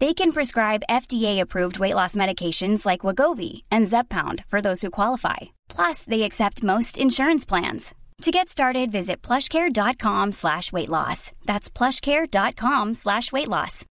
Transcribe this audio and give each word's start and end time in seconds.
They 0.00 0.14
can 0.14 0.30
prescribe 0.32 0.84
FDA-approved 0.88 1.78
weight 1.80 1.94
loss 1.94 2.14
medications 2.14 2.86
like 2.86 3.00
Wagovi 3.00 3.62
and 3.70 3.88
Zeppound 3.88 4.44
for 4.48 4.60
those 4.60 4.80
who 4.80 4.90
qualify. 4.90 5.36
Plus, 5.76 6.04
they 6.04 6.22
accept 6.22 6.62
most 6.62 6.98
insurance 6.98 7.44
plans. 7.48 7.94
To 8.22 8.30
get 8.30 8.48
started, 8.48 8.92
visit 8.92 9.22
plushcare.com 9.26 10.32
slash 10.32 10.72
weight 10.72 10.88
loss. 10.88 11.32
That's 11.46 11.70
plushcare.com 11.70 12.94
slash 12.94 13.32
weight 13.32 13.48
loss. 13.48 13.84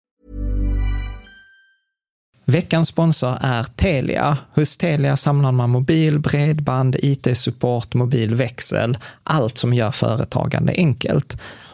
Veckans 2.45 2.87
sponsor 2.87 3.37
är 3.41 3.63
Telia. 3.63 4.37
Hos 4.53 4.77
Telia 4.77 5.17
samlar 5.17 5.51
man 5.51 5.69
mobil, 5.69 6.19
bredband, 6.19 6.95
IT-support, 6.99 7.93
mobilväxel, 7.93 8.97
allt 9.23 9.57
som 9.57 9.73
gör 9.73 9.91
företagande 9.91 10.73
enkelt. 10.73 11.37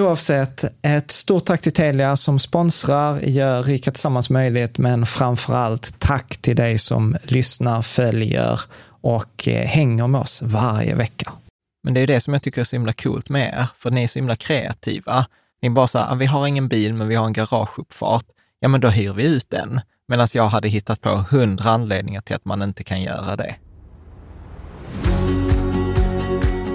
Oavsett, 0.00 0.64
ett 0.82 1.10
stort 1.10 1.44
tack 1.44 1.60
till 1.60 1.72
Telia 1.72 2.16
som 2.16 2.38
sponsrar, 2.38 3.20
gör 3.20 3.62
Rika 3.62 3.90
Tillsammans 3.90 4.30
möjligt, 4.30 4.78
men 4.78 5.06
framför 5.06 5.54
allt 5.54 5.94
tack 5.98 6.36
till 6.36 6.56
dig 6.56 6.78
som 6.78 7.16
lyssnar, 7.22 7.82
följer 7.82 8.60
och 8.86 9.48
eh, 9.48 9.66
hänger 9.66 10.06
med 10.06 10.20
oss 10.20 10.42
varje 10.42 10.94
vecka. 10.94 11.32
Men 11.84 11.94
det 11.94 12.00
är 12.00 12.06
det 12.06 12.20
som 12.20 12.32
jag 12.32 12.42
tycker 12.42 12.60
är 12.60 12.64
så 12.64 12.76
himla 12.76 12.92
coolt 12.92 13.28
med 13.28 13.48
er, 13.48 13.66
för 13.78 13.90
ni 13.90 14.02
är 14.02 14.08
så 14.08 14.18
himla 14.18 14.36
kreativa. 14.36 15.26
Ni 15.62 15.66
är 15.68 15.70
bara 15.70 15.86
så 15.86 15.98
här, 15.98 16.12
ah, 16.12 16.14
vi 16.14 16.26
har 16.26 16.46
ingen 16.46 16.68
bil, 16.68 16.94
men 16.94 17.08
vi 17.08 17.14
har 17.14 17.26
en 17.26 17.32
garageuppfart. 17.32 18.26
Ja, 18.60 18.68
men 18.68 18.80
då 18.80 18.88
hyr 18.88 19.12
vi 19.12 19.24
ut 19.24 19.50
den. 19.50 19.80
Medan 20.08 20.28
jag 20.34 20.48
hade 20.48 20.68
hittat 20.68 21.00
på 21.00 21.10
hundra 21.30 21.70
anledningar 21.70 22.20
till 22.20 22.36
att 22.36 22.44
man 22.44 22.62
inte 22.62 22.84
kan 22.84 23.02
göra 23.02 23.36
det. 23.36 23.54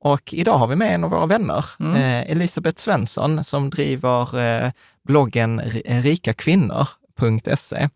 och 0.00 0.34
idag 0.34 0.58
har 0.58 0.66
vi 0.66 0.76
med 0.76 0.94
en 0.94 1.04
av 1.04 1.10
våra 1.10 1.26
vänner, 1.26 1.64
mm. 1.80 1.96
eh, 1.96 2.30
Elisabeth 2.30 2.82
Svensson, 2.82 3.44
som 3.44 3.70
driver 3.70 4.38
eh, 4.38 4.70
bloggen 5.04 5.60
rikakvinnor.se. 5.84 7.88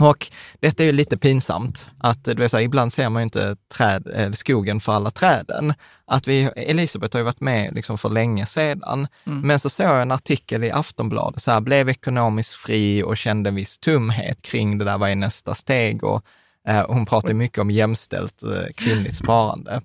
Och 0.00 0.30
detta 0.60 0.82
är 0.82 0.86
ju 0.86 0.92
lite 0.92 1.18
pinsamt, 1.18 1.88
att 1.98 2.24
du 2.24 2.34
vet, 2.34 2.50
så 2.50 2.56
här, 2.56 2.64
ibland 2.64 2.92
ser 2.92 3.08
man 3.08 3.22
ju 3.22 3.24
inte 3.24 3.56
träd, 3.76 4.08
eh, 4.14 4.32
skogen 4.32 4.80
för 4.80 4.92
alla 4.92 5.10
träden. 5.10 5.74
Att 6.04 6.28
vi, 6.28 6.42
Elisabeth 6.56 7.14
har 7.14 7.20
ju 7.20 7.24
varit 7.24 7.40
med 7.40 7.74
liksom 7.74 7.98
för 7.98 8.08
länge 8.08 8.46
sedan, 8.46 9.08
mm. 9.26 9.40
men 9.40 9.60
så 9.60 9.70
såg 9.70 9.86
jag 9.86 10.02
en 10.02 10.12
artikel 10.12 10.64
i 10.64 10.70
Aftonbladet, 10.70 11.42
så 11.42 11.50
här, 11.50 11.60
blev 11.60 11.88
ekonomiskt 11.88 12.54
fri 12.54 13.02
och 13.02 13.16
kände 13.16 13.48
en 13.48 13.54
viss 13.54 13.78
tumhet 13.78 14.42
kring 14.42 14.78
det 14.78 14.84
där, 14.84 14.98
vad 14.98 15.10
är 15.10 15.16
nästa 15.16 15.54
steg? 15.54 16.04
Och, 16.04 16.24
eh, 16.68 16.86
hon 16.88 17.06
pratar 17.06 17.34
mycket 17.34 17.58
om 17.58 17.70
jämställt 17.70 18.42
eh, 18.42 18.72
kvinnligt 18.74 19.16
sparande. 19.16 19.82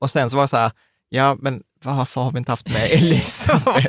Och 0.00 0.10
sen 0.10 0.30
så 0.30 0.36
var 0.36 0.42
det 0.42 0.48
så 0.48 0.56
här, 0.56 0.72
ja 1.08 1.36
men 1.40 1.62
varför 1.84 2.20
har 2.20 2.32
vi 2.32 2.38
inte 2.38 2.52
haft 2.52 2.68
med 2.68 2.90
Elisabeth? 2.90 3.86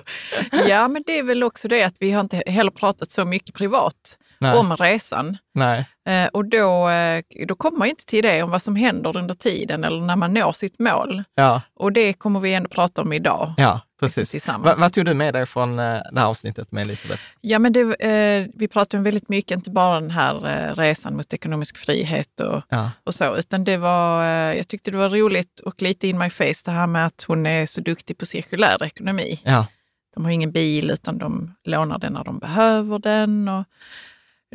ja, 0.68 0.88
men 0.88 1.04
det 1.06 1.20
är 1.20 1.24
väl 1.24 1.44
också 1.44 1.68
det 1.68 1.84
att 1.84 1.96
vi 2.00 2.12
har 2.12 2.22
inte 2.22 2.44
heller 2.48 2.72
pratat 2.72 3.12
så 3.12 3.26
mycket 3.26 3.56
privat 3.56 4.18
Nej. 4.42 4.58
om 4.58 4.78
resan. 4.78 5.38
Nej. 5.54 5.86
Eh, 6.08 6.28
och 6.28 6.46
då, 6.46 6.90
eh, 6.90 7.24
då 7.48 7.56
kommer 7.56 7.78
man 7.78 7.88
inte 7.88 8.06
till 8.06 8.24
det 8.24 8.44
om 8.44 8.50
vad 8.50 8.62
som 8.62 8.76
händer 8.76 9.18
under 9.18 9.34
tiden 9.34 9.84
eller 9.84 10.02
när 10.02 10.16
man 10.16 10.34
når 10.34 10.52
sitt 10.52 10.80
mål. 10.80 11.24
Ja. 11.36 11.62
Och 11.74 11.92
det 11.92 12.14
kommer 12.14 12.40
vi 12.40 12.54
ändå 12.54 12.70
prata 12.70 13.02
om 13.02 13.14
idag. 13.14 13.54
Ja, 13.58 13.82
precis. 14.00 14.48
Va, 14.48 14.76
vad 14.78 14.94
tog 14.94 15.06
du 15.06 15.14
med 15.14 15.34
dig 15.34 15.46
från 15.46 15.80
eh, 15.80 16.00
det 16.12 16.20
här 16.20 16.26
avsnittet 16.26 16.72
med 16.72 16.82
Elisabeth? 16.82 17.22
Ja, 17.42 17.60
men 17.60 17.74
det, 17.74 17.82
eh, 17.82 18.48
vi 18.54 18.68
pratade 18.68 18.98
om 18.98 19.04
väldigt 19.04 19.30
mycket, 19.30 19.58
inte 19.58 19.72
bara 19.72 20.00
den 20.00 20.12
här 20.12 20.48
eh, 20.48 20.76
resan 20.76 21.18
mot 21.18 21.34
ekonomisk 21.34 21.78
frihet 21.78 22.40
och, 22.40 22.62
ja. 22.70 22.92
och 23.04 23.16
så, 23.16 23.36
utan 23.38 23.64
det 23.64 23.78
var, 23.78 24.24
eh, 24.24 24.58
jag 24.58 24.68
tyckte 24.68 24.92
det 24.92 24.98
var 24.98 25.10
roligt 25.10 25.60
och 25.60 25.82
lite 25.82 26.08
in 26.08 26.18
my 26.18 26.30
face 26.30 26.62
det 26.66 26.72
här 26.72 26.88
med 26.88 27.06
att 27.06 27.26
hon 27.28 27.46
är 27.46 27.66
så 27.66 27.82
duktig 27.82 28.18
på 28.18 28.26
cirkulär 28.26 28.84
ekonomi. 28.84 29.42
Ja. 29.44 29.66
De 30.14 30.26
har 30.26 30.32
ingen 30.32 30.52
bil 30.52 30.92
utan 30.92 31.18
de 31.18 31.56
lånar 31.64 32.00
den 32.00 32.14
när 32.14 32.24
de 32.24 32.40
behöver 32.40 33.00
den. 33.00 33.48
Och, 33.48 33.66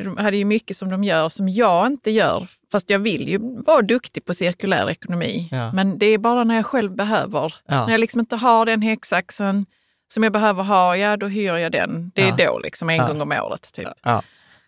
de 0.03 0.17
hade 0.17 0.37
ju 0.37 0.45
mycket 0.45 0.77
som 0.77 0.89
de 0.89 1.03
gör 1.03 1.29
som 1.29 1.49
jag 1.49 1.87
inte 1.87 2.11
gör, 2.11 2.47
fast 2.71 2.89
jag 2.89 2.99
vill 2.99 3.27
ju 3.29 3.37
vara 3.61 3.81
duktig 3.81 4.25
på 4.25 4.33
cirkulär 4.33 4.89
ekonomi. 4.89 5.47
Ja. 5.51 5.71
Men 5.73 5.99
det 5.99 6.05
är 6.05 6.17
bara 6.17 6.43
när 6.43 6.55
jag 6.55 6.65
själv 6.65 6.95
behöver. 6.95 7.55
Ja. 7.67 7.85
När 7.85 7.91
jag 7.91 7.99
liksom 7.99 8.19
inte 8.19 8.35
har 8.35 8.65
den 8.65 8.81
häcksaxen 8.81 9.65
som 10.13 10.23
jag 10.23 10.33
behöver 10.33 10.63
ha, 10.63 10.97
ja 10.97 11.17
då 11.17 11.27
hyr 11.27 11.55
jag 11.55 11.71
den. 11.71 12.11
Det 12.15 12.21
är 12.21 12.35
Ja. 12.37 12.45
då, 12.51 12.59
liksom 12.59 12.89
en 12.89 12.97
gång 13.07 13.21
om 13.21 13.31
året. 13.31 13.73
Typ. 13.73 13.87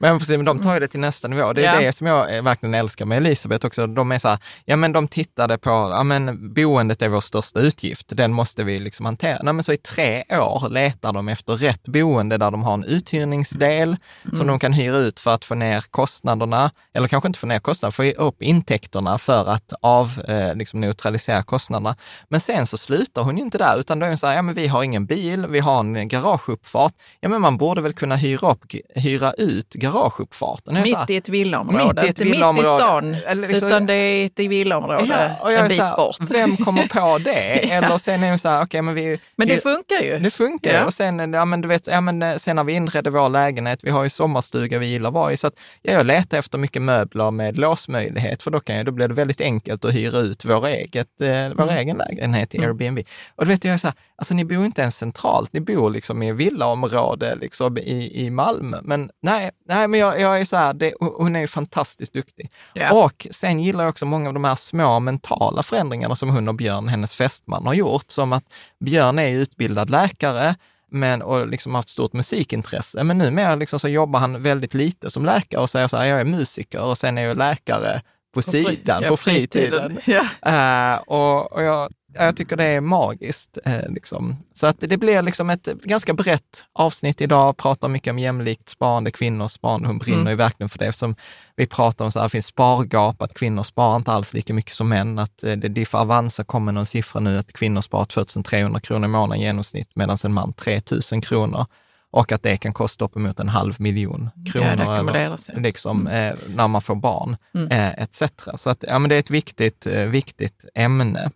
Men 0.01 0.19
precis, 0.19 0.35
men 0.37 0.45
de 0.45 0.59
tar 0.59 0.73
ju 0.73 0.79
det 0.79 0.87
till 0.87 0.99
nästa 0.99 1.27
nivå. 1.27 1.53
Det 1.53 1.65
är 1.65 1.73
Ja. 1.73 1.79
det 1.81 1.91
som 1.93 2.07
jag 2.07 2.35
eh, 2.37 2.43
verkligen 2.43 2.73
älskar 2.73 3.05
med 3.05 3.17
Elisabeth 3.17 3.65
också. 3.65 3.87
De 3.87 4.11
är 4.11 4.19
så 4.19 4.27
här, 4.29 4.39
ja 4.65 4.75
men 4.75 4.91
de 4.93 5.07
tittade 5.07 5.57
på, 5.57 5.69
ja 5.69 6.03
men 6.03 6.53
boendet 6.53 7.01
är 7.01 7.07
vår 7.07 7.21
största 7.21 7.59
utgift, 7.59 8.05
den 8.09 8.33
måste 8.33 8.63
vi 8.63 8.79
liksom 8.79 9.05
hantera. 9.05 9.39
Nej 9.43 9.53
men 9.53 9.63
så 9.63 9.73
i 9.73 9.77
tre 9.77 10.23
år 10.29 10.69
letar 10.69 11.13
de 11.13 11.29
efter 11.29 11.53
rätt 11.55 11.87
boende 11.87 12.37
där 12.37 12.51
de 12.51 12.63
har 12.63 12.73
en 12.73 12.83
uthyrningsdel 12.83 13.97
som 14.33 14.47
de 14.47 14.59
kan 14.59 14.73
hyra 14.73 14.97
ut 14.97 15.19
för 15.19 15.33
att 15.33 15.45
få 15.45 15.55
ner 15.55 15.83
kostnaderna, 15.91 16.71
eller 16.93 17.07
kanske 17.07 17.27
inte 17.27 17.39
få 17.39 17.47
ner 17.47 17.59
kostnaderna, 17.59 17.91
få 17.91 18.23
upp 18.23 18.41
intäkterna 18.41 19.17
för 19.17 19.49
att 19.49 19.73
av, 19.81 20.21
eh, 20.27 20.55
liksom 20.55 20.81
neutralisera 20.81 21.43
kostnaderna. 21.43 21.95
Men 22.27 22.39
sen 22.39 22.67
så 22.67 22.77
slutar 22.77 23.21
hon 23.23 23.37
ju 23.37 23.43
inte 23.43 23.57
där, 23.57 23.79
utan 23.79 23.99
då 23.99 24.05
är 24.05 24.09
hon 24.09 24.17
så 24.17 24.27
här, 24.27 24.35
ja 24.35 24.41
men 24.41 24.55
vi 24.55 24.67
har 24.67 24.83
ingen 24.83 25.05
bil, 25.05 25.47
vi 25.47 25.59
har 25.59 25.79
en 25.79 26.07
garageuppfart. 26.07 26.93
Ja 27.19 27.29
men 27.29 27.41
man 27.41 27.57
borde 27.57 27.81
väl 27.81 27.93
kunna 27.93 28.15
hyra, 28.15 28.51
upp, 28.51 28.63
hyra 28.95 29.33
ut 29.33 29.75
garageuppfarten. 29.91 30.73
Så 30.73 30.79
här, 30.79 30.83
Mitt 30.83 31.09
i 31.09 31.15
ett 31.15 31.29
villaområde. 31.29 31.83
Mitt 31.85 31.93
i 31.95 31.99
ett 31.99 32.07
inte 32.07 32.23
villaområde. 32.23 32.69
mitt 32.73 32.81
i 32.81 32.83
stan, 32.83 33.15
Eller 33.31 33.47
liksom- 33.47 33.67
utan 33.67 33.85
det 33.85 33.93
är 33.93 34.25
ett 34.25 34.39
villaområde 34.39 35.05
Ja, 35.43 35.51
en 35.51 35.67
bit 35.67 35.79
här, 35.79 35.95
bort. 35.97 36.17
vem 36.19 36.57
kommer 36.57 36.87
på 36.87 37.17
det? 37.17 37.59
Ja. 37.69 37.75
Eller 37.75 37.97
sen 37.97 38.23
är 38.23 38.37
så 38.37 38.49
här, 38.49 38.63
okej 38.63 38.81
men 38.81 38.93
vi... 38.93 39.19
Men 39.35 39.47
vi, 39.47 39.55
det 39.55 39.61
funkar 39.61 40.01
ju. 40.03 40.19
det 40.19 40.31
funkar 40.31 40.73
Ja. 40.73 40.85
och 40.85 40.93
sen, 40.93 41.33
ja, 41.33 41.45
men 41.45 41.61
du 41.61 41.67
vet, 41.67 41.87
ja, 41.87 42.01
men, 42.01 42.21
eh, 42.23 42.35
sen 42.35 42.55
när 42.55 42.63
vi 42.63 42.73
inredde 42.73 43.09
vår 43.09 43.29
lägenhet, 43.29 43.79
vi 43.83 43.89
har 43.89 44.03
ju 44.03 44.09
sommarstuga 44.09 44.79
vi 44.79 44.85
gillar 44.85 45.09
att 45.09 45.13
vara 45.13 45.31
i, 45.33 45.37
så 45.37 45.47
att 45.47 45.53
ja, 45.81 45.91
jag 45.93 46.05
letar 46.05 46.37
efter 46.37 46.57
mycket 46.57 46.81
möbler 46.81 47.31
med 47.31 47.57
låsmöjlighet, 47.57 48.43
för 48.43 48.51
då, 48.51 48.59
kan 48.59 48.75
jag, 48.75 48.85
då 48.85 48.91
blir 48.91 49.07
det 49.07 49.13
väldigt 49.13 49.41
enkelt 49.41 49.85
att 49.85 49.93
hyra 49.95 50.17
ut 50.19 50.45
vår, 50.45 50.67
eget, 50.67 51.21
eh, 51.21 51.27
vår 51.27 51.63
Mm. 51.63 51.77
egen 51.77 51.97
lägenhet 51.97 52.55
i 52.55 52.65
Airbnb. 52.65 52.99
Och 53.35 53.45
du 53.45 53.51
vet, 53.51 53.63
jag 53.63 53.73
är 53.73 53.77
så 53.77 53.87
här, 53.87 53.93
alltså 54.15 54.33
ni 54.33 54.45
bor 54.45 54.65
inte 54.65 54.81
ens 54.81 54.97
centralt, 54.97 55.53
ni 55.53 55.59
bor 55.59 55.89
liksom 55.89 56.23
i 56.23 56.31
villaområde 56.31 57.35
liksom 57.41 57.77
i, 57.77 58.25
i 58.25 58.29
Malmö. 58.29 58.77
Men 58.83 59.09
nej, 59.21 59.51
nej 59.67 59.78
men 59.87 59.99
jag, 59.99 60.19
jag 60.19 60.39
är 60.39 60.45
så 60.45 60.57
här, 60.57 60.73
det, 60.73 60.93
hon 60.99 61.35
är 61.35 61.39
ju 61.39 61.47
fantastiskt 61.47 62.13
duktig. 62.13 62.51
Ja. 62.73 63.05
Och 63.05 63.27
sen 63.31 63.59
gillar 63.59 63.83
jag 63.83 63.89
också 63.89 64.05
många 64.05 64.27
av 64.27 64.33
de 64.33 64.43
här 64.43 64.55
små 64.55 64.99
mentala 64.99 65.63
förändringarna 65.63 66.15
som 66.15 66.29
hon 66.29 66.47
och 66.47 66.55
Björn, 66.55 66.87
hennes 66.87 67.13
fästman, 67.13 67.65
har 67.65 67.73
gjort. 67.73 68.11
Som 68.11 68.33
att 68.33 68.43
Björn 68.79 69.19
är 69.19 69.29
utbildad 69.29 69.89
läkare 69.89 70.55
men, 70.91 71.21
och 71.21 71.47
liksom 71.47 71.75
haft 71.75 71.89
stort 71.89 72.13
musikintresse. 72.13 73.03
Men 73.03 73.17
numera 73.17 73.55
liksom 73.55 73.79
så 73.79 73.87
jobbar 73.87 74.19
han 74.19 74.43
väldigt 74.43 74.73
lite 74.73 75.11
som 75.11 75.25
läkare 75.25 75.61
och 75.61 75.69
säger 75.69 75.87
så 75.87 75.97
här, 75.97 76.05
jag 76.05 76.19
är 76.19 76.25
musiker 76.25 76.81
och 76.81 76.97
sen 76.97 77.17
är 77.17 77.21
jag 77.21 77.37
läkare 77.37 78.01
på, 78.33 78.41
fri- 78.41 78.65
sidan, 78.65 79.03
ja, 79.03 79.09
på 79.09 79.17
fritiden. 79.17 79.99
Ja. 80.05 80.25
Eh, 80.41 80.99
och, 80.99 81.51
och 81.51 81.63
jag, 81.63 81.91
jag 82.13 82.35
tycker 82.37 82.55
det 82.57 82.63
är 82.63 82.81
magiskt. 82.81 83.57
eh, 83.65 83.89
liksom. 83.89 84.35
Så 84.53 84.67
att 84.67 84.75
det 84.79 84.97
blir 84.97 85.21
liksom 85.21 85.49
ett 85.49 85.65
ganska 85.65 86.13
brett 86.13 86.65
avsnitt 86.73 87.21
idag, 87.21 87.57
pratar 87.57 87.87
mycket 87.87 88.11
om 88.11 88.19
jämlikt 88.19 88.69
sparande, 88.69 89.11
kvinnors 89.11 89.51
sparande. 89.51 89.87
Hon 89.87 89.97
brinner 89.97 90.19
Mm. 90.19 90.31
ju 90.31 90.35
verkligen 90.35 90.69
för 90.69 90.79
det 90.79 90.85
eftersom 90.85 91.15
vi 91.55 91.65
pratar 91.65 92.05
om 92.05 92.11
här, 92.15 92.23
det 92.23 92.29
finns 92.29 92.45
spargap, 92.45 93.21
att 93.21 93.33
kvinnor 93.33 93.63
sparar 93.63 93.95
inte 93.95 94.11
alls 94.11 94.33
lika 94.33 94.53
mycket 94.53 94.73
som 94.73 94.89
män. 94.89 95.19
Att 95.19 95.43
eh, 95.43 95.51
det 95.51 95.67
diffar 95.67 95.99
Avanza 95.99 96.43
kommer 96.43 96.71
någon 96.71 96.85
siffra 96.85 97.19
nu 97.19 97.37
att 97.37 97.53
kvinnor 97.53 97.81
sparar 97.81 98.05
2300 98.05 98.79
kronor 98.79 99.05
i 99.05 99.11
månaden 99.11 99.41
i 99.41 99.45
genomsnitt 99.45 99.89
medan 99.95 100.17
en 100.25 100.33
man 100.33 100.53
3000 100.53 101.21
kronor. 101.21 101.65
Och 102.11 102.31
att 102.31 102.43
det 102.43 102.57
kan 102.57 102.73
kosta 102.73 103.05
uppemot 103.05 103.39
en 103.39 103.49
halv 103.49 103.81
miljon 103.81 104.29
kronor. 104.51 104.67
Ja, 104.85 104.97
eller- 104.99 105.13
liksom, 105.59 106.07
eh, 106.07 106.33
när 106.47 106.67
man 106.67 106.81
får 106.81 106.95
barn, 106.95 107.37
Mm. 107.55 107.71
eh, 107.71 108.03
etc. 108.03 108.23
Så 108.55 108.69
att, 108.69 108.83
ja, 108.87 108.99
men 108.99 109.09
det 109.09 109.15
är 109.15 109.19
ett 109.19 109.29
viktigt, 109.31 109.87
eh, 109.87 110.05
viktigt 110.05 110.65
ämne. 110.75 111.31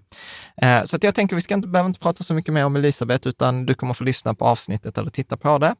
Eh, 0.61 0.83
så 0.83 0.95
att 0.95 1.03
jag 1.03 1.15
tänker, 1.15 1.35
vi 1.35 1.41
ska 1.41 1.53
inte, 1.53 1.67
behöver 1.67 1.87
inte 1.87 1.99
prata 1.99 2.23
så 2.23 2.33
mycket 2.33 2.53
mer 2.53 2.65
om 2.65 2.75
Elisabeth, 2.75 3.27
utan 3.27 3.65
du 3.65 3.73
kommer 3.73 3.93
få 3.93 4.03
lyssna 4.03 4.33
på 4.33 4.45
avsnittet 4.45 4.97
eller 4.97 5.09
titta 5.09 5.37
på 5.37 5.57
det. 5.57 5.75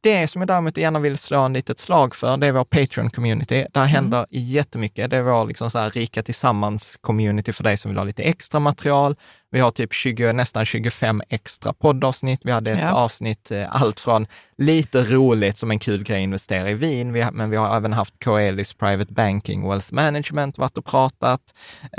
Det 0.00 0.28
som 0.28 0.40
jag 0.42 0.48
däremot 0.48 0.76
gärna 0.78 0.98
vill 0.98 1.18
slå 1.18 1.40
en 1.42 1.52
litet 1.52 1.78
slag 1.78 2.14
för, 2.14 2.36
det 2.36 2.46
är 2.46 2.52
vår 2.52 2.64
Patreon-community. 2.64 3.66
Där 3.72 3.84
händer 3.84 4.26
jättemycket. 4.30 5.10
Det 5.10 5.16
är 5.16 5.22
vår 5.22 5.46
liksom 5.46 5.70
så 5.70 5.78
här 5.78 5.90
rika 5.90 6.22
tillsammans-community 6.22 7.52
för 7.52 7.64
dig 7.64 7.76
som 7.76 7.90
vill 7.90 7.98
ha 7.98 8.04
lite 8.04 8.22
extra 8.22 8.60
material. 8.60 9.16
Vi 9.50 9.60
har 9.60 9.70
typ 9.70 9.92
20, 9.94 10.32
nästan 10.32 10.64
25 10.64 11.22
extra 11.28 11.72
poddavsnitt. 11.72 12.40
Vi 12.44 12.52
hade 12.52 12.70
ett 12.70 12.78
Ja. 12.78 12.92
avsnitt, 12.92 13.50
eh, 13.50 13.82
allt 13.82 14.00
från 14.00 14.26
lite 14.58 15.04
roligt 15.04 15.58
som 15.58 15.70
en 15.70 15.78
kul 15.78 16.02
grej 16.04 16.16
att 16.18 16.22
investera 16.24 16.70
i 16.70 16.74
vin, 16.74 17.12
vi 17.12 17.26
men 17.32 17.50
vi 17.50 17.56
har 17.56 17.76
även 17.76 17.92
haft 17.92 18.24
Coelis 18.24 18.72
Private 18.74 19.12
Banking 19.12 19.68
Wealth 19.68 19.94
Management 19.94 20.58
varit 20.58 20.78
och 20.78 20.84
pratat. 20.84 21.40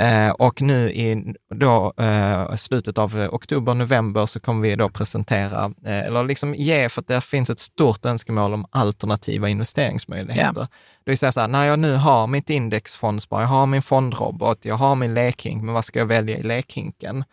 Eh, 0.00 0.28
och 0.28 0.62
nu 0.62 0.90
i 0.92 1.34
då, 1.54 1.92
eh, 1.98 2.54
slutet 2.54 2.98
av 2.98 3.28
oktober, 3.30 3.74
november 3.74 4.26
så 4.26 4.40
kommer 4.40 4.68
vi 4.68 4.76
då 4.76 4.88
presentera, 4.88 5.64
eh, 5.86 5.98
eller 6.00 6.24
liksom 6.24 6.54
ge, 6.54 6.88
för 6.88 7.00
att 7.00 7.08
det 7.08 7.20
finns 7.20 7.50
ett 7.50 7.58
stort 7.58 8.06
önskemål 8.06 8.54
om 8.54 8.66
alternativa 8.70 9.48
investeringsmöjligheter. 9.48 10.68
Det 11.10 11.12
vill 11.12 11.18
säga 11.18 11.32
så 11.32 11.40
här, 11.40 11.48
när 11.48 11.66
jag 11.66 11.78
nu 11.78 11.94
har 11.96 12.26
mitt 12.26 12.50
indexfondspar, 12.50 13.40
jag 13.40 13.48
har 13.48 13.66
min 13.66 13.82
fondrobot, 13.82 14.64
jag 14.64 14.74
har 14.74 14.94
min 14.96 15.14
lekhink, 15.14 15.62
men 15.62 15.74
vad 15.74 15.84
ska 15.84 15.98
jag 15.98 16.06
välja 16.06 16.38
i 16.38 16.42
lekhinken? 16.42 17.24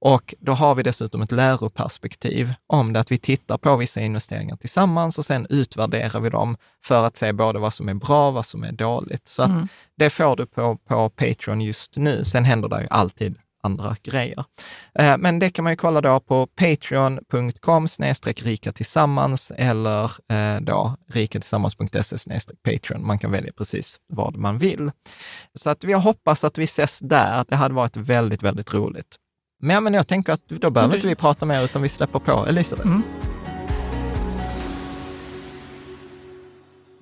Och 0.00 0.34
då 0.40 0.52
har 0.52 0.74
vi 0.74 0.82
dessutom 0.82 1.22
ett 1.22 1.32
läroperspektiv 1.32 2.54
om 2.66 2.92
det, 2.92 3.00
att 3.00 3.12
vi 3.12 3.18
tittar 3.18 3.58
på 3.58 3.76
vissa 3.76 4.00
investeringar 4.00 4.56
tillsammans 4.56 5.18
och 5.18 5.24
sen 5.24 5.46
utvärderar 5.50 6.20
vi 6.20 6.30
dem 6.30 6.56
för 6.84 7.04
att 7.04 7.16
se 7.16 7.32
både 7.32 7.58
vad 7.58 7.74
som 7.74 7.88
är 7.88 7.94
bra 7.94 8.28
och 8.28 8.34
vad 8.34 8.46
som 8.46 8.64
är 8.64 8.72
dåligt. 8.72 9.28
Så 9.28 9.42
att 9.42 9.50
Mm. 9.50 9.68
det 9.96 10.10
får 10.10 10.36
du 10.36 10.46
på, 10.46 10.76
på 10.76 11.10
Patreon 11.10 11.60
just 11.60 11.96
nu. 11.96 12.24
Sen 12.24 12.44
händer 12.44 12.68
det 12.68 12.80
ju 12.80 12.86
alltid 12.90 13.38
andra 13.62 13.96
grejer. 14.02 14.44
Eh, 14.94 15.16
Men 15.18 15.38
det 15.38 15.50
kan 15.50 15.62
man 15.62 15.72
ju 15.72 15.76
kolla 15.76 16.00
då 16.00 16.20
på 16.20 16.46
patreon.com 16.46 17.86
rika 18.42 18.72
tillsammans 18.72 19.52
eller 19.56 20.04
eh, 20.32 20.60
då 20.60 20.96
rikatillsammans.se 21.12 22.40
patreon. 22.62 23.06
Man 23.06 23.18
kan 23.18 23.30
välja 23.30 23.52
precis 23.52 24.00
vad 24.08 24.36
man 24.36 24.58
vill. 24.58 24.90
Så 25.54 25.70
att 25.70 25.84
jag 25.84 25.98
hoppas 25.98 26.44
att 26.44 26.58
vi 26.58 26.64
ses 26.64 26.98
där. 26.98 27.44
Det 27.48 27.56
hade 27.56 27.74
varit 27.74 27.96
väldigt, 27.96 28.42
väldigt 28.42 28.74
roligt. 28.74 29.16
Men, 29.62 29.84
men 29.84 29.94
jag 29.94 30.08
tänker 30.08 30.32
att 30.32 30.48
då 30.48 30.70
behöver 30.70 30.94
inte 30.94 31.06
vi 31.06 31.14
prata 31.14 31.46
mer 31.46 31.64
utan 31.64 31.82
vi 31.82 31.88
släpper 31.88 32.18
på 32.18 32.46
Elisabeth. 32.46 32.88
Mm. 32.88 33.02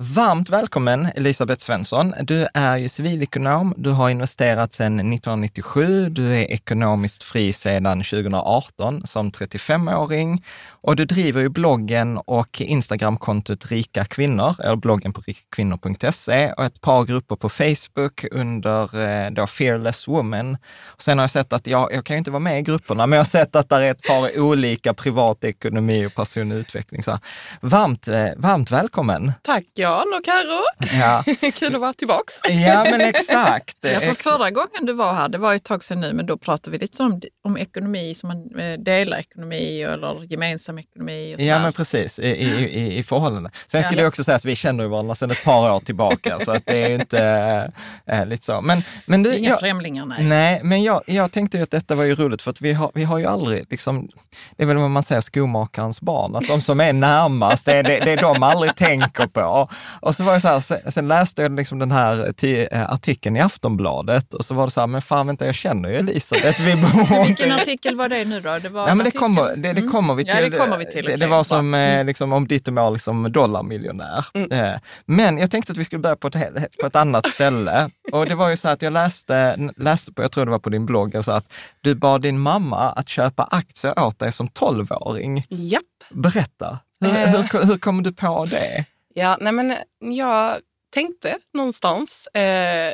Varmt 0.03 0.51
välkommen 0.51 1.09
Elisabeth 1.15 1.65
Svensson. 1.65 2.15
Du 2.23 2.47
är 2.55 2.77
ju 2.77 2.89
civilekonom, 2.89 3.75
du 3.77 3.91
har 3.91 4.11
investerat 4.11 4.73
sedan 4.73 4.95
1997, 4.95 6.09
du 6.09 6.33
är 6.33 6.53
ekonomiskt 6.53 7.23
fri 7.23 7.53
sedan 7.53 7.99
2018 7.99 9.07
som 9.07 9.31
35-åring 9.31 10.45
och 10.83 10.97
du 10.97 11.05
driver 11.05 11.41
ju 11.41 11.49
bloggen 11.49 12.19
och 12.19 12.61
Instagramkontot 12.61 13.71
Rika 13.71 14.05
Kvinnor, 14.05 14.55
eller 14.65 14.77
bloggen 14.77 15.13
på 15.13 15.21
rikakvinnor.se 15.21 16.53
och 16.53 16.65
ett 16.65 16.81
par 16.81 17.05
grupper 17.05 17.37
på 17.37 17.49
Facebook 17.49 18.25
under 18.31 19.01
eh, 19.01 19.31
då 19.31 19.47
Fearless 19.47 20.09
Woman. 20.09 20.57
Och 20.85 21.03
sen 21.03 21.19
har 21.19 21.23
jag 21.23 21.31
sett 21.31 21.53
att, 21.53 21.67
jag, 21.67 21.93
jag 21.93 22.05
kan 22.05 22.15
ju 22.15 22.19
inte 22.19 22.31
vara 22.31 22.41
med 22.41 22.59
i 22.59 22.63
grupperna, 22.63 23.07
men 23.07 23.17
jag 23.17 23.25
har 23.25 23.29
sett 23.29 23.57
att 23.57 23.69
det 23.69 23.77
är 23.77 23.91
ett 23.91 24.03
par 24.03 24.41
olika 24.41 24.95
privatekonomi 24.95 26.07
och 26.07 26.15
personlig 26.15 26.57
utveckling. 26.57 27.03
Så 27.03 27.11
här, 27.11 27.21
varmt, 27.61 28.09
eh, 28.09 28.27
varmt 28.37 28.71
välkommen! 28.71 29.33
Tack 29.43 29.65
Jan 29.75 30.15
och 30.19 30.25
Karo. 30.25 30.61
Ja, 31.01 31.25
Kul 31.55 31.75
att 31.75 31.81
vara 31.81 31.93
tillbaks. 31.93 32.35
ja 32.45 32.85
men 32.91 33.01
exakt. 33.01 33.77
Ja, 33.81 34.01
för 34.01 34.15
förra 34.15 34.51
gången 34.51 34.87
du 34.87 34.93
var 34.93 35.15
här, 35.15 35.29
det 35.29 35.39
var 35.39 35.53
ju 35.53 35.57
ett 35.57 35.65
tag 35.65 35.85
sedan 35.85 36.01
nu, 36.01 36.13
men 36.13 36.27
då 36.27 36.39
pratade 36.39 36.71
vi 36.71 36.79
lite 36.79 37.03
om, 37.03 37.21
om 37.45 37.57
ekonomi, 37.57 38.15
som 38.15 38.29
man 38.29 38.61
eh, 38.61 38.79
delar 38.79 39.19
ekonomi 39.19 39.83
eller 39.83 40.25
gemensam 40.33 40.70
ekonomi. 40.79 41.35
Och 41.35 41.41
Ja, 41.41 41.59
men 41.59 41.73
precis, 41.73 42.19
i, 42.19 42.23
i, 42.27 42.47
i, 42.65 42.99
i 42.99 43.03
förhållande. 43.03 43.51
Sen 43.67 43.83
ska 43.83 43.93
Ja. 43.93 43.97
det 44.03 44.07
också 44.07 44.25
sägas 44.25 44.43
att 44.43 44.47
vi 44.51 44.57
känner 44.57 44.87
varandra 44.87 45.15
sedan 45.15 45.31
ett 45.31 45.45
par 45.45 45.73
år 45.77 45.81
tillbaka, 45.81 46.39
så 46.41 46.51
att 46.53 46.67
det 46.67 46.83
är 46.85 46.91
inte 46.91 47.73
äh, 48.07 48.27
lite 48.27 48.45
så. 48.45 48.61
Men, 48.61 48.83
men 49.07 49.23
du, 49.23 49.37
Inga 49.37 49.49
jag, 49.49 49.61
främlingar, 49.61 50.05
nej. 50.07 50.25
Nej, 50.25 50.61
men 50.65 50.83
jag, 50.83 51.03
jag 51.07 51.33
tänkte 51.33 51.57
ju 51.57 51.63
att 51.63 51.71
detta 51.71 51.95
var 51.95 52.05
ju 52.05 52.15
roligt 52.15 52.43
för 52.43 52.51
att 52.51 52.61
vi 52.61 52.73
har, 52.73 52.91
vi 52.95 53.05
har 53.05 53.19
ju 53.19 53.27
aldrig, 53.27 53.67
liksom, 53.71 54.09
det 54.57 54.63
är 54.63 54.67
väl 54.67 54.77
vad 54.77 54.91
man 54.91 55.03
säger, 55.03 55.21
skomakarens 55.21 56.01
barn, 56.01 56.37
att 56.37 56.49
de 56.49 56.61
som 56.63 56.81
är 56.81 56.93
närmast, 56.93 57.67
det 57.67 57.73
är 57.75 57.83
det, 57.83 58.01
det 58.05 58.11
är 58.13 58.17
de 58.17 58.43
aldrig 58.43 58.77
tänker 58.77 59.27
på. 59.27 59.69
Och 60.01 60.17
så 60.17 60.23
var 60.23 60.35
det 60.35 60.41
så 60.41 60.49
här, 60.49 60.91
sen, 60.91 61.09
läste 61.09 61.43
jag 61.43 61.53
liksom 61.57 61.79
den 61.79 61.91
här 61.91 62.33
eh, 62.73 62.91
artikeln 62.93 63.37
i 63.37 63.41
Aftonbladet 63.41 64.35
och 64.35 64.45
så 64.45 64.55
var 64.55 64.65
det 64.67 64.71
så 64.71 64.81
här, 64.81 64.87
men 64.87 65.03
fan 65.03 65.27
vänta, 65.27 65.47
jag 65.47 65.55
känner 65.55 65.89
ju 65.89 65.95
Elisabeth, 65.97 66.61
vi 66.63 66.73
bor 66.83 67.27
Vilken 67.27 67.53
artikel 67.53 67.97
var 67.97 68.09
det 68.09 68.25
nu 68.25 68.41
då? 68.41 68.59
Det 68.63 68.69
var 68.69 68.83
Ja, 68.83 68.89
en 68.89 68.97
men 68.97 69.05
det 69.05 69.11
kommer, 69.11 69.57
det, 69.57 69.73
det 69.73 69.81
Mm. 69.81 69.91
kommer 69.93 70.15
vi 70.15 70.25
till. 70.25 70.35
Ja, 70.37 70.41
det 70.49 70.59
kommer 70.65 70.79
vi 70.79 70.87
till. 70.87 71.05
Det, 71.05 71.17
det 71.17 71.27
var 71.27 71.45
som 71.45 71.75
eh, 71.75 72.05
liksom, 72.05 72.33
om 72.33 72.47
ditt 72.49 72.69
och 72.69 72.75
mål 72.75 72.93
liksom 72.93 73.33
dollarmiljonär. 73.33 74.25
Eh, 74.51 74.81
Men 75.07 75.39
jag 75.39 75.51
tänkte 75.51 75.73
att 75.73 75.79
vi 75.79 75.85
skulle 75.85 75.99
börja 76.01 76.17
på 76.17 76.29
ett, 76.29 76.77
på 76.81 76.87
ett 76.87 76.97
annat 76.97 77.27
ställe. 77.29 77.91
Och 78.13 78.27
det 78.27 78.35
var 78.35 78.49
ju 78.49 78.57
så 78.57 78.69
att 78.69 78.83
jag 78.83 78.93
läste, 78.93 79.57
läste 79.77 80.13
på, 80.13 80.23
jag 80.23 80.33
tror 80.33 80.45
det 80.45 80.51
var 80.51 80.59
på 80.59 80.71
din 80.71 80.87
blogg, 80.87 81.17
alltså 81.17 81.33
att 81.33 81.53
du 81.81 81.95
bad 81.95 82.23
din 82.23 82.39
mamma 82.39 82.93
att 82.93 83.09
köpa 83.09 83.43
aktier 83.45 83.99
åt 83.99 84.19
dig 84.19 84.33
som 84.33 84.49
12-åring. 84.49 85.45
Japp. 85.49 85.83
Berätta, 86.11 86.79
hur, 87.01 87.11
Eh. 87.17 87.29
hur, 87.29 87.67
hur 87.67 87.79
kom 87.79 88.03
du 88.03 88.13
på 88.13 88.45
det? 88.51 88.85
Ja, 89.15 89.37
nej 89.41 89.53
men 89.53 89.77
jag 90.17 90.57
tänkte 90.95 91.39
någonstans 91.55 92.27
eh, 92.27 92.93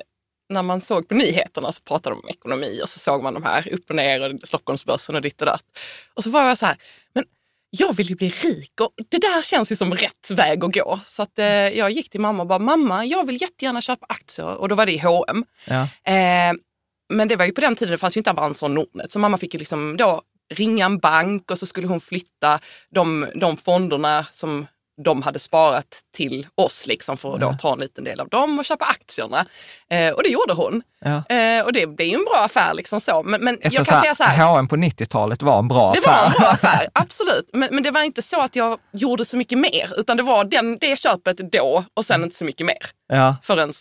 när 0.48 0.62
man 0.62 0.80
såg 0.80 1.08
på 1.08 1.14
nyheterna 1.14 1.72
så 1.72 1.82
pratade 1.82 2.16
de 2.16 2.20
om 2.22 2.28
ekonomi 2.28 2.80
och 2.82 2.88
så 2.88 2.98
såg 2.98 3.22
man 3.22 3.34
de 3.34 3.42
här 3.42 3.72
upp 3.72 3.90
och 3.90 3.96
ner 3.96 4.34
och 4.34 4.40
Stockholmsbörsen 4.48 5.14
och 5.14 5.22
ditt 5.22 5.40
och 5.40 5.46
datt. 5.46 5.62
Och 6.14 6.22
så 6.24 6.30
var 6.30 6.42
jag 6.48 6.58
så 6.58 6.66
här, 6.66 6.76
men 7.14 7.24
jag 7.70 7.96
vill 7.96 8.08
ju 8.08 8.14
bli 8.14 8.28
rik 8.28 8.80
och 8.80 8.90
det 9.08 9.18
där 9.18 9.42
känns 9.42 9.72
ju 9.72 9.76
som 9.76 9.94
rätt 9.94 10.30
väg 10.30 10.64
att 10.64 10.74
gå. 10.74 11.00
Så 11.06 11.22
att, 11.22 11.38
eh, 11.38 11.46
jag 11.46 11.90
gick 11.90 12.10
till 12.10 12.20
mamma 12.20 12.42
och 12.42 12.48
bara, 12.48 12.58
mamma 12.58 13.04
jag 13.04 13.26
vill 13.26 13.42
jättegärna 13.42 13.80
köpa 13.80 14.06
aktier 14.08 14.56
och 14.56 14.68
då 14.68 14.74
var 14.74 14.86
det 14.86 14.92
i 14.92 14.98
H&M. 14.98 15.44
Ja. 15.66 15.82
Eh, 16.12 16.52
men 17.08 17.28
det 17.28 17.36
var 17.36 17.44
ju 17.44 17.52
på 17.52 17.60
den 17.60 17.76
tiden, 17.76 17.92
det 17.92 17.98
fanns 17.98 18.16
ju 18.16 18.18
inte 18.18 18.30
Avanza 18.30 18.66
och 18.66 18.70
Nordnet. 18.70 19.12
Så 19.12 19.18
mamma 19.18 19.38
fick 19.38 19.54
ju 19.54 19.58
liksom 19.58 19.96
då 19.96 20.22
ringa 20.54 20.86
en 20.86 20.98
bank 20.98 21.50
och 21.50 21.58
så 21.58 21.66
skulle 21.66 21.86
hon 21.86 22.00
flytta 22.00 22.60
de, 22.90 23.26
de 23.34 23.56
fonderna 23.56 24.26
som 24.32 24.66
de 25.04 25.22
hade 25.22 25.38
sparat 25.38 26.00
till 26.16 26.46
oss 26.54 26.86
liksom 26.86 27.16
för 27.16 27.34
att 27.34 27.40
då 27.40 27.54
ta 27.54 27.72
en 27.72 27.78
liten 27.78 28.04
del 28.04 28.20
av 28.20 28.28
dem 28.28 28.58
och 28.58 28.64
köpa 28.64 28.84
aktierna. 28.84 29.46
Eh, 29.90 30.10
och 30.12 30.22
det 30.22 30.28
gjorde 30.28 30.52
hon. 30.54 30.82
Ja. 31.00 31.34
Eh, 31.36 31.64
och 31.64 31.72
det 31.72 31.86
blev 31.86 32.08
ju 32.08 32.14
en 32.14 32.24
bra 32.24 32.42
affär 32.44 32.74
liksom 32.74 33.00
så. 33.00 33.22
Men, 33.22 33.44
men 33.44 33.58
jag 33.62 33.72
Så 33.72 33.84
kan 33.84 34.00
säga 34.00 34.14
så 34.14 34.24
här. 34.24 34.46
H&M 34.46 34.68
på 34.68 34.76
90-talet 34.76 35.42
var 35.42 35.58
en 35.58 35.68
bra 35.68 35.92
Det 35.92 35.98
affär. 35.98 36.12
var 36.20 36.26
en 36.26 36.32
bra 36.40 36.48
affär, 36.48 36.88
absolut. 36.94 37.50
Men, 37.52 37.68
men 37.74 37.82
det 37.82 37.90
var 37.90 38.02
inte 38.02 38.22
så 38.22 38.40
att 38.40 38.56
jag 38.56 38.78
gjorde 38.92 39.24
så 39.24 39.36
mycket 39.36 39.58
mer, 39.58 39.92
utan 39.96 40.16
det 40.16 40.22
var 40.22 40.44
den, 40.44 40.78
det 40.80 40.98
köpet 40.98 41.52
då 41.52 41.84
och 41.94 42.04
sen 42.04 42.24
inte 42.24 42.36
så 42.36 42.44
mycket 42.44 42.66
mer 42.66 42.78
Ja. 43.08 43.36
förrän 43.42 43.72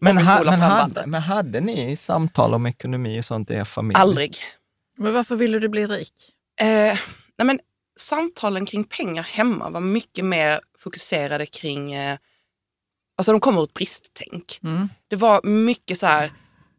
Men, 0.00 0.18
ha, 0.18 0.44
men, 0.44 0.60
hade, 0.60 1.02
men 1.06 1.22
hade 1.22 1.60
ni 1.60 1.96
samtal 1.96 2.54
om 2.54 2.66
ekonomi 2.66 3.20
och 3.20 3.24
sånt 3.24 3.50
i 3.50 3.54
er 3.54 3.64
familj? 3.64 4.00
aldrig. 4.00 4.36
Men 4.98 5.12
varför 5.14 5.36
ville 5.36 5.58
du 5.58 5.68
bli 5.68 5.86
rik? 5.86 6.12
Eh, 6.60 6.66
nej 6.66 7.44
men, 7.44 7.58
samtalen 7.96 8.66
kring 8.66 8.84
pengar 8.84 9.22
hemma 9.22 9.70
var 9.70 9.80
mycket 9.80 10.24
mer 10.24 10.60
fokuserade 10.78 11.46
kring, 11.46 11.92
eh, 11.92 12.18
alltså 13.18 13.32
de 13.32 13.40
kommer 13.40 13.60
ur 13.60 13.64
ett 13.64 13.74
bristtänk. 13.74 14.60
Mm. 14.62 14.88
Det 15.08 15.16
var 15.16 15.42
mycket 15.42 15.98
så 15.98 16.06
här, 16.06 16.32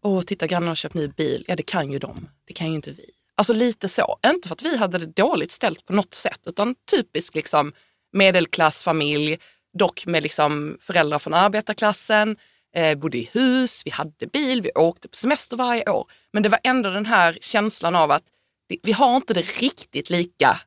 åh 0.04 0.22
titta 0.22 0.48
grannarna 0.48 0.72
har 0.72 0.76
köpt 0.76 0.96
ny 0.96 1.08
bil, 1.08 1.46
ja 1.48 1.56
det 1.56 1.64
kan 1.64 1.92
ju 1.92 2.00
de, 2.00 2.30
det 2.46 2.54
kan 2.54 2.68
ju 2.68 2.74
inte 2.74 2.92
vi. 2.92 3.10
Alltså 3.38 3.54
lite 3.54 3.90
så, 3.90 4.18
inte 4.26 4.48
för 4.48 4.56
att 4.56 4.62
vi 4.62 4.78
hade 4.78 4.98
det 4.98 5.06
dåligt 5.06 5.52
ställt 5.52 5.86
på 5.86 5.94
något 5.94 6.14
sätt, 6.14 6.40
utan 6.46 6.76
typisk 6.92 7.36
liksom 7.36 7.74
medelklassfamilj, 8.14 9.38
dock 9.78 10.06
med 10.06 10.24
liksom 10.24 10.78
föräldrar 10.82 11.20
från 11.20 11.34
arbetarklassen, 11.34 12.38
eh, 12.76 12.98
bodde 12.98 13.18
i 13.18 13.30
hus, 13.34 13.82
vi 13.86 13.92
hade 13.92 14.28
bil, 14.28 14.62
vi 14.62 14.72
åkte 14.76 15.08
på 15.08 15.16
semester 15.16 15.58
varje 15.58 15.90
år. 15.90 16.12
Men 16.34 16.44
det 16.44 16.50
var 16.50 16.60
ändå 16.64 16.90
den 16.90 17.06
här 17.06 17.38
känslan 17.42 17.96
av 17.96 18.12
att 18.12 18.24
vi, 18.68 18.80
vi 18.84 18.92
har 18.92 19.16
inte 19.16 19.34
det 19.34 19.62
riktigt 19.62 20.10
lika 20.10 20.60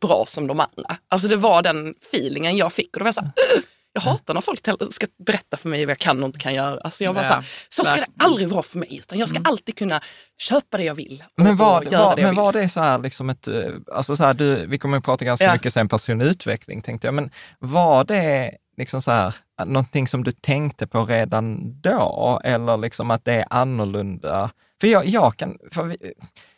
bra 0.00 0.24
som 0.26 0.46
de 0.46 0.60
andra. 0.60 0.96
Alltså 1.08 1.28
det 1.28 1.36
var 1.36 1.62
den 1.62 1.94
feelingen 2.12 2.56
jag 2.56 2.72
fick 2.72 2.96
och 2.96 3.00
då 3.00 3.04
var 3.04 3.08
jag 3.08 3.14
så 3.14 3.20
här, 3.20 3.32
"Ugh, 3.56 3.64
jag 3.92 4.00
hatar 4.00 4.34
när 4.34 4.40
folk 4.40 4.60
ska 4.94 5.06
berätta 5.26 5.56
för 5.56 5.68
mig 5.68 5.84
vad 5.86 5.90
jag 5.90 5.98
kan 5.98 6.22
och 6.22 6.26
inte 6.26 6.38
kan 6.38 6.54
göra. 6.54 6.80
Alltså 6.80 7.04
jag 7.04 7.12
var 7.12 7.22
så, 7.22 7.32
här, 7.32 7.48
så 7.68 7.84
ska 7.84 7.94
det 8.00 8.06
aldrig 8.24 8.48
vara 8.48 8.62
för 8.62 8.78
mig, 8.78 8.96
utan 8.96 9.18
jag 9.18 9.28
ska 9.28 9.38
alltid 9.44 9.76
kunna 9.78 10.00
köpa 10.38 10.76
det 10.76 10.84
jag 10.84 10.94
vill 10.94 11.24
och, 11.38 11.42
Men 11.44 11.56
var, 11.56 11.78
och 11.86 11.92
göra 11.92 12.04
var, 12.04 12.16
det 12.16 12.20
jag 12.22 12.26
men 12.26 12.34
vill. 12.34 12.44
var 12.44 12.52
det 12.52 12.68
så 12.68 12.80
här 12.80 12.98
liksom 12.98 13.30
ett, 13.30 13.48
eh, 13.48 13.54
alltså 13.94 14.16
så 14.16 14.24
här, 14.24 14.34
du, 14.34 14.66
vi 14.66 14.78
kommer 14.78 14.98
att 14.98 15.04
prata 15.04 15.24
ganska 15.24 15.44
Ja. 15.44 15.52
mycket 15.52 15.72
sen 15.72 15.88
personlig 15.88 16.26
utveckling 16.26 16.82
tänkte 16.82 17.06
jag, 17.06 17.14
men 17.14 17.30
var 17.58 18.04
det 18.04 18.56
liksom 18.76 19.02
så 19.02 19.10
här, 19.10 19.34
någonting 19.64 20.08
som 20.08 20.24
du 20.24 20.32
tänkte 20.32 20.86
på 20.86 21.04
redan 21.04 21.80
då 21.80 22.40
eller 22.44 22.76
liksom 22.76 23.10
att 23.10 23.24
det 23.24 23.32
är 23.32 23.44
annorlunda? 23.50 24.50
För 24.80 24.86
jag, 24.88 25.06
jag 25.06 25.36
kan, 25.36 25.58
för 25.72 25.82
vi, 25.82 25.96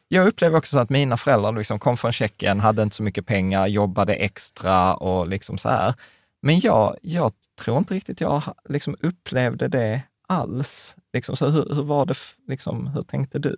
jag 0.08 0.26
upplever 0.26 0.58
också 0.58 0.76
så 0.76 0.78
att 0.82 0.90
mina 0.90 1.16
föräldrar 1.16 1.52
liksom 1.52 1.78
kom 1.78 1.96
från 1.96 2.12
Tjeckien, 2.12 2.60
hade 2.60 2.82
inte 2.82 2.96
så 2.96 3.02
mycket 3.02 3.26
pengar, 3.26 3.66
jobbade 3.66 4.14
extra 4.14 4.94
och 4.94 5.28
liksom 5.28 5.58
så 5.58 5.68
här. 5.68 5.94
Men 6.42 6.60
jag, 6.60 6.96
jag 7.02 7.32
tror 7.60 7.78
inte 7.78 7.94
riktigt 7.94 8.20
jag 8.20 8.42
liksom 8.68 8.96
upplevde 9.02 9.68
det 9.68 10.02
alls. 10.28 10.96
Liksom, 11.12 11.36
så 11.36 11.48
hur, 11.48 11.74
hur 11.74 11.82
var 11.82 12.06
det, 12.06 12.14
liksom, 12.48 12.86
hur 12.86 13.02
tänkte 13.02 13.38
du? 13.38 13.56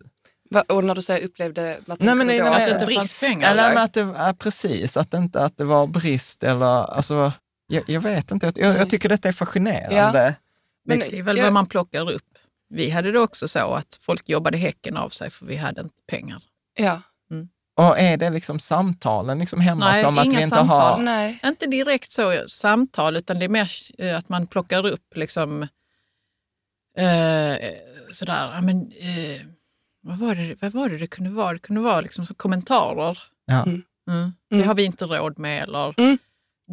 Va- 0.50 0.64
Och 0.68 0.84
när 0.84 0.94
du 0.94 1.02
säger 1.02 1.26
upplevde, 1.26 1.78
vad 1.86 2.02
Nej, 2.02 2.14
men 2.14 2.26
du 2.26 2.38
då? 2.38 2.44
nej, 2.44 2.52
Alltså 2.54 2.72
inte 2.74 2.86
brist? 2.86 3.20
pengar, 3.20 3.50
Eller 3.50 3.70
eller? 3.70 3.80
att 3.82 3.92
det 3.94 4.02
var 4.02 4.32
precis, 4.32 4.96
att, 4.96 5.14
inte, 5.14 5.44
att 5.44 5.56
det 5.58 5.64
var 5.64 5.86
brist 5.86 6.44
eller 6.44 6.66
alltså, 6.94 7.32
jag, 7.66 7.82
jag 7.90 8.00
vet 8.00 8.30
inte, 8.30 8.52
jag, 8.56 8.76
jag 8.78 8.90
tycker 8.90 9.08
detta 9.08 9.28
är 9.28 9.32
fascinerande. 9.32 10.34
Men- 10.84 10.98
Det 10.98 11.18
är 11.18 11.22
väl 11.22 11.36
jag- 11.36 11.44
vad 11.44 11.52
man 11.52 11.66
plockar 11.66 12.10
upp. 12.10 12.22
Vi 12.70 12.90
hade 12.90 13.12
det 13.12 13.18
också 13.20 13.48
så 13.48 13.74
att 13.74 13.98
folk 14.00 14.28
jobbade 14.28 14.58
häcken 14.58 14.96
av 14.96 15.08
sig 15.08 15.30
för 15.30 15.46
vi 15.46 15.56
hade 15.56 15.80
inte 15.80 16.02
pengar. 16.08 16.42
Ja. 16.78 17.02
Och 17.76 17.98
är 17.98 18.16
det 18.16 18.30
liksom 18.30 18.60
samtalen 18.60 19.38
liksom 19.38 19.60
hemma 19.60 19.84
Nej, 19.90 20.02
som 20.04 20.18
att 20.18 20.26
vi 20.26 20.34
inte 20.34 20.48
samtal. 20.48 20.78
har... 20.78 20.98
Nej. 21.02 21.40
Inte 21.44 21.66
direkt 21.66 22.12
så 22.12 22.44
samtal, 22.48 23.16
utan 23.16 23.38
det 23.38 23.44
är 23.44 23.48
mer 23.48 23.70
eh, 23.98 24.16
att 24.18 24.28
man 24.28 24.46
plockar 24.46 24.86
upp 24.86 25.16
liksom 25.16 25.62
eh, 26.96 27.56
sådär, 28.12 28.60
men, 28.60 28.92
eh, 28.92 29.42
vad, 30.02 30.18
var 30.18 30.34
det, 30.34 30.56
vad 30.62 30.72
var 30.72 30.88
det 30.88 30.98
det 30.98 31.06
kunde 31.06 31.30
vara? 31.30 31.52
Det 31.52 31.58
kunde 31.58 31.80
vara 31.82 32.00
liksom 32.00 32.26
så 32.26 32.34
kommentarer. 32.34 33.18
Ja. 33.44 33.62
Mm. 33.62 33.82
Mm. 34.10 34.32
Det 34.50 34.56
Mm. 34.56 34.68
har 34.68 34.74
vi 34.74 34.84
inte 34.84 35.04
råd 35.06 35.38
med. 35.38 35.62
Eller, 35.62 35.94
Mm. 36.00 36.18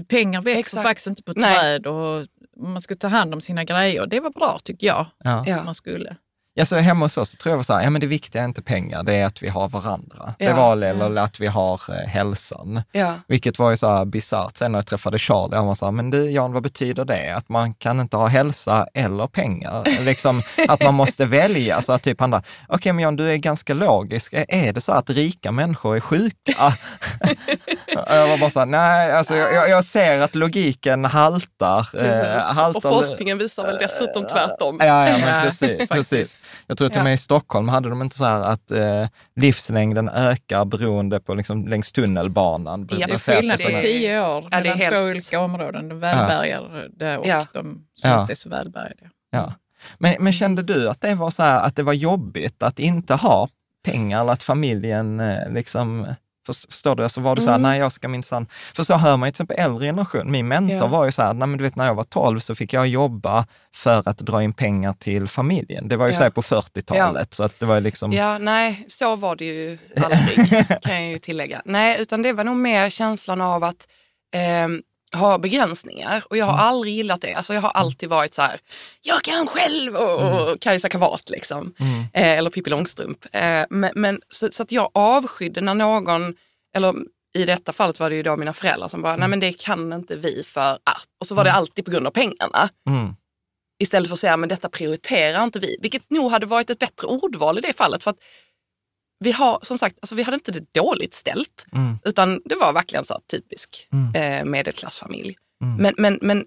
Pengar 0.07 0.41
växer 0.41 0.59
Exakt. 0.59 0.83
faktiskt 0.87 1.07
inte 1.07 1.23
på 1.23 1.33
Nej. 1.35 1.55
träd 1.59 1.87
och 1.87 2.27
man 2.59 2.81
ska 2.81 2.95
ta 2.95 3.07
hand 3.07 3.33
om 3.33 3.41
sina 3.41 3.63
grejer. 3.63 4.05
Det 4.07 4.19
var 4.19 4.29
bra 4.29 4.59
tycker 4.63 4.87
jag. 4.87 5.05
Ja. 5.23 5.43
Ja. 5.47 5.63
Man 5.63 5.75
skulle. 5.75 6.15
Ja, 6.59 6.65
så 6.65 6.75
hemma 6.75 7.05
hos 7.05 7.17
oss 7.17 7.31
tror 7.31 7.51
jag 7.51 7.57
var 7.57 7.63
så 7.63 7.73
här, 7.73 7.83
ja 7.83 7.89
men 7.89 8.01
det 8.01 8.07
viktiga 8.07 8.41
är 8.41 8.45
inte 8.45 8.61
pengar, 8.61 9.03
det 9.03 9.13
är 9.13 9.25
att 9.25 9.43
vi 9.43 9.47
har 9.49 9.69
varandra. 9.69 10.33
Det 10.39 10.45
Ja. 10.45 10.55
var 10.55 10.77
eller 10.81 11.21
att 11.21 11.39
vi 11.39 11.47
har 11.47 11.81
eh, 11.89 12.07
hälsan. 12.07 12.81
Ja. 12.91 13.13
Vilket 13.27 13.59
var 13.59 13.69
ju 13.71 13.77
så 13.77 13.89
här 13.95 14.05
bisarrt 14.05 14.57
sen 14.57 14.71
när 14.71 14.79
jag 14.79 14.85
träffade 14.87 15.19
Charlie. 15.19 15.55
Han 15.55 15.67
var 15.67 15.75
så 15.75 15.85
här, 15.85 15.91
men 15.91 16.09
du 16.09 16.31
Jan, 16.31 16.53
vad 16.53 16.63
betyder 16.63 17.05
det? 17.05 17.35
Att 17.35 17.49
man 17.49 17.73
kan 17.73 17.99
inte 17.99 18.17
ha 18.17 18.27
hälsa 18.27 18.87
eller 18.93 19.27
pengar? 19.27 19.83
liksom 20.05 20.41
att 20.67 20.83
man 20.83 20.93
måste 20.93 21.25
välja. 21.25 21.81
Så 21.81 21.93
att 21.93 22.01
typ 22.03 22.19
han 22.19 22.31
där, 22.31 22.41
okej 22.67 22.93
men 22.93 23.03
Jan, 23.03 23.15
du 23.15 23.29
är 23.31 23.35
ganska 23.35 23.73
logisk. 23.73 24.33
Är- 24.33 24.73
det 24.73 24.81
så 24.81 24.91
att 24.91 25.09
rika 25.09 25.51
människor 25.51 25.95
är 25.95 25.99
sjuka? 25.99 26.53
jag 28.07 28.27
var 28.27 28.37
bara 28.37 28.49
så 28.49 28.59
här, 28.59 28.65
nej, 28.65 29.11
alltså 29.11 29.35
jag, 29.35 29.69
jag- 29.69 29.85
ser 29.85 30.21
att 30.21 30.35
logiken 30.35 31.05
haltar. 31.05 31.87
eh, 32.05 32.39
haltar 32.41 32.77
och 32.77 32.83
forskningen 32.83 33.37
visar 33.37 33.63
väl 33.65 33.77
dessutom 33.77 34.25
tvärtom. 34.27 34.77
Ja, 34.79 35.09
ja, 35.09 35.17
men 35.17 35.43
precis. 35.43 35.89
precis. 35.89 36.39
Jag 36.67 36.77
tror 36.77 36.89
till 36.89 36.97
och 36.97 37.03
med 37.03 37.11
Ja. 37.11 37.15
i 37.15 37.17
Stockholm 37.17 37.69
hade 37.69 37.89
de 37.89 38.01
inte 38.01 38.15
så 38.17 38.25
här 38.25 38.41
att 38.43 38.71
eh, 38.71 39.07
livslängden 39.35 40.09
ökar 40.09 40.65
beroende 40.65 41.19
på 41.19 41.33
liksom, 41.35 41.67
längs 41.67 41.91
tunnelbanan. 41.91 42.87
Ja, 42.91 42.97
Det 42.97 43.03
är 43.03 43.07
på 43.07 43.19
skillnad 43.19 43.59
i 43.61 43.81
tio 43.81 44.21
år 44.21 44.43
Ja, 44.43 44.49
det 44.49 44.55
är 44.57 44.61
mellan 44.61 44.77
helt- 44.79 44.95
två 44.95 45.01
olika 45.09 45.39
områden. 45.39 45.89
De 45.89 45.99
välbärgade 45.99 47.17
och 47.17 47.47
de 47.53 47.85
som 47.95 48.09
Ja. 48.09 48.21
inte 48.21 48.33
är 48.33 48.35
så 48.35 48.49
välbärgade. 48.49 49.09
Ja. 49.31 49.53
Men, 49.97 50.15
men 50.19 50.33
kände 50.33 50.63
du 50.63 50.89
att 50.89 51.01
det 51.01 51.15
var 51.15 51.29
så 51.29 51.43
här, 51.43 51.59
att 51.61 51.75
det 51.75 51.83
var 51.83 51.93
jobbigt 51.93 52.63
att 52.63 52.79
inte 52.79 53.13
ha 53.15 53.47
pengar 53.85 54.21
eller 54.21 54.33
att 54.33 54.43
familjen 54.43 55.19
eh, 55.19 55.49
liksom, 55.49 56.07
förstår 56.53 56.95
du? 56.95 57.03
Alltså 57.03 57.21
var 57.21 57.35
du 57.35 57.41
så 57.41 57.47
här, 57.47 57.55
Mm. 57.55 57.69
nej 57.71 57.79
jag 57.79 57.91
ska 57.91 58.07
minsann, 58.07 58.47
för 58.75 58.83
så 58.83 58.95
hör 58.95 59.17
man 59.17 59.27
ju 59.27 59.31
till 59.31 59.35
exempel 59.43 59.57
äldre 59.65 59.85
generation, 59.87 60.31
min 60.31 60.47
mentor 60.47 60.77
Ja. 60.77 60.87
var 60.87 61.05
ju 61.05 61.11
så 61.11 61.21
här, 61.21 61.33
nej 61.33 61.47
men 61.47 61.57
du 61.57 61.63
vet 61.63 61.75
när 61.75 61.85
jag 61.85 61.95
var 61.95 62.03
12 62.03 62.39
så 62.39 62.55
fick 62.55 62.73
jag 62.73 62.87
jobba 62.87 63.45
för 63.75 64.09
att 64.09 64.17
dra 64.17 64.43
in 64.43 64.53
pengar 64.53 64.93
till 64.93 65.27
familjen. 65.27 65.87
Det 65.87 65.97
var 65.97 66.05
ju 66.07 66.11
Ja. 66.11 66.17
så 66.17 66.23
här 66.23 66.29
på 66.29 66.41
40-talet, 66.41 67.33
så 67.33 67.43
att 67.43 67.59
det 67.59 67.65
var 67.65 67.81
liksom, 67.81 68.13
Ja, 68.13 68.37
nej, 68.37 68.85
så 68.87 69.15
var 69.15 69.35
det 69.35 69.45
ju 69.45 69.77
aldrig, 70.03 70.65
kan 70.81 71.03
jag 71.03 71.11
ju 71.11 71.19
tillägga. 71.19 71.61
Nej, 71.65 72.01
utan 72.01 72.21
det 72.21 72.33
var 72.33 72.43
nog 72.43 72.55
mer 72.57 72.89
känslan 72.89 73.41
av 73.41 73.63
att 73.63 73.87
ehm, 74.35 74.81
ha 75.13 75.37
begränsningar. 75.37 76.23
Och 76.29 76.37
jag 76.37 76.45
har 76.45 76.57
aldrig 76.57 76.93
gillat 76.93 77.21
det. 77.21 77.33
Alltså 77.33 77.53
jag 77.53 77.61
har 77.61 77.69
alltid 77.69 78.09
varit 78.09 78.33
så 78.33 78.41
här, 78.41 78.59
jag 79.01 79.21
kan 79.21 79.47
själv 79.47 79.95
och, 79.95 80.51
och 80.51 80.61
Kajsa 80.61 80.89
Kavat 80.89 81.29
liksom. 81.29 81.73
Mm. 81.79 81.99
Eh, 82.13 82.37
eller 82.37 82.49
Pippi 82.49 82.69
Långstrump. 82.69 83.25
Eh, 83.31 83.65
men, 83.69 83.91
men, 83.95 84.21
så, 84.29 84.51
så 84.51 84.63
att 84.63 84.71
jag 84.71 84.91
avskydde 84.93 85.61
när 85.61 85.73
någon, 85.73 86.35
eller 86.75 86.95
i 87.33 87.45
detta 87.45 87.73
fallet 87.73 87.99
var 87.99 88.09
det 88.09 88.15
ju 88.15 88.23
då 88.23 88.35
mina 88.35 88.53
föräldrar 88.53 88.87
som 88.87 89.01
bara, 89.01 89.15
nej 89.15 89.27
men 89.27 89.39
det 89.39 89.61
kan 89.61 89.93
inte 89.93 90.15
vi 90.15 90.43
för 90.43 90.71
att. 90.71 91.07
Och 91.19 91.27
så 91.27 91.35
var 91.35 91.43
det 91.43 91.51
alltid 91.51 91.85
på 91.85 91.91
grund 91.91 92.07
av 92.07 92.11
pengarna. 92.11 92.69
Mm. 92.89 93.15
Istället 93.79 94.09
för 94.09 94.13
att 94.13 94.19
säga, 94.19 94.37
men 94.37 94.49
detta 94.49 94.69
prioriterar 94.69 95.43
inte 95.43 95.59
vi. 95.59 95.77
Vilket 95.81 96.09
nog 96.09 96.31
hade 96.31 96.45
varit 96.45 96.69
ett 96.69 96.79
bättre 96.79 97.07
ordval 97.07 97.57
i 97.57 97.61
det 97.61 97.77
fallet. 97.77 98.03
För 98.03 98.11
att 98.11 98.19
vi 99.19 99.31
har, 99.31 99.59
som 99.61 99.77
sagt, 99.77 99.97
alltså 100.01 100.15
vi 100.15 100.23
hade 100.23 100.35
inte 100.35 100.51
det 100.51 100.73
dåligt 100.73 101.13
ställt. 101.13 101.65
Mm. 101.73 101.99
Utan 102.03 102.41
det 102.45 102.55
var 102.55 102.73
verkligen 102.73 103.05
så 103.05 103.19
typisk 103.31 103.87
Mm. 103.93 104.15
eh, 104.15 104.45
medelklassfamilj. 104.51 105.35
Mm. 105.63 105.75
Men, 105.75 105.93
men, 105.97 106.19
men 106.21 106.45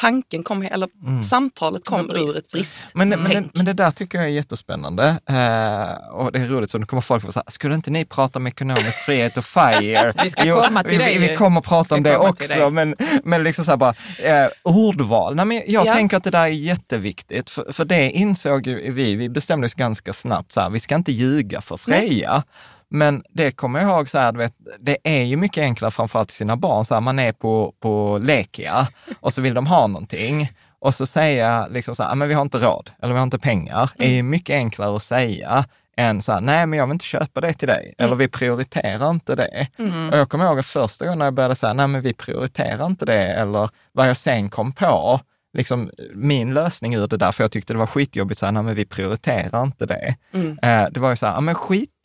tanken 0.00 0.42
kom, 0.42 0.62
eller 0.62 0.88
Mm. 1.06 1.22
samtalet 1.22 1.84
kom 1.84 2.06
brist. 2.06 2.36
ur 2.36 2.38
ett 2.38 2.52
brist. 2.52 2.76
Men, 2.94 3.08
men, 3.08 3.18
det, 3.20 3.26
Tänk. 3.26 3.50
men 3.54 3.64
det 3.64 3.72
där 3.72 3.90
tycker 3.90 4.18
jag 4.18 4.26
är 4.26 4.30
jättespännande. 4.32 5.04
Eh, 5.08 6.08
och 6.12 6.32
det 6.32 6.38
är 6.38 6.46
roligt, 6.48 6.70
så 6.70 6.78
nu 6.78 6.86
kommer 6.86 7.00
folk 7.00 7.22
så 7.32 7.32
här, 7.34 7.44
skulle 7.50 7.74
inte 7.74 7.90
ni 7.90 8.04
prata 8.04 8.38
om 8.38 8.46
ekonomisk 8.46 8.98
frihet 8.98 9.36
och 9.36 9.44
FIRE? 9.44 10.12
Vi 10.22 10.30
ska 10.30 10.64
komma 10.66 10.82
till 10.82 10.98
vi, 10.98 11.04
det 11.04 11.18
vi, 11.18 11.36
kommer 11.36 11.60
prata 11.60 11.94
om 11.94 12.02
det 12.02 12.16
också, 12.18 12.70
men, 12.70 12.94
men 13.24 13.42
liksom 13.42 13.64
så 13.64 13.70
här 13.70 13.76
bara, 13.76 13.94
eh, 14.24 14.48
ordval. 14.62 15.34
Nej, 15.34 15.44
men 15.44 15.62
jag 15.66 15.86
Ja. 15.86 15.92
tänker 15.92 16.16
att 16.16 16.24
det 16.24 16.30
där 16.30 16.42
är 16.42 16.46
jätteviktigt, 16.46 17.50
för, 17.50 17.72
för 17.72 17.84
det 17.84 18.10
insåg 18.10 18.66
ju 18.66 18.92
vi, 18.92 19.14
vi 19.14 19.28
bestämde 19.28 19.66
oss 19.66 19.74
ganska 19.74 20.12
snabbt, 20.12 20.52
så 20.52 20.60
här, 20.60 20.70
vi 20.70 20.80
ska 20.80 20.94
inte 20.94 21.12
ljuga 21.12 21.60
för 21.60 21.76
Freja. 21.76 22.42
Men 22.90 23.22
det 23.30 23.50
kommer 23.50 23.80
jag 23.80 23.88
ihåg, 23.90 24.08
så 24.08 24.18
här, 24.18 24.32
vet, 24.32 24.54
det 24.80 24.96
är 25.04 25.22
ju 25.22 25.36
mycket 25.36 25.62
enklare 25.62 25.90
framförallt 25.90 26.28
till 26.28 26.36
sina 26.36 26.56
barn. 26.56 26.84
Så 26.84 26.94
här, 26.94 27.00
man 27.00 27.18
är 27.18 27.32
på, 27.32 27.74
på 27.80 28.18
Lekia 28.22 28.88
och 29.20 29.32
så 29.32 29.40
vill 29.40 29.54
de 29.54 29.66
ha 29.66 29.86
någonting. 29.86 30.52
Och 30.78 30.94
så 30.94 31.06
säga 31.06 31.66
liksom 31.70 31.94
så 31.96 32.02
här, 32.02 32.10
"Ah, 32.10 32.14
men 32.14 32.28
vi 32.28 32.34
har 32.34 32.42
inte 32.42 32.58
råd 32.58 32.90
eller 33.02 33.12
vi 33.12 33.18
har 33.18 33.24
inte 33.24 33.38
pengar. 33.38 33.90
är 33.98 34.08
ju 34.10 34.22
mycket 34.22 34.54
enklare 34.54 34.96
att 34.96 35.02
säga 35.02 35.64
än 35.96 36.22
så 36.22 36.32
här, 36.32 36.40
nej 36.40 36.66
men 36.66 36.78
jag 36.78 36.86
vill 36.86 36.92
inte 36.92 37.04
köpa 37.04 37.40
det 37.40 37.52
till 37.52 37.68
dig, 37.68 37.94
eller 37.98 38.16
vi 38.16 38.28
prioriterar 38.28 39.10
inte 39.10 39.34
det. 39.34 39.66
Och 40.12 40.18
jag 40.18 40.28
kommer 40.28 40.44
ihåg 40.44 40.58
att 40.58 40.66
första 40.66 41.04
gången 41.06 41.20
jag 41.20 41.34
började 41.34 41.54
säga, 41.54 41.72
nej 41.72 41.86
men 41.86 42.00
vi 42.02 42.14
prioriterar 42.14 42.86
inte 42.86 43.04
det, 43.04 43.24
eller 43.24 43.70
vad 43.92 44.08
jag 44.08 44.16
sen 44.16 44.48
kom 44.48 44.72
på, 44.72 45.20
liksom 45.56 45.90
min 46.14 46.54
lösning 46.54 46.94
ur 46.94 47.06
det 47.06 47.16
där, 47.16 47.32
för 47.32 47.44
jag 47.44 47.52
tyckte 47.52 47.72
det 47.72 47.78
var 47.78 47.86
skitjobbigt, 47.86 48.40
så 48.40 48.46
här, 48.46 48.52
nej 48.52 48.62
men 48.62 48.74
vi 48.74 48.84
prioriterar 48.84 49.62
inte 49.62 49.86
det. 49.86 50.14
Eh, 50.62 50.86
det 50.90 51.00
var 51.00 51.10
ju 51.10 51.16
så 51.16 51.26
här, 51.26 51.34
ja 51.34 51.40
men 51.40 51.54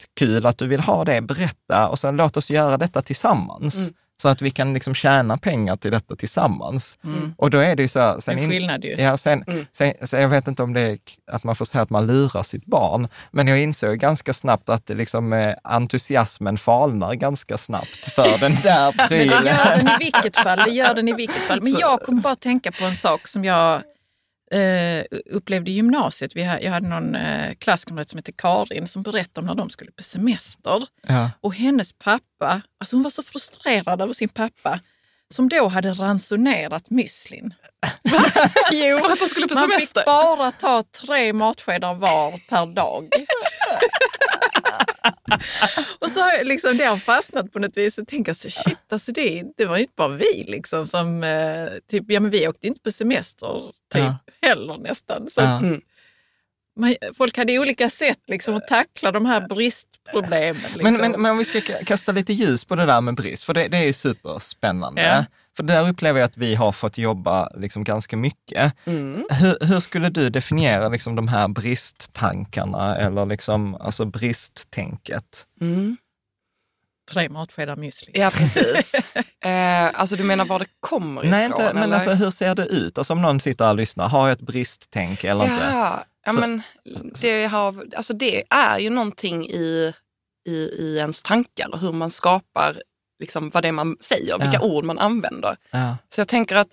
skitkul 0.02 0.46
att 0.46 0.58
du 0.58 0.68
vill 0.68 0.80
ha 0.80 1.06
det, 1.06 1.22
berätta 1.22 1.88
och 1.90 2.00
sen 2.00 2.18
låt 2.18 2.38
oss 2.38 2.50
göra 2.50 2.78
detta 2.78 3.02
tillsammans. 3.02 3.90
Så 4.22 4.30
att 4.30 4.42
vi 4.42 4.52
kan 4.52 4.74
liksom 4.74 4.96
tjäna 4.96 5.38
pengar 5.38 5.76
till 5.76 5.92
detta 5.92 6.16
tillsammans. 6.16 6.98
Och 7.38 7.50
då 7.50 7.58
är 7.58 7.76
det 7.76 7.82
ju 7.84 7.88
så 7.88 8.00
här, 8.00 8.20
sen 8.20 8.40
in- 8.40 8.50
skillnad 8.50 8.84
ju. 8.84 8.96
Ja, 8.98 9.18
sen, 9.18 9.44
sen, 9.72 9.94
sen, 10.02 10.22
jag 10.22 10.30
vet 10.30 10.48
inte 10.48 10.64
om 10.64 10.74
det 10.74 10.82
är 10.82 10.98
att 11.32 11.44
man 11.44 11.56
får 11.56 11.66
säga 11.66 11.82
att 11.82 11.90
man 11.90 12.08
lurar 12.08 12.44
sitt 12.44 12.66
barn, 12.66 13.08
men 13.32 13.48
jag 13.48 13.60
insåg 13.62 13.98
ganska 13.98 14.34
snabbt 14.34 14.70
att 14.70 14.90
liksom, 14.90 15.34
eh, 15.34 15.54
entusiasmen 15.64 16.58
falnar 16.58 17.14
ganska 17.14 17.58
snabbt 17.58 18.14
för 18.16 18.38
den 18.40 18.56
där 18.64 18.94
Men 18.98 19.08
det 19.10 19.24
gör 19.26 19.38
prylen. 19.42 19.56
den 19.78 19.88
i 19.88 19.98
vilket 20.00 20.38
fall. 20.38 20.60
Det 20.66 20.72
gör 20.72 20.94
den 20.94 21.08
i 21.08 21.14
vilket 21.14 21.42
fall. 21.48 21.62
Men 21.62 21.74
jag 21.80 22.02
kommer 22.02 22.22
bara 22.22 22.36
tänka 22.36 22.72
på 22.72 22.86
en 22.86 22.96
sak 22.96 23.28
som 23.28 23.46
jag 23.46 23.82
eh, 24.52 25.06
upplevde 25.26 25.72
gymnasiet. 25.72 26.36
Vi 26.36 26.42
jag 26.42 26.72
hade 26.72 26.88
någon 26.88 27.16
eh, 27.16 27.54
klasskamrat 27.54 28.10
som 28.10 28.18
hette 28.18 28.32
Karin 28.32 28.88
som 28.88 29.02
berättade 29.02 29.40
om 29.40 29.46
när 29.46 29.56
de 29.56 29.70
skulle 29.70 29.92
på 29.92 30.04
semester. 30.04 30.88
Ja. 31.08 31.32
Och 31.42 31.56
hennes 31.56 31.94
pappa, 31.94 32.62
alltså 32.80 32.96
hon 32.96 33.04
var 33.04 33.10
så 33.10 33.24
frustrerad 33.24 34.02
över 34.02 34.14
sin 34.14 34.30
pappa 34.30 34.80
som 35.34 35.50
då 35.50 35.68
hade 35.68 35.90
ransonerat 35.94 36.90
müslin. 36.90 37.54
jo, 38.72 38.98
För 38.98 39.12
att 39.12 39.20
de 39.20 39.26
skulle 39.26 39.48
på 39.48 39.54
man 39.54 39.70
semester? 39.70 40.02
fick 40.02 40.06
bara 40.06 40.52
ta 40.52 40.84
tre 41.02 41.34
matskedar 41.34 41.94
var 41.94 42.50
per 42.50 42.66
dag. 42.66 43.10
och 46.00 46.12
så 46.12 46.20
har 46.22 46.32
jag 46.34 46.48
liksom, 46.48 46.78
det 46.78 46.84
har 46.86 46.98
fastnat 46.98 47.52
på 47.52 47.60
något 47.60 47.78
vis 47.78 47.98
och 47.98 48.08
tänker 48.08 48.34
så 48.34 48.50
shit, 48.50 48.78
alltså 48.94 49.12
det, 49.12 49.44
det 49.58 49.66
var 49.66 49.76
ju 49.78 49.82
inte 49.82 49.94
bara 49.98 50.08
vi 50.08 50.44
liksom 50.48 50.86
som, 50.88 51.24
eh, 51.24 51.68
typ, 51.92 52.04
ja 52.08 52.20
men 52.20 52.32
vi 52.32 52.48
åkte 52.48 52.68
inte 52.68 52.82
på 52.82 52.92
semester 52.92 53.62
typ 53.94 54.02
Ja. 54.04 54.18
heller 54.42 54.78
nästan. 54.78 55.28
Så 55.32 55.42
Ja. 55.42 55.48
att, 55.56 55.62
man, 56.80 56.96
folk 57.18 57.38
hade 57.38 57.60
olika 57.60 57.90
sätt 57.90 58.20
liksom 58.28 58.56
att 58.56 58.68
tackla 58.68 59.12
de 59.12 59.26
här 59.26 59.48
bristproblemen. 59.48 60.62
Liksom. 60.62 60.84
Men, 60.84 60.94
men, 61.12 61.22
men 61.22 61.32
om 61.32 61.38
vi 61.38 61.46
ska 61.46 61.60
ka- 61.60 61.84
kasta 61.86 62.12
lite 62.12 62.34
ljus 62.34 62.66
på 62.66 62.76
det 62.76 62.86
där 62.86 63.02
med 63.02 63.16
brist, 63.16 63.44
för 63.44 63.54
det, 63.54 63.68
det 63.68 63.78
är 63.78 63.84
ju 63.84 63.94
superspännande. 63.94 65.02
Ja. 65.04 65.26
För 65.56 65.64
där 65.64 65.90
upplever 65.90 66.20
jag 66.20 66.28
att 66.28 66.38
vi 66.38 66.56
har 66.56 66.72
fått 66.72 66.98
jobba 66.98 67.50
liksom 67.56 67.84
ganska 67.84 68.18
mycket. 68.18 68.74
Hur, 69.30 69.66
hur 69.66 69.80
skulle 69.80 70.10
du 70.10 70.30
definiera 70.30 70.90
liksom 70.90 71.16
de 71.16 71.28
här 71.28 71.48
bristtankarna 71.48 72.96
eller 72.98 73.26
liksom, 73.26 73.76
alltså 73.76 74.06
bristtänket? 74.06 75.46
Tre 77.12 77.30
matskedar 77.30 77.76
müsli. 77.76 78.12
Ja, 78.14 78.30
precis. 78.30 78.94
eh, 79.46 80.00
alltså 80.00 80.16
du 80.16 80.24
menar 80.24 80.46
var 80.46 80.60
det 80.60 80.66
kommer 80.80 81.22
ifrån? 81.22 81.32
Nej, 81.32 81.46
inte, 81.46 81.74
men 81.74 81.84
eller? 81.84 81.96
alltså 81.96 82.12
hur 82.12 82.32
ser 82.32 82.56
det 82.56 82.66
ut? 82.66 82.98
Alltså 82.98 83.14
om 83.14 83.22
någon 83.22 83.40
sitter 83.40 83.66
här 83.66 83.72
och 83.72 83.78
lyssnar, 83.78 84.08
har 84.10 84.28
jag 84.28 84.34
ett 84.34 84.42
bristtänk 84.42 85.24
eller 85.24 85.44
inte? 85.44 85.64
Ja, 85.72 86.04
ja 86.26 86.34
Så- 86.34 86.40
men 86.40 86.62
det, 87.22 87.46
har, 87.46 87.86
alltså 87.98 88.14
det 88.14 88.44
är 88.50 88.80
ju 88.80 88.90
någonting 88.90 89.46
i, 89.50 89.94
i, 90.48 90.54
i 90.56 90.98
ens 90.98 91.24
tankar 91.24 91.70
och 91.74 91.80
hur 91.80 91.92
man 91.92 92.12
skapar 92.12 92.82
liksom 93.20 93.50
vad 93.50 93.64
det 93.64 93.68
är 93.68 93.72
man 93.72 93.98
säger, 94.00 94.40
vilka 94.40 94.62
ord 94.62 94.84
man 94.84 95.00
använder. 95.00 95.58
Så 96.10 96.22
jag 96.22 96.28
tänker 96.28 96.56
att 96.56 96.70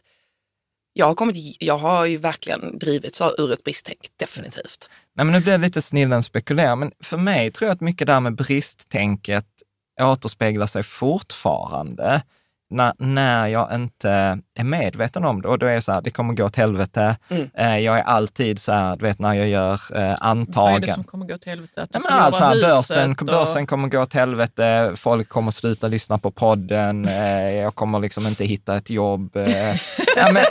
jag 0.93 1.07
har, 1.07 1.15
kommit, 1.15 1.57
jag 1.61 1.79
har 1.79 2.05
ju 2.05 2.17
verkligen 2.17 2.79
drivit 2.79 3.15
så 3.15 3.35
ur 3.39 3.53
ett 3.53 3.65
bristtänk, 3.65 3.99
definitivt. 4.17 4.89
Nej, 5.15 5.27
men 5.27 5.33
nu 5.33 5.41
blir 5.41 5.53
det 5.53 5.59
lite 5.59 5.83
snillen 5.83 6.23
spekulerar, 6.23 6.77
men 6.77 6.93
för 7.01 7.17
mig 7.17 7.51
tror 7.51 7.67
jag 7.67 7.75
att 7.75 7.81
mycket 7.81 8.07
där 8.07 8.21
med 8.21 8.35
bristtänket 8.35 9.47
återspeglar 10.01 10.67
sig 10.67 10.83
fortfarande 10.83 12.23
när, 12.71 12.93
när 12.99 13.47
jag 13.47 13.75
inte 13.75 14.39
är 14.55 14.65
medveten 14.65 15.25
om 15.25 15.43
det. 15.43 15.49
Och 15.49 15.59
då 15.59 15.67
är 15.67 15.81
så 15.81 15.93
här, 15.93 16.01
det 16.01 16.11
kommer 16.11 16.35
gå 16.35 16.45
åt 16.45 16.57
helvete. 16.57 17.17
Mm. 17.29 17.51
Eh, 17.59 17.79
jag 17.79 17.99
är 17.99 18.03
alltid 18.03 18.59
så 18.59 18.73
här, 18.73 18.97
du 18.97 19.05
vet 19.07 19.19
när 19.19 19.35
jag 19.35 19.49
gör 19.49 19.73
eh, 19.73 20.15
Vad 20.55 20.75
är 20.75 20.79
det 20.81 20.93
som 20.93 21.05
kommer 21.05 21.27
gå 21.27 21.39
till 21.39 21.51
helvete? 21.51 21.83
Att 21.83 21.93
Nej, 21.93 22.03
men 22.05 22.13
allt 22.13 22.37
så 22.37 22.45
här, 22.45 22.51
förlorar 22.53 22.77
börsen, 22.77 23.11
och- 23.11 23.27
börsen 23.27 23.67
kommer 23.67 23.89
gå 23.89 24.01
åt 24.01 24.13
helvete, 24.15 24.93
folk 24.97 25.29
kommer 25.29 25.51
sluta 25.51 25.89
lyssna 25.89 26.19
på 26.19 26.31
podden, 26.31 27.05
eh, 27.09 27.51
jag 27.55 27.75
kommer 27.75 28.01
liksom 28.01 28.27
inte 28.27 28.45
hitta 28.45 28.77
ett 28.77 28.91
jobb. 28.91 29.37
Eh, 29.37 29.47
ja, 30.17 30.33
men, 30.33 30.45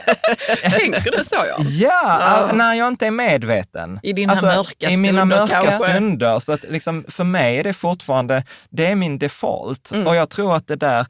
Tänker 0.71 1.11
du 1.17 1.23
så 1.23 1.35
ja? 1.35 1.63
Ja, 1.63 2.01
all- 2.01 2.55
när 2.57 2.73
jag 2.73 2.87
inte 2.87 3.07
är 3.07 3.11
medveten. 3.11 3.91
Alltså, 3.93 4.07
I 4.07 4.13
dina 4.13 4.35
mörka 4.41 4.89
I 4.89 4.97
mina 4.97 5.19
stunder 5.21 5.37
mörka 5.37 5.53
kanske. 5.63 5.87
stunder. 5.89 6.39
Så 6.39 6.53
att 6.53 6.63
liksom, 6.69 7.05
för 7.07 7.23
mig 7.23 7.57
är 7.57 7.63
det 7.63 7.73
fortfarande, 7.73 8.43
det 8.69 8.85
är 8.87 8.95
min 8.95 9.19
default. 9.19 9.91
Och 10.05 10.15
jag 10.15 10.29
tror 10.29 10.55
att 10.55 10.67
det 10.67 10.75
där, 10.75 11.05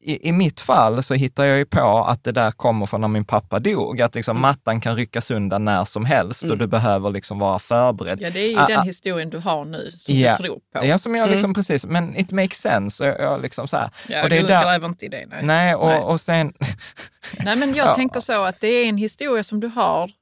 i, 0.00 0.28
i 0.28 0.32
mitt 0.32 0.60
fall 0.60 1.02
så 1.02 1.14
hittar 1.14 1.44
jag 1.44 1.58
ju 1.58 1.64
på 1.64 2.04
att 2.08 2.24
det 2.24 2.32
där 2.40 2.50
kommer 2.50 2.86
från 2.86 3.00
när 3.00 3.08
min 3.08 3.24
pappa 3.24 3.58
dog. 3.60 4.00
Att 4.02 4.14
liksom 4.14 4.40
mattan 4.40 4.80
kan 4.80 4.96
ryckas 4.96 5.30
undan 5.30 5.64
när 5.64 5.84
som 5.84 6.04
helst 6.04 6.44
och 6.44 6.58
du 6.58 6.66
behöver 6.66 7.10
liksom 7.10 7.38
vara 7.38 7.58
förberedd. 7.58 8.18
Ja, 8.22 8.30
det 8.30 8.40
är 8.40 8.48
ju 8.50 8.58
Ah, 8.58 8.66
den 8.66 8.78
ah, 8.78 8.82
historien 8.82 9.30
du 9.30 9.38
har 9.38 9.64
nu 9.64 9.90
som 9.98 10.14
Ja. 10.14 10.30
du 10.36 10.42
tror 10.42 10.60
på. 10.72 10.86
Ja, 10.86 10.98
som 10.98 11.14
jag 11.14 11.30
liksom 11.30 11.54
precis, 11.54 11.84
men 11.86 12.16
it 12.16 12.30
makes 12.32 12.58
sense. 12.58 13.02
Och 13.04 13.08
jag, 13.08 13.20
jag 13.20 13.42
liksom 13.42 13.68
så 13.68 13.76
här. 13.76 13.90
Ja, 14.08 14.22
och 14.22 14.30
det 14.30 14.36
du 14.38 14.44
är 14.44 14.48
där, 14.48 14.62
gräver 14.64 14.86
inte 14.88 15.04
i 15.04 15.08
det. 15.08 15.26
Nej, 15.30 15.42
nej, 15.42 15.74
och, 15.74 15.86
Nej. 15.88 15.98
och 16.00 16.20
sen, 16.20 16.52
Nej 17.44 17.56
men 17.56 17.74
jag 17.74 17.86
Ja. 17.88 17.94
tänker 17.94 18.20
så 18.20 18.44
att 18.44 18.60
det 18.60 18.68
är 18.68 18.88
en 18.88 18.96
historia 18.96 19.42
som 19.44 19.60
du 19.60 19.66
har, 19.66 20.06
som 20.06 20.14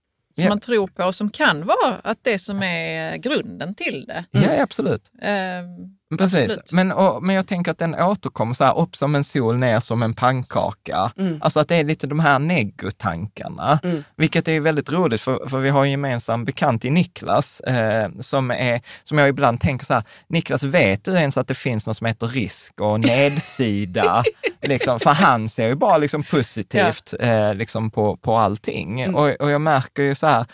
Ja. 0.44 0.48
man 0.48 0.60
tror 0.60 0.88
på, 0.88 1.12
som 1.12 1.30
kan 1.30 1.66
vara 1.66 1.94
att 2.04 2.18
det 2.22 2.38
som 2.38 2.62
är 2.62 3.16
grunden 3.16 3.74
till 3.74 4.04
det. 4.08 4.24
ja 4.30 4.62
absolut. 4.62 5.10
Ehm, 5.22 5.64
Precis, 6.18 6.40
Absolut. 6.40 6.72
men, 6.72 6.92
och, 6.92 7.22
men 7.22 7.36
jag 7.36 7.46
tänker 7.46 7.70
att 7.70 7.78
den 7.78 7.94
återkommer 7.94 8.54
så 8.54 8.64
här, 8.64 8.78
upp 8.78 8.96
som 8.96 9.14
en 9.14 9.24
sol, 9.24 9.58
ner 9.58 9.80
som 9.80 10.02
en 10.02 10.14
pannkaka. 10.14 11.12
Alltså 11.40 11.60
att 11.60 11.68
det 11.68 11.76
är 11.76 11.84
lite 11.84 12.06
de 12.06 12.20
här 12.20 12.38
negotankarna, 12.38 13.78
vilket 14.16 14.48
är 14.48 14.60
väldigt 14.60 14.92
roligt 14.92 15.20
för, 15.20 15.48
för 15.48 15.58
vi 15.58 15.68
har 15.68 15.84
en 15.84 15.90
gemensam 15.90 16.44
bekant 16.44 16.84
i 16.84 16.90
Niklas 16.90 17.60
eh, 17.60 18.10
som, 18.20 18.50
är, 18.50 18.80
som 19.02 19.18
jag 19.18 19.28
ibland 19.28 19.60
tänker 19.60 19.86
så 19.86 19.94
här, 19.94 20.02
Niklas, 20.28 20.62
vet 20.62 21.04
du 21.04 21.12
ens 21.12 21.36
att 21.36 21.48
det 21.48 21.54
finns 21.54 21.86
något 21.86 21.96
som 21.96 22.06
heter 22.06 22.26
risk 22.26 22.80
och 22.80 23.00
nedsida? 23.00 24.24
liksom, 24.62 25.00
för 25.00 25.10
han 25.10 25.48
ser 25.48 25.68
ju 25.68 25.74
bara 25.74 25.96
liksom 25.96 26.22
positivt 26.22 27.14
eh, 27.20 27.54
liksom 27.54 27.90
på, 27.90 28.16
på 28.16 28.36
allting. 28.36 29.14
Och, 29.14 29.28
och 29.40 29.50
jag 29.50 29.60
märker 29.60 30.02
ju 30.02 30.14
så 30.14 30.26
här, 30.26 30.46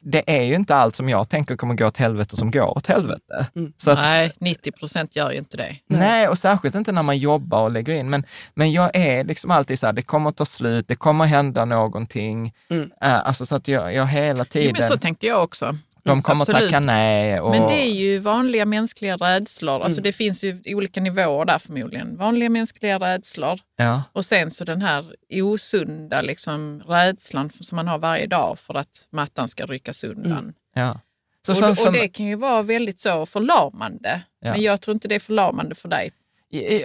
det 0.00 0.38
är 0.38 0.42
ju 0.42 0.54
inte 0.54 0.76
allt 0.76 0.96
som 0.96 1.08
jag 1.08 1.28
tänker 1.28 1.56
kommer 1.56 1.74
gå 1.74 1.86
åt 1.86 1.96
helvete 1.96 2.36
som 2.36 2.50
går 2.50 2.76
åt 2.78 2.86
helvete. 2.86 3.46
Så 3.76 3.90
att, 3.90 3.98
nej, 3.98 4.32
90 4.38 4.72
procent 4.72 5.16
gör 5.16 5.30
ju 5.30 5.38
inte 5.38 5.56
det. 5.56 5.76
Nej, 5.86 6.28
och 6.28 6.38
särskilt 6.38 6.74
inte 6.74 6.92
när 6.92 7.02
man 7.02 7.18
jobbar 7.18 7.62
och 7.62 7.70
lägger 7.70 7.92
in. 7.94 8.10
Men, 8.10 8.24
men 8.54 8.72
jag 8.72 8.90
är 8.96 9.24
liksom 9.24 9.50
alltid 9.50 9.78
så 9.78 9.86
här, 9.86 9.92
det 9.92 10.02
kommer 10.02 10.28
att 10.30 10.36
ta 10.36 10.44
slut, 10.46 10.88
det 10.88 10.96
kommer 10.96 11.24
att 11.24 11.30
hända 11.30 11.64
någonting. 11.64 12.52
Eh, 12.70 13.26
alltså 13.26 13.46
så 13.46 13.54
att 13.56 13.68
jag, 13.68 13.94
jag 13.94 14.06
hela 14.06 14.38
Jo, 14.38 14.44
tiden, 14.44 14.74
men 14.78 14.88
så 14.88 14.96
tänker 14.96 15.28
jag 15.28 15.42
också. 15.42 15.78
De 16.06 16.22
kommer 16.22 16.42
Absolut. 16.42 16.62
tacka 16.62 16.80
nej. 16.80 17.40
Och, 17.40 17.50
Men 17.50 17.66
det 17.66 17.74
är 17.74 17.92
ju 17.92 18.18
vanliga 18.18 18.64
mänskliga 18.64 19.16
rädslor. 19.16 19.74
Mm. 19.74 19.84
Alltså 19.84 20.00
det 20.00 20.12
finns 20.12 20.44
ju 20.44 20.62
olika 20.66 21.00
nivåer 21.00 21.44
där 21.44 21.58
förmodligen. 21.58 22.16
Vanliga 22.16 22.50
mänskliga 22.50 22.98
rädslor 22.98 23.60
ja, 23.76 24.02
och 24.12 24.24
sen 24.24 24.50
så 24.50 24.64
den 24.64 24.82
här 24.82 25.14
osunda 25.30 26.22
liksom, 26.22 26.82
rädslan 26.86 27.50
som 27.60 27.76
man 27.76 27.88
har 27.88 27.98
varje 27.98 28.26
dag 28.26 28.58
för 28.58 28.74
att 28.74 29.08
mattan 29.10 29.48
ska 29.48 29.66
ryckas 29.66 30.04
undan. 30.04 30.54
ja. 30.74 31.00
Så 31.46 31.52
Och, 31.52 31.58
för, 31.58 31.74
för, 31.74 31.86
och 31.86 31.92
det 31.92 32.08
kan 32.08 32.26
ju 32.26 32.34
vara 32.34 32.62
väldigt 32.62 33.00
så 33.00 33.26
förlamande. 33.26 34.22
Ja. 34.40 34.52
Men 34.52 34.62
jag 34.62 34.80
tror 34.80 34.94
inte 34.94 35.08
det 35.08 35.14
är 35.14 35.20
förlamande 35.20 35.74
för 35.74 35.88
dig. 35.88 36.12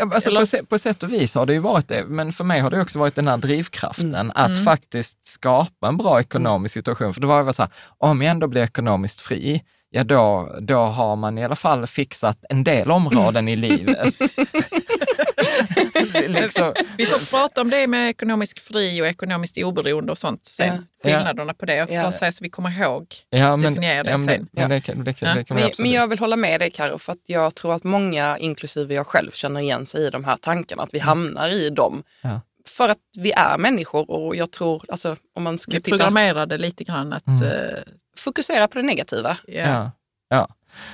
Alltså 0.02 0.30
Eller- 0.30 0.39
på, 0.39 0.45
sätt, 0.45 0.69
på 0.69 0.80
sätt 0.80 1.04
och 1.04 1.13
vis 1.13 1.36
har 1.36 1.45
det 1.45 1.54
ju 1.54 1.60
varit 1.60 1.88
det, 1.88 2.06
men 2.08 2.34
för 2.34 2.43
mig 2.43 2.60
har 2.60 2.69
det 2.69 2.82
också 2.82 3.00
varit 3.00 3.15
den 3.15 3.28
här 3.28 3.38
drivkraften 3.38 4.32
att 4.36 4.63
faktiskt 4.63 5.28
skapa 5.28 5.88
en 5.88 5.97
bra 5.97 6.19
ekonomisk 6.19 6.74
situation. 6.74 7.13
För 7.13 7.21
det 7.21 7.28
var 7.28 7.45
ju 7.45 7.54
så 7.54 7.62
här, 7.62 7.71
om 7.97 8.21
jag 8.21 8.32
ändå 8.32 8.47
blir 8.47 8.62
ekonomiskt 8.63 9.21
fri, 9.21 9.63
ja 9.89 10.04
då, 10.04 10.56
då 10.62 10.80
har 10.80 11.15
man 11.15 11.38
i 11.38 11.43
alla 11.45 11.56
fall 11.56 11.88
fixat 11.88 12.45
en 12.50 12.63
del 12.63 12.91
områden 12.91 13.47
i 13.47 13.56
livet. 13.67 14.15
liksom, 16.27 16.73
Vi 16.97 17.05
får 17.05 17.31
prata 17.37 17.61
om 17.61 17.69
det 17.69 17.87
med 17.87 18.09
ekonomisk 18.09 18.59
fri 18.59 19.01
och 19.01 19.07
ekonomiskt 19.07 19.57
oberoende 19.57 20.11
och 20.11 20.17
sånt 20.17 20.45
sen. 20.45 20.67
Ja. 21.03 21.09
Skillnaderna 21.09 21.53
på 21.53 21.65
det. 21.65 21.75
Jag 21.75 21.91
Ja. 21.91 22.01
bara 22.01 22.11
säger 22.11 22.31
så 22.31 22.43
vi 22.43 22.49
kommer 22.49 22.81
ihåg. 22.81 23.07
ja, 23.29 23.55
men, 23.55 23.73
Definiera 23.73 24.03
det 24.03 24.09
ja, 24.11 24.17
men 24.17 24.27
sen. 24.27 24.47
Men 24.51 24.69
det, 24.69 24.81
kan- 24.81 25.03
det, 25.03 25.13
kan- 25.13 25.29
Ja. 25.29 25.35
det 25.35 25.43
kan 25.43 25.57
vi 25.57 25.61
Men, 25.63 25.69
absolut. 25.71 25.85
men 25.89 25.91
jag 25.91 26.07
vill 26.07 26.19
hålla 26.19 26.35
med 26.35 26.61
dig 26.61 26.71
Karo, 26.71 26.97
för 26.97 27.11
att 27.11 27.17
jag 27.25 27.55
tror 27.55 27.73
att 27.73 27.83
många, 27.83 28.37
inklusive 28.37 28.93
jag 28.93 29.07
själv, 29.07 29.31
känner 29.31 29.59
igen 29.59 29.85
sig 29.85 30.01
i 30.05 30.09
de 30.09 30.23
här 30.23 30.35
tankarna, 30.37 30.83
att 30.83 30.93
vi 30.93 30.99
hamnar 30.99 31.49
i 31.49 31.69
dem. 31.69 32.03
Ja. 32.21 32.41
För 32.67 32.89
att 32.89 32.97
vi 33.17 33.31
är 33.31 33.57
människor 33.57 34.11
och 34.11 34.35
jag 34.35 34.51
tror, 34.51 34.85
alltså 34.89 35.15
om 35.35 35.43
man 35.43 35.57
ska 35.57 35.71
Vi 35.71 35.81
titta, 35.81 35.97
programmerade 35.97 36.57
lite 36.57 36.83
grann 36.83 37.13
att... 37.13 37.27
Mm. 37.27 37.41
eh, 37.43 37.79
fokusera 38.17 38.67
på 38.67 38.77
det 38.77 38.83
negativa. 38.83 39.37
ja. 39.47 39.53
Ja. 39.67 39.91
Ja. 40.29 40.47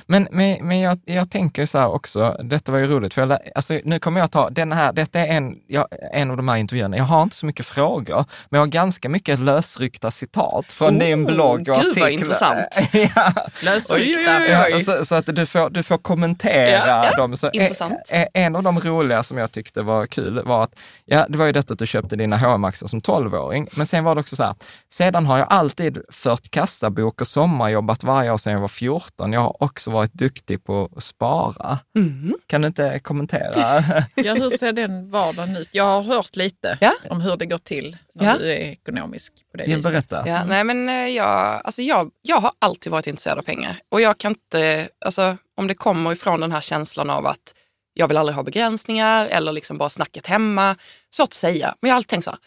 Men, 0.06 0.28
men, 0.30 0.66
men 0.66 0.80
jag, 0.80 0.98
jag 1.04 1.30
tänker 1.30 1.66
så 1.66 1.78
här 1.78 1.88
också, 1.88 2.36
detta 2.44 2.72
var 2.72 2.78
ju 2.78 2.86
roligt, 2.86 3.14
för 3.14 3.26
jag, 3.26 3.38
alltså, 3.54 3.80
nu 3.84 3.98
kommer 3.98 4.20
jag 4.20 4.30
ta, 4.30 4.50
den 4.50 4.72
här, 4.72 4.92
detta 4.92 5.20
är 5.20 5.36
en, 5.36 5.56
jag, 5.66 5.86
en 6.12 6.30
av 6.30 6.36
de 6.36 6.48
här 6.48 6.56
intervjuerna, 6.56 6.96
jag 6.96 7.04
har 7.04 7.22
inte 7.22 7.36
så 7.36 7.46
mycket 7.46 7.66
frågor, 7.66 8.24
men 8.48 8.58
jag 8.58 8.60
har 8.60 8.66
ganska 8.66 9.08
mycket 9.08 9.38
lösryckta 9.40 10.10
citat 10.10 10.72
från 10.72 10.94
Oh, 10.94 10.98
din 10.98 11.24
blogg 11.24 11.68
och 11.68 11.82
gud, 11.82 11.98
vad 11.98 12.10
intressant. 12.10 12.78
ja. 12.92 13.32
Lösryckta. 13.62 14.46
Ja, 14.46 14.80
så, 14.80 15.04
så 15.04 15.14
att 15.14 15.26
du 15.26 15.46
får, 15.46 15.70
du 15.70 15.82
får 15.82 15.98
kommentera 15.98 17.04
Ja, 17.04 17.16
dem. 17.16 17.36
Så 17.36 17.50
intressant. 17.50 17.94
En, 18.08 18.26
en 18.34 18.56
av 18.56 18.62
de 18.62 18.80
roliga 18.80 19.22
som 19.22 19.38
jag 19.38 19.52
tyckte 19.52 19.82
var 19.82 20.06
kul 20.06 20.42
var 20.44 20.62
att, 20.62 20.74
ja, 21.04 21.26
det 21.28 21.38
var 21.38 21.46
ju 21.46 21.52
detta 21.52 21.72
att 21.72 21.78
du 21.78 21.86
köpte 21.86 22.16
dina 22.16 22.36
HM-aktier 22.36 22.88
som 22.88 23.00
12-åring, 23.00 23.68
men 23.72 23.86
sen 23.86 24.04
var 24.04 24.14
det 24.14 24.20
också 24.20 24.36
så 24.36 24.42
här, 24.42 24.54
sedan 24.90 25.26
har 25.26 25.38
jag 25.38 25.46
alltid 25.50 25.98
fört 26.08 26.50
kassabok 26.50 27.20
och 27.20 27.26
sommarjobbat 27.26 28.04
varje 28.04 28.30
år 28.32 28.38
sedan 28.38 28.52
jag 28.52 28.60
var 28.60 28.68
14. 28.68 29.32
Jag 29.32 29.40
har 29.40 29.62
också 29.70 29.90
varit 29.90 30.12
duktig 30.12 30.64
på 30.64 30.88
att 30.96 31.04
spara. 31.04 31.78
Mm. 31.96 32.34
Kan 32.46 32.60
du 32.62 32.66
inte 32.68 32.98
kommentera? 32.98 33.54
Ja, 34.14 34.34
hur 34.34 34.50
ser 34.50 34.72
den 34.72 35.10
vardagen 35.10 35.56
ut? 35.56 35.68
Jag 35.72 35.84
har 35.84 36.02
hört 36.02 36.36
lite 36.36 36.78
Ja. 36.80 36.92
om 37.10 37.20
hur 37.20 37.36
det 37.36 37.46
går 37.46 37.58
till 37.58 37.96
när 38.14 38.24
Ja. 38.26 38.36
du 38.38 38.52
är 38.52 38.56
ekonomisk 38.56 39.32
på 39.50 39.56
det 39.56 39.64
Ja, 39.64 39.76
viset. 39.76 39.92
Berätta. 39.92 40.28
Ja, 40.28 40.44
nej, 40.44 40.64
men 40.64 40.88
eh, 40.88 40.94
jag, 41.08 41.60
alltså 41.64 41.82
jag, 41.82 42.10
jag 42.22 42.36
har 42.40 42.52
alltid 42.58 42.92
varit 42.92 43.06
intresserad 43.06 43.38
av 43.38 43.42
pengar. 43.42 43.76
Och 43.90 44.00
jag 44.00 44.18
kan 44.18 44.30
inte, 44.32 44.88
alltså, 45.04 45.36
om 45.56 45.66
det 45.66 45.74
kommer 45.74 46.12
ifrån 46.12 46.40
den 46.40 46.52
här 46.52 46.60
känslan 46.60 47.10
av 47.10 47.26
att 47.26 47.54
jag 47.94 48.08
vill 48.08 48.16
aldrig 48.16 48.36
ha 48.36 48.42
begränsningar 48.42 49.26
eller 49.26 49.52
liksom 49.52 49.78
bara 49.78 49.90
snacket 49.90 50.26
hemma. 50.26 50.76
Svårt 51.14 51.24
att 51.28 51.32
säga, 51.32 51.74
men 51.80 51.88
jag 51.88 51.94
har 51.94 51.96
alltid 51.96 52.08
tänkt 52.08 52.24
så 52.24 52.30
här. 52.30 52.38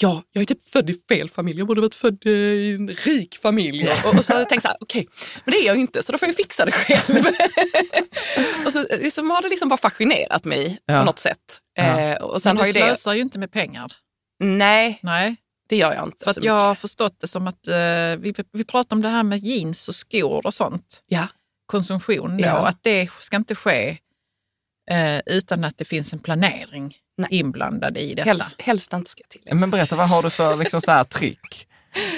Ja, 0.00 0.22
jag 0.32 0.42
är 0.42 0.46
typ 0.46 0.68
född 0.68 0.90
i 0.90 0.94
fel 1.08 1.28
familj. 1.30 1.58
Jag 1.58 1.66
borde 1.66 1.80
varit 1.80 1.94
född 1.94 2.26
i 2.26 2.74
en 2.74 2.88
rik 2.88 3.38
familj. 3.42 3.88
Och, 4.04 4.14
och 4.18 4.24
så 4.24 4.32
har 4.32 4.40
jag 4.40 4.48
tänkt 4.48 4.62
så 4.62 4.68
här, 4.68 4.76
okej, 4.80 5.08
men 5.44 5.52
det 5.52 5.58
är 5.58 5.66
jag 5.66 5.76
inte, 5.76 6.02
så 6.02 6.12
då 6.12 6.18
får 6.18 6.28
jag 6.28 6.36
fixa 6.36 6.64
det 6.64 6.72
själv. 6.72 7.24
och 8.66 8.72
så 8.72 8.86
liksom 8.90 9.30
har 9.30 9.42
det 9.42 9.48
liksom 9.48 9.68
bara 9.68 9.76
fascinerat 9.76 10.44
mig 10.44 10.78
Ja. 10.86 10.98
på 10.98 11.04
något 11.04 11.18
sätt. 11.18 11.60
Ja. 11.74 12.00
Eh, 12.00 12.16
och 12.22 12.42
sen 12.42 12.50
Men 12.50 12.56
har 12.56 12.64
du 12.64 12.78
ju 12.80 12.80
det... 12.86 12.86
slösar 12.86 13.14
ju 13.14 13.20
inte 13.20 13.38
med 13.38 13.52
pengar. 13.52 13.92
Nej, 14.44 14.98
Nej, 15.02 15.36
det 15.68 15.76
gör 15.76 15.94
jag 15.94 16.04
inte 16.04 16.24
för 16.24 16.30
jag 16.34 16.36
mycket. 16.40 16.52
har 16.52 16.74
förstått 16.74 17.16
det 17.20 17.26
som 17.28 17.46
att 17.46 17.66
eh, 17.68 17.74
vi, 18.18 18.34
vi 18.52 18.64
pratar 18.64 18.96
om 18.96 19.02
det 19.02 19.08
här 19.08 19.22
med 19.22 19.38
jeans 19.38 19.88
och 19.88 19.94
skor 19.94 20.46
och 20.46 20.54
sånt. 20.54 21.02
Ja. 21.06 21.26
Konsumtion 21.66 22.36
då, 22.36 22.44
Ja. 22.44 22.66
att 22.66 22.78
det 22.82 23.08
ska 23.20 23.36
inte 23.36 23.54
ske 23.54 23.98
eh, 24.90 25.20
utan 25.26 25.64
att 25.64 25.78
det 25.78 25.84
finns 25.84 26.12
en 26.12 26.18
planering 26.18 26.96
Nej. 27.16 27.28
inblandad 27.30 27.96
i 27.96 28.14
detta. 28.14 28.28
Helst, 28.28 28.62
helst 28.62 28.92
inte 28.92 29.10
ska 29.10 29.22
jag 29.22 29.28
tillägga. 29.28 29.54
Men 29.54 29.70
berätta, 29.70 29.96
vad 29.96 30.08
har 30.08 30.22
du 30.22 30.30
för 30.30 30.56
liksom, 30.56 30.80
så 30.80 30.90
här, 30.90 31.04
trick? 31.04 31.68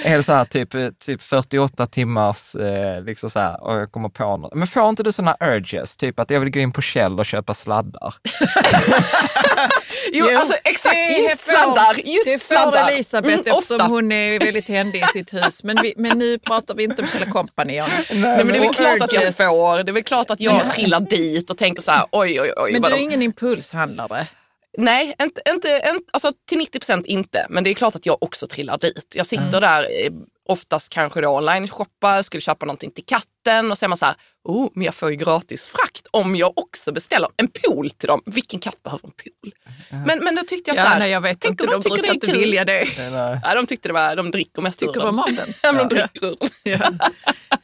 Är 0.03 0.17
det 0.17 0.23
så 0.23 0.33
här 0.33 0.45
typ, 0.45 0.73
eh, 0.75 0.89
typ 1.05 1.23
48 1.23 1.85
timmars, 1.85 2.55
eh, 2.55 3.03
liksom 3.03 3.29
så 3.29 3.39
här, 3.39 3.63
och 3.63 3.73
jag 3.75 3.91
kommer 3.91 4.09
på 4.09 4.37
något. 4.37 4.53
Men 4.53 4.67
får 4.67 4.89
inte 4.89 5.03
du 5.03 5.11
sådana 5.11 5.37
urges? 5.39 5.97
Typ 5.97 6.19
att 6.19 6.29
jag 6.29 6.39
vill 6.39 6.49
gå 6.49 6.59
in 6.59 6.71
på 6.71 6.81
Kjell 6.81 7.19
och 7.19 7.25
köpa 7.25 7.53
sladdar. 7.53 8.13
Jo, 10.11 10.27
alltså 10.37 10.53
exakt, 10.63 10.95
det 10.95 11.17
just 11.17 11.41
sladdar. 11.41 11.93
Just 12.05 12.25
det 12.25 12.39
får 12.39 12.55
sladdar. 12.55 12.91
Elisabeth 12.91 13.27
Mm, 13.33 13.39
eftersom 13.39 13.75
ofta. 13.75 13.87
hon 13.87 14.11
är 14.11 14.39
väldigt 14.39 14.67
händig 14.67 15.03
i 15.03 15.07
sitt 15.13 15.33
hus. 15.33 15.63
Men, 15.63 15.77
vi, 15.81 15.93
men 15.97 16.19
nu 16.19 16.39
pratar 16.39 16.75
vi 16.75 16.83
inte 16.83 17.01
om 17.01 17.07
Kjell 17.07 17.31
Company. 17.31 17.75
Jan. 17.75 17.89
Nej, 18.11 18.17
men 18.19 18.47
det 18.47 18.57
är 18.57 18.59
väl 18.59 18.73
klart 18.73 19.01
att 19.01 19.13
jag 19.13 19.23
urges. 19.23 19.37
får. 19.37 19.83
Det 19.83 19.91
är 19.91 19.93
väl 19.93 20.03
klart 20.03 20.29
att 20.29 20.41
jag 20.41 20.71
trillar 20.71 20.99
dit 20.99 21.49
och 21.49 21.57
tänker 21.57 21.81
så 21.81 21.91
här, 21.91 22.05
oj, 22.11 22.41
oj, 22.41 22.53
oj. 22.57 22.71
Men 22.71 22.81
du 22.81 22.97
är 22.97 23.01
ingen 23.01 23.21
impulshandlare. 23.21 24.27
Nej, 24.79 25.15
inte, 25.21 25.41
inte, 25.49 25.81
inte, 25.95 26.09
alltså 26.13 26.31
till 26.49 26.57
90 26.57 26.79
procent 26.79 27.05
inte. 27.05 27.45
Men 27.49 27.63
det 27.63 27.69
är 27.69 27.73
klart 27.73 27.95
att 27.95 28.05
jag 28.05 28.23
också 28.23 28.47
trillar 28.47 28.77
dit. 28.77 29.13
Jag 29.15 29.25
sitter 29.25 29.61
där 29.61 29.81
eh, 29.83 30.11
oftast 30.49 30.89
kanske 30.93 31.21
då 31.21 31.29
online-shoppar, 31.29 32.21
skulle 32.21 32.41
köpa 32.41 32.65
någonting 32.65 32.91
till 32.91 33.05
katten 33.05 33.71
och 33.71 33.77
så 33.77 33.85
är 33.85 33.87
man 33.87 33.97
så 33.97 34.05
här, 34.05 34.15
oh, 34.43 34.69
men 34.73 34.85
jag 34.85 34.95
får 34.95 35.09
ju 35.09 35.15
gratis 35.15 35.67
frakt 35.67 36.07
om 36.11 36.35
jag 36.35 36.57
också 36.57 36.91
beställer 36.91 37.29
en 37.37 37.47
pool 37.47 37.89
till 37.89 38.07
dem. 38.07 38.21
Vilken 38.25 38.59
katt 38.59 38.83
behöver 38.83 39.05
en 39.07 39.11
pool? 39.11 39.53
Men, 40.05 40.19
men 40.23 40.35
då 40.35 40.43
tyckte 40.43 40.69
jag 40.69 40.77
så 40.77 40.83
Ja, 40.83 40.87
här, 40.87 40.99
nej, 40.99 41.11
jag 41.11 41.21
vet 41.21 41.39
tänk 41.39 41.51
inte, 41.51 41.63
om 41.63 41.69
de 41.69 41.75
de 41.75 41.83
tycker 41.83 41.95
brukar 41.95 42.03
det 42.03 42.09
är 42.09 42.13
inte 42.13 42.27
kul. 42.27 42.39
vilja 42.39 42.65
det. 42.65 42.87
Ja, 43.43 43.55
de 43.55 43.65
tyckte 43.67 43.89
det 43.89 43.93
var, 43.93 44.15
de 44.15 44.31
dricker 44.31 44.61
mest 44.61 44.83
ur 44.83 44.87
Tycker 44.87 44.99
den. 45.01 45.15
de 45.15 45.19
om 45.19 45.35
den? 45.35 45.47
Ja, 45.63 45.71
men 45.71 45.87
de 45.89 45.95
dricker 45.95 46.25
ur 46.25 46.37
den. 46.39 46.49
Ja. 46.63 47.09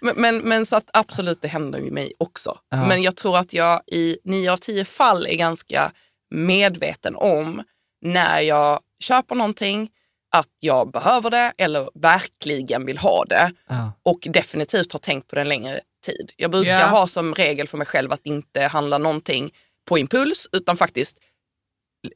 Men, 0.00 0.14
men, 0.16 0.38
men 0.38 0.66
så 0.66 0.76
att 0.76 0.90
absolut, 0.92 1.42
det 1.42 1.48
händer 1.48 1.78
ju 1.78 1.90
mig 1.90 2.12
också. 2.18 2.58
Ja. 2.70 2.86
Men 2.86 3.02
jag 3.02 3.16
tror 3.16 3.36
att 3.36 3.52
jag 3.52 3.82
i 3.86 4.18
nio 4.24 4.52
av 4.52 4.56
tio 4.56 4.84
fall 4.84 5.26
är 5.26 5.34
ganska 5.36 5.92
medveten 6.30 7.16
om 7.16 7.62
när 8.02 8.40
jag 8.40 8.80
köper 9.02 9.34
någonting, 9.34 9.90
att 10.34 10.48
jag 10.60 10.90
behöver 10.90 11.30
det 11.30 11.52
eller 11.58 11.90
verkligen 11.94 12.86
vill 12.86 12.98
ha 12.98 13.24
det. 13.24 13.52
Ja. 13.68 13.92
Och 14.02 14.18
definitivt 14.30 14.92
har 14.92 14.98
tänkt 15.00 15.28
på 15.28 15.34
det 15.34 15.40
en 15.40 15.48
längre 15.48 15.80
tid. 16.06 16.32
Jag 16.36 16.50
brukar 16.50 16.70
Ja. 16.80 16.86
ha 16.86 17.06
som 17.06 17.34
regel 17.34 17.68
för 17.68 17.78
mig 17.78 17.86
själv 17.86 18.12
att 18.12 18.20
inte 18.26 18.62
handla 18.62 18.98
någonting 18.98 19.50
på 19.88 19.98
impuls 19.98 20.48
utan 20.52 20.76
faktiskt 20.76 21.18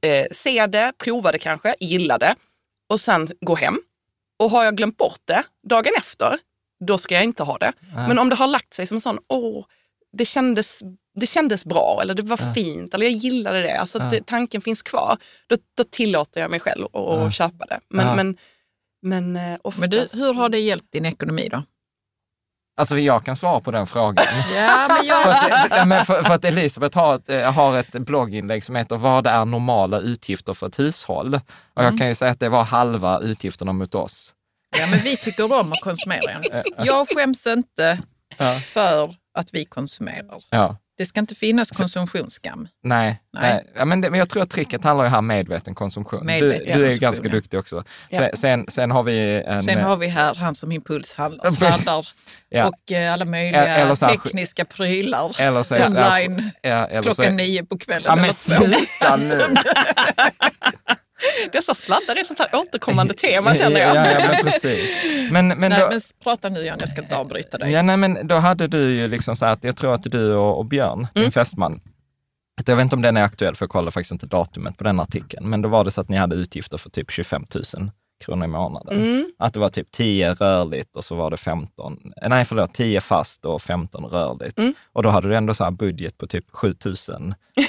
eh, 0.03 0.27
se 0.33 0.67
det, 0.67 0.93
prova 0.99 1.33
det 1.33 1.39
kanske, 1.39 1.75
gilla 1.81 2.19
det 2.19 2.35
och 2.91 3.01
sen 3.01 3.29
gå 3.41 3.55
hem. 3.55 3.81
Och 4.39 4.51
har 4.51 4.65
jag 4.65 4.77
glömt 4.77 4.97
bort 4.97 5.21
det 5.25 5.43
dagen 5.69 5.93
efter, 5.99 6.39
då 6.87 6.99
ska 6.99 7.15
jag 7.15 7.25
inte 7.25 7.43
ha 7.43 7.59
det. 7.59 7.73
Men 8.09 8.19
om 8.19 8.29
det 8.29 8.35
har 8.37 8.47
lagt 8.47 8.75
sig 8.75 8.87
som 8.87 8.95
en 8.97 9.01
sån, 9.01 9.19
åh, 9.29 9.65
det 10.17 10.25
kändes, 10.25 10.81
det 11.15 11.27
kändes 11.27 11.65
bra 11.65 11.99
eller 12.03 12.15
det 12.15 12.23
var 12.23 12.55
fint 12.55 12.95
eller 12.95 13.07
jag 13.07 13.13
gillade 13.15 13.63
det, 13.63 13.77
alltså 13.81 13.99
att 14.03 14.11
det, 14.11 14.27
tanken 14.27 14.61
finns 14.61 14.83
kvar, 14.83 15.17
då, 15.47 15.57
då 15.77 15.85
tillåter 15.85 16.41
jag 16.41 16.51
mig 16.51 16.61
själv 16.61 16.85
att 16.85 16.97
att 16.97 17.35
köpa 17.35 17.67
det. 17.67 17.81
Men, 17.89 18.07
Ja. 18.07 18.15
men, 18.15 18.37
men 19.03 19.37
eh, 19.53 19.59
oftast... 19.63 19.81
Men 19.81 19.91
du, 19.91 20.09
hur 20.13 20.35
har 20.35 20.49
det 20.49 20.59
hjälpt 20.59 20.93
din 20.93 21.07
ekonomi 21.07 21.49
då? 21.51 21.63
Alltså 22.81 22.99
jag 22.99 23.25
kan 23.25 23.37
svara 23.37 23.61
på 23.61 23.71
den 23.71 23.87
frågan. 23.87 24.25
Ja, 24.55 24.87
men 24.89 24.97
för, 24.97 25.05
jag... 25.05 25.29
att, 25.31 25.67
ja, 25.71 25.85
men 25.85 26.05
för, 26.05 26.23
för 26.25 26.35
att 26.35 26.45
Elisabeth 26.45 26.99
har 26.99 27.15
ett, 27.15 27.29
eh, 27.29 27.53
har 27.53 27.79
ett 27.79 27.91
blogginlägg 27.93 28.65
som 28.65 28.77
heter 28.77 28.97
Vad 28.97 29.27
är 29.27 29.45
normala 29.45 30.01
utgifter 30.01 30.55
för 30.55 30.67
ett 30.67 30.79
hushåll? 30.79 31.35
Och 31.75 31.85
jag 31.85 31.99
kan 31.99 32.09
ju 32.09 32.15
säga 32.15 32.31
att 32.31 32.41
det 32.41 32.49
var 32.49 32.65
halva 32.65 33.19
utgifterna 33.21 33.73
mot 33.73 33.95
oss. 33.95 34.35
Ja, 34.79 34.87
men 34.91 34.99
vi 34.99 35.17
tycker 35.17 35.61
om 35.61 35.73
att 35.73 35.81
konsumera. 35.81 36.43
Jag 36.79 37.09
skäms 37.09 37.47
inte 37.47 37.99
Ja. 38.39 38.61
för 38.61 39.17
att 39.39 39.49
vi 39.55 39.65
konsumerar. 39.65 40.45
Ja. 40.51 40.77
Det 40.99 41.07
ska 41.07 41.21
inte 41.21 41.35
finnas 41.35 41.71
konsumtionsskam. 41.71 42.69
Nej, 42.83 43.23
Nej. 43.33 43.53
nej. 43.53 43.73
Ja, 43.77 43.85
men, 43.85 44.01
det, 44.01 44.11
men 44.11 44.19
jag 44.19 44.29
tror 44.29 44.43
att 44.43 44.51
tricket 44.51 44.85
handlar 44.85 45.05
ju 45.05 45.11
här 45.11 45.23
medveten 45.23 45.75
konsumtion. 45.75 46.27
Medveten 46.27 46.59
du, 46.59 46.65
du 46.67 46.73
är 46.73 46.75
konsumtion, 46.75 46.99
ganska 46.99 47.25
ja. 47.25 47.31
duktig 47.33 47.61
också. 47.61 47.85
Sen, 48.11 48.31
sen, 48.37 48.65
sen 48.69 48.91
har 48.91 49.03
vi 49.03 49.43
en... 49.47 49.63
Sen 49.63 49.79
har 49.81 49.97
vi 49.97 50.07
här 50.07 50.35
han 50.35 50.55
som 50.55 50.73
impulshandlar, 50.73 51.51
sladdar 51.51 52.09
ja. 52.49 52.69
och 52.69 52.93
eh, 52.93 53.13
alla 53.13 53.25
möjliga 53.25 53.67
Eller 53.67 53.95
så 53.95 54.07
här- 54.07 54.17
tekniska 54.17 54.65
prylar 54.65 55.41
eller 55.41 55.63
så 55.63 55.77
så 55.77 55.85
online 55.87 56.51
ja, 56.63 56.87
eller 56.87 57.03
så 57.03 57.15
klockan 57.15 57.33
är- 57.33 57.37
nio 57.37 57.65
på 57.65 57.79
kvällen. 57.79 58.03
Ja, 58.07 58.17
men 58.17 58.33
sluta 58.33 59.17
nu! 59.17 59.41
Dessa 61.53 61.75
sladdar 61.75 62.17
är 62.17 62.21
ett 62.21 62.27
sånt 62.27 62.39
här 62.39 62.49
återkommande 62.55 63.15
tema 63.15 63.55
känner 63.55 63.81
jag. 63.81 63.97
Ja, 63.97 64.11
ja, 64.21 64.29
men 64.29 64.45
precis. 64.45 64.97
Men, 65.31 65.49
men, 65.49 65.59
Nej, 65.71 65.81
då, 65.81 65.89
men 65.91 66.01
prata 66.23 66.49
nu 66.49 66.65
Jan, 66.65 66.77
jag 66.81 66.89
ska 66.89 67.03
inte 67.03 67.17
avbryta 67.17 67.59
dig. 67.59 67.73
ja, 67.73 67.83
nej, 67.83 67.97
men 67.97 68.27
då 68.29 68.35
hade 68.35 68.67
du 68.69 68.95
ju 68.95 69.09
liksom 69.09 69.37
så 69.37 69.45
här 69.45 69.53
att 69.53 69.65
jag 69.65 69.77
tror 69.77 69.95
att 69.95 70.03
du 70.03 70.35
och, 70.35 70.59
och 70.59 70.65
Björn, 70.67 70.99
Mm. 70.99 71.09
din 71.25 71.33
fästman, 71.33 71.81
jag 72.67 72.77
vet 72.77 72.83
inte 72.83 72.97
om 72.97 73.03
den 73.03 73.17
är 73.17 73.23
aktuell, 73.23 73.57
för 73.57 73.63
jag 73.65 73.71
kollar 73.71 73.91
faktiskt 73.91 74.13
inte 74.13 74.27
datumet 74.27 74.77
på 74.79 74.85
den 74.85 75.01
artikeln, 75.01 75.49
men 75.51 75.63
då 75.63 75.69
var 75.69 75.85
det 75.85 75.91
så 75.91 76.01
att 76.01 76.09
ni 76.09 76.17
hade 76.17 76.37
utgifter 76.37 76.79
för 76.79 76.91
typ 76.91 77.11
25 77.11 77.45
000 77.55 77.91
kronor 78.19 78.45
i 78.45 78.49
månaden. 78.49 78.99
Mm. 78.99 79.33
Att 79.39 79.55
det 79.55 79.61
var 79.61 79.71
typ 79.71 79.91
10 79.91 80.33
rörligt 80.33 80.97
och 80.97 81.05
så 81.05 81.15
var 81.15 81.31
det 81.31 81.37
15, 81.37 82.13
eh, 82.23 82.29
nej 82.29 82.45
förlåt, 82.45 82.75
10 82.75 83.01
fast 83.01 83.45
och 83.45 83.63
15 83.63 84.05
rörligt. 84.05 84.59
Mm. 84.59 84.75
Och 84.93 85.03
då 85.03 85.09
hade 85.09 85.29
du 85.29 85.37
ändå 85.37 85.55
så 85.55 85.65
här 85.65 85.71
budget 85.71 86.19
på 86.19 86.27
typ 86.27 86.45
7 86.51 86.75
000 86.85 86.97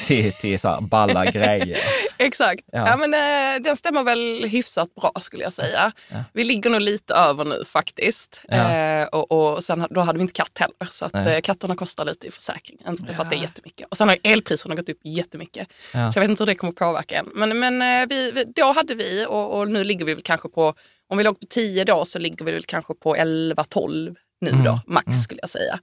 till, 0.08 0.34
till 0.34 0.60
så 0.60 0.68
här 0.68 0.82
balla 0.82 1.26
grejer. 1.32 1.78
Exakt. 2.18 2.64
Ja. 2.72 2.88
Ja. 2.88 2.98
men, 2.98 3.14
eh, 3.14 3.62
den 3.64 3.78
stämmer 3.78 4.04
väl 4.04 4.46
hyfsat 4.50 4.96
bra 4.96 5.12
skulle 5.22 5.44
jag 5.44 5.54
säga. 5.54 5.92
Vi 6.34 6.44
ligger 6.44 6.70
nog 6.70 6.82
lite 6.82 7.14
över 7.14 7.46
nu 7.46 7.64
faktiskt. 7.66 8.42
Ja. 8.48 8.76
Eh, 8.76 9.08
och, 9.08 9.32
och 9.32 9.64
sen, 9.64 9.88
då 9.90 10.02
hade 10.02 10.18
vi 10.18 10.22
inte 10.22 10.34
katt 10.34 10.58
heller. 10.60 10.92
Så 10.92 11.06
att, 11.06 11.16
eh, 11.16 11.40
katterna 11.40 11.76
kostar 11.76 12.06
lite 12.06 12.28
i 12.28 12.32
försäkring. 12.32 12.78
Inte 12.88 13.14
för 13.14 13.24
att 13.24 13.30
det 13.30 13.36
är 13.36 13.42
jättemycket. 13.42 13.88
Och 13.92 13.98
sen 13.98 14.08
har 14.08 14.18
elpriserna 14.24 14.76
gått 14.76 14.90
upp 14.90 15.00
jättemycket. 15.04 15.68
Ja. 15.94 16.12
Så 16.12 16.20
jag 16.20 16.22
vet 16.22 16.30
inte 16.30 16.44
hur 16.44 16.46
det 16.46 16.56
kommer 16.56 16.74
påverka 16.74 17.20
än. 17.20 17.30
Men, 17.36 17.60
men 17.60 17.82
eh, 17.82 18.08
vi, 18.10 18.46
då 18.56 18.72
hade 18.72 18.96
vi 18.96 19.26
och, 19.26 19.60
och 19.60 19.68
nu 19.68 19.84
ligger 19.84 20.06
vi 20.06 20.14
väl 20.14 20.24
kanske 20.24 20.39
på, 20.48 20.74
om 21.08 21.18
vi 21.18 21.24
låg 21.24 21.40
på 21.40 21.46
10 21.46 21.84
då 21.84 22.06
så 22.06 22.20
ligger 22.20 22.46
vi 22.46 22.52
väl 22.52 22.66
kanske 22.66 22.94
på 22.94 23.16
11-12 23.16 24.16
nu 24.42 24.52
då, 24.52 24.82
max 24.88 25.18
skulle 25.24 25.40
jag 25.42 25.50
säga. 25.50 25.80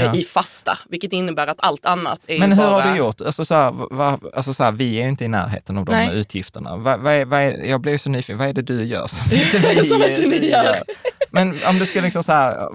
Eh, 0.00 0.04
Mm. 0.04 0.14
Ja. 0.14 0.20
I 0.20 0.24
fasta, 0.24 0.78
vilket 0.88 1.12
innebär 1.12 1.46
att 1.46 1.56
allt 1.60 1.86
annat 1.86 2.20
är 2.26 2.38
Men 2.38 2.52
hur 2.52 2.62
bara... 2.62 2.82
har 2.82 2.92
du 2.92 2.98
gjort? 2.98 3.20
Alltså 3.20 3.44
så 3.44 3.54
här, 3.54 3.70
va, 3.94 4.18
alltså 4.36 4.54
så 4.54 4.64
här, 4.64 4.72
vi 4.72 4.96
är 5.02 5.06
inte 5.08 5.24
i 5.24 5.28
närheten 5.28 5.78
av 5.78 5.84
de 5.84 5.92
Nej. 5.92 6.06
här 6.06 6.14
utgifterna. 6.14 6.76
Va, 6.76 6.96
vad 6.96 7.12
är, 7.12 7.32
är, 7.34 7.64
jag 7.64 7.80
blir 7.80 7.98
så 7.98 8.08
nyfiken, 8.10 8.38
vad 8.38 8.48
är 8.48 8.52
det 8.52 8.62
du 8.62 8.84
gör 8.84 9.06
som 9.06 9.32
inte 9.32 9.58
vi, 9.58 9.84
Som 9.88 10.02
inte 10.02 10.20
ni 10.26 10.38
vi 10.38 10.50
gör. 10.50 10.76
Men 11.30 11.58
om 11.68 11.78
du 11.78 11.86
skulle 11.86 12.04
liksom 12.04 12.22
så 12.22 12.32
här, 12.32 12.68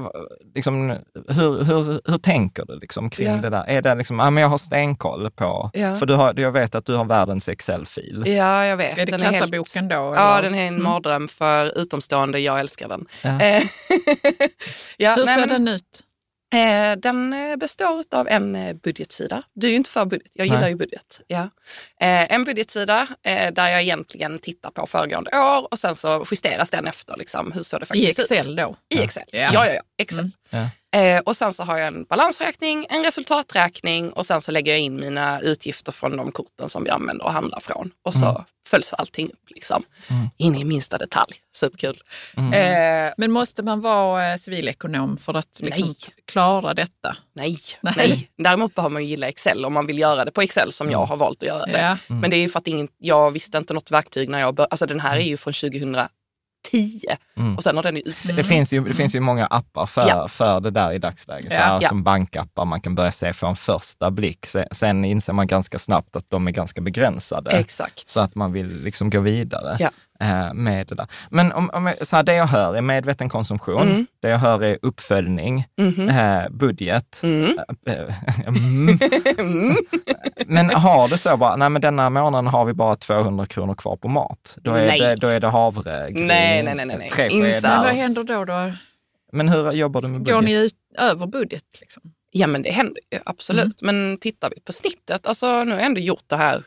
liksom, 0.56 0.90
hur, 1.28 1.64
hur, 1.64 2.02
hur 2.12 2.18
tänker 2.18 2.66
du 2.66 2.80
liksom 2.80 3.10
kring 3.10 3.28
Ja. 3.28 3.38
det 3.38 3.50
där? 3.50 3.64
Är 3.68 3.82
det 3.82 3.96
liksom, 3.96 4.20
ja 4.20 4.30
men 4.30 4.42
jag 4.42 4.50
har 4.50 4.58
stenkoll 4.58 5.32
på, 5.32 5.70
Ja. 5.74 5.96
för 5.96 6.06
du 6.06 6.14
har, 6.14 6.40
jag 6.40 6.52
vet 6.52 6.76
att 6.76 6.86
du 6.86 6.96
har 6.96 7.06
världens 7.06 7.50
Excel-fil. 7.50 8.24
Ja, 8.28 8.66
jag 8.66 8.78
vet. 8.78 8.98
Är 8.98 9.06
det 9.06 9.12
Den 9.12 9.22
helt- 9.22 9.36
kassaboken 9.40 9.88
då? 9.88 9.96
Ja, 9.96 10.38
eller? 10.40 10.50
den 10.50 10.60
är 10.60 10.68
en 10.68 10.84
mardröm 10.84 11.28
för 11.28 11.78
utomstående. 11.80 12.40
Jag 12.40 12.60
älskar 12.60 12.88
den. 12.90 13.06
Ja. 13.24 13.42
Eh, 13.42 13.64
ja, 14.98 15.16
Hur 15.16 15.26
nej, 15.26 15.36
ser 15.40 15.48
men- 15.48 15.66
den 15.66 15.68
ut? 15.76 15.84
Eh, 16.54 16.98
den 16.98 17.34
eh, 17.34 17.56
består 17.56 18.04
av 18.12 18.28
en 18.28 18.56
eh, 18.56 18.74
budgetsida. 18.74 19.44
Du 19.54 19.68
är 19.68 19.72
ju 19.72 19.78
inte 19.78 19.90
för 19.90 20.06
budget, 20.06 20.32
jag 20.34 20.48
gillar 20.48 20.62
Nej. 20.62 20.70
ju 20.70 20.76
budget. 20.76 21.22
Ja. 21.28 21.50
En 22.02 22.44
budgetsida 22.44 23.08
där 23.54 23.68
jag 23.68 23.82
egentligen 23.82 24.40
tittar 24.40 24.72
på 24.72 24.88
föregående 24.88 25.32
år 25.40 25.68
och 25.72 25.80
sen 25.80 25.96
så 25.96 26.26
justeras 26.32 26.70
den 26.70 26.88
efter 26.88 27.18
liksom, 27.18 27.52
hur 27.52 27.64
såg 27.64 27.80
det 27.80 27.84
I 27.84 27.88
faktiskt 27.88 28.20
ut. 28.20 28.32
Excel 28.32 28.56
då? 28.56 28.76
I 28.96 29.00
Excel. 29.00 29.24
Ja. 29.28 29.40
Ja, 29.54 29.68
ja, 29.68 29.74
ja. 29.74 29.82
Excel. 29.98 30.32
Mm. 30.52 30.68
Ja. 30.92 31.22
Och 31.26 31.38
sen 31.38 31.54
så 31.54 31.64
har 31.64 31.78
jag 31.78 31.88
en 31.88 32.04
balansräkning, 32.04 32.86
en 32.90 33.04
resultaträkning 33.04 34.12
och 34.12 34.26
sen 34.26 34.42
så 34.42 34.52
lägger 34.52 34.72
jag 34.72 34.80
in 34.82 34.96
mina 34.96 35.42
utgifter 35.42 35.92
från 35.92 36.18
de 36.18 36.32
korten 36.32 36.70
som 36.70 36.84
vi 36.84 36.90
använder 36.90 37.26
och 37.26 37.32
handlar 37.34 37.60
från. 37.60 37.92
Och 38.04 38.14
så 38.14 38.26
Mm. 38.26 38.44
Följs 38.70 38.94
allting 38.94 39.28
upp 39.28 39.50
liksom. 39.50 39.84
Mm. 40.10 40.30
In 40.38 40.56
i 40.56 40.64
minsta 40.66 40.98
detalj. 40.98 41.34
Superkul. 41.56 42.02
Mm. 42.38 42.54
Eh, 42.54 43.14
Men 43.18 43.32
måste 43.32 43.64
man 43.64 43.82
vara 43.82 44.32
eh, 44.32 44.38
civilekonom 44.38 45.18
för 45.18 45.34
att 45.34 45.60
liksom 45.62 45.96
klara 46.26 46.74
detta? 46.74 47.18
nej, 47.34 47.58
Nej. 47.82 47.94
nej, 47.98 48.30
Däremot 48.38 48.76
behöver 48.76 48.94
man 48.94 49.04
ju 49.04 49.10
gilla 49.10 49.28
Excel 49.28 49.66
om 49.66 49.74
man 49.74 49.88
vill 49.88 50.00
göra 50.00 50.26
det 50.26 50.32
på 50.32 50.42
Excel 50.42 50.72
som 50.72 50.92
jag 50.92 51.06
har 51.06 51.18
valt 51.18 51.44
att 51.44 51.48
göra 51.48 51.66
det. 51.66 51.82
Ja. 51.82 51.98
Mm. 52.10 52.22
Men 52.22 52.30
det 52.30 52.36
är 52.38 52.42
ju 52.42 52.50
för 52.50 52.60
att 52.60 52.68
ingen, 52.68 52.88
jag 52.98 53.32
visste 53.32 53.58
inte 53.58 53.74
något 53.74 53.92
verktyg 53.92 54.30
när 54.30 54.40
jag 54.40 54.56
började. 54.56 54.72
Alltså 54.72 54.86
den 54.86 55.00
här 55.00 55.16
är 55.18 55.22
ju 55.22 55.38
från 55.38 55.54
2010 56.72 57.02
Mm. 57.38 57.56
och 57.56 57.64
sen 57.64 57.76
har 57.76 57.84
den 57.84 57.96
ju 57.96 58.02
utvecklats. 58.02 58.36
Det 58.38 58.44
finns, 58.44 58.74
ju, 58.74 58.84
det 58.84 58.94
finns 58.94 59.16
ju 59.16 59.20
många 59.20 59.46
appar 59.46 59.86
för, 59.86 60.08
Ja. 60.08 60.28
för 60.28 60.60
det 60.60 60.72
där 60.72 60.92
i 60.92 60.98
dagsläget. 60.98 61.54
Ja. 61.54 61.60
här, 61.60 61.80
Ja. 61.82 61.90
Som 61.90 62.04
bankappar 62.04 62.66
man 62.66 62.82
kan 62.82 62.96
börja 62.96 63.12
se 63.12 63.34
för 63.34 63.48
en 63.48 63.56
första 63.56 64.12
blick. 64.12 64.46
Sen, 64.72 65.06
inser 65.06 65.34
man 65.34 65.48
ganska 65.48 65.80
snabbt 65.80 66.16
att 66.16 66.30
de 66.30 66.48
är 66.48 66.52
ganska 66.52 66.82
begränsade. 66.82 67.52
Exakt. 67.52 68.10
Så 68.10 68.22
att 68.22 68.36
man 68.36 68.52
vill 68.54 68.84
liksom 68.84 69.10
gå 69.10 69.20
vidare. 69.20 69.78
Eh, 70.24 70.54
med 70.54 70.88
det 70.88 70.96
där. 70.96 71.08
Men 71.30 71.52
om, 71.52 71.70
om, 71.74 71.86
jag- 71.88 72.08
så 72.08 72.16
här, 72.16 72.24
det 72.24 72.34
jag 72.36 72.46
hör 72.48 72.76
är 72.76 72.82
medveten 72.82 73.30
konsumtion. 73.30 73.82
Mm. 73.82 74.08
Det 74.22 74.30
jag 74.30 74.38
hör 74.38 74.64
är 74.64 74.78
uppföljning, 74.82 75.66
Mhm. 75.78 76.10
eh, 76.10 76.50
budget. 76.50 77.20
Mm. 77.24 77.60
Eh, 77.88 78.16
mm. 78.48 78.98
Mm. 79.38 79.76
Men 80.46 80.70
har 80.70 81.08
det 81.08 81.18
så 81.18 81.38
bara, 81.38 81.56
nej 81.56 81.70
men 81.70 81.82
denna 81.82 82.10
månaden 82.10 82.48
har 82.48 82.66
vi 82.66 82.74
bara 82.74 82.96
200 82.96 83.46
kronor 83.46 83.76
kvar 83.76 83.96
på 83.96 84.08
mat. 84.08 84.58
Då 84.62 84.72
är, 84.74 84.88
Nej. 84.88 85.00
det, 85.00 85.16
då 85.16 85.28
är 85.28 85.40
det 85.40 85.48
havregryn, 85.48 86.28
Nej, 86.28 86.64
nej, 86.64 86.76
nej, 86.76 86.86
nej, 86.86 86.98
nej. 86.98 87.10
tre 87.10 87.30
Inte 87.30 87.48
skedar. 87.48 87.70
Men 87.76 87.84
vad 87.86 87.96
händer 87.96 88.24
då? 88.24 88.46
då? 88.46 88.74
Men 89.32 89.50
hur 89.50 89.72
jobbar 89.72 90.02
du 90.02 90.08
med 90.08 90.22
budget? 90.22 90.36
Går 90.36 90.42
ni 90.42 90.54
ut 90.54 90.74
över 91.00 91.28
budget? 91.28 91.64
Liksom? 91.80 92.04
Ja 92.32 92.48
men 92.48 92.62
det 92.62 92.72
händer 92.72 93.02
ju 93.12 93.20
absolut. 93.26 93.82
Men 93.82 94.18
tittar 94.22 94.50
vi 94.56 94.62
på 94.62 94.72
snittet, 94.72 95.28
alltså 95.28 95.64
nu 95.64 95.72
har 95.72 95.78
jag 95.80 95.86
ändå 95.86 96.00
gjort 96.02 96.24
det 96.28 96.36
här 96.38 96.64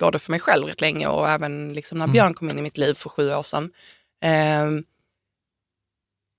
både 0.00 0.18
för 0.18 0.30
mig 0.30 0.40
själv 0.40 0.66
rätt 0.66 0.80
länge 0.80 1.06
och 1.06 1.28
även 1.28 1.72
liksom 1.72 1.98
när 1.98 2.04
Mm. 2.04 2.12
Björn 2.12 2.34
kom 2.34 2.50
in 2.50 2.58
i 2.58 2.62
mitt 2.62 2.78
liv 2.78 2.94
för 2.94 3.08
sju 3.08 3.32
år 3.34 3.42
sedan. 3.42 3.70
Ehm, 4.24 4.84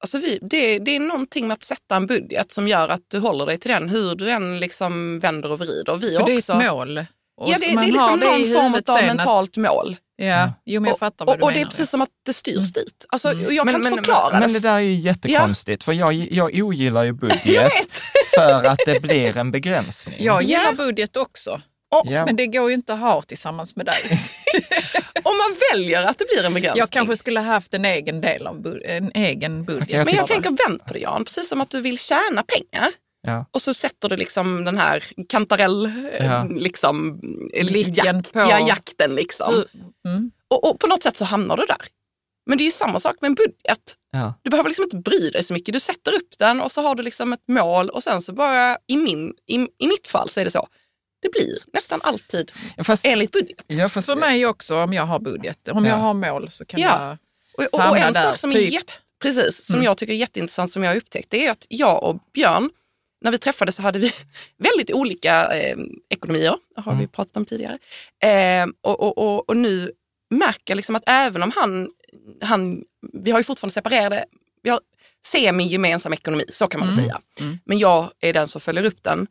alltså 0.04 0.18
vi, 0.18 0.40
det, 0.42 0.80
det 0.80 0.96
är 0.96 1.00
någonting 1.00 1.48
med 1.48 1.54
att 1.56 1.64
sätta 1.64 1.96
en 1.96 2.08
budget 2.08 2.52
som 2.52 2.68
gör 2.68 2.90
att 2.90 3.02
du 3.08 3.20
håller 3.20 3.46
dig 3.46 3.58
till 3.58 3.72
den 3.72 3.90
hur 3.90 4.16
du 4.16 4.32
än 4.32 4.60
liksom 4.60 5.20
vänder 5.20 5.52
och 5.52 5.60
vrider. 5.60 5.96
Vi 5.96 6.18
För 6.18 6.26
det 6.26 6.32
är 6.32 6.38
också, 6.38 6.54
ett 6.54 6.72
mål. 6.72 7.06
Och 7.38 7.50
Ja, 7.50 7.58
det, 7.60 7.66
det 7.66 7.72
är 7.72 7.82
liksom 7.88 8.20
det 8.20 8.26
någon 8.26 8.46
form 8.54 8.74
av 8.74 8.98
sen 8.98 9.10
att- 9.10 9.16
mentalt 9.16 9.58
mål. 9.58 9.96
Ja, 10.16 10.54
jo 10.66 10.82
men 10.82 10.90
jag 10.90 11.00
fattar 11.00 11.26
vad 11.26 11.34
och, 11.36 11.40
du 11.40 11.44
och 11.46 11.52
det 11.52 11.56
är 11.58 11.60
menar. 11.60 11.70
precis 11.70 11.90
som 11.90 12.02
att 12.02 12.10
det 12.26 12.34
styrs 12.34 12.56
Mm. 12.58 12.72
dit. 12.74 13.06
Alltså, 13.10 13.32
Mm. 13.32 13.46
och 13.46 13.54
jag 13.54 13.68
kan 13.68 13.76
inte 13.76 13.90
förklara 13.90 14.30
men, 14.32 14.40
men 14.40 14.54
det 14.54 14.60
det. 14.60 14.68
där 14.68 14.76
är 14.76 14.80
ju 14.80 14.94
jättekonstigt, 14.94 15.84
för 15.84 15.94
jag, 15.94 16.14
jag 16.14 16.52
ogillar 16.56 17.04
ju 17.04 17.14
budget 17.26 17.72
för 18.36 18.64
att 18.64 18.80
det 18.86 19.02
blir 19.02 19.38
en 19.38 19.52
begränsning. 19.52 20.16
Jag 20.20 20.44
gillar 20.44 20.64
Ja. 20.64 20.72
budget 20.72 21.18
också, 21.18 21.62
Och, 21.92 22.04
Ja. 22.12 22.26
men 22.26 22.36
det 22.36 22.48
går 22.48 22.70
ju 22.70 22.76
inte 22.76 22.94
att 22.94 23.00
ha 23.00 23.22
tillsammans 23.22 23.76
med 23.76 23.86
dig. 23.86 24.00
Om 25.24 25.38
man 25.38 25.56
väljer 25.72 26.02
att 26.04 26.18
det 26.18 26.26
blir 26.34 26.44
en 26.46 26.54
begränsning. 26.54 26.80
Jag 26.80 26.90
kanske 26.90 27.18
skulle 27.18 27.40
haft 27.40 27.74
en 27.74 27.86
egen 27.86 28.22
del 28.22 28.48
av 28.48 28.56
bu- 28.62 28.82
en 28.86 29.12
egen 29.14 29.64
budget. 29.66 29.84
Okej, 29.84 29.96
jag 29.98 30.06
Men 30.06 30.16
jag 30.16 30.28
tänker 30.28 30.68
vänd 30.68 30.86
på 30.86 30.94
det 30.94 31.00
Jan, 31.00 31.26
precis 31.26 31.50
som 31.50 31.62
att 31.62 31.70
du 31.70 31.82
vill 31.82 32.00
tjäna 32.00 32.44
pengar. 32.44 32.90
Ja. 33.22 33.46
Och 33.52 33.62
så 33.62 33.74
sätter 33.74 34.10
du 34.10 34.16
liksom 34.16 34.64
den 34.66 34.78
här 34.78 35.04
kantarell, 35.30 35.86
eh, 35.86 36.26
Ja. 36.26 36.44
liksom, 36.50 37.22
eh, 37.54 37.90
jakt, 38.06 38.34
på- 38.34 38.40
ja, 38.40 38.68
jakten 38.68 39.16
liksom. 39.16 39.64
Mm. 40.08 40.32
Och, 40.48 40.70
och 40.70 40.80
på 40.80 40.88
något 40.88 41.04
sätt 41.04 41.16
så 41.16 41.26
hamnar 41.26 41.58
du 41.58 41.66
där. 41.66 41.82
Men 42.46 42.58
det 42.58 42.62
är 42.64 42.66
ju 42.66 42.72
samma 42.72 43.00
sak 43.00 43.16
med 43.22 43.30
en 43.30 43.36
budget. 43.36 43.96
Ja. 44.12 44.34
Du 44.42 44.50
behöver 44.50 44.70
liksom 44.70 44.84
inte 44.84 44.98
bry 44.98 45.30
dig 45.30 45.44
så 45.44 45.54
mycket. 45.54 45.74
Du 45.74 45.80
sätter 45.80 46.12
upp 46.14 46.38
den 46.40 46.62
och 46.62 46.72
så 46.72 46.82
har 46.82 46.96
du 46.96 47.04
liksom 47.04 47.34
ett 47.34 47.48
mål 47.48 47.90
och 47.90 48.04
sen 48.04 48.22
så 48.22 48.34
bara, 48.34 48.78
i, 48.88 48.98
min, 48.98 49.34
i, 49.48 49.56
i 49.56 49.88
mitt 49.88 50.08
fall 50.08 50.30
så 50.30 50.40
är 50.40 50.46
det 50.46 50.52
så. 50.52 50.68
Det 51.22 51.30
blir 51.32 51.58
nästan 51.74 52.02
alltid 52.02 52.52
Ja, 52.78 52.84
Fast, 52.84 53.06
enligt 53.06 53.32
budget. 53.32 53.64
ja, 53.68 53.90
fast, 53.90 54.10
För 54.10 54.16
mig 54.16 54.46
också 54.46 54.76
om 54.76 54.94
jag 54.94 55.04
har 55.06 55.20
budget. 55.20 55.68
Om 55.70 55.86
Ja. 55.86 55.92
jag 55.92 55.98
har 55.98 56.14
mål 56.14 56.52
så 56.52 56.66
kan 56.66 56.80
Ja. 56.82 56.88
jag... 57.10 57.18
Och, 57.58 57.74
och, 57.74 57.80
och 57.80 57.86
Hamna 57.86 58.08
en 58.08 58.14
där, 58.14 58.22
sak 58.22 58.38
som, 58.38 58.50
är 58.50 58.54
typ. 58.54 58.72
jätte, 58.74 58.94
precis, 59.22 59.66
som 59.66 59.76
Mm. 59.76 59.86
jag 59.86 59.98
tycker 59.98 60.14
är 60.14 60.18
jätteintressant 60.18 60.72
som 60.72 60.84
jag 60.84 60.92
har 60.92 60.98
upptäckt, 60.98 61.30
det 61.30 61.46
är 61.48 61.52
att 61.52 61.66
jag 61.70 62.04
och 62.04 62.18
Björn, 62.34 62.70
när 63.22 63.32
vi 63.32 63.38
träffades 63.38 63.76
så 63.76 63.82
hade 63.82 64.00
vi 64.00 64.12
väldigt 64.58 64.92
olika 64.92 65.58
eh, 65.60 65.78
ekonomier, 66.10 66.56
det 66.76 66.82
har 66.82 66.92
vi 66.92 66.98
Mm. 66.98 67.08
pratat 67.10 67.38
om 67.38 67.46
tidigare. 67.46 67.78
Eh, 68.24 68.68
och, 68.82 69.00
och, 69.00 69.18
och, 69.18 69.50
och 69.50 69.58
nu 69.58 69.92
märker 70.30 70.64
jag 70.66 70.76
liksom 70.76 70.96
att 70.96 71.04
även 71.08 71.44
om 71.44 71.52
han, 71.56 71.90
han, 72.42 72.84
vi 73.14 73.32
har 73.32 73.40
ju 73.40 73.44
fortfarande 73.44 73.74
separerade, 73.74 74.26
vi 74.64 74.70
har 74.70 74.80
semi-gemensam 75.26 76.14
ekonomi, 76.14 76.44
så 76.50 76.68
kan 76.68 76.80
man 76.80 76.90
Mm. 76.90 77.04
säga. 77.06 77.22
Mm. 77.42 77.60
Men 77.66 77.78
jag 77.80 78.12
är 78.20 78.34
den 78.34 78.48
som 78.48 78.62
följer 78.62 78.84
upp 78.84 79.04
den. 79.04 79.28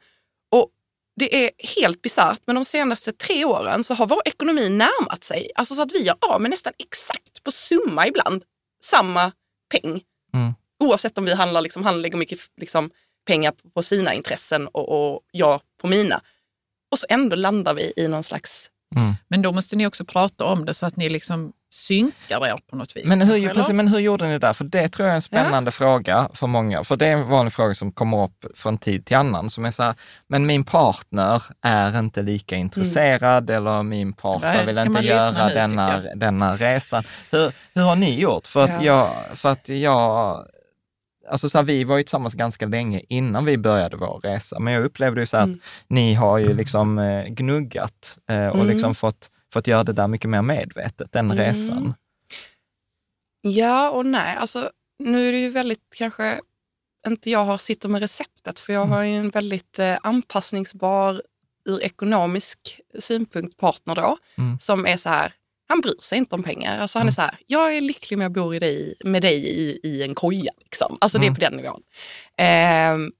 Det 1.18 1.44
är 1.44 1.50
helt 1.76 2.02
bisarrt, 2.02 2.40
men 2.46 2.54
de 2.54 2.64
senaste 2.64 3.12
tre 3.12 3.44
åren 3.44 3.84
så 3.84 3.94
har 3.94 4.06
vår 4.06 4.22
ekonomi 4.24 4.68
närmat 4.68 5.24
sig. 5.24 5.50
Alltså 5.54 5.74
så 5.74 5.82
att 5.82 5.92
vi 5.92 6.02
gör 6.02 6.16
av 6.20 6.40
med 6.40 6.50
nästan 6.50 6.72
exakt 6.78 7.42
på 7.44 7.50
summa 7.50 8.06
ibland 8.06 8.44
samma 8.84 9.32
peng. 9.72 10.02
Mm. 10.34 10.54
Oavsett 10.80 11.18
om 11.18 11.24
vi 11.24 11.34
handlar, 11.34 11.60
liksom, 11.60 11.84
han 11.84 12.02
lägger 12.02 12.18
mycket 12.18 12.38
liksom, 12.56 12.90
pengar 13.26 13.52
på, 13.52 13.70
på 13.70 13.82
sina 13.82 14.14
intressen 14.14 14.68
och, 14.68 14.88
och 14.88 15.20
jag 15.30 15.60
på 15.80 15.86
mina. 15.86 16.20
Och 16.90 16.98
så 16.98 17.06
ändå 17.08 17.36
landar 17.36 17.74
vi 17.74 17.92
i 17.96 18.08
någon 18.08 18.22
slags... 18.22 18.70
mm. 18.96 19.14
Men 19.28 19.42
då 19.42 19.52
måste 19.52 19.76
ni 19.76 19.86
också 19.86 20.04
prata 20.04 20.44
om 20.44 20.64
det 20.64 20.74
så 20.74 20.86
att 20.86 20.96
ni 20.96 21.08
liksom 21.08 21.52
synkar 21.70 22.46
er 22.46 22.60
på 22.70 22.76
något 22.76 22.96
vis. 22.96 23.04
Men 23.04 23.20
hur, 23.20 23.26
kanske, 23.34 23.48
precis, 23.54 23.64
eller? 23.68 23.74
men 23.76 23.88
hur 23.88 23.98
gjorde 23.98 24.26
ni 24.26 24.38
där? 24.38 24.52
För 24.52 24.64
det 24.64 24.88
tror 24.88 25.06
jag 25.08 25.12
är 25.12 25.16
en 25.16 25.22
spännande 25.22 25.70
fråga 25.70 26.28
för 26.34 26.46
många. 26.46 26.84
För 26.84 26.96
det 26.96 27.06
är 27.06 27.12
en 27.12 27.28
vanlig 27.28 27.52
fråga 27.52 27.74
som 27.74 27.92
kommer 27.92 28.24
upp 28.24 28.44
från 28.54 28.78
tid 28.78 29.04
till 29.06 29.16
annan. 29.16 29.50
Som 29.50 29.64
är 29.64 29.70
så 29.70 29.82
här, 29.82 29.94
men 30.26 30.46
min 30.46 30.64
partner 30.64 31.42
är 31.62 31.98
inte 31.98 32.22
lika 32.22 32.56
intresserad 32.56 33.50
eller 33.50 33.82
min 33.82 34.12
partner 34.12 34.54
Nej, 34.56 34.66
vill 34.66 34.78
inte 34.78 35.00
göra 35.00 35.46
nu, 35.48 35.54
denna, 35.54 36.00
denna 36.14 36.56
resan. 36.56 37.02
Hur, 37.30 37.52
hur 37.74 37.82
har 37.82 37.96
ni 37.96 38.20
gjort? 38.20 38.46
För 38.46 38.64
att 38.64 38.82
Ja. 38.84 39.14
jag, 39.28 39.38
för 39.38 39.48
att 39.48 39.68
jag 39.68 40.44
Alltså 41.30 41.48
så 41.48 41.58
här, 41.58 41.62
vi 41.62 41.84
var 41.84 41.96
ju 41.96 42.02
tillsammans 42.02 42.34
ganska 42.34 42.66
länge 42.66 43.02
innan 43.08 43.44
vi 43.44 43.58
började 43.58 43.96
vår 43.96 44.20
resa, 44.22 44.58
men 44.58 44.72
jag 44.74 44.84
upplevde 44.84 45.20
ju 45.20 45.26
så 45.26 45.36
här 45.36 45.44
Mm. 45.44 45.54
att 45.56 45.60
ni 45.90 46.14
har 46.14 46.38
ju 46.38 46.54
liksom 46.54 46.98
eh, 46.98 47.24
gnuggat 47.24 48.18
eh, 48.30 48.46
och 48.48 48.54
Mm. 48.54 48.66
liksom 48.66 48.94
fått, 48.94 49.30
fått 49.52 49.66
göra 49.66 49.84
det 49.84 49.92
där 49.92 50.08
mycket 50.08 50.30
mer 50.30 50.42
medvetet, 50.42 51.12
den 51.12 51.30
Mm. 51.30 51.36
resan. 51.38 51.94
Ja 53.40 53.90
och 53.90 54.06
nej. 54.06 54.36
Alltså, 54.36 54.70
nu 54.98 55.28
är 55.28 55.32
det 55.32 55.38
ju 55.38 55.48
väldigt 55.48 55.82
kanske 55.96 56.40
inte 57.06 57.30
jag 57.30 57.44
har 57.44 57.58
sitter 57.58 57.88
med 57.88 58.00
receptet 58.00 58.58
för 58.58 58.72
jag 58.72 58.82
Mm. 58.82 58.92
har 58.92 59.02
ju 59.02 59.16
en 59.16 59.30
väldigt 59.30 59.78
eh, 59.78 59.98
anpassningsbar 60.02 61.22
ur 61.64 61.82
ekonomisk 61.82 62.80
synpunkt 62.98 63.56
partner 63.56 63.94
då. 63.94 64.16
Mm. 64.38 64.58
Som 64.58 64.86
är 64.86 64.96
så 64.96 65.08
här, 65.08 65.32
han 65.68 65.80
bryr 65.80 66.00
sig 66.00 66.18
inte 66.18 66.34
om 66.34 66.42
pengar. 66.42 66.78
Alltså 66.80 66.98
han 66.98 67.06
är 67.06 67.10
Mm. 67.10 67.14
så 67.14 67.20
här, 67.22 67.38
jag 67.46 67.76
är 67.76 67.80
lycklig 67.80 68.16
med 68.18 68.26
att 68.26 68.32
bo 68.32 68.54
i 68.54 68.58
dig, 68.58 68.94
med 69.04 69.22
dig 69.22 69.46
i, 69.46 69.80
i 69.82 70.02
en 70.02 70.14
koja. 70.14 70.52
Liksom. 70.58 70.98
Alltså 71.00 71.18
det 71.18 71.24
är 71.24 71.26
Mm. 71.28 71.34
på 71.34 71.40
den 71.40 71.52
nivån. 71.56 71.82
Ehm, 72.36 73.12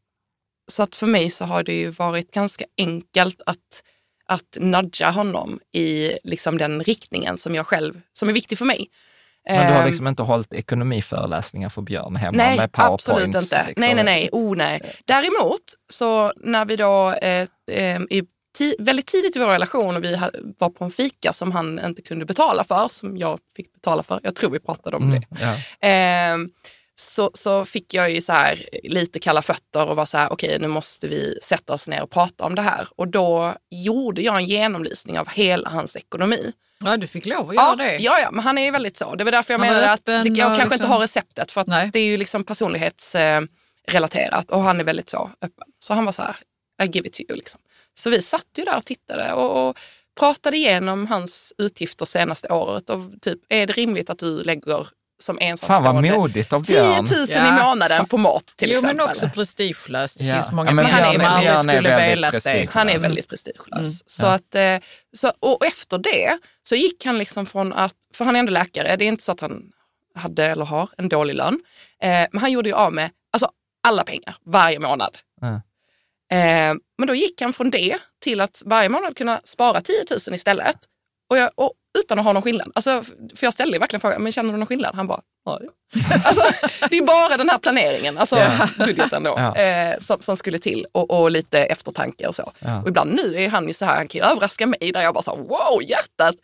så 0.71 0.83
att 0.83 0.95
för 0.95 1.07
mig 1.07 1.31
så 1.31 1.45
har 1.45 1.63
det 1.63 1.79
ju 1.79 1.91
varit 1.91 2.33
ganska 2.33 2.65
enkelt 2.79 3.43
att, 3.47 3.83
att 4.29 4.57
nudga 4.61 5.11
honom 5.11 5.61
i 5.73 6.13
liksom 6.25 6.59
den 6.59 6.83
riktningen 6.85 7.39
som 7.39 7.55
jag 7.55 7.67
själv, 7.67 8.01
som 8.13 8.29
är 8.29 8.33
viktig 8.33 8.59
för 8.59 8.65
mig. 8.65 8.87
Men 9.49 9.67
du 9.67 9.73
har 9.73 9.81
Ehm, 9.83 9.87
liksom 9.89 10.07
inte 10.07 10.23
hållit 10.23 10.55
ekonomiföreläsningar 10.55 11.69
för 11.69 11.83
Björn 11.83 12.17
hemma 12.17 12.37
Nej, 12.37 12.57
med 12.57 12.73
powerpoints? 12.73 13.09
absolut 13.09 13.35
inte. 13.43 13.65
liksom. 13.67 13.81
Nej, 13.81 13.95
nej, 13.95 14.05
nej. 14.05 14.29
Oh, 14.33 14.57
nej. 14.57 14.81
Däremot, 15.05 15.61
så 15.89 16.33
när 16.37 16.65
vi 16.65 16.77
då 16.77 17.13
eh, 17.13 17.49
eh, 17.71 18.01
i 18.11 18.23
väldigt 18.79 19.07
tidigt 19.07 19.37
i 19.37 19.39
vår 19.39 19.47
relation 19.47 19.97
och 19.97 20.05
vi 20.05 20.17
var 20.59 20.71
på 20.71 20.85
en 20.85 20.91
fika 20.91 21.33
som 21.33 21.53
han 21.53 21.81
inte 21.85 22.03
kunde 22.03 22.25
betala 22.25 22.65
för, 22.65 22.89
som 22.89 23.17
jag 23.17 23.39
fick 23.57 23.73
betala 23.73 24.03
för. 24.03 24.21
Jag 24.23 24.35
tror 24.35 24.51
vi 24.51 24.59
pratade 24.61 24.97
om 24.97 25.03
Mm, 25.03 25.21
det. 25.21 25.27
ja. 25.41 25.89
Eh, 25.89 26.39
så, 27.01 27.31
så 27.35 27.65
fick 27.65 27.95
jag 27.95 28.11
ju 28.11 28.21
så 28.21 28.33
här 28.33 28.69
lite 28.83 29.19
kalla 29.19 29.43
fötter 29.43 29.87
och 29.87 29.97
var 29.97 30.07
så 30.07 30.19
här, 30.19 30.33
okej 30.33 30.59
nu 30.59 30.69
måste 30.69 31.09
vi 31.09 31.39
sätta 31.43 31.75
oss 31.75 31.89
ner 31.89 32.03
och 32.03 32.11
prata 32.11 32.45
om 32.45 32.55
det 32.55 32.63
här. 32.63 32.89
Och 32.97 33.09
då 33.09 33.55
gjorde 33.71 34.23
jag 34.23 34.37
en 34.37 34.47
genomlysning 34.47 35.19
av 35.19 35.29
hela 35.29 35.71
hans 35.71 35.97
ekonomi. 35.97 36.53
Ja, 36.85 36.97
du 36.97 37.07
fick 37.07 37.27
lov 37.27 37.49
att 37.49 37.55
göra 37.55 37.67
Ja, 37.69 37.77
det. 37.77 37.97
ja, 37.97 38.19
ja, 38.21 38.31
men 38.31 38.45
han 38.45 38.59
är 38.59 38.63
ju 38.65 38.71
väldigt 38.71 38.97
så. 38.97 39.15
Det 39.15 39.25
var 39.25 39.33
därför 39.33 39.55
jag 39.55 39.59
Han 39.59 39.69
menade 39.69 39.93
att 39.93 40.05
det, 40.05 40.13
jag 40.13 40.29
och 40.29 40.37
kanske 40.37 40.63
inte 40.63 40.75
liksom- 40.77 40.91
har 40.91 40.99
receptet 40.99 41.53
för 41.53 41.61
att 41.61 41.67
Nej. 41.67 41.91
det 41.93 41.99
är 41.99 42.07
ju 42.07 42.17
liksom 42.17 42.45
personlighetsrelaterat 42.45 44.51
och 44.51 44.61
han 44.63 44.81
är 44.81 44.85
väldigt 44.85 45.09
så 45.11 45.31
öppen. 45.43 45.69
Så 45.79 45.95
han 45.95 46.05
var 46.05 46.13
så 46.13 46.23
här, 46.23 46.37
I 46.83 46.87
give 46.87 47.09
it 47.09 47.15
to 47.15 47.21
you. 47.29 47.37
Liksom. 47.37 47.61
Så 47.95 48.11
vi 48.11 48.23
satt 48.23 48.49
ju 48.57 48.65
där 48.65 48.77
och 48.77 48.85
tittade 48.85 49.33
och, 49.33 49.69
och 49.69 49.79
pratade 50.19 50.57
igenom 50.57 51.07
hans 51.07 51.53
utgifter 51.59 52.07
senaste 52.07 52.49
året 52.49 52.91
och 52.91 53.01
typ, 53.21 53.39
är 53.49 53.67
det 53.67 53.73
rimligt 53.73 54.11
att 54.11 54.19
du 54.19 54.43
lägger 54.43 54.89
som 55.21 55.37
Fan 55.39 55.49
ensamstående. 55.49 56.11
vad 56.11 56.19
modigt 56.19 56.53
av 56.53 56.65
10 56.65 56.83
000 56.83 57.05
Björn. 57.05 57.27
Ja. 57.29 57.49
i 57.61 57.63
månaden 57.65 58.07
på 58.07 58.17
mat 58.17 58.47
till 58.57 58.69
jo, 58.71 58.75
exempel. 58.79 58.97
men 58.97 59.07
också 59.09 59.29
prestigelöst. 59.35 60.19
Det 60.19 60.25
Ja. 60.25 60.35
finns 60.35 60.53
många 60.53 60.71
Ja, 60.71 60.75
men 60.75 60.85
Björn 60.87 61.05
som 61.05 61.21
är- 61.21 61.41
Björn 61.41 61.47
är 61.49 61.57
skulle 61.59 61.89
väldigt 61.89 62.13
velat 62.13 62.33
det. 62.33 62.37
prestigelös. 62.41 62.71
Han 62.75 62.89
är 62.89 62.99
väldigt 62.99 63.29
prestigelös. 63.29 63.73
Mm. 63.73 63.87
Så 64.07 64.25
Ja. 64.27 64.33
att, 64.33 64.55
eh, 64.55 64.77
så, 65.17 65.33
och 65.41 65.67
efter 65.67 65.99
det 65.99 66.39
så 66.63 66.75
gick 66.75 67.05
han 67.05 67.19
liksom 67.19 67.47
från 67.47 67.73
att, 67.73 67.95
för 68.15 68.25
han 68.25 68.37
är 68.37 68.41
ändå 68.41 68.53
läkare, 68.53 68.97
det 68.97 69.05
är 69.05 69.09
inte 69.09 69.25
så 69.25 69.33
att 69.33 69.41
han 69.41 69.63
hade 70.15 70.45
eller 70.47 70.65
har 70.65 70.89
en 70.99 71.09
dålig 71.09 71.35
lön. 71.35 71.61
Eh, 72.03 72.09
men 72.33 72.39
han 72.41 72.53
gjorde 72.53 72.69
ju 72.69 72.75
av 72.75 72.93
med 72.93 73.11
alltså, 73.33 73.51
alla 73.89 74.05
pengar 74.05 74.37
varje 74.47 74.79
månad. 74.79 75.19
Ja. 75.41 75.47
Eh, 76.37 76.75
men 76.99 77.07
då 77.07 77.15
gick 77.15 77.41
han 77.41 77.53
från 77.53 77.71
det 77.71 77.99
till 78.23 78.41
att 78.41 78.63
varje 78.67 78.89
månad 78.89 79.17
kunna 79.17 79.41
spara 79.45 79.81
10 79.81 79.95
000 80.29 80.35
istället. 80.35 80.77
Och, 81.31 81.39
jag, 81.39 81.51
och 81.55 81.73
utan 81.99 82.19
att 82.19 82.25
ha 82.25 82.33
någon 82.33 82.43
skillnad. 82.43 82.73
Alltså, 82.75 83.03
för 83.37 83.47
jag 83.47 83.53
ställde 83.53 83.79
verkligen 83.79 84.01
frågan, 84.01 84.23
men 84.23 84.33
känner 84.33 84.53
du 84.53 84.59
någon 84.59 84.67
skillnad? 84.67 84.95
Han 84.95 85.07
bara, 85.07 85.21
nej. 85.47 85.69
alltså, 86.25 86.43
det 86.91 86.99
är 86.99 87.03
bara 87.03 87.37
den 87.37 87.49
här 87.49 87.59
planeringen, 87.59 88.19
alltså 88.19 88.37
Ja. 88.39 88.69
budgeten 88.79 89.23
då, 89.23 89.35
Ja. 89.37 89.57
eh, 89.57 89.99
som, 89.99 90.17
som 90.21 90.37
skulle 90.37 90.59
till 90.59 90.87
och, 90.93 91.11
och 91.21 91.31
lite 91.31 91.59
eftertanke 91.65 92.27
och 92.27 92.35
så. 92.35 92.53
Ja. 92.59 92.83
Och 92.83 92.89
ibland 92.89 93.15
nu 93.15 93.43
är 93.43 93.49
han 93.49 93.67
ju 93.69 93.73
så 93.75 93.85
här, 93.85 93.97
han 93.97 94.09
kan 94.09 94.19
ju 94.21 94.25
överraska 94.27 94.67
mig 94.67 94.93
där 94.95 95.03
jag 95.03 95.15
bara 95.15 95.23
så 95.23 95.37
här, 95.37 95.43
wow 95.43 95.83
hjärtat, 95.89 96.35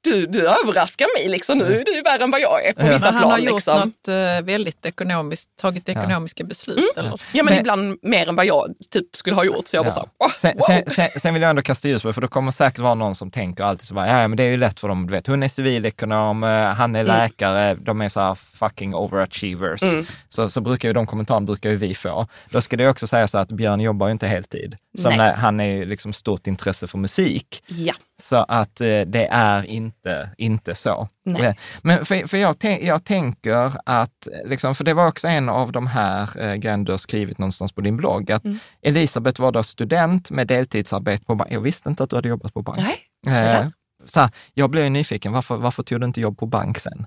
du, 0.00 0.26
du 0.26 0.48
överraskar 0.48 1.06
mig 1.18 1.28
liksom, 1.28 1.58
nu 1.58 1.78
är 1.80 1.84
du 1.84 1.94
ju 1.94 2.02
värre 2.02 2.22
än 2.24 2.30
vad 2.30 2.40
jag 2.40 2.66
är 2.66 2.72
på 2.72 2.86
Ja. 2.86 2.92
vissa 2.92 3.04
Men 3.06 3.14
han 3.14 3.22
plan. 3.22 3.30
har 3.32 3.38
gjort 3.38 3.54
liksom. 3.54 3.78
något 3.80 4.08
eh, 4.08 4.44
väldigt 4.46 4.86
ekonomiskt, 4.86 5.48
tagit 5.60 5.88
ekonomiska 5.88 6.44
beslut. 6.44 6.92
Eller? 6.96 7.10
Ja 7.10 7.16
men 7.42 7.46
Sen- 7.46 7.58
ibland 7.58 7.98
mer 8.02 8.28
än 8.28 8.36
vad 8.36 8.46
jag 8.46 8.74
typ 8.90 9.16
skulle 9.16 9.36
ha 9.36 9.44
gjort. 9.44 9.66
Så 9.68 9.76
jag 9.76 9.84
bara 9.84 10.06
Ja. 10.18 10.30
så 10.36 10.46
här, 10.46 10.54
wow. 10.54 10.60
Sen, 10.66 10.84
sen, 10.86 10.90
sen, 11.10 11.20
sen 11.20 11.34
vill 11.34 11.42
jag 11.42 11.50
ändå 11.50 11.62
kasta 11.62 11.88
ljus 11.88 12.02
på 12.02 12.08
det, 12.08 12.14
för 12.14 12.20
det 12.20 12.28
kommer 12.28 12.50
säkert 12.52 12.78
vara 12.78 12.94
någon 12.94 13.14
som 13.14 13.30
tänker 13.30 13.64
alltid 13.64 13.86
så 13.88 13.94
bara, 13.94 14.06
ja 14.08 14.28
men 14.28 14.36
det 14.36 14.42
är 14.42 14.48
ju 14.48 14.56
lätt 14.56 14.79
för 14.80 14.88
dem, 14.88 15.06
du 15.06 15.12
vet, 15.12 15.26
hon 15.26 15.42
är 15.42 15.48
civilekonom, 15.48 16.44
eh, 16.44 16.48
han 16.64 16.96
är 16.96 17.04
läkare, 17.04 17.74
de 17.74 18.00
är 18.00 18.08
så 18.08 18.20
här 18.20 18.34
fucking 18.34 18.94
overachievers. 18.94 19.80
Så, 20.28 20.48
så 20.48 20.60
brukar 20.60 20.88
ju 20.88 20.92
de 20.92 21.06
kommentarerna 21.06 21.46
brukar 21.46 21.70
ju 21.70 21.76
vi 21.76 21.94
få. 21.94 22.26
Då 22.50 22.60
ska 22.60 22.76
det 22.76 22.88
också 22.88 23.06
säga 23.06 23.28
så 23.28 23.38
att 23.38 23.52
Björn 23.52 23.80
jobbar 23.80 24.06
ju 24.06 24.12
inte 24.12 24.26
heltid. 24.26 24.76
Som 24.98 25.16
när, 25.16 25.32
han 25.34 25.60
är 25.60 25.64
ju 25.64 25.84
liksom 25.84 26.12
stort 26.12 26.46
intresse 26.46 26.86
för 26.86 26.98
musik. 26.98 27.62
Ja. 27.66 27.94
Så 28.22 28.36
att 28.48 28.80
eh, 28.80 29.00
det 29.00 29.28
är 29.30 29.66
inte, 29.66 30.30
inte 30.38 30.74
så. 30.74 31.08
Nej. 31.24 31.42
Eh, 31.46 31.54
Men 31.82 32.04
för, 32.04 32.26
för 32.28 32.36
jag, 32.38 32.56
jag 32.80 33.04
tänker 33.04 33.72
att, 33.86 34.28
liksom, 34.44 34.74
för 34.74 34.84
det 34.84 34.94
var 34.94 35.06
också 35.08 35.28
en 35.28 35.48
av 35.48 35.72
de 35.72 35.86
här 35.86 36.28
eh, 36.40 36.54
grejerna 36.54 36.84
du 36.84 36.92
har 36.92 36.98
skrivit 36.98 37.38
någonstans 37.38 37.72
på 37.72 37.80
din 37.80 37.96
blogg, 37.96 38.32
att 38.32 38.44
Mm. 38.44 38.58
Elisabeth 38.82 39.40
var 39.40 39.52
då 39.52 39.62
student 39.62 40.30
med 40.30 40.46
deltidsarbete 40.46 41.24
på 41.24 41.34
bank. 41.34 41.52
Jag 41.52 41.60
visste 41.60 41.88
inte 41.88 42.02
att 42.02 42.10
du 42.10 42.16
hade 42.16 42.28
jobbat 42.28 42.54
på 42.54 42.62
bank. 42.62 42.78
Nej, 42.78 42.96
Eh. 43.26 43.68
Så 44.06 44.20
här, 44.20 44.30
jag 44.54 44.70
blev 44.70 44.90
nyfiken, 44.90 45.32
varför, 45.32 45.56
varför 45.56 45.82
tog 45.82 46.00
du 46.00 46.06
inte 46.06 46.20
jobb 46.20 46.38
på 46.38 46.46
bank 46.46 46.78
sen? 46.78 47.06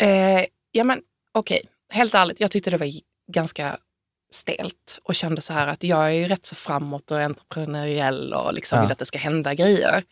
Eh, 0.00 0.44
ja 0.72 0.84
men 0.84 1.00
okej, 1.32 1.66
helt 1.92 2.14
ärligt, 2.14 2.40
jag 2.40 2.50
tyckte 2.50 2.70
det 2.70 2.76
var 2.76 2.88
ganska 3.32 3.78
stelt 4.32 4.98
och 5.02 5.14
kände 5.14 5.40
så 5.42 5.52
här 5.52 5.66
att 5.66 5.82
jag 5.82 6.04
är 6.06 6.10
ju 6.10 6.28
rätt 6.28 6.46
så 6.46 6.54
framåt 6.54 7.10
och 7.10 7.20
entreprenöriell 7.20 8.34
och 8.34 8.54
liksom 8.54 8.76
Ja. 8.76 8.82
vill 8.82 8.92
att 8.92 8.98
det 8.98 9.06
ska 9.06 9.18
hända 9.18 9.54
grejer. 9.54 10.04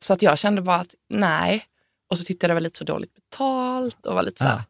Så 0.00 0.12
att 0.12 0.22
jag 0.22 0.38
kände 0.38 0.62
bara 0.62 0.76
att 0.76 0.94
nej. 1.08 1.64
Och 2.10 2.18
så 2.18 2.24
tyckte 2.24 2.44
jag 2.44 2.50
det 2.50 2.54
var 2.54 2.60
lite 2.60 2.78
för 2.78 2.84
dåligt 2.84 3.14
betalt 3.14 4.06
och 4.06 4.14
var 4.14 4.22
lite 4.22 4.42
så 4.42 4.48
här, 4.48 4.56
Ja. 4.56 4.62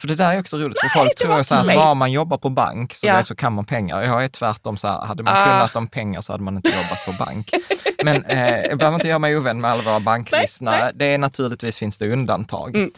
För 0.00 0.08
det 0.08 0.14
där 0.14 0.32
är 0.32 0.40
också 0.40 0.56
roligt, 0.56 0.80
för 0.80 0.86
Nej, 0.86 0.92
folk 1.04 1.12
det 1.18 1.24
tror 1.24 1.42
så 1.42 1.54
här, 1.54 1.64
mig. 1.64 1.76
bara 1.76 1.94
man 1.94 2.12
jobbar 2.12 2.38
på 2.38 2.50
bank 2.50 2.94
så, 2.94 3.06
Ja. 3.06 3.16
vet, 3.16 3.26
så 3.26 3.34
kan 3.34 3.52
man 3.52 3.64
pengar. 3.64 4.02
Jag 4.02 4.24
är 4.24 4.28
tvärtom 4.28 4.76
så 4.76 4.88
här, 4.88 5.06
hade 5.06 5.22
man 5.22 5.34
Ah. 5.36 5.44
kunnat 5.44 5.76
om 5.76 5.86
pengar 5.88 6.20
så 6.20 6.32
hade 6.32 6.44
man 6.44 6.56
inte 6.56 6.70
jobbat 6.70 7.06
på 7.18 7.24
bank. 7.24 7.50
Men 8.04 8.24
eh, 8.24 8.56
jag 8.62 8.78
behöver 8.78 8.94
inte 8.94 9.08
göra 9.08 9.18
mig 9.18 9.36
ovän 9.36 9.60
med 9.60 9.70
alla 9.70 9.82
våra 9.82 10.00
banklyssnare. 10.00 10.92
Det 10.94 11.04
är 11.04 11.18
naturligtvis 11.18 11.76
finns 11.76 11.98
det 11.98 12.12
undantag. 12.12 12.76
Mm. 12.76 12.90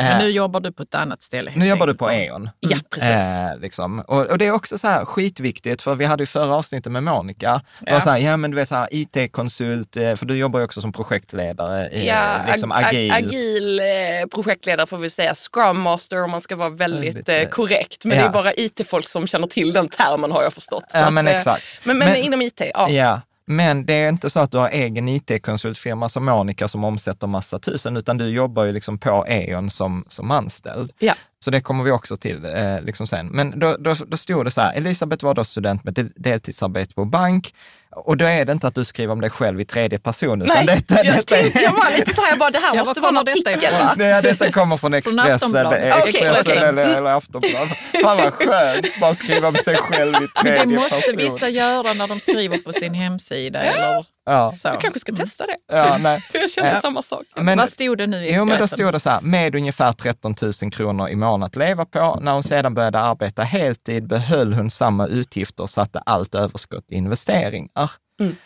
Eh, 0.00 0.06
Men 0.06 0.18
nu 0.18 0.30
jobbar 0.30 0.60
du 0.60 0.72
på 0.72 0.82
ett 0.82 0.94
annat 0.94 1.22
ställe. 1.22 1.52
nu 1.56 1.66
jobbar 1.66 1.86
du 1.86 1.94
på 1.94 2.10
E.ON. 2.12 2.50
ja 2.60 2.76
precis. 2.90 3.10
Eh, 3.40 3.58
liksom. 3.60 4.00
och, 4.00 4.26
och 4.26 4.38
det 4.38 4.46
är 4.46 4.50
också 4.52 4.78
så 4.78 4.88
här 4.88 5.04
skitviktigt, 5.04 5.82
för 5.82 5.94
vi 5.94 6.04
hade 6.04 6.22
ju 6.22 6.26
förra 6.26 6.54
avsnittet 6.54 6.92
med 6.92 7.02
Monica. 7.02 7.60
Ja. 7.86 8.00
så 8.00 8.10
här, 8.10 8.18
ja 8.18 8.36
men 8.36 8.50
du 8.50 8.54
vet 8.56 8.68
så 8.68 8.74
här 8.74 8.88
IT-konsult, 8.90 9.96
eh, 9.96 10.14
för 10.14 10.26
du 10.26 10.36
jobbar 10.36 10.58
ju 10.60 10.64
också 10.64 10.80
som 10.80 10.92
projektledare 10.92 11.88
i 11.90 12.06
Ja, 12.06 12.36
liksom 12.52 12.72
ag- 12.72 12.84
ag- 12.84 12.86
agil. 12.88 13.12
agil 13.12 13.80
eh, 13.80 13.86
projektledare 14.34 14.86
får 14.86 14.98
vi 14.98 15.10
säga, 15.10 15.34
Scrum 15.34 15.80
Master 15.80 16.24
om 16.24 16.30
man 16.30 16.40
ska 16.40 16.56
vara 16.56 16.68
väldigt, 16.70 17.28
eh, 17.28 17.34
eh, 17.36 17.48
korrekt. 17.48 18.04
Men 18.04 18.16
ja. 18.16 18.22
det 18.22 18.28
är 18.28 18.32
bara 18.32 18.54
IT-folk 18.54 19.08
som 19.08 19.26
känner 19.26 19.46
till 19.46 19.72
den 19.72 19.88
termen 19.88 20.32
har 20.32 20.42
jag 20.42 20.52
förstått. 20.52 20.84
Så 20.90 20.98
Ja 20.98 21.10
men 21.10 21.26
att, 21.26 21.32
eh, 21.32 21.36
exakt. 21.38 21.64
Men, 21.84 21.98
men, 21.98 22.08
Men- 22.08 22.16
inom 22.20 22.42
IT, 22.42 22.62
ja. 22.74 22.88
Ja, 22.90 23.20
men 23.50 23.86
det 23.86 23.94
är 23.94 24.08
inte 24.08 24.30
så 24.30 24.40
att 24.40 24.50
du 24.50 24.58
har 24.58 24.68
egen 24.68 25.08
IT-konsultfirma 25.08 26.08
som 26.08 26.24
Monica 26.24 26.68
som 26.68 26.84
omsätter 26.84 27.26
massa 27.26 27.58
tusen, 27.58 27.96
utan 27.96 28.18
du 28.18 28.28
jobbar 28.28 28.64
ju 28.64 28.72
liksom 28.72 28.98
på 28.98 29.24
E.ON 29.28 29.70
som, 29.70 30.04
som 30.08 30.30
anställd. 30.30 30.92
Ja. 30.98 31.14
Så 31.44 31.50
det 31.50 31.60
kommer 31.60 31.84
vi 31.84 31.90
också 31.90 32.16
till 32.16 32.44
eh, 32.44 32.80
liksom 32.82 33.06
sen. 33.06 33.26
Men 33.26 33.58
då, 33.58 33.76
då, 33.78 33.94
då 34.06 34.16
stod 34.16 34.44
det 34.46 34.50
så 34.50 34.60
här, 34.60 34.72
Elisabeth 34.74 35.24
var 35.24 35.34
då 35.34 35.44
student 35.44 35.84
med 35.84 35.94
del- 35.94 36.12
deltidsarbete 36.16 36.94
på 36.94 37.04
bank. 37.04 37.54
Och 37.96 38.16
då 38.16 38.24
är 38.24 38.44
det 38.44 38.52
inte 38.52 38.66
att 38.66 38.74
du 38.74 38.84
skriver 38.84 39.12
om 39.12 39.20
dig 39.20 39.30
själv 39.30 39.60
i 39.60 39.64
tredje 39.64 39.98
person, 39.98 40.42
utan 40.42 40.56
Nej, 40.56 40.66
detta, 40.66 41.04
jag, 41.04 41.16
detta 41.16 41.36
är 41.36 41.42
tänkte, 41.42 41.60
jag 41.62 41.72
var 41.72 41.98
lite 41.98 42.12
så 42.14 42.20
här, 42.22 42.28
jag 42.30 42.38
bara, 42.38 42.50
det 42.50 42.58
här 42.58 42.74
Ja, 42.74 42.80
måste 42.84 43.00
var 43.00 43.12
vara 43.12 43.20
en 43.20 43.24
detta 43.24 43.50
artikel 43.50 43.72
va? 43.72 43.94
Nej, 43.96 44.22
detta 44.22 44.52
kommer 44.52 44.76
från 44.76 44.90
Från 44.90 44.94
Expressen, 44.94 45.34
Aftonbladet. 45.34 45.94
Okej, 45.94 46.08
Expressen 46.08 46.52
okej. 46.52 46.68
eller, 46.68 46.82
eller 46.82 47.10
Aftonbladet. 47.10 47.68
Fan 48.02 48.16
vad 48.16 48.32
skönt, 48.34 49.00
bara 49.00 49.14
skriva 49.14 49.48
om 49.48 49.56
sig 49.56 49.76
själv 49.76 50.14
i 50.14 50.18
Men 50.20 50.28
tredje 50.42 50.64
det 50.64 50.66
måste 50.66 50.94
person. 50.96 51.16
vissa 51.16 51.48
göra 51.48 51.92
när 51.92 52.08
de 52.08 52.20
skriver 52.20 52.58
på 52.58 52.72
sin 52.72 52.94
hemsida. 52.94 53.60
Eller 53.60 54.04
Ja, 54.32 54.52
så. 54.56 54.68
Jag 54.68 54.80
kanske 54.80 55.00
ska 55.00 55.12
testa 55.12 55.46
det. 55.46 55.56
ja, 55.68 55.96
nej. 56.00 56.20
För 56.32 56.38
jag 56.38 56.50
kände 56.50 56.70
Ja. 56.70 56.80
samma 56.80 57.02
sak. 57.02 57.22
Men, 57.36 57.58
Vad 57.58 57.70
stod 57.70 57.98
det 57.98 58.06
nu 58.06 58.24
i 58.24 58.32
Jo, 58.34 58.38
men 58.38 58.48
då 58.48 58.52
Expressen? 58.54 58.76
stod 58.78 58.92
det 58.94 59.00
så 59.00 59.10
här, 59.10 59.20
med 59.20 59.54
ungefär 59.54 59.92
13 59.92 60.34
000 60.62 60.72
kronor 60.72 61.08
i 61.08 61.16
månaden 61.16 61.42
att 61.42 61.56
leva 61.56 61.84
på. 61.84 62.18
När 62.22 62.32
hon 62.32 62.42
sedan 62.42 62.74
började 62.74 63.00
arbeta 63.00 63.42
heltid 63.42 64.06
behöll 64.06 64.52
hon 64.52 64.70
samma 64.70 65.06
utgifter 65.06 65.62
och 65.62 65.70
satte 65.70 65.98
allt 65.98 66.34
överskott 66.34 66.84
i 66.88 66.94
investeringar. 66.94 67.90
Mm. 68.20 68.36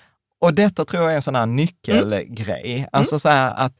Och 0.41 0.55
detta 0.55 0.85
tror 0.85 1.03
jag 1.03 1.13
är 1.13 1.17
en 1.17 1.23
sån 1.23 1.35
här 1.35 1.47
nyckelgrej. 1.47 2.89
Alltså 2.93 3.19
så 3.19 3.29
här 3.29 3.55
att 3.57 3.73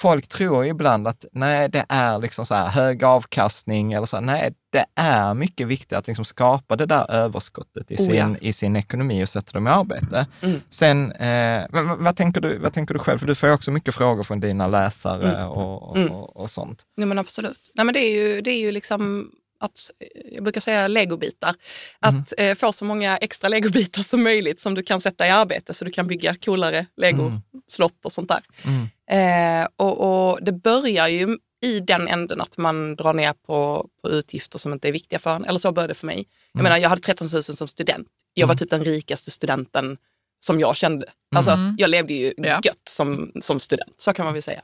folk 0.00 0.28
tror 0.28 0.66
ibland 0.66 1.08
att 1.08 1.24
nej, 1.32 1.68
det 1.68 1.84
är 1.88 2.18
liksom 2.18 2.46
så 2.46 2.54
här 2.54 2.68
hög 2.68 3.04
avkastning 3.04 3.92
eller 3.92 4.06
så. 4.06 4.16
här, 4.16 4.22
Nej, 4.24 4.52
det 4.72 4.84
är 4.94 5.34
mycket 5.34 5.66
viktigt 5.66 5.92
att 5.92 6.06
liksom 6.06 6.24
skapa 6.24 6.76
det 6.76 6.86
där 6.86 7.10
överskottet 7.10 7.90
i 7.90 7.94
Oh, 7.94 7.98
sin, 7.98 8.14
ja. 8.16 8.36
i 8.40 8.52
sin 8.52 8.76
ekonomi 8.76 9.24
och 9.24 9.28
sätta 9.28 9.52
dem 9.52 9.66
i 9.66 9.70
arbete. 9.70 10.26
Mm. 10.40 10.60
Sen, 10.70 11.12
eh, 11.12 11.66
vad, 11.70 11.98
vad, 11.98 12.16
tänker 12.16 12.40
du, 12.40 12.58
vad 12.58 12.72
tänker 12.72 12.94
du 12.94 13.00
själv? 13.00 13.18
För 13.18 13.26
du 13.26 13.34
får 13.34 13.48
ju 13.48 13.54
också 13.54 13.70
mycket 13.70 13.94
frågor 13.94 14.22
från 14.24 14.40
dina 14.40 14.66
läsare 14.66 15.32
Mm. 15.36 15.48
och, 15.48 15.82
och, 15.90 15.96
Mm. 15.96 16.12
och, 16.12 16.36
och 16.36 16.50
sånt. 16.50 16.82
Nej 16.96 17.06
men 17.06 17.18
absolut. 17.18 17.70
Nej, 17.74 17.84
men 17.84 17.92
det, 17.92 18.00
är 18.00 18.12
ju, 18.22 18.40
det 18.40 18.50
är 18.50 18.60
ju 18.60 18.72
liksom 18.72 19.30
att, 19.60 19.90
eh, 20.00 20.32
jag 20.34 20.42
brukar 20.42 20.60
säga 20.60 20.88
legobitar. 20.88 21.54
Att 22.00 22.32
eh, 22.38 22.54
få 22.54 22.72
så 22.72 22.84
många 22.84 23.16
extra 23.16 23.48
legobitar 23.48 24.02
som 24.02 24.22
möjligt 24.22 24.60
som 24.60 24.74
du 24.74 24.82
kan 24.82 25.00
sätta 25.00 25.26
i 25.26 25.30
arbete 25.30 25.74
så 25.74 25.84
du 25.84 25.90
kan 25.90 26.06
bygga 26.06 26.34
coolare 26.34 26.86
legoslott 26.96 28.04
och 28.04 28.12
sånt 28.12 28.28
där. 28.28 28.40
Mm. 28.64 29.62
Eh, 29.62 29.68
och, 29.76 30.30
och 30.30 30.42
det 30.42 30.52
börjar 30.52 31.08
ju 31.08 31.38
i 31.62 31.80
den 31.80 32.08
änden 32.08 32.40
att 32.40 32.56
man 32.58 32.96
drar 32.96 33.12
ner 33.12 33.32
på, 33.32 33.88
på 34.02 34.10
utgifter 34.10 34.58
som 34.58 34.72
inte 34.72 34.88
är 34.88 34.92
viktiga 34.92 35.18
för 35.18 35.36
en. 35.36 35.44
Eller 35.44 35.58
så 35.58 35.72
började 35.72 35.90
det 35.90 35.98
för 35.98 36.06
mig. 36.06 36.26
Jag 36.52 36.62
menar, 36.62 36.76
jag 36.76 36.88
hade 36.88 37.02
13 37.02 37.28
000 37.32 37.42
som 37.42 37.68
student. 37.68 38.08
Jag 38.34 38.46
var 38.46 38.54
typ 38.54 38.70
den 38.70 38.84
rikaste 38.84 39.30
studenten 39.30 39.96
som 40.40 40.60
jag 40.60 40.76
kände. 40.76 41.06
Alltså, 41.36 41.58
Jag 41.78 41.90
levde 41.90 42.14
ju 42.14 42.32
Ja. 42.36 42.60
gött 42.64 42.82
som, 42.88 43.32
som 43.40 43.60
student, 43.60 43.94
så 44.00 44.12
kan 44.12 44.24
man 44.24 44.32
väl 44.34 44.42
säga. 44.42 44.62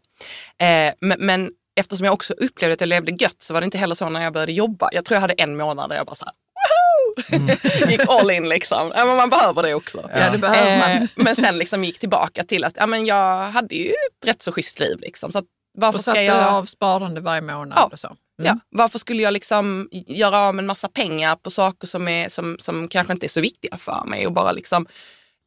Eh, 0.59 0.95
men, 1.01 1.27
men 1.27 1.51
eftersom 1.77 2.05
jag 2.05 2.15
också 2.15 2.33
upplevde 2.33 2.75
att 2.75 2.81
jag 2.81 2.89
levde 2.89 3.13
gött 3.13 3.43
så 3.43 3.55
var 3.55 3.61
det 3.61 3.65
inte 3.65 3.79
heller 3.79 3.95
så 3.95 4.09
när 4.09 4.23
jag 4.23 4.33
började 4.33 4.53
jobba. 4.53 4.89
Jag 4.93 5.05
tror 5.05 5.17
jag 5.17 5.21
hade 5.21 5.35
en 5.35 5.57
månad 5.57 5.91
där 5.91 5.97
jag 5.97 6.07
bara 6.07 6.15
så 6.15 6.25
här, 6.25 6.35
woho! 6.35 7.91
gick 7.91 8.09
all 8.09 8.31
in 8.31 8.49
liksom. 8.49 8.93
Ja, 8.95 9.05
men 9.05 9.17
man 9.17 9.31
behöver 9.31 9.63
det 9.63 9.75
också. 9.75 10.11
Ja, 10.15 10.31
det 10.31 10.39
behöver 10.39 10.79
man. 10.79 10.91
Eh, 10.91 11.09
men 11.15 11.37
sen 11.37 11.59
liksom 11.59 11.85
gick 11.85 11.99
tillbaka 11.99 12.45
till 12.45 12.65
att 12.65 12.75
ja, 12.77 12.87
men 12.87 13.07
jag 13.07 13.45
hade 13.45 13.75
ju 13.75 13.89
ett 13.89 14.29
rätt 14.29 14.43
så 14.43 14.53
schysst 14.53 14.81
liv. 14.81 15.01
Liksom. 15.01 15.33
Så 15.33 15.39
att 15.39 15.45
varför 15.79 15.99
Och 15.99 16.03
ska 16.03 16.11
satte 16.11 16.23
jag... 16.23 16.49
av 16.49 16.65
sparande 16.67 17.21
varje 17.21 17.43
månad. 17.43 17.79
Ja. 17.79 17.89
Och 17.93 18.01
så. 18.01 18.07
Mm. 18.07 18.17
Ja, 18.47 18.59
varför 18.71 18.99
skulle 18.99 19.23
jag 19.23 19.33
liksom 19.33 19.89
göra 19.93 20.39
av 20.39 20.55
med 20.55 20.63
en 20.63 20.67
massa 20.67 20.89
pengar 20.89 21.37
på 21.37 21.51
saker 21.51 21.87
som, 21.87 22.09
är, 22.09 22.29
som, 22.29 22.57
som 22.59 22.89
kanske 22.89 23.13
inte 23.13 23.27
är 23.27 23.29
så 23.29 23.41
viktiga 23.41 23.79
för 23.79 24.05
mig 24.07 24.27
och 24.27 24.33
bara 24.33 24.53
liksom 24.53 24.87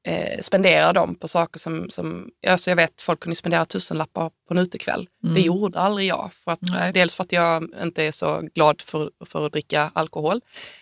eh, 0.07 0.39
spendera 0.39 0.93
dem 0.93 1.15
på 1.15 1.27
saker 1.27 1.59
som, 1.59 1.89
som 1.89 2.29
alltså 2.47 2.71
jag 2.71 2.75
vet 2.75 3.01
folk 3.01 3.19
kunde 3.19 3.35
spendera 3.35 3.65
tusenlappar 3.65 4.29
på 4.29 4.53
en 4.53 4.57
utekväll. 4.57 5.09
Det 5.35 5.41
gjorde 5.41 5.79
aldrig 5.79 6.07
jag. 6.07 6.29
För 6.33 6.51
att, 6.51 6.61
Nej. 6.61 6.93
dels 6.93 7.15
för 7.15 7.23
att 7.23 7.31
jag 7.31 7.69
inte 7.81 8.03
är 8.03 8.11
så 8.11 8.41
glad 8.55 8.81
för, 8.81 9.11
för 9.25 9.45
att 9.45 9.51
dricka 9.51 9.91
alkohol 9.95 10.41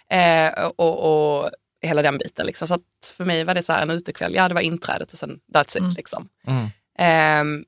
eh, 0.09 0.65
och, 0.75 1.43
och 1.43 1.49
hela 1.81 2.01
den 2.01 2.17
biten. 2.17 2.45
Liksom. 2.45 2.67
Så 2.67 2.73
att 2.73 2.81
för 3.17 3.25
mig 3.25 3.43
var 3.43 3.55
det 3.55 3.63
så 3.63 3.73
här 3.73 3.81
en 3.81 3.89
utekväll, 3.89 4.35
ja 4.35 4.47
det 4.47 4.53
var 4.53 4.61
inträdet 4.61 5.13
och 5.13 5.19
sen 5.19 5.39
that's 5.53 5.77
it. 5.77 5.97
Liksom. 5.97 6.29
Mm. 6.47 6.67
Ehm, 6.97 7.65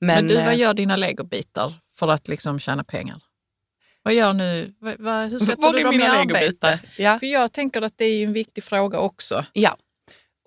men, 0.00 0.16
Men, 0.16 0.28
du, 0.28 0.34
vad 0.34 0.48
eh, 0.52 0.58
gör 0.58 0.74
dina 0.74 0.96
legobitar 0.96 1.74
för 1.96 2.08
att 2.08 2.28
liksom 2.28 2.60
tjäna 2.60 2.84
pengar? 2.84 3.22
Vad 4.02 4.14
gör 4.14 4.32
nu? 4.32 4.74
Vad, 4.78 4.94
vad, 4.98 5.30
hur 5.30 5.38
sätter 5.38 5.62
var 5.62 5.72
du 5.72 5.82
dem 5.82 5.94
i 5.94 5.96
mina 5.96 6.12
arbete? 6.12 6.80
Ja. 6.98 7.18
För 7.18 7.26
jag 7.26 7.52
tänker 7.52 7.82
att 7.82 7.98
det 7.98 8.04
är 8.04 8.24
en 8.24 8.32
viktig 8.32 8.64
fråga 8.64 8.98
också. 8.98 9.44
Ja, 9.52 9.76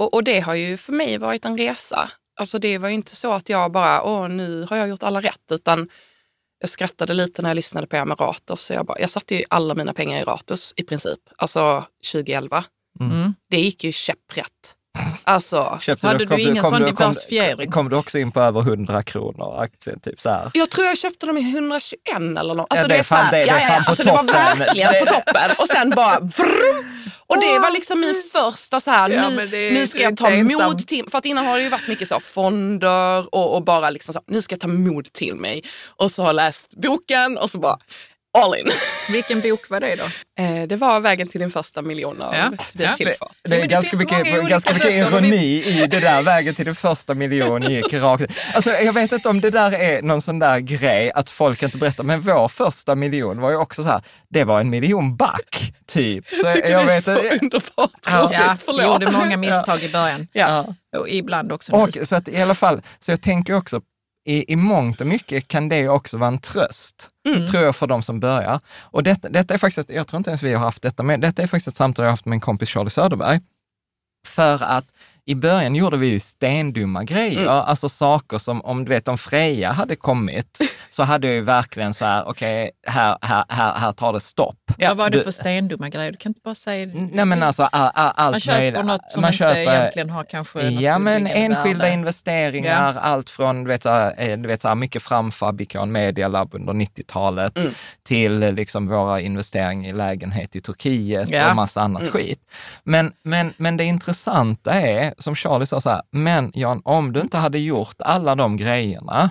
och, 0.01 0.13
och 0.13 0.23
det 0.23 0.39
har 0.39 0.55
ju 0.55 0.77
för 0.77 0.93
mig 0.93 1.17
varit 1.17 1.45
en 1.45 1.57
resa. 1.57 2.11
Alltså 2.39 2.59
det 2.59 2.77
var 2.77 2.89
ju 2.89 2.95
inte 2.95 3.15
så 3.15 3.31
att 3.31 3.49
jag 3.49 3.71
bara, 3.71 4.03
åh 4.03 4.29
nu 4.29 4.65
har 4.69 4.77
jag 4.77 4.89
gjort 4.89 5.03
alla 5.03 5.21
rätt, 5.21 5.51
utan 5.51 5.89
jag 6.59 6.69
skrattade 6.69 7.13
lite 7.13 7.41
när 7.41 7.49
jag 7.49 7.55
lyssnade 7.55 7.87
på 7.87 7.95
er 7.95 8.05
med 8.05 8.19
Ratos. 8.19 8.61
Så 8.61 8.73
jag, 8.73 8.85
bara, 8.85 8.99
jag 8.99 9.09
satte 9.09 9.35
ju 9.35 9.43
alla 9.49 9.75
mina 9.75 9.93
pengar 9.93 10.21
i 10.21 10.23
Ratos 10.23 10.73
i 10.77 10.83
princip, 10.83 11.19
alltså 11.35 11.85
2011. 12.11 12.63
Mm. 12.99 13.33
Det 13.49 13.59
gick 13.59 13.83
ju 13.83 13.91
käpprätt. 13.91 14.75
Alltså, 15.23 15.79
Köpte 15.81 16.07
Hade 16.07 16.25
du 16.25 16.41
ingen 16.41 16.63
sån 16.63 16.71
kom, 16.71 16.85
diversifiering? 16.85 17.71
kom 17.71 17.89
du 17.89 17.95
också 17.95 18.17
in 18.17 18.31
på 18.31 18.39
över 18.41 18.61
100 18.61 19.03
kronor 19.03 19.61
aktier? 19.63 19.95
Typ 20.03 20.19
så 20.21 20.29
här. 20.29 20.51
jag 20.53 20.69
tror 20.69 20.87
jag 20.87 20.97
köpte 20.97 21.25
dem 21.25 21.37
i 21.37 21.51
121 21.51 21.97
eller 22.17 22.53
något. 22.55 22.67
Alltså, 22.69 22.83
Ja, 22.83 22.87
det 22.87 22.95
är 22.95 23.03
fan- 23.03 23.25
här, 23.25 23.31
det- 23.31 23.37
det 23.45 23.49
är 23.51 23.69
ja, 23.69 23.75
ja, 23.77 23.83
på 23.83 23.89
alltså, 23.89 24.03
det 24.03 24.11
var 24.11 24.17
toppen. 24.17 24.35
verkligen 24.59 24.93
på 25.05 25.13
toppen. 25.13 25.51
Och 25.57 25.67
sen 25.67 25.89
bara 25.89 26.19
vrr, 26.19 27.01
Och 27.27 27.39
det 27.41 27.59
var 27.59 27.71
liksom 27.71 27.99
min 27.99 28.23
första 28.31 28.79
så 28.79 28.91
här, 28.91 29.09
Ja, 29.09 29.29
nu, 29.29 29.45
det 29.45 29.71
nu 29.71 29.87
ska 29.87 29.97
du 29.97 30.03
jag 30.03 30.17
ta 30.17 30.29
mod 30.29 30.87
till 30.87 31.05
För 31.11 31.17
att 31.17 31.25
innan 31.25 31.45
har 31.45 31.57
det 31.57 31.63
ju 31.63 31.69
varit 31.69 31.87
mycket 31.87 32.07
så 32.07 32.15
här, 32.15 32.19
fonder 32.19 33.35
och, 33.35 33.55
och 33.55 33.63
bara 33.63 33.89
liksom 33.89 34.13
så, 34.13 34.21
nu 34.27 34.41
ska 34.41 34.53
jag 34.53 34.59
ta 34.59 34.67
mod 34.67 35.13
till 35.13 35.35
mig. 35.35 35.63
Och 35.87 36.11
så 36.11 36.21
har 36.21 36.29
jag 36.29 36.35
läst 36.35 36.73
boken 36.75 37.37
och 37.37 37.49
så 37.49 37.59
bara 37.59 37.77
all 38.37 38.55
in. 38.55 38.67
Vilken 39.11 39.41
bok 39.41 39.69
var 39.69 39.79
det 39.79 39.95
då? 39.95 40.03
Eh, 40.43 40.67
det 40.67 40.75
var 40.75 40.99
Vägen 40.99 41.27
till 41.27 41.39
din 41.39 41.51
första 41.51 41.81
miljon 41.81 42.21
av 42.21 42.35
Ja. 42.35 42.43
Tobias 42.71 42.95
Ja. 42.99 43.05
Hillfart. 43.05 43.35
Det 43.43 43.61
är 43.61 43.65
ganska, 43.65 43.97
mycket, 43.97 44.49
ganska 44.49 44.73
mycket 44.73 44.91
ironi 44.91 45.63
i 45.65 45.87
det 45.87 45.99
där. 45.99 46.21
Vägen 46.21 46.55
till 46.55 46.65
den 46.65 46.75
första 46.75 47.13
miljon 47.13 47.61
gick 47.61 47.93
rakt 47.93 48.23
Alltså 48.55 48.69
jag 48.69 48.93
vet 48.93 49.11
inte 49.11 49.29
om 49.29 49.41
det 49.41 49.49
där 49.49 49.71
är 49.73 50.01
någon 50.01 50.21
sån 50.21 50.39
där 50.39 50.59
grej 50.59 51.11
att 51.11 51.29
folk 51.29 51.63
inte 51.63 51.77
berättar, 51.77 52.03
men 52.03 52.21
vår 52.21 52.47
första 52.47 52.95
miljon 52.95 53.41
var 53.41 53.49
ju 53.51 53.57
också 53.57 53.83
så 53.83 53.89
här, 53.89 54.01
det 54.29 54.43
var 54.43 54.59
en 54.61 54.69
miljon 54.69 55.15
back, 55.15 55.73
typ. 55.87 56.25
Så 56.29 56.35
Jag 56.47 56.53
tycker 56.55 56.69
jag 56.69 56.87
det 56.87 56.91
är 56.93 56.95
vet, 56.95 57.03
så 57.03 57.11
underbart 57.45 57.91
Ja. 58.05 58.29
Ja, 58.33 58.55
Förlåt. 58.65 58.81
jag 58.81 58.93
gjorde 59.01 59.11
många 59.11 59.37
misstag 59.37 59.83
i 59.83 59.89
början. 59.91 60.27
Ja. 60.33 60.75
Och 60.97 61.09
ibland 61.09 61.51
också 61.51 61.71
Och 61.73 61.95
nu. 61.95 62.05
så 62.05 62.15
att 62.15 62.27
i 62.27 62.41
alla 62.41 62.55
fall, 62.55 62.81
så 62.99 63.11
jag 63.11 63.21
tänker 63.21 63.53
också, 63.55 63.81
i, 64.27 64.51
i 64.53 64.55
mångt 64.55 65.01
och 65.01 65.07
mycket 65.07 65.47
kan 65.47 65.69
det 65.69 65.89
också 65.89 66.17
vara 66.17 66.27
en 66.27 66.39
tröst, 66.39 67.07
Mm. 67.29 67.47
tror 67.47 67.63
jag, 67.63 67.75
för 67.75 67.87
de 67.87 68.03
som 68.03 68.19
börjar. 68.19 68.59
Och 68.81 69.03
detta, 69.03 69.29
detta 69.29 69.53
är 69.53 69.57
faktiskt, 69.57 69.89
jag 69.89 70.07
tror 70.07 70.17
inte 70.17 70.29
ens 70.29 70.43
vi 70.43 70.53
har 70.53 70.65
haft 70.65 70.81
detta 70.81 71.03
men 71.03 71.19
detta 71.21 71.43
är 71.43 71.47
faktiskt 71.47 71.67
ett 71.67 71.75
samtal 71.75 72.03
jag 72.03 72.07
har 72.07 72.13
haft 72.13 72.25
med 72.25 72.35
en 72.35 72.39
kompis, 72.39 72.69
Charlie 72.69 72.89
Söderberg. 72.89 73.39
För 74.27 74.63
att 74.63 74.85
i 75.25 75.35
början 75.35 75.75
gjorde 75.75 75.97
vi 75.97 76.07
ju 76.07 76.19
stendumma 76.19 77.03
grejer, 77.03 77.47
alltså 77.49 77.89
saker 77.89 78.37
som 78.37 78.61
om 78.61 78.85
du 78.85 78.89
vet 78.89 79.07
om 79.07 79.17
Freja 79.17 79.71
hade 79.71 79.95
kommit 79.95 80.59
så 80.89 81.03
hade 81.03 81.27
jag 81.27 81.35
ju 81.35 81.41
verkligen 81.41 81.93
så 81.93 82.05
här, 82.05 82.23
okej, 82.27 82.71
här, 82.87 83.17
här, 83.21 83.45
här, 83.49 83.75
här 83.75 83.91
tar 83.91 84.13
det 84.13 84.19
stopp. 84.21 84.57
Vad 84.77 84.97
var 84.97 85.09
det 85.09 85.17
du- 85.17 85.23
för 85.23 85.31
stendumma 85.31 85.89
grejer? 85.89 86.11
Du 86.11 86.17
kan 86.17 86.29
inte 86.29 86.41
bara 86.43 86.55
säga 86.55 86.91
Nej 87.11 87.25
men 87.25 87.43
alltså 87.43 87.63
all, 87.63 87.91
all, 87.93 88.11
allt 88.15 88.33
Man 88.33 88.39
köper 88.39 88.59
möjligt. 88.59 88.85
något 88.85 89.11
som 89.11 89.21
Man 89.21 89.27
inte 89.33 89.37
köper- 89.37 89.59
egentligen 89.61 90.09
har 90.09 90.23
kanske 90.23 90.61
Ja, 90.69 90.97
men 90.99 91.27
enskilda 91.27 91.83
värde. 91.83 91.93
investeringar, 91.93 92.97
allt 93.01 93.29
från 93.29 93.63
du 93.63 93.67
vet, 93.67 93.83
så 93.83 93.89
här, 93.89 94.13
eh, 94.17 94.37
du 94.37 94.47
vet, 94.47 94.61
så 94.61 94.67
här, 94.67 94.75
mycket 94.75 95.03
framfabikon 95.03 95.91
Media 95.91 96.27
Lab 96.27 96.53
under 96.53 96.73
90-talet 96.73 97.57
Mm. 97.57 97.71
till 98.03 98.43
eh, 98.43 98.53
liksom 98.53 98.87
våra 98.87 99.19
investeringar 99.21 99.89
i 99.89 99.93
lägenhet 99.93 100.55
i 100.55 100.61
Turkiet 100.61 101.29
Ja. 101.29 101.49
och 101.49 101.55
massa 101.55 101.81
annat 101.81 102.01
Mm. 102.01 102.13
skit. 102.13 102.39
Men, 102.83 103.13
men, 103.23 103.53
men 103.57 103.77
det 103.77 103.83
intressanta 103.83 104.73
är, 104.73 105.10
som 105.17 105.35
Charlie 105.35 105.65
sa 105.65 105.81
så 105.81 105.89
här, 105.89 106.01
men 106.11 106.51
Jan, 106.53 106.81
om 106.83 107.13
du 107.13 107.21
inte 107.21 107.37
hade 107.37 107.59
gjort 107.59 107.95
alla 107.99 108.35
de 108.35 108.57
grejerna, 108.57 109.29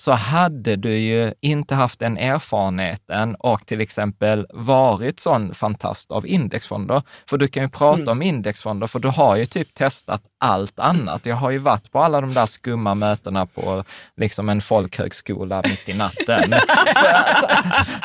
så 0.00 0.12
hade 0.12 0.76
du 0.76 0.96
ju 0.96 1.34
inte 1.40 1.74
haft 1.74 2.00
den 2.00 2.18
erfarenheten 2.18 3.34
och 3.34 3.66
till 3.66 3.80
exempel 3.80 4.46
varit 4.50 5.20
sån 5.20 5.54
fantast 5.54 6.10
av 6.10 6.26
indexfonder. 6.26 7.02
För 7.26 7.38
du 7.38 7.48
kan 7.48 7.62
ju 7.62 7.68
prata 7.68 8.10
om 8.10 8.22
indexfonder, 8.22 8.86
för 8.86 8.98
du 8.98 9.08
har 9.08 9.36
ju 9.36 9.46
typ 9.46 9.74
testat 9.74 10.22
allt 10.38 10.78
annat. 10.78 11.26
Jag 11.26 11.36
har 11.36 11.50
ju 11.50 11.58
varit 11.58 11.92
på 11.92 11.98
alla 11.98 12.20
de 12.20 12.34
där 12.34 12.46
skumma 12.46 12.94
mötena 12.94 13.46
på 13.46 13.84
liksom 14.16 14.48
en 14.48 14.60
folkhögskola 14.60 15.62
mitt 15.64 15.88
i 15.88 15.94
natten. 15.94 16.54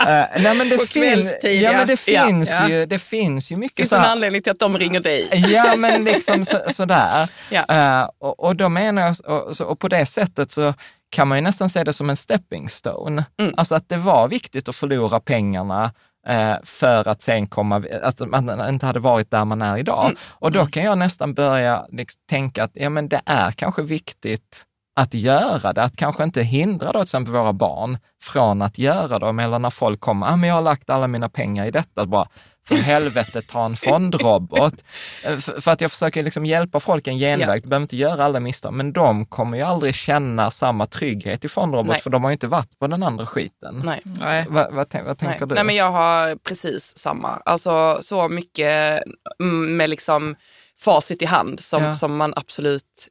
Eh, 0.08 0.26
nej 0.42 0.56
men 0.56 0.70
det, 0.70 0.78
På 0.78 0.86
finns, 0.86 0.94
kvällstid, 0.94 1.62
ja, 1.62 1.72
ja. 1.72 1.78
men 1.78 1.88
det, 1.88 2.08
Ja, 2.08 2.26
finns 2.26 2.50
ja. 2.50 2.70
Ju, 2.70 2.86
det 2.86 3.00
finns 3.00 3.52
ju 3.52 3.56
mycket 3.56 3.78
finns 3.78 3.90
så 3.90 3.96
en 3.96 4.04
anledning 4.04 4.42
till 4.42 4.52
att 4.52 4.60
de 4.60 4.78
ringer 4.78 5.00
dig. 5.00 5.30
Ja, 5.32 5.76
men 5.76 6.04
liksom 6.04 6.46
så, 6.46 6.60
sådär. 6.70 7.30
Ja. 7.50 7.66
Eh, 7.70 8.10
och, 8.20 8.40
och 8.40 8.56
då 8.56 8.70
menar 8.70 9.02
jag, 9.02 9.16
och, 9.26 9.62
och 9.62 9.80
på 9.80 9.88
det 9.88 10.06
sättet 10.06 10.52
så 10.52 10.74
kan 11.10 11.28
man 11.28 11.38
ju 11.38 11.42
nästan 11.42 11.70
se 11.70 11.84
det 11.84 11.94
som 11.94 12.10
en 12.10 12.16
stepping 12.16 12.70
stone. 12.70 13.26
Mm. 13.40 13.54
Alltså 13.58 13.76
att 13.76 13.90
det 13.90 13.98
var 13.98 14.28
viktigt 14.28 14.70
att 14.70 14.76
förlora 14.76 15.20
pengarna 15.20 15.92
eh, 16.28 16.56
för 16.64 17.08
att 17.08 17.22
sen 17.22 17.48
komma, 17.48 17.84
att 18.04 18.20
man 18.20 18.70
inte 18.70 18.86
hade 18.86 19.00
varit 19.00 19.32
där 19.32 19.46
man 19.46 19.62
är 19.62 19.78
idag. 19.78 20.06
Mm. 20.06 20.18
Och 20.22 20.52
då 20.52 20.66
kan 20.66 20.84
jag 20.84 20.98
nästan 20.98 21.34
börja 21.34 21.86
liksom 21.90 22.22
tänka 22.30 22.64
att 22.64 22.72
ja, 22.74 22.90
men 22.90 23.10
det 23.10 23.22
är 23.26 23.52
kanske 23.52 23.82
viktigt 23.82 24.66
att 24.96 25.14
göra 25.14 25.74
det, 25.74 25.84
att 25.84 25.98
kanske 25.98 26.24
inte 26.24 26.42
hindra 26.42 26.88
då 26.88 26.92
till 26.92 27.02
exempel 27.02 27.34
våra 27.34 27.54
barn 27.54 27.98
från 28.24 28.62
att 28.62 28.78
göra 28.78 29.20
det. 29.20 29.44
Eller 29.44 29.60
när 29.60 29.70
folk 29.70 30.00
kommer, 30.00 30.28
ah, 30.28 30.36
men 30.36 30.50
jag 30.50 30.56
har 30.56 30.62
lagt 30.62 30.90
alla 30.90 31.08
mina 31.08 31.30
pengar 31.30 31.66
i 31.66 31.72
detta, 31.72 32.06
bara 32.06 32.28
för 32.68 32.76
helvete 32.76 33.42
ta 33.42 33.66
en 33.66 33.76
fondrobot. 33.78 34.84
Eh, 35.26 35.38
För, 35.38 35.62
för 35.62 35.72
att 35.72 35.82
jag 35.82 35.92
försöker 35.92 36.24
liksom 36.24 36.46
hjälpa 36.46 36.80
folk 36.80 37.08
en 37.08 37.18
genväg, 37.18 37.64
du 37.64 37.70
behöver 37.70 37.82
inte 37.84 37.96
göra 37.98 38.26
alla 38.26 38.40
misstag, 38.40 38.74
men 38.74 38.94
de 38.94 39.26
kommer 39.26 39.58
ju 39.58 39.64
aldrig 39.64 39.96
känna 39.96 40.52
samma 40.52 40.86
trygghet 40.86 41.46
i 41.46 41.48
fondrobot, 41.48 41.92
Nej. 41.92 42.00
för 42.02 42.10
de 42.10 42.24
har 42.24 42.32
ju 42.32 42.34
inte 42.34 42.48
varit 42.48 42.80
på 42.80 42.88
den 42.88 43.04
andra 43.04 43.26
skiten. 43.26 43.82
Nej. 43.86 44.02
Nej. 44.04 44.46
Vad, 44.50 44.74
vad, 44.74 44.88
tän- 44.88 45.06
vad 45.06 45.08
Nej. 45.08 45.30
tänker 45.30 45.46
du? 45.46 45.56
Nej, 45.56 45.64
men 45.64 45.76
jag 45.76 45.92
har 45.92 46.36
precis 46.36 46.98
samma. 46.98 47.42
Alltså 47.46 47.98
så 48.02 48.30
mycket 48.30 49.04
mm, 49.40 49.78
med 49.78 49.90
liksom 49.90 50.36
facit 50.80 51.22
i 51.22 51.26
hand 51.26 51.60
som, 51.60 51.84
Ja. 51.84 51.96
som 51.96 52.18
man 52.18 52.34
absolut 52.36 53.08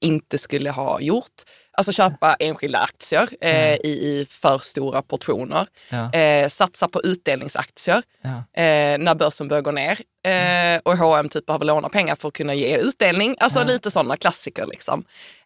inte 0.00 0.38
skulle 0.38 0.70
ha 0.70 1.00
gjort. 1.00 1.42
Alltså 1.74 1.92
köpa 1.92 2.34
enskilda 2.34 2.78
aktier 2.78 3.28
eh, 3.40 3.74
i, 3.74 3.88
i 3.88 4.26
för 4.30 4.58
stora 4.58 5.02
portioner. 5.02 5.66
Ja. 5.88 6.12
Eh, 6.12 6.48
satsa 6.48 6.88
på 6.88 7.02
utdelningsaktier 7.02 8.02
Ja. 8.22 8.62
eh, 8.62 8.98
när 8.98 9.14
börsen 9.14 9.48
börjar 9.48 9.62
gå 9.62 9.70
ner. 9.70 9.98
Eh, 10.24 10.80
och 10.84 10.96
H&M 10.98 11.28
typ 11.28 11.46
behöver 11.46 11.64
låna 11.64 11.88
pengar 11.88 12.14
för 12.14 12.28
att 12.28 12.34
kunna 12.34 12.54
ge 12.54 12.76
utdelning. 12.78 13.36
Alltså 13.40 13.64
lite 13.64 13.90
sådana 13.90 14.16
klassiker 14.16 14.66
liksom. 14.66 15.04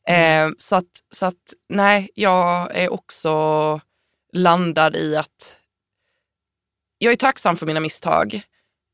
Eh, 0.09 0.49
så, 0.59 0.77
att, 0.77 0.85
så 1.11 1.27
att 1.27 1.53
nej, 1.68 2.11
jag 2.14 2.77
är 2.77 2.93
också 2.93 3.81
landad 4.33 4.97
i 4.97 5.16
att 5.16 5.57
jag 6.99 7.12
är 7.12 7.16
tacksam 7.16 7.57
för 7.57 7.66
mina 7.66 7.81
misstag. 7.81 8.35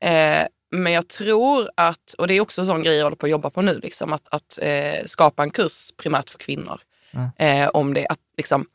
Eh, 0.05 0.47
men 0.71 0.93
jag 0.93 1.07
tror 1.07 1.69
att, 1.77 2.13
och 2.17 2.27
det 2.27 2.33
är 2.33 2.41
också 2.41 2.61
en 2.61 2.67
sån 2.67 2.83
grej 2.83 2.97
jag 2.97 3.03
håller 3.03 3.15
på 3.17 3.25
att 3.25 3.29
jobba 3.31 3.49
på 3.49 3.61
nu, 3.61 3.79
liksom, 3.79 4.13
att, 4.13 4.27
att 4.31 4.59
eh, 4.61 5.05
skapa 5.05 5.43
en 5.43 5.49
kurs 5.51 5.91
primärt 5.97 6.29
för 6.29 6.37
kvinnor. 6.37 6.79
Eh, 7.37 7.67
om 7.73 7.93
det, 7.93 8.07
att 8.07 8.19
liksom, 8.37 8.65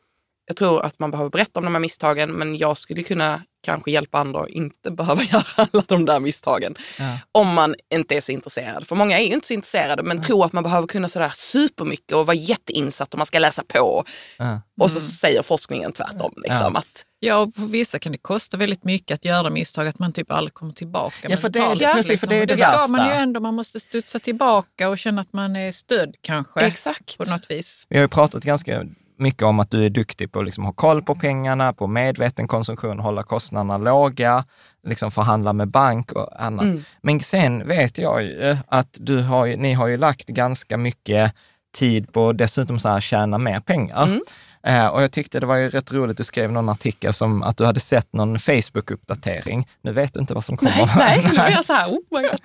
jag 0.48 0.56
tror 0.56 0.84
att 0.84 0.98
man 0.98 1.10
behöver 1.10 1.30
berätta 1.30 1.60
om 1.60 1.64
de 1.64 1.72
här 1.74 1.80
misstagen, 1.80 2.30
men 2.30 2.56
jag 2.56 2.78
skulle 2.78 3.02
kunna 3.02 3.42
kanske 3.62 3.90
hjälpa 3.90 4.18
andra 4.18 4.40
att 4.40 4.48
inte 4.48 4.90
behöva 4.90 5.22
göra 5.22 5.44
alla 5.54 5.82
de 5.86 6.04
där 6.04 6.20
misstagen. 6.20 6.76
Ja. 6.98 7.18
Om 7.32 7.54
man 7.54 7.74
inte 7.94 8.16
är 8.16 8.20
så 8.20 8.32
intresserad. 8.32 8.86
För 8.86 8.96
många 8.96 9.18
är 9.18 9.24
ju 9.24 9.32
inte 9.32 9.46
så 9.46 9.52
intresserade, 9.52 10.02
men 10.02 10.22
tror 10.22 10.44
att 10.44 10.52
man 10.52 10.62
behöver 10.62 10.86
kunna 10.86 11.08
sådär 11.08 11.32
supermycket 11.34 12.12
och 12.12 12.26
vara 12.26 12.36
jätteinsatt 12.36 13.14
och 13.14 13.18
man 13.18 13.26
ska 13.26 13.38
läsa 13.38 13.62
på. 13.68 14.04
Ja. 14.36 14.60
Och 14.80 14.90
så 14.90 15.00
säger 15.00 15.42
forskningen 15.42 15.92
tvärtom. 15.92 16.32
Liksom, 16.36 16.76
att, 16.76 17.04
Ja, 17.20 17.36
och 17.36 17.54
för 17.54 17.62
vissa 17.62 17.98
kan 17.98 18.12
det 18.12 18.18
kosta 18.18 18.56
väldigt 18.56 18.84
mycket 18.84 19.14
att 19.14 19.24
göra 19.24 19.50
misstag, 19.50 19.86
att 19.88 19.98
man 19.98 20.12
typ 20.12 20.32
aldrig 20.32 20.54
kommer 20.54 20.72
tillbaka 20.72 21.28
Ja, 21.28 21.36
för 21.36 21.48
det 21.48 21.60
mentalt, 21.60 21.96
precis, 21.96 22.20
för 22.20 22.26
det 22.26 22.36
är 22.36 22.46
det 22.46 22.54
det 22.54 22.62
ska 22.62 22.86
man 22.88 23.06
ju 23.06 23.12
ändå, 23.12 23.40
man 23.40 23.54
måste 23.54 23.80
studsa 23.80 24.18
tillbaka 24.18 24.88
och 24.88 24.98
känna 24.98 25.20
att 25.20 25.32
man 25.32 25.56
är 25.56 25.72
stödd 25.72 26.14
kanske. 26.20 26.60
Exakt. 26.60 27.18
På 27.18 27.24
något 27.24 27.50
vis. 27.50 27.86
Vi 27.88 27.96
har 27.96 28.02
ju 28.02 28.08
pratat 28.08 28.44
ganska 28.44 28.84
mycket 29.18 29.42
om 29.42 29.60
att 29.60 29.70
du 29.70 29.84
är 29.84 29.90
duktig 29.90 30.32
på 30.32 30.38
att 30.38 30.44
liksom 30.44 30.64
ha 30.64 30.72
koll 30.72 31.02
på 31.02 31.14
pengarna, 31.14 31.72
på 31.72 31.86
medveten 31.86 32.48
konsumtion, 32.48 32.98
hålla 32.98 33.22
kostnaderna 33.22 33.78
låga, 33.78 34.44
liksom 34.86 35.10
förhandla 35.10 35.52
med 35.52 35.68
bank 35.68 36.12
och 36.12 36.42
annat. 36.42 36.64
Mm. 36.64 36.84
Men 37.02 37.20
sen 37.20 37.68
vet 37.68 37.98
jag 37.98 38.22
ju 38.22 38.56
att 38.68 38.96
du 39.00 39.22
har, 39.22 39.46
ni 39.46 39.72
har 39.72 39.86
ju 39.86 39.96
lagt 39.96 40.26
ganska 40.26 40.76
mycket 40.76 41.34
tid 41.74 42.12
på 42.12 42.32
dessutom 42.32 42.78
så 42.78 42.88
här 42.88 43.00
tjäna 43.00 43.38
mer 43.38 43.60
pengar. 43.60 44.04
Mm. 44.04 44.20
Eh, 44.66 44.86
och 44.86 45.02
jag 45.02 45.12
tyckte 45.12 45.40
det 45.40 45.46
var 45.46 45.56
ju 45.56 45.68
rätt 45.68 45.92
roligt, 45.92 46.16
du 46.16 46.24
skrev 46.24 46.52
någon 46.52 46.68
artikel 46.68 47.12
som 47.12 47.42
att 47.42 47.56
du 47.56 47.64
hade 47.64 47.80
sett 47.80 48.12
någon 48.12 48.38
Facebook-uppdatering. 48.38 49.68
Nu 49.82 49.92
vet 49.92 50.14
du 50.14 50.20
inte 50.20 50.34
vad 50.34 50.44
som 50.44 50.56
kommer. 50.56 50.76
nej, 50.76 50.86
nej, 50.96 51.22
nu 51.22 51.28
blir 51.30 51.50
jag 51.50 51.64
så 51.64 51.72
här, 51.72 51.88
oh 51.88 51.98
my 52.10 52.28
God. 52.28 52.40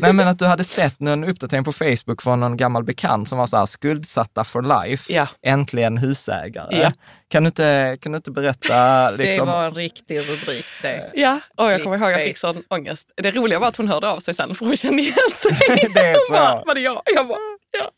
Nej, 0.00 0.12
men 0.12 0.28
att 0.28 0.38
du 0.38 0.46
hade 0.46 0.64
sett 0.64 1.00
någon 1.00 1.24
uppdatering 1.24 1.64
på 1.64 1.72
Facebook 1.72 2.22
från 2.22 2.40
någon 2.40 2.56
gammal 2.56 2.84
bekant 2.84 3.28
som 3.28 3.38
var 3.38 3.46
så 3.46 3.56
här, 3.56 3.66
skuldsatta 3.66 4.44
for 4.44 4.86
life, 4.86 5.12
Ja. 5.12 5.26
äntligen 5.42 5.98
husägare. 5.98 6.80
Ja. 6.80 6.92
Kan, 7.30 7.42
du 7.42 7.46
inte, 7.46 7.98
kan 8.00 8.12
du 8.12 8.16
inte 8.16 8.30
berätta? 8.30 9.10
Liksom, 9.16 9.46
Det 9.46 9.52
var 9.52 9.64
en 9.64 9.74
riktig 9.74 10.18
rubrik 10.18 10.64
det. 10.82 11.10
Ja, 11.14 11.40
och 11.56 11.70
jag 11.72 11.82
kommer 11.82 11.96
ihåg 11.98 12.10
jag 12.10 12.24
fick 12.24 12.38
sån 12.38 12.54
ångest. 12.68 13.06
Det 13.16 13.30
roliga 13.30 13.58
var 13.58 13.68
att 13.68 13.76
hon 13.76 13.88
hörde 13.88 14.08
av 14.10 14.18
sig 14.20 14.34
sen 14.34 14.54
för 14.54 14.66
hon 14.66 14.76
kände 14.76 15.02
igen 15.02 15.14
sig. 15.34 15.50
Det 15.94 16.00
är 16.00 16.14
så. 16.14 16.32
Hon 16.32 16.42
bara, 16.42 16.62
var 16.66 16.74
det 16.74 16.80
jag? 16.80 17.02
Jag 17.14 17.28
bara, 17.28 17.38
ja. 17.70 17.90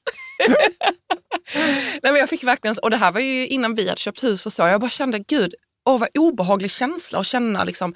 Nej, 2.03 2.13
men 2.13 2.17
jag 2.17 2.29
fick 2.29 2.45
verkligen, 2.45 2.77
och 2.83 2.91
det 2.91 2.97
här 2.97 3.13
var 3.13 3.21
ju 3.21 3.47
innan 3.49 3.75
vi 3.75 3.89
hade 3.89 4.01
köpt 4.01 4.23
hus 4.25 4.47
och 4.47 4.53
så. 4.53 4.63
Jag 4.63 4.81
bara 4.81 4.91
kände, 4.91 5.19
gud, 5.19 5.55
åh 5.89 5.99
vad 6.01 6.09
obehaglig 6.19 6.71
känsla 6.71 7.19
att 7.19 7.27
känna 7.27 7.65
liksom 7.65 7.95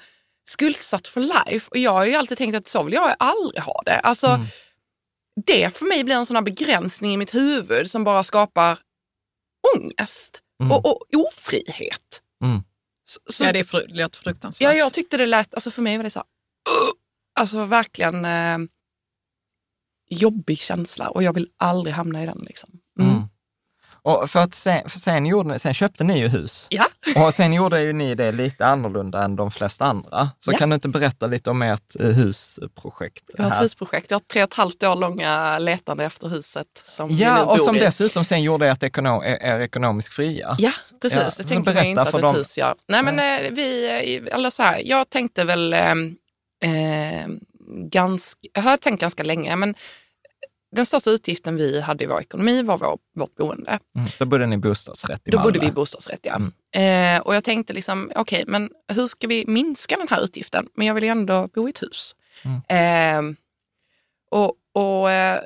skuldsatt 0.49 1.07
for 1.07 1.21
life. 1.21 1.67
Och 1.71 1.77
jag 1.77 1.91
har 1.91 2.05
ju 2.05 2.15
alltid 2.15 2.37
tänkt 2.37 2.55
att 2.55 2.67
så 2.67 2.83
vill 2.83 2.93
jag 2.93 3.15
aldrig 3.19 3.63
ha 3.63 3.81
det. 3.85 3.99
Alltså, 3.99 4.39
Det 5.45 5.77
för 5.77 5.85
mig 5.85 6.03
blir 6.03 6.15
en 6.15 6.25
sån 6.25 6.35
här 6.35 6.43
begränsning 6.43 7.13
i 7.13 7.17
mitt 7.17 7.33
huvud 7.35 7.91
som 7.91 8.03
bara 8.03 8.23
skapar 8.23 8.79
ångest 9.75 10.41
Mm. 10.63 10.71
och, 10.71 10.85
och 10.85 11.03
ofrihet. 11.13 12.21
Mm. 12.43 12.63
Så, 13.05 13.19
så, 13.33 13.43
Ja, 13.43 13.51
det 13.51 13.59
är 13.59 13.63
fru- 13.63 13.87
låter 13.89 14.19
fruktansvärt. 14.19 14.65
ja, 14.65 14.73
jag 14.73 14.93
tyckte 14.93 15.17
det 15.17 15.25
lät, 15.25 15.53
alltså 15.55 15.71
för 15.71 15.81
mig 15.81 15.97
var 15.97 16.03
det 16.03 16.09
så 16.09 16.19
här, 16.19 16.25
"Ugh!" 16.81 16.93
alltså 17.39 17.65
verkligen 17.65 18.25
eh, 18.25 18.57
jobbig 20.09 20.57
känsla 20.57 21.09
och 21.09 21.23
jag 21.23 21.33
vill 21.33 21.47
aldrig 21.57 21.95
hamna 21.95 22.23
i 22.23 22.25
den. 22.25 22.43
Liksom. 22.47 22.69
Mm. 22.99 23.11
Mm. 23.11 23.23
Och 24.07 24.29
för 24.29 24.39
att 24.39 24.53
sen, 24.53 24.89
för 24.89 24.99
sen, 24.99 25.25
gjorde, 25.25 25.59
sen 25.59 25.73
köpte 25.73 26.03
ni 26.03 26.19
ju 26.19 26.27
hus. 26.27 26.67
Ja. 26.69 26.87
Och 27.15 27.33
sen 27.33 27.53
gjorde 27.53 27.81
ju 27.81 27.93
ni 27.93 28.15
det 28.15 28.31
lite 28.31 28.65
annorlunda 28.65 29.23
än 29.23 29.35
de 29.35 29.51
flesta 29.51 29.85
andra. 29.85 30.29
Så 30.39 30.51
Ja. 30.51 30.57
kan 30.57 30.69
du 30.69 30.73
inte 30.73 30.89
berätta 30.89 31.27
lite 31.27 31.49
om 31.49 31.61
ert 31.61 31.95
eh, 31.99 32.07
husprojekt? 32.07 33.23
Jag 33.37 33.43
har 33.43 33.49
ett 33.49 33.55
här? 33.55 33.61
husprojekt. 33.63 34.11
Jag 34.11 34.15
har 34.15 34.23
tre 34.33 34.43
och 34.43 34.47
ett 34.49 34.53
halvt 34.53 34.83
år 34.83 34.95
långa 34.95 35.59
letande 35.59 36.05
efter 36.05 36.27
huset 36.27 36.67
som 36.85 37.07
vi 37.09 37.15
nu 37.15 37.21
Ja, 37.21 37.43
och 37.45 37.61
som 37.61 37.75
i. 37.75 37.79
dessutom 37.79 38.25
sen 38.25 38.43
gjorde 38.43 38.67
ert 38.67 38.83
ekonom, 38.83 39.23
er, 39.23 39.37
er 39.45 39.59
ekonomiskt 39.59 40.13
fria. 40.13 40.55
Ja, 40.59 40.71
precis. 41.01 41.19
Ja, 41.19 41.31
det 41.37 41.43
tänkte 41.43 41.73
man 41.73 41.85
inte 41.85 42.01
att 42.01 42.13
ett 42.13 42.21
dem. 42.21 42.35
hus 42.35 42.57
gör. 42.57 42.75
Nej, 42.87 43.03
men 43.03 43.19
eh, 43.45 43.51
vi, 43.51 43.87
eh, 44.25 44.35
eller 44.35 44.49
så 44.49 44.63
här, 44.63 44.81
jag 44.85 45.09
tänkte 45.09 45.43
väl 45.43 45.73
eh, 45.73 45.79
eh, 46.63 47.27
ganska, 47.67 48.39
jag 48.53 48.61
har 48.61 48.77
tänkt 48.77 49.01
ganska 49.01 49.23
länge, 49.23 49.55
men 49.55 49.75
den 50.75 50.85
största 50.85 51.09
utgiften 51.09 51.55
vi 51.55 51.81
hade 51.81 52.03
i 52.03 52.07
vår 52.07 52.21
ekonomi 52.21 52.63
var 52.63 52.77
vår, 52.77 52.97
vårt 53.15 53.35
boende. 53.35 53.79
Mm. 53.95 54.07
Då 54.19 54.25
bodde 54.25 54.45
ni 54.45 54.55
i 54.55 54.57
bostadsrätt 54.57 55.27
i 55.27 55.31
Då 55.31 55.37
Malmö. 55.37 55.47
bodde 55.47 55.59
vi 55.59 55.67
i 55.67 55.71
bostadsrätt, 55.71 56.19
ja. 56.23 56.35
Mm. 56.35 57.17
Eh, 57.17 57.21
och 57.21 57.35
jag 57.35 57.43
tänkte 57.43 57.73
liksom, 57.73 58.11
okej, 58.15 58.43
men 58.47 58.69
hur 58.87 59.07
ska 59.07 59.27
vi 59.27 59.43
minska 59.47 59.97
den 59.97 60.07
här 60.07 60.23
utgiften? 60.23 60.67
Men 60.73 60.87
jag 60.87 60.93
vill 60.93 61.03
ju 61.03 61.09
ändå 61.09 61.47
bo 61.47 61.67
i 61.67 61.69
ett 61.69 61.81
hus. 61.81 62.15
Mm. 62.43 63.29
Eh, 63.29 63.35
och 64.31 64.53
och 64.73 65.11
eh, 65.11 65.39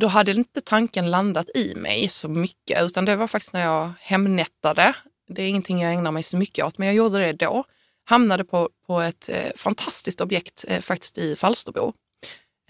då 0.00 0.06
hade 0.06 0.32
inte 0.32 0.60
tanken 0.60 1.10
landat 1.10 1.50
i 1.54 1.74
mig 1.76 2.08
så 2.08 2.28
mycket, 2.28 2.82
utan 2.82 3.04
det 3.04 3.16
var 3.16 3.26
faktiskt 3.26 3.52
när 3.52 3.64
jag 3.64 3.92
hemnettade. 4.00 4.94
Det 5.28 5.42
är 5.42 5.48
ingenting 5.48 5.80
jag 5.80 5.92
ägnar 5.92 6.12
mig 6.12 6.22
så 6.22 6.36
mycket 6.36 6.64
åt, 6.64 6.78
men 6.78 6.86
jag 6.86 6.94
gjorde 6.94 7.18
det 7.18 7.32
då. 7.32 7.64
Hamnade 8.08 8.44
på, 8.44 8.70
på 8.86 9.00
ett 9.00 9.28
eh, 9.28 9.52
fantastiskt 9.56 10.20
objekt 10.20 10.64
eh, 10.68 10.80
faktiskt 10.80 11.18
i 11.18 11.36
Falsterbo. 11.36 11.92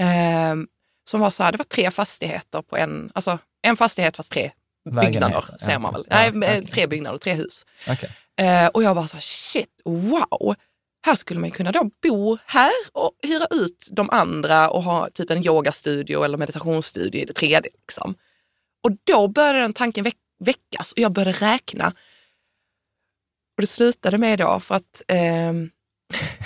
Eh, 0.00 0.54
som 1.10 1.20
var 1.20 1.30
så 1.30 1.42
här, 1.42 1.52
det 1.52 1.58
var 1.58 1.64
tre 1.64 1.90
fastigheter 1.90 2.62
på 2.62 2.76
en, 2.76 3.10
alltså 3.14 3.38
en 3.62 3.76
fastighet 3.76 4.16
fast 4.16 4.32
tre 4.32 4.50
byggnader, 5.02 5.44
ser 5.60 5.72
ja, 5.72 5.78
man 5.78 5.92
väl. 5.92 6.00
okej. 6.00 6.32
Nej, 6.34 6.48
Ja, 6.48 6.54
eh, 6.54 6.58
okej. 6.58 6.66
tre 6.72 6.86
byggnader, 6.86 7.18
tre 7.18 7.32
hus. 7.32 7.66
Okej. 7.90 8.10
Eh, 8.46 8.66
och 8.66 8.82
jag 8.82 8.96
bara 8.96 9.06
så 9.06 9.16
här, 9.16 9.20
shit, 9.20 9.80
wow. 9.84 10.54
Här 11.06 11.14
skulle 11.14 11.40
man 11.40 11.50
kunna 11.50 11.72
då 11.72 11.90
bo 12.02 12.38
här 12.46 12.72
och 12.92 13.12
hyra 13.22 13.46
ut 13.50 13.88
de 13.90 14.10
andra 14.10 14.70
och 14.70 14.82
ha 14.82 15.08
typ 15.10 15.30
en 15.30 15.46
yogastudio 15.46 16.24
eller 16.24 16.38
meditationsstudio 16.38 17.20
i 17.20 17.24
det 17.24 17.32
tredje. 17.32 17.70
Liksom. 17.80 18.14
Och 18.84 18.90
då 19.04 19.28
började 19.28 19.58
den 19.58 19.72
tanken 19.72 20.04
väck- 20.04 20.16
väckas 20.44 20.92
och 20.92 20.98
jag 20.98 21.12
började 21.12 21.32
räkna. 21.32 21.92
Och 23.56 23.60
det 23.62 23.66
slutade 23.66 24.18
med 24.18 24.38
då 24.38 24.60
för 24.60 24.74
att 24.74 25.02
ehm, 25.08 25.70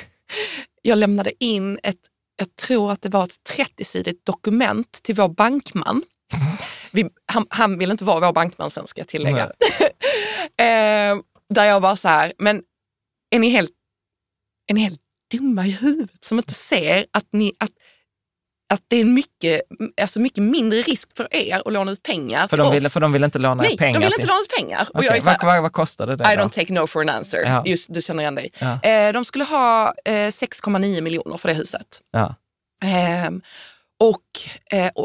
jag 0.83 0.99
lämnade 0.99 1.45
in 1.45 1.79
ett, 1.83 2.01
jag 2.37 2.57
tror 2.57 2.93
att 2.93 3.03
det 3.03 3.09
var 3.09 3.25
ett 3.25 3.57
30-sidigt 3.57 4.27
dokument 4.27 4.93
till 5.03 5.15
vår 5.15 5.29
bankman. 5.29 6.03
Vi, 6.93 7.11
han, 7.27 7.47
han 7.51 7.79
vill 7.79 7.91
inte 7.91 8.05
vara 8.05 8.21
vår 8.21 8.33
bankman 8.33 8.71
sen 8.71 8.87
ska 8.87 9.01
jag 9.01 9.09
tillägga. 9.09 9.45
eh, 10.57 11.19
där 11.49 11.65
jag 11.65 11.81
var 11.81 11.97
så 11.97 12.09
här, 12.09 12.33
men 12.39 12.63
är 13.31 13.39
ni 13.39 13.49
helt, 13.49 13.73
är 14.67 14.75
ni 14.75 14.81
helt 14.81 15.01
dumma 15.31 15.67
i 15.67 15.71
huvudet 15.71 16.25
som 16.25 16.39
inte 16.39 16.55
ser 16.55 17.07
att, 17.13 17.27
ni, 17.33 17.53
att, 17.59 17.71
att 18.71 18.81
det 18.89 18.97
är 18.97 19.05
mycket, 19.05 19.63
alltså 20.03 20.21
mycket 20.21 20.45
mindre 20.45 20.83
risk 20.83 21.17
för 21.17 21.35
er 21.35 21.63
att 21.67 21.73
låna 21.73 21.93
ut 21.93 22.03
pengar 22.03 22.41
För 22.41 22.49
till 22.49 22.59
de, 22.59 22.69
oss? 22.69 22.75
ville, 22.75 22.89
för 22.89 23.01
de 23.01 23.13
ville 23.13 23.25
inte 23.25 23.39
låna 23.39 23.63
Nej, 23.63 23.77
pengar 23.77 23.93
de 23.93 23.99
vill 23.99 24.13
till... 24.13 24.21
inte 24.21 24.29
låna 24.29 24.41
ut 24.41 24.57
pengar. 24.59 24.81
Och 24.91 24.97
Okej, 24.97 25.07
jag 25.07 25.17
är 25.17 25.21
så 25.21 25.27
vad, 25.27 25.41
här, 25.43 25.47
vad, 25.47 25.63
vad 25.63 25.73
kostade 25.73 26.17
det 26.17 26.33
I 26.33 26.37
då? 26.37 26.43
don't 26.43 26.49
take 26.51 26.73
no 26.73 26.87
for 26.87 27.01
an 27.01 27.09
answer. 27.09 27.43
Ja. 27.45 27.63
Just, 27.67 27.95
du 27.95 28.03
känner 28.03 28.23
igen 28.23 28.35
dig. 28.35 28.51
Ja. 28.59 28.83
Eh, 28.83 29.13
de 29.13 29.25
skulle 29.25 29.45
ha 29.45 29.95
eh, 30.05 30.11
6,9 30.13 31.01
miljoner 31.01 31.37
för 31.37 31.49
det 31.49 31.55
huset. 31.55 32.01
Ja. 32.11 32.35
Eh, 32.83 33.31
och, 34.01 34.23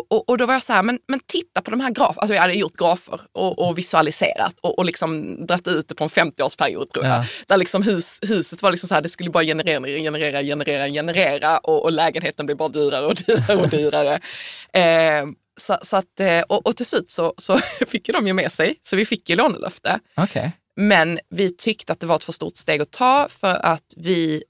och, 0.10 0.30
och 0.30 0.38
då 0.38 0.46
var 0.46 0.54
jag 0.54 0.64
så 0.64 0.74
här, 0.74 0.84
men, 0.84 1.00
men 1.08 1.20
titta 1.20 1.62
på 1.62 1.72
de 1.72 1.80
här 1.80 1.92
graferna. 1.92 2.22
Alltså 2.22 2.34
jag 2.34 2.42
hade 2.42 2.54
gjort 2.54 2.78
grafer 2.78 3.22
och, 3.32 3.60
och 3.60 3.78
visualiserat 3.78 4.56
och, 4.62 4.80
och 4.80 4.86
liksom 4.86 5.38
dratt 5.46 5.68
ut 5.68 5.88
det 5.88 5.96
på 5.96 6.04
en 6.04 6.10
50-årsperiod 6.10 6.90
tror 6.90 7.06
jag. 7.06 7.18
Ja. 7.18 7.26
Där 7.48 7.58
liksom 7.58 7.84
hus, 7.84 8.20
huset 8.22 8.62
var 8.62 8.72
liksom 8.72 8.88
så 8.88 8.94
här, 8.94 9.02
det 9.02 9.10
skulle 9.10 9.30
bara 9.30 9.44
generera, 9.44 9.88
generera, 9.88 10.44
generera, 10.44 10.90
generera 10.90 11.58
och, 11.58 11.84
och 11.84 11.92
lägenheten 11.92 12.46
blev 12.46 12.58
bara 12.58 12.70
dyrare 12.70 13.06
och 13.06 13.16
dyrare 13.16 13.58
och 13.58 13.70
dyrare. 13.70 14.20
Ehm, 14.74 15.36
så, 15.58 15.78
så 15.82 15.98
att, 15.98 16.20
eh, 16.20 16.42
och, 16.42 16.68
och 16.68 16.78
till 16.78 16.86
slut 16.86 17.12
så, 17.12 17.34
så 17.38 17.58
fick 17.88 18.08
ju 18.08 18.12
de 18.12 18.28
ju 18.28 18.34
med 18.34 18.52
sig, 18.52 18.76
så 18.84 18.96
vi 18.96 19.06
fick 19.06 19.30
ju 19.30 19.36
lånelöfte. 19.36 20.00
Okej. 20.16 20.52
Men 20.76 21.20
vi 21.30 21.56
tyckte 21.56 21.94
att 21.94 22.00
det 22.00 22.08
var 22.08 22.16
ett 22.16 22.24
för 22.24 22.32
stort 22.32 22.58
steg 22.58 22.82
att 22.82 22.92
ta 22.92 23.28
för 23.30 23.66
att 23.66 23.94
vi... 23.98 24.44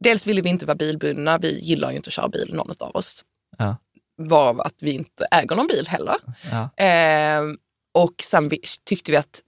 Dels 0.00 0.26
ville 0.26 0.40
vi 0.40 0.48
inte 0.48 0.66
vara 0.66 0.74
bilbundna. 0.74 1.38
Vi 1.38 1.60
gillar 1.60 1.90
ju 1.90 1.96
inte 1.96 2.08
att 2.08 2.12
köra 2.12 2.28
bil, 2.28 2.54
någon 2.54 2.74
av 2.80 2.96
oss. 2.96 3.24
Ja. 3.58 3.76
Varav 4.18 4.60
att 4.60 4.74
vi 4.80 4.90
inte 4.90 5.26
äger 5.30 5.56
någon 5.56 5.66
bil 5.66 5.86
heller. 5.88 6.16
Ja. 6.50 6.84
Eh, 6.84 7.42
och 7.94 8.14
sen 8.22 8.48
vi, 8.48 8.60
tyckte 8.84 9.10
vi 9.12 9.16
att 9.16 9.40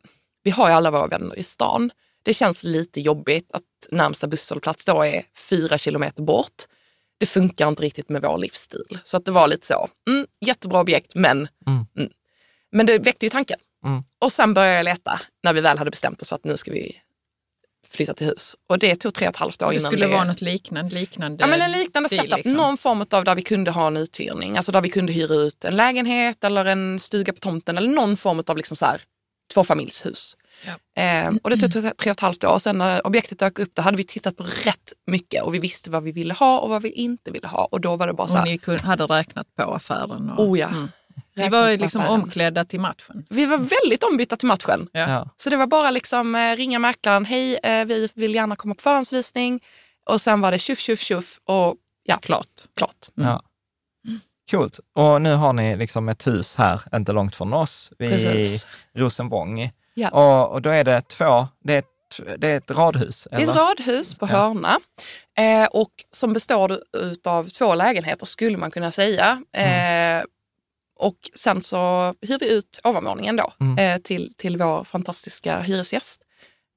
vi 0.42 0.50
har 0.50 0.68
ju 0.68 0.74
alla 0.74 0.90
våra 0.90 1.06
vänner 1.06 1.38
i 1.38 1.42
stan. 1.42 1.90
Det 2.22 2.34
känns 2.34 2.64
lite 2.64 3.00
jobbigt 3.00 3.52
att 3.52 3.62
närmsta 3.90 4.26
busshållplats 4.26 4.84
då 4.84 5.02
är 5.02 5.22
fyra 5.48 5.78
kilometer 5.78 6.22
bort. 6.22 6.62
Det 7.18 7.26
funkar 7.26 7.68
inte 7.68 7.82
riktigt 7.82 8.08
med 8.08 8.22
vår 8.22 8.38
livsstil. 8.38 8.98
Så 9.04 9.16
att 9.16 9.24
det 9.24 9.30
var 9.32 9.48
lite 9.48 9.66
så, 9.66 9.88
mm, 10.10 10.26
jättebra 10.40 10.80
objekt 10.80 11.14
men 11.14 11.48
Mm. 11.66 11.86
mm. 11.96 12.10
Men 12.72 12.86
det 12.86 12.98
väckte 12.98 13.26
ju 13.26 13.30
tanken. 13.30 13.58
Mm. 13.84 14.02
Och 14.18 14.32
sen 14.32 14.54
började 14.54 14.76
jag 14.76 14.84
leta 14.84 15.20
när 15.42 15.52
vi 15.52 15.60
väl 15.60 15.78
hade 15.78 15.90
bestämt 15.90 16.22
oss 16.22 16.28
för 16.28 16.36
att 16.36 16.44
nu 16.44 16.56
ska 16.56 16.70
vi 16.72 16.96
flytta 17.90 18.14
till 18.14 18.26
hus. 18.26 18.56
Och 18.68 18.78
det 18.78 18.96
tog 18.96 19.14
tre 19.14 19.26
och 19.28 19.34
ett 19.34 19.40
halvt 19.40 19.62
år 19.62 19.70
Det 19.70 19.74
innan 19.76 19.90
skulle 19.92 20.06
det... 20.06 20.12
vara 20.12 20.24
något 20.24 20.40
liknande. 20.40 20.94
liknande 20.94 21.42
Ja, 21.44 21.46
men 21.46 21.62
en 21.62 21.72
liknande 21.72 22.08
deal, 22.08 22.20
setup. 22.22 22.36
liksom. 22.36 22.52
Någon 22.52 22.76
form 22.76 23.04
av 23.10 23.24
där 23.24 23.34
vi 23.34 23.42
kunde 23.42 23.70
ha 23.70 23.86
en 23.86 23.96
uthyrning. 23.96 24.56
Alltså 24.56 24.72
där 24.72 24.80
vi 24.80 24.88
kunde 24.90 25.12
hyra 25.12 25.34
ut 25.34 25.64
en 25.64 25.76
lägenhet 25.76 26.44
eller 26.44 26.64
en 26.64 26.98
stuga 27.00 27.32
på 27.32 27.38
tomten 27.38 27.78
eller 27.78 27.88
någon 27.88 28.16
form 28.16 28.42
av 28.46 28.56
liksom 28.56 28.76
så 28.76 28.84
här, 28.86 29.00
tvåfamiljshus. 29.54 30.36
Ja. 30.66 31.02
Eh, 31.02 31.32
och 31.42 31.50
det 31.50 31.56
tog 31.56 31.72
tre, 31.72 31.80
tre 31.80 32.10
och 32.10 32.16
ett 32.16 32.20
halvt 32.20 32.44
år. 32.44 32.58
Sen 32.58 32.78
när 32.78 33.06
objektet 33.06 33.38
dök 33.38 33.58
upp 33.58 33.70
då 33.74 33.82
hade 33.82 33.96
vi 33.96 34.04
tittat 34.04 34.36
på 34.36 34.42
rätt 34.42 34.92
mycket 35.06 35.42
och 35.42 35.54
vi 35.54 35.58
visste 35.58 35.90
vad 35.90 36.02
vi 36.02 36.12
ville 36.12 36.34
ha 36.34 36.58
och 36.58 36.70
vad 36.70 36.82
vi 36.82 36.90
inte 36.90 37.30
ville 37.30 37.46
ha. 37.48 37.64
Och 37.64 37.80
då 37.80 37.96
var 37.96 38.06
det 38.06 38.12
bara 38.12 38.28
så 38.28 38.32
Och 38.34 38.38
här, 38.38 38.46
ni 38.46 38.56
kun- 38.58 38.78
hade 38.78 39.04
räknat 39.04 39.46
på 39.56 39.62
affären. 39.74 40.30
Och, 40.30 40.44
oh 40.48 40.58
ja. 40.58 40.68
Mm. 40.68 40.88
Räknat 41.34 41.52
var 41.52 41.76
liksom 41.76 42.06
omklädda 42.06 42.64
till 42.64 42.80
matchen. 42.80 43.26
Vi 43.30 43.46
var 43.46 43.58
väldigt 43.58 44.04
ombytta 44.04 44.36
till 44.36 44.48
matchen. 44.48 44.88
Ja. 44.92 45.10
Ja. 45.10 45.28
Så 45.36 45.50
det 45.50 45.56
var 45.56 45.66
bara 45.66 45.90
liksom 45.90 46.34
eh, 46.34 46.56
ringa 46.56 46.78
mäklaren, 46.78 47.24
hej 47.24 47.58
eh, 47.62 47.84
vi 47.84 48.08
vill 48.14 48.34
gärna 48.34 48.56
komma 48.56 48.74
på 48.74 48.82
förhandsvisning. 48.82 49.60
Och 50.10 50.20
sen 50.20 50.40
var 50.40 50.50
det 50.50 50.58
tjuff, 50.58 50.78
tjuff, 50.78 51.00
tjuff 51.00 51.40
och 51.44 51.74
ja, 52.04 52.18
Klart. 52.22 52.46
klart. 52.76 53.08
Ja. 53.14 53.42
Coolt. 54.50 54.80
Och 54.94 55.22
nu 55.22 55.34
har 55.34 55.52
ni 55.52 55.76
liksom 55.76 56.08
ett 56.08 56.26
hus 56.26 56.56
här, 56.56 56.80
inte 56.94 57.12
långt 57.12 57.36
från 57.36 57.52
oss, 57.52 57.92
vid 57.98 58.10
Precis. 58.10 58.66
Rosenvång. 58.94 59.70
Ja. 59.94 60.10
Och, 60.10 60.52
och 60.52 60.62
då 60.62 60.70
är 60.70 60.84
det 60.84 61.00
två, 61.00 61.48
det 61.64 61.74
är 61.74 61.78
ett, 61.78 61.86
det 62.38 62.48
är 62.48 62.56
ett 62.56 62.70
radhus? 62.70 63.28
Det 63.30 63.36
är 63.36 63.40
ett 63.40 63.48
eller? 63.48 63.60
radhus 63.60 64.18
på 64.18 64.26
Ja. 64.26 64.36
Hörna 64.36 64.80
eh, 65.38 65.68
och 65.68 65.92
som 66.10 66.32
består 66.32 66.78
av 67.24 67.44
två 67.48 67.74
lägenheter 67.74 68.26
skulle 68.26 68.56
man 68.56 68.70
kunna 68.70 68.90
säga. 68.90 69.42
Mm. 69.52 70.26
Och 71.02 71.16
sen 71.34 71.62
så 71.62 72.14
hyr 72.20 72.38
vi 72.38 72.52
ut 72.52 72.80
ovanvåningen 72.84 73.36
då 73.36 73.52
Mm. 73.60 73.78
eh, 73.78 73.98
till, 74.02 74.34
till 74.36 74.56
vår 74.56 74.84
fantastiska 74.84 75.60
hyresgäst. 75.60 76.22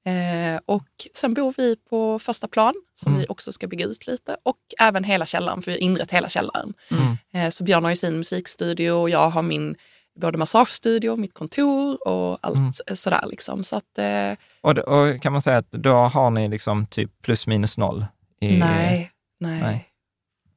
Eh, 0.06 0.60
och 0.66 0.88
sen 1.14 1.34
bor 1.34 1.54
vi 1.56 1.76
på 1.90 2.18
första 2.18 2.48
plan 2.48 2.74
som 2.94 3.12
Mm. 3.12 3.20
vi 3.20 3.26
också 3.28 3.52
ska 3.52 3.66
bygga 3.66 3.86
ut 3.86 4.06
lite 4.06 4.36
och 4.42 4.56
även 4.80 5.04
hela 5.04 5.26
källaren 5.26 5.62
för 5.62 5.70
vi 5.70 5.76
har 5.76 5.82
inrett 5.82 6.10
hela 6.12 6.28
källaren. 6.28 6.74
Mm. 6.90 7.16
Eh, 7.46 7.50
så 7.50 7.64
Björn 7.64 7.84
har 7.84 7.90
ju 7.90 7.96
sin 7.96 8.16
musikstudio 8.18 8.90
och 8.90 9.10
jag 9.10 9.30
har 9.30 9.42
min 9.42 9.74
både 10.20 10.38
massagestudio, 10.38 11.16
mitt 11.16 11.34
kontor 11.34 12.08
och 12.08 12.38
allt 12.42 12.56
Mm. 12.58 12.72
sådär. 12.96 13.24
Liksom. 13.26 13.64
Så 13.64 13.76
att, 13.76 13.98
Och, 14.60 14.78
och 14.78 15.22
kan 15.22 15.32
man 15.32 15.42
säga 15.42 15.56
att 15.56 15.72
då 15.72 15.92
har 15.94 16.30
ni 16.30 16.48
liksom 16.48 16.86
typ 16.86 17.22
plus 17.22 17.46
minus 17.46 17.78
noll? 17.78 18.06
I, 18.40 18.56
nej, 18.58 19.10
nej, 19.40 19.60
nej. 19.62 19.88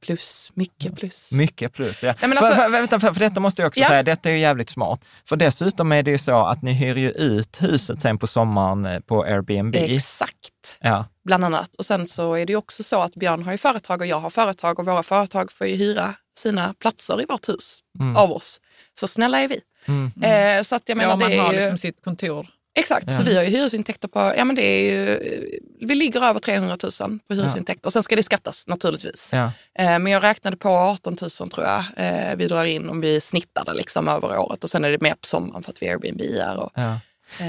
Plus, 0.02 0.52
mycket 0.54 0.96
plus. 0.96 1.32
Mycket 1.32 1.74
plus, 1.74 2.04
ja. 2.04 2.14
Nej, 2.22 2.30
men 2.30 2.38
för, 2.38 2.46
alltså- 2.46 2.62
för, 2.62 2.70
vänta, 2.70 3.00
för, 3.00 3.14
för 3.14 3.20
detta 3.20 3.40
måste 3.40 3.62
jag 3.62 3.68
också 3.68 3.80
Ja. 3.80 3.88
säga, 3.88 4.04
detta 4.04 4.30
är 4.30 4.34
ju 4.34 4.40
jävligt 4.40 4.70
smart. 4.70 5.02
För 5.30 5.36
dessutom 5.36 5.92
är 5.92 6.04
det 6.04 6.12
ju 6.12 6.18
så 6.18 6.46
att 6.46 6.62
ni 6.62 6.74
hyr 6.74 6.96
ju 6.96 7.12
ut 7.12 7.62
huset 7.62 8.02
sen 8.02 8.18
på 8.18 8.28
sommaren 8.28 8.86
eh, 8.86 9.00
på 9.00 9.24
Airbnb. 9.24 9.76
Exakt, 9.76 10.78
Ja, 10.80 11.06
bland 11.26 11.46
annat. 11.46 11.76
Och 11.76 11.86
sen 11.86 12.08
så 12.08 12.34
är 12.34 12.46
det 12.46 12.52
ju 12.54 12.58
också 12.58 12.84
så 12.84 13.02
att 13.02 13.16
Björn 13.16 13.44
har 13.44 13.52
ju 13.52 13.58
företag 13.58 14.02
och 14.02 14.08
jag 14.08 14.20
har 14.20 14.30
företag 14.30 14.80
och 14.80 14.86
våra 14.86 15.04
företag 15.04 15.52
får 15.52 15.68
ju 15.68 15.76
hyra 15.76 16.14
sina 16.38 16.74
platser 16.74 17.22
i 17.22 17.26
vårt 17.26 17.50
hus 17.50 17.80
Mm. 18.00 18.16
av 18.16 18.32
oss. 18.32 18.62
Så 19.00 19.08
snälla 19.08 19.40
är 19.40 19.48
vi. 19.48 19.62
mm. 19.86 20.12
Eh, 20.24 20.64
så 20.64 20.76
att 20.76 20.84
jag 20.86 20.98
menar, 20.98 21.12
ja, 21.12 21.16
man 21.16 21.30
det 21.30 21.36
är 21.38 21.42
har 21.42 21.54
ju... 21.54 21.60
liksom 21.60 21.78
sitt 21.78 22.04
kontor. 22.04 22.48
Exakt, 22.80 23.14
så 23.14 23.22
Ja. 23.22 23.26
vi 23.26 23.36
har 23.36 23.44
ju 23.44 23.50
hyresintäkter 23.50 24.08
på, 24.08 24.34
ja 24.38 24.46
men 24.46 24.56
det 24.56 24.62
är 24.66 24.92
ju, 24.92 25.20
vi 25.82 25.96
ligger 25.96 26.24
över 26.26 26.40
300 26.40 26.78
000 27.02 27.20
på 27.28 27.34
hyresintäkter. 27.34 27.88
Och 27.88 27.94
sen 27.94 28.04
ska 28.04 28.16
det 28.16 28.24
skattas 28.24 28.68
naturligtvis. 28.68 29.30
ja. 29.34 29.52
Eh, 29.80 30.00
men 30.00 30.08
jag 30.08 30.24
räknade 30.24 30.58
på 30.58 30.70
18 30.70 31.18
000 31.22 31.30
tror 31.50 31.66
jag 31.68 31.84
eh, 31.98 32.36
vi 32.38 32.48
drar 32.48 32.66
in 32.66 32.90
om 32.90 33.02
vi 33.02 33.22
snittar 33.22 33.66
det 33.66 33.74
liksom 33.74 34.08
över 34.08 34.40
året. 34.40 34.64
Och 34.64 34.70
sen 34.70 34.86
är 34.86 34.92
det 34.92 35.02
mer 35.02 35.12
på 35.14 35.28
sommaren 35.28 35.64
för 35.64 35.72
att 35.72 35.82
vi 35.82 35.90
Airbnb 35.90 36.22
är. 36.22 36.58
Och, 36.58 36.72
ja. 36.76 37.00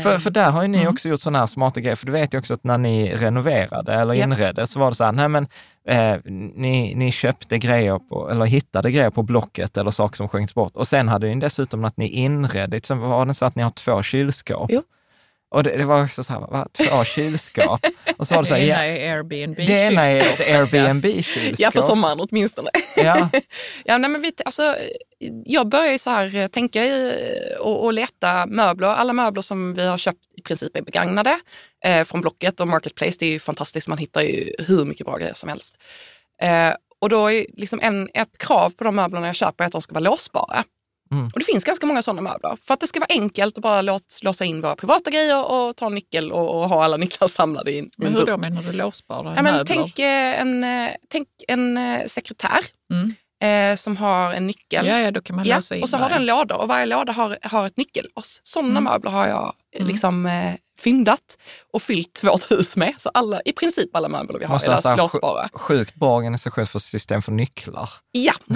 För, 0.03 0.19
för 0.19 0.31
där 0.31 0.51
har 0.51 0.63
ju 0.63 0.69
ni 0.69 0.79
Mm. 0.79 0.91
också 0.93 1.09
gjort 1.09 1.21
sådana 1.21 1.39
här 1.39 1.47
smarta 1.47 1.81
grejer, 1.81 1.97
för 1.97 2.07
du 2.07 2.13
vet 2.13 2.35
ju 2.35 2.39
också 2.39 2.55
att 2.55 2.65
när 2.65 2.79
ni 2.79 3.13
renoverade 3.17 3.95
eller 3.95 4.15
Ja. 4.15 4.25
inredde 4.25 4.67
så 4.67 4.79
var 4.81 4.91
det 4.91 4.97
så 4.97 5.05
här, 5.05 5.13
nej 5.13 5.29
men 5.29 5.47
eh, 5.89 6.17
ni, 6.55 6.95
ni 6.95 7.13
köpte 7.13 7.59
grejer 7.59 7.99
på, 7.99 8.31
eller 8.31 8.45
hittade 8.47 8.91
grejer 8.91 9.11
på 9.11 9.23
Blocket 9.23 9.77
eller 9.77 9.91
saker 9.91 10.17
som 10.17 10.29
skänkts 10.29 10.55
bort. 10.55 10.77
Och 10.77 10.89
sen 10.89 11.09
hade 11.09 11.27
ni 11.35 11.41
dessutom 11.41 11.85
att 11.85 11.97
ni 11.97 12.09
inredde, 12.09 12.81
så 12.85 12.95
var 12.95 13.27
det 13.27 13.35
så 13.35 13.45
att 13.45 13.55
ni 13.57 13.63
har 13.63 13.71
två 13.71 14.03
kylskåp. 14.03 14.71
Jo. 14.73 14.83
Och 15.51 15.63
det, 15.63 15.77
det 15.77 15.85
var 15.85 16.05
också 16.05 16.25
så 16.25 16.33
här, 16.33 16.41
va, 16.41 16.69
två 16.73 17.05
kylskåp? 17.05 17.87
Och 18.17 18.29
så 18.29 18.35
var 18.35 18.43
det 18.43 18.49
så 18.49 18.55
här, 18.55 18.63
ena 18.63 18.87
är 18.87 19.17
Airbnb 19.17 19.57
det 19.57 19.73
ena 19.73 20.07
är 20.07 20.17
ett 20.17 20.41
Airbnb-kylskåp. 20.41 21.55
Ja, 21.59 21.71
för 21.71 21.81
sommaren 21.81 22.21
åtminstone. 22.21 22.71
Ja. 22.97 23.29
Ja, 23.85 23.99
nej, 23.99 24.11
men 24.11 24.21
vi, 24.23 24.33
alltså, 24.45 24.77
jag 25.45 25.69
börjar 25.69 25.93
ju 25.93 25.99
så 25.99 26.11
här 26.11 26.37
eh, 26.37 26.47
tänka 26.47 26.85
i, 26.85 27.15
och, 27.61 27.85
och 27.85 27.93
leta 27.93 28.47
möbler. 28.47 28.89
Alla 28.89 29.13
möbler 29.13 29.43
som 29.43 29.75
vi 29.75 29.87
har 29.87 29.99
köpt 29.99 30.25
i 30.37 30.43
princip 30.43 30.77
är 30.77 30.83
begagnade 30.83 31.41
eh, 31.85 32.05
från 32.05 32.21
Blocket 32.21 32.61
och 32.61 32.69
Marketplace. 32.69 33.17
Det 33.19 33.27
är 33.27 33.33
ju 33.33 33.39
fantastiskt, 33.39 33.89
man 33.89 33.99
hittar 33.99 34.23
ju 34.23 34.55
hur 34.59 34.85
mycket 34.85 35.07
bra 35.07 35.17
grejer 35.17 35.35
som 35.35 35.49
helst. 35.49 35.79
Eh, 36.43 36.75
och 37.01 37.09
då 37.09 37.31
är 37.31 37.47
liksom 37.57 37.81
en, 37.83 38.09
ett 38.15 38.39
krav 38.39 38.71
på 38.71 38.85
de 38.85 38.97
möblerna 38.97 39.27
jag 39.27 39.37
köper 39.37 39.65
att 39.65 39.73
de 39.73 39.83
ska 39.83 39.95
vara 39.95 40.05
låsbara. 40.05 40.65
Mm. 41.13 41.27
Och 41.35 41.39
det 41.39 41.45
finns 41.45 41.65
ganska 41.65 41.87
många 41.87 42.03
sådana 42.03 42.21
möbler. 42.21 42.57
För 42.63 42.75
att 42.75 42.81
det 42.81 42.87
ska 42.87 43.01
vara 43.01 43.07
enkelt 43.11 43.57
att 43.59 43.63
bara 43.63 43.83
lås, 43.83 44.23
låsa 44.23 44.45
in 44.45 44.61
våra 44.61 44.77
privata 44.77 45.11
grejer 45.11 45.45
och 45.51 45.77
ta 45.77 45.87
en 45.87 45.95
nyckel 45.95 46.33
och, 46.33 46.61
och 46.63 46.69
ha 46.69 46.85
alla 46.85 46.97
nycklar 46.97 47.29
samlade 47.29 47.73
i 47.73 47.79
en, 47.79 47.91
Men 47.97 48.09
en 48.09 48.15
hur 48.15 48.27
då 48.27 48.37
menar 48.39 48.63
du 48.63 48.73
låsbara 48.73 49.33
Ja, 49.37 49.43
men 49.43 49.67
tänk, 49.67 49.99
eh, 49.99 50.41
en, 50.41 50.65
eh, 50.65 50.91
tänk 51.09 51.29
en 51.49 51.79
eh, 51.79 52.07
sekretär 52.07 52.59
Mm. 52.93 53.15
eh, 53.73 53.77
som 53.77 53.97
har 53.97 54.33
en 54.33 54.47
nyckel. 54.47 54.87
Ja, 54.87 54.99
ja, 54.99 55.11
då 55.11 55.21
kan 55.23 55.37
man 55.37 55.45
Ja, 55.45 55.57
låsa 55.57 55.77
in 55.77 55.83
och 55.83 55.89
så 55.89 55.97
har 55.97 56.09
där. 56.09 56.17
den 56.17 56.27
lådor 56.27 56.57
och 56.57 56.69
varje 56.69 56.87
låda 56.87 57.13
har, 57.13 57.39
har 57.43 57.67
ett 57.67 57.77
nyckellås. 57.77 58.41
Sådana 58.43 58.71
Mm. 58.71 58.85
möbler 58.85 59.11
har 59.11 59.29
jag 59.29 59.53
Mm. 59.77 59.89
liksom 59.89 60.27
eh, 60.27 60.55
fyndat 60.81 61.39
och 61.73 61.83
fyllt 61.83 62.25
vårt 62.25 62.51
hus 62.51 62.77
med. 62.77 62.95
Så 62.99 63.11
alla, 63.15 63.41
i 63.45 63.53
princip 63.53 63.97
alla 63.97 64.09
möbler 64.09 64.39
vi 64.39 64.45
har 64.45 64.55
Måste 64.55 64.71
är 64.71 64.75
ha 64.75 64.83
så 64.83 64.89
här 64.89 64.97
lås, 64.97 65.15
låsbara. 65.15 65.49
Sjukt 65.53 65.95
bra 65.95 66.17
organisation 66.17 66.67
för 66.67 66.79
system 66.79 67.23
för 67.23 67.33
nycklar. 67.33 67.91
Ja, 68.13 68.35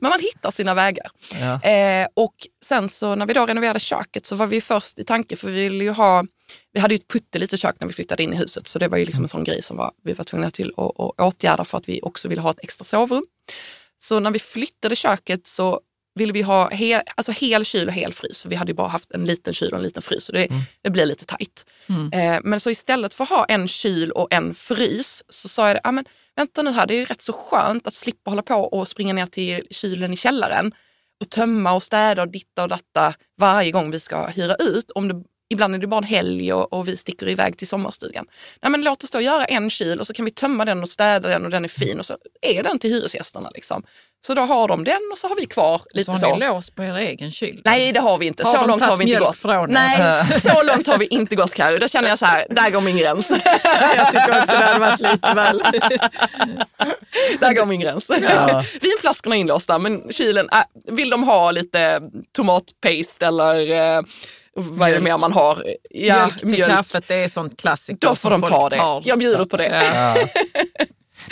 men 0.00 0.10
man 0.10 0.20
hittar 0.20 0.50
sina 0.50 0.74
vägar. 0.74 1.10
Ja. 1.40 1.62
Eh, 1.62 2.08
och 2.16 2.34
sen 2.64 2.88
så 2.88 3.14
när 3.14 3.26
vi 3.26 3.32
då 3.32 3.46
renoverade 3.46 3.80
köket 3.80 4.26
så 4.26 4.36
var 4.36 4.46
vi 4.46 4.60
först 4.60 4.98
i 4.98 5.04
tanke 5.04 5.36
för 5.36 5.48
vi 5.48 5.54
ville 5.54 5.84
ju 5.84 5.90
ha, 5.90 6.24
vi 6.72 6.80
hade 6.80 6.94
ju 6.94 6.98
ett 6.98 7.08
pyttelitet 7.08 7.60
kök 7.60 7.76
när 7.80 7.86
vi 7.86 7.94
flyttade 7.94 8.22
in 8.22 8.32
i 8.32 8.36
huset 8.36 8.68
så 8.68 8.78
det 8.78 8.88
var 8.88 8.98
ju 8.98 9.04
liksom 9.04 9.24
en 9.24 9.28
sån 9.28 9.44
grej 9.44 9.62
som 9.62 9.76
var, 9.76 9.92
vi 10.04 10.12
var 10.12 10.24
tvungna 10.24 10.50
till 10.50 10.72
att, 10.76 11.00
att 11.00 11.20
åtgärda 11.20 11.64
för 11.64 11.78
att 11.78 11.88
vi 11.88 12.00
också 12.02 12.28
ville 12.28 12.40
ha 12.40 12.50
ett 12.50 12.60
extra 12.62 12.84
sovrum. 12.84 13.26
Så 13.98 14.20
när 14.20 14.30
vi 14.30 14.38
flyttade 14.38 14.96
köket 14.96 15.46
så 15.46 15.80
ville 16.14 16.32
vi 16.32 16.42
ha 16.42 16.70
hel, 16.70 17.02
alltså 17.14 17.32
hel 17.32 17.64
kyl 17.64 17.88
och 17.88 17.94
hel 17.94 18.12
frys 18.12 18.42
för 18.42 18.48
vi 18.48 18.56
hade 18.56 18.70
ju 18.70 18.76
bara 18.76 18.88
haft 18.88 19.12
en 19.12 19.24
liten 19.24 19.54
kyl 19.54 19.72
och 19.72 19.78
en 19.78 19.82
liten 19.82 20.02
frys 20.02 20.24
så 20.24 20.32
det, 20.32 20.48
det 20.82 20.90
blev 20.90 21.06
lite 21.06 21.24
tajt. 21.24 21.64
Mm. 21.88 22.12
Eh, 22.12 22.40
men 22.44 22.60
så 22.60 22.70
istället 22.70 23.14
för 23.14 23.24
att 23.24 23.30
ha 23.30 23.44
en 23.44 23.68
kyl 23.68 24.10
och 24.10 24.32
en 24.32 24.54
frys 24.54 25.22
så 25.28 25.48
sa 25.48 25.68
jag, 25.68 25.80
ah, 25.84 25.92
men, 25.92 26.04
vänta 26.36 26.62
nu 26.62 26.70
här, 26.70 26.86
det 26.86 26.94
är 26.94 26.98
ju 26.98 27.04
rätt 27.04 27.22
så 27.22 27.32
skönt 27.32 27.86
att 27.86 27.94
slippa 27.94 28.30
hålla 28.30 28.42
på 28.42 28.54
och 28.54 28.88
springa 28.88 29.12
ner 29.12 29.26
till 29.26 29.66
kylen 29.70 30.12
i 30.12 30.16
källaren 30.16 30.72
och 31.20 31.30
tömma 31.30 31.72
och 31.72 31.82
städa 31.82 32.22
och 32.22 32.28
ditta 32.28 32.62
och 32.62 32.68
datta 32.68 33.14
varje 33.38 33.70
gång 33.70 33.90
vi 33.90 34.00
ska 34.00 34.26
hyra 34.26 34.54
ut. 34.54 34.90
Om 34.90 35.08
det, 35.08 35.22
ibland 35.52 35.74
är 35.74 35.78
det 35.78 35.86
bara 35.86 35.98
en 35.98 36.04
helg 36.04 36.52
och, 36.52 36.72
och 36.72 36.88
vi 36.88 36.96
sticker 36.96 37.28
iväg 37.28 37.58
till 37.58 37.68
sommarstugan. 37.68 38.26
Nej, 38.62 38.70
men 38.70 38.82
låt 38.82 39.04
oss 39.04 39.10
då 39.10 39.20
göra 39.20 39.44
en 39.44 39.70
kyl 39.70 40.00
och 40.00 40.06
så 40.06 40.12
kan 40.12 40.24
vi 40.24 40.30
tömma 40.30 40.64
den 40.64 40.82
och 40.82 40.88
städa 40.88 41.28
den 41.28 41.44
och 41.44 41.50
den 41.50 41.64
är 41.64 41.68
fin 41.68 41.98
och 41.98 42.06
så 42.06 42.16
är 42.42 42.62
den 42.62 42.78
till 42.78 42.90
hyresgästerna. 42.90 43.50
Liksom. 43.50 43.82
Så 44.26 44.34
då 44.34 44.42
har 44.42 44.68
de 44.68 44.84
den 44.84 45.00
och 45.12 45.18
så 45.18 45.28
har 45.28 45.36
vi 45.36 45.46
kvar 45.46 45.82
lite 45.90 46.12
så 46.12 46.18
så. 46.18 46.26
har 46.26 46.38
ni 46.38 46.46
lås 46.46 46.70
på 46.70 46.84
er 46.84 46.94
egen 46.94 47.30
kyl? 47.30 47.62
Nej, 47.64 47.92
det 47.92 48.00
har 48.00 48.18
vi 48.18 48.26
inte. 48.26 48.44
Har 48.44 48.52
så 48.52 48.66
långt 48.66 48.82
har 48.82 48.96
vi 48.96 49.04
inte 49.04 49.20
gått. 49.20 49.38
från? 49.38 49.70
Nej, 49.70 50.26
så 50.40 50.62
långt 50.62 50.86
har 50.86 50.98
vi 50.98 51.06
inte 51.06 51.36
gått 51.36 51.54
Carro. 51.54 51.78
Då 51.78 51.88
känner 51.88 52.08
jag 52.08 52.18
så 52.18 52.26
här, 52.26 52.46
där 52.50 52.70
går 52.70 52.80
min 52.80 52.96
gräns. 52.96 53.30
jag 53.96 54.06
tycker 54.06 54.40
också 54.40 54.52
det 54.52 54.64
hade 54.64 54.78
varit 54.78 55.00
lite 55.00 55.34
väl. 55.34 55.58
Där 57.40 57.54
går 57.54 57.66
min 57.66 57.80
gräns. 57.80 58.10
Ja. 58.22 58.64
Vinflaskorna 58.80 59.36
är 59.36 59.40
inlåsta, 59.40 59.78
men 59.78 60.12
kylen, 60.12 60.48
äh, 60.52 60.94
vill 60.94 61.10
de 61.10 61.22
ha 61.22 61.50
lite 61.50 62.00
tomatpaste 62.32 63.26
eller 63.26 63.70
eh, 63.70 64.02
vad 64.54 64.88
är 64.88 64.92
det 64.94 65.00
Mjölk. 65.00 65.04
mer 65.04 65.18
man 65.18 65.32
har? 65.32 65.64
Ja, 65.90 66.30
mjölk 66.42 66.54
till 66.54 66.64
kaffet, 66.64 67.04
det 67.08 67.14
är 67.14 67.28
sånt 67.28 67.60
klassiker. 67.60 68.08
Då 68.08 68.14
får 68.14 68.30
de 68.30 68.42
ta 68.42 68.68
det. 68.68 68.76
tar. 68.76 69.02
Jag 69.04 69.18
bjuder 69.18 69.44
på 69.44 69.56
det. 69.56 69.66
Ja. 69.66 70.16
Ja. 70.18 70.26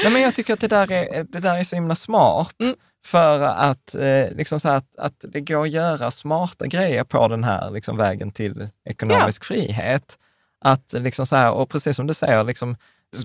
Nej, 0.02 0.12
men 0.12 0.22
jag 0.22 0.34
tycker 0.34 0.54
att 0.54 0.60
det 0.60 0.68
där 0.68 0.92
är, 0.92 1.24
det 1.24 1.40
där 1.40 1.58
är 1.58 1.64
så 1.64 1.76
himla 1.76 1.94
smart. 1.94 2.60
Mm. 2.62 2.76
För 3.06 3.40
att, 3.40 3.94
eh, 3.94 4.30
liksom 4.30 4.60
så 4.60 4.68
att, 4.68 4.96
att 4.98 5.14
det 5.32 5.40
går 5.40 5.62
att 5.62 5.70
göra 5.70 6.10
smarta 6.10 6.66
grejer 6.66 7.04
på 7.04 7.28
den 7.28 7.44
här 7.44 7.70
liksom, 7.70 7.96
vägen 7.96 8.30
till 8.32 8.68
ekonomisk 8.84 9.44
frihet. 9.44 10.18
Att 10.64 10.92
liksom 10.92 11.26
så 11.26 11.36
här, 11.36 11.50
och 11.52 11.68
precis 11.70 11.96
som 11.96 12.06
du 12.06 12.14
säger, 12.14 12.44
liksom, 12.44 12.76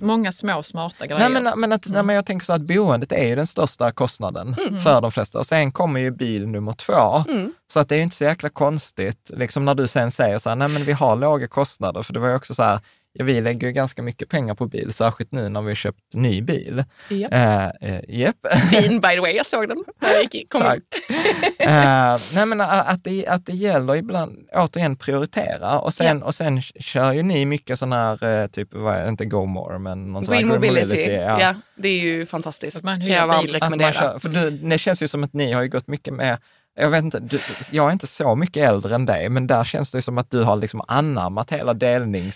Många 0.01 0.31
små 0.31 0.63
smarta 0.63 1.07
grejer. 1.07 1.29
nej, 1.29 1.41
men, 1.41 1.59
men, 1.59 1.71
att, 1.71 1.87
nej, 1.89 2.03
men 2.03 2.15
jag 2.15 2.25
tänker 2.25 2.45
så 2.45 2.53
att 2.53 2.61
boendet 2.61 3.11
är 3.11 3.23
ju 3.23 3.35
den 3.35 3.47
största 3.47 3.91
kostnaden 3.91 4.55
för 4.83 5.01
de 5.01 5.11
flesta. 5.11 5.39
Och 5.39 5.45
sen 5.45 5.71
kommer 5.71 5.99
ju 5.99 6.11
bil 6.11 6.47
nummer 6.47 6.73
två. 6.73 7.23
Mm. 7.29 7.53
Så 7.73 7.79
att 7.79 7.89
det 7.89 7.95
är 7.95 7.97
ju 7.97 8.03
inte 8.03 8.15
så 8.15 8.23
jäkla 8.23 8.49
konstigt, 8.49 9.31
liksom 9.33 9.65
när 9.65 9.75
du 9.75 9.87
sen 9.87 10.11
säger 10.11 10.39
så 10.39 10.49
här, 10.49 10.55
nej 10.55 10.67
men 10.67 10.83
vi 10.83 10.91
har 10.91 11.15
låga 11.15 11.47
kostnader, 11.47 12.01
för 12.03 12.13
det 12.13 12.19
var 12.19 12.27
ju 12.27 12.35
också 12.35 12.53
så 12.53 12.63
här, 12.63 12.79
vi 13.23 13.41
lägger 13.41 13.67
ju 13.67 13.73
ganska 13.73 14.01
mycket 14.01 14.29
pengar 14.29 14.55
på 14.55 14.67
bil, 14.67 14.93
särskilt 14.93 15.31
nu 15.31 15.49
när 15.49 15.61
vi 15.61 15.67
har 15.67 15.75
köpt 15.75 15.99
ny 16.13 16.41
bil. 16.41 16.83
Ja. 17.09 17.27
Eh, 17.31 17.65
eh, 17.81 18.01
Japp, 18.09 18.35
Fin 18.71 18.99
by 19.01 19.07
the 19.09 19.19
way, 19.19 19.31
jag 19.35 19.45
såg 19.45 19.69
den 19.69 19.77
jag 20.01 20.23
gick, 20.33 20.49
kom 20.51 20.61
tack. 20.61 20.79
in. 21.09 21.15
Eh, 21.59 22.17
nej 22.35 22.45
men 22.45 22.61
a- 22.61 22.65
att 22.87 23.03
det, 23.03 23.27
att 23.27 23.45
det 23.45 23.53
gäller 23.53 23.95
ibland, 23.95 24.47
återigen 24.53 24.95
prioritera 24.95 25.79
och 25.79 25.93
sen, 25.93 26.23
och 26.23 26.35
sen 26.35 26.61
kör 26.61 27.11
ju 27.11 27.23
ni 27.23 27.45
mycket 27.45 27.79
sån 27.79 27.91
här, 27.91 28.23
eh, 28.23 28.47
typ, 28.47 28.69
vad 28.71 29.07
inte 29.07 29.25
Go 29.25 29.45
More, 29.45 29.79
men 29.79 30.11
någon 30.13 30.25
sån 30.25 30.33
här 30.33 30.41
Green 30.41 30.53
Mobility, 30.55 31.11
ja. 31.11 31.41
ja. 31.41 31.53
det 31.75 31.87
är 31.89 31.99
ju 31.99 32.25
fantastiskt. 32.25 32.77
Att 32.77 32.83
man 32.83 32.99
kan 32.99 33.07
jag 33.07 33.27
varmt 33.27 33.53
rekommendera. 33.53 33.93
kör, 33.93 34.19
för 34.19 34.29
du, 34.29 34.49
det 34.51 34.77
känns 34.77 35.03
ju 35.03 35.07
som 35.07 35.23
att 35.23 35.33
ni 35.33 35.51
har 35.51 35.61
ju 35.61 35.69
gått 35.69 35.87
mycket 35.87 36.13
med, 36.13 36.37
jag 36.75 36.89
vet 36.89 37.03
inte, 37.03 37.19
du, 37.19 37.39
jag 37.71 37.87
är 37.87 37.91
inte 37.91 38.07
så 38.07 38.35
mycket 38.35 38.69
äldre 38.69 38.95
än 38.95 39.05
dig, 39.05 39.29
men 39.29 39.47
där 39.47 39.63
känns 39.63 39.91
det 39.91 40.01
som 40.01 40.17
att 40.17 40.31
du 40.31 40.43
har 40.43 40.55
liksom 40.55 40.81
anammat 40.87 41.51
hela 41.51 41.73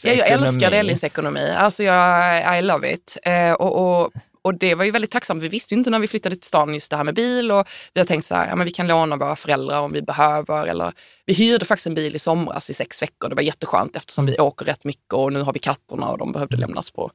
Ja, 0.09 0.13
jag 0.13 0.29
älskar 0.29 0.71
delningsekonomi. 0.71 1.53
Alltså 1.57 1.83
jag, 1.83 2.57
I 2.59 2.61
love 2.61 2.93
it. 2.93 3.17
Eh, 3.23 3.53
och, 3.53 4.01
och, 4.01 4.11
och 4.41 4.55
det 4.55 4.75
var 4.75 4.85
ju 4.85 4.91
väldigt 4.91 5.11
tacksamt. 5.11 5.43
Vi 5.43 5.47
visste 5.47 5.73
ju 5.73 5.77
inte 5.77 5.89
när 5.89 5.99
vi 5.99 6.07
flyttade 6.07 6.35
till 6.35 6.47
stan 6.47 6.73
just 6.73 6.91
det 6.91 6.97
här 6.97 7.03
med 7.03 7.15
bil 7.15 7.51
och 7.51 7.67
vi 7.93 7.99
har 7.99 8.05
tänkt 8.05 8.25
så 8.25 8.35
här, 8.35 8.47
ja 8.47 8.55
men 8.55 8.65
vi 8.65 8.71
kan 8.71 8.87
låna 8.87 9.15
våra 9.15 9.35
föräldrar 9.35 9.81
om 9.81 9.93
vi 9.93 10.01
behöver. 10.01 10.67
Eller, 10.67 10.91
vi 11.25 11.33
hyrde 11.33 11.65
faktiskt 11.65 11.87
en 11.87 11.93
bil 11.93 12.15
i 12.15 12.19
somras 12.19 12.69
i 12.69 12.73
sex 12.73 13.01
veckor. 13.01 13.29
Det 13.29 13.35
var 13.35 13.41
jätteskönt 13.41 13.95
eftersom 13.95 14.25
vi 14.25 14.37
åker 14.37 14.65
rätt 14.65 14.83
mycket 14.83 15.13
och 15.13 15.33
nu 15.33 15.41
har 15.41 15.53
vi 15.53 15.59
katterna 15.59 16.09
och 16.09 16.17
de 16.17 16.31
behövde 16.31 16.57
lämnas 16.57 16.91
på, 16.91 17.11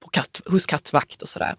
på 0.00 0.08
katt, 0.08 0.40
hos 0.46 0.66
kattvakt 0.66 1.22
och 1.22 1.28
sådär. 1.28 1.54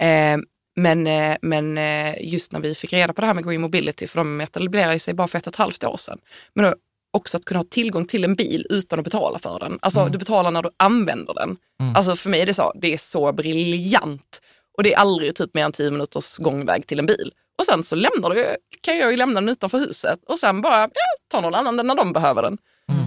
Eh, 0.00 0.38
men, 0.76 1.06
eh, 1.06 1.36
men 1.42 1.78
eh, 1.78 2.14
just 2.20 2.52
när 2.52 2.60
vi 2.60 2.74
fick 2.74 2.92
reda 2.92 3.12
på 3.12 3.20
det 3.20 3.26
här 3.26 3.34
med 3.34 3.46
Green 3.46 3.60
Mobility, 3.60 4.06
för 4.06 4.18
de 4.18 4.40
etablerade 4.40 4.98
sig 4.98 5.14
bara 5.14 5.28
för 5.28 5.38
ett 5.38 5.46
och 5.46 5.52
ett 5.52 5.56
halvt 5.56 5.84
år 5.84 5.96
sedan. 5.96 6.18
Men 6.54 6.64
då 6.64 6.74
också 7.10 7.36
att 7.36 7.44
kunna 7.44 7.58
ha 7.58 7.64
tillgång 7.64 8.06
till 8.06 8.24
en 8.24 8.34
bil 8.34 8.66
utan 8.70 8.98
att 8.98 9.04
betala 9.04 9.38
för 9.38 9.58
den. 9.58 9.78
Alltså 9.82 10.08
du 10.08 10.18
betalar 10.18 10.50
när 10.50 10.62
du 10.62 10.70
använder 10.76 11.34
den. 11.34 11.56
Alltså 11.96 12.16
för 12.16 12.30
mig 12.30 12.40
är 12.40 12.46
det 12.46 12.54
så, 12.54 12.72
det 12.74 12.92
är 12.92 12.98
så 12.98 13.32
briljant. 13.32 14.40
Och 14.76 14.82
det 14.82 14.94
är 14.94 14.98
aldrig 14.98 15.34
typ 15.34 15.54
mer 15.54 15.64
än 15.64 15.72
tio 15.72 15.90
minuters 15.90 16.36
gångväg 16.36 16.86
till 16.86 16.98
en 16.98 17.06
bil. 17.06 17.32
Och 17.58 17.64
sen 17.64 17.84
så 17.84 17.94
lämnar 17.94 18.30
du, 18.30 18.56
kan 18.80 18.98
jag 18.98 19.10
ju 19.10 19.16
lämna 19.16 19.40
den 19.40 19.48
utanför 19.48 19.78
huset 19.78 20.20
och 20.26 20.38
sen 20.38 20.62
bara 20.62 20.80
ja, 20.80 20.88
ta 21.28 21.40
någon 21.40 21.54
annan 21.54 21.76
den 21.76 21.86
när 21.86 21.94
de 21.94 22.12
behöver 22.12 22.42
den. 22.42 22.58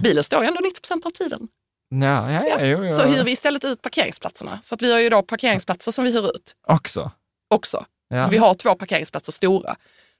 Bilen 0.02 0.24
står 0.24 0.42
ju 0.42 0.48
ändå 0.48 0.60
90 0.60 0.80
procent 0.80 1.06
av 1.06 1.10
tiden. 1.10 1.48
Ja, 1.88 2.32
ja, 2.32 2.46
ja, 2.48 2.66
jo, 2.66 2.84
jo. 2.84 2.90
Så 2.90 3.02
hyr 3.02 3.24
vi 3.24 3.30
istället 3.30 3.64
ut 3.64 3.82
parkeringsplatserna. 3.82 4.58
Så 4.62 4.74
att 4.74 4.82
vi 4.82 4.92
har 4.92 5.00
ju 5.00 5.08
då 5.08 5.22
parkeringsplatser 5.22 5.92
som 5.92 6.04
vi 6.04 6.12
hyr 6.12 6.26
ut 6.34 6.54
Också. 6.66 7.10
Också. 7.50 7.84
Ja. 8.08 8.24
Så 8.24 8.30
vi 8.30 8.36
har 8.38 8.54
två 8.54 8.74
parkeringsplatser 8.74 9.32
stora. 9.32 9.76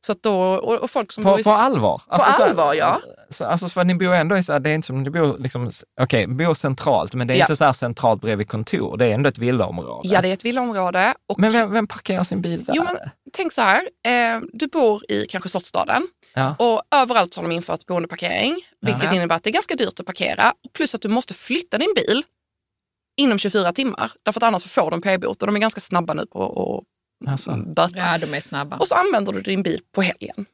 Så 0.07 0.15
då, 0.23 0.35
och, 0.41 0.75
och 0.75 0.91
folk 0.91 1.13
som 1.13 1.25
bor 1.25 1.33
På, 1.33 1.41
i... 1.41 1.45
på 1.45 1.51
allvar? 1.51 2.03
Alltså, 2.07 2.33
så 2.33 2.43
här- 2.43 2.49
allvar, 2.51 2.75
ja. 2.75 3.01
Så, 3.31 3.45
alltså 3.45 3.69
för 3.69 3.85
ni 3.85 3.95
bor 3.95 4.15
ändå 4.15 4.37
i 4.39 4.43
så 4.43 4.53
här, 4.53 4.61
det 4.61 4.71
är 4.71 4.75
inte 4.75 4.87
som 4.87 5.03
ni 5.03 5.11
bor 5.11 5.39
liksom, 5.39 5.71
okej, 6.01 6.27
bor 6.27 6.55
centralt, 6.55 7.15
men 7.15 7.27
det 7.27 7.35
är 7.35 7.39
Ja. 7.39 7.45
inte 7.45 7.57
så 7.57 7.65
här 7.65 7.73
centralt 7.73 8.21
bredvid 8.21 8.49
kontor, 8.49 8.97
det 8.97 9.07
är 9.07 9.11
ändå 9.11 9.29
ett 9.29 9.39
villaområde. 9.39 10.09
Ja, 10.09 10.23
det 10.23 10.29
är 10.29 10.33
ett 10.33 10.45
villaområde. 10.45 11.15
Och 11.29 11.39
Men 11.41 11.53
vem, 11.53 11.73
vem 11.73 11.87
parkerar 11.87 12.25
sin 12.25 12.43
bil 12.43 12.65
där? 12.65 12.75
Jo, 12.77 12.85
men 12.85 12.97
tänk 13.33 13.53
så 13.53 13.63
här. 13.63 13.89
Eh, 14.07 14.41
du 14.53 14.67
bor 14.67 15.11
i 15.11 15.27
kanske 15.27 15.49
Slottsstaden 15.49 16.07
Ja. 16.35 16.55
och 16.59 16.83
överallt 16.95 17.35
har 17.35 17.43
de 17.43 17.53
infört 17.53 17.87
boendeparkering. 17.87 18.57
Vilket 18.81 19.03
Jaha. 19.03 19.15
innebär 19.15 19.37
att 19.37 19.43
det 19.45 19.51
är 19.51 19.55
ganska 19.55 19.75
dyrt 19.75 20.01
att 20.01 20.07
parkera. 20.07 20.51
Och 20.67 20.73
plus 20.73 20.95
att 20.95 21.03
du 21.03 21.09
måste 21.09 21.35
flytta 21.35 21.79
din 21.79 21.95
bil 21.97 22.23
inom 23.21 23.39
24 23.39 23.73
timmar. 23.73 24.13
Därför 24.23 24.39
att 24.41 24.43
annars 24.45 24.65
får 24.65 24.91
du 24.91 24.95
en 24.95 25.03
p-bot 25.03 25.41
och 25.43 25.47
de 25.47 25.57
är 25.57 25.61
ganska 25.61 25.81
snabba 25.81 26.15
nu 26.15 26.27
på 26.27 26.45
att 26.45 26.85
Alltså. 27.27 27.57
böta. 27.57 27.97
Ja, 27.97 28.19
de 28.19 28.35
är 28.35 28.41
snabba. 28.41 28.77
Och 28.77 28.89
så 28.89 28.95
använder 28.95 29.33
du 29.33 29.41
din 29.41 29.63
bil 29.63 29.81
på 29.93 30.03
helgen. 30.03 30.47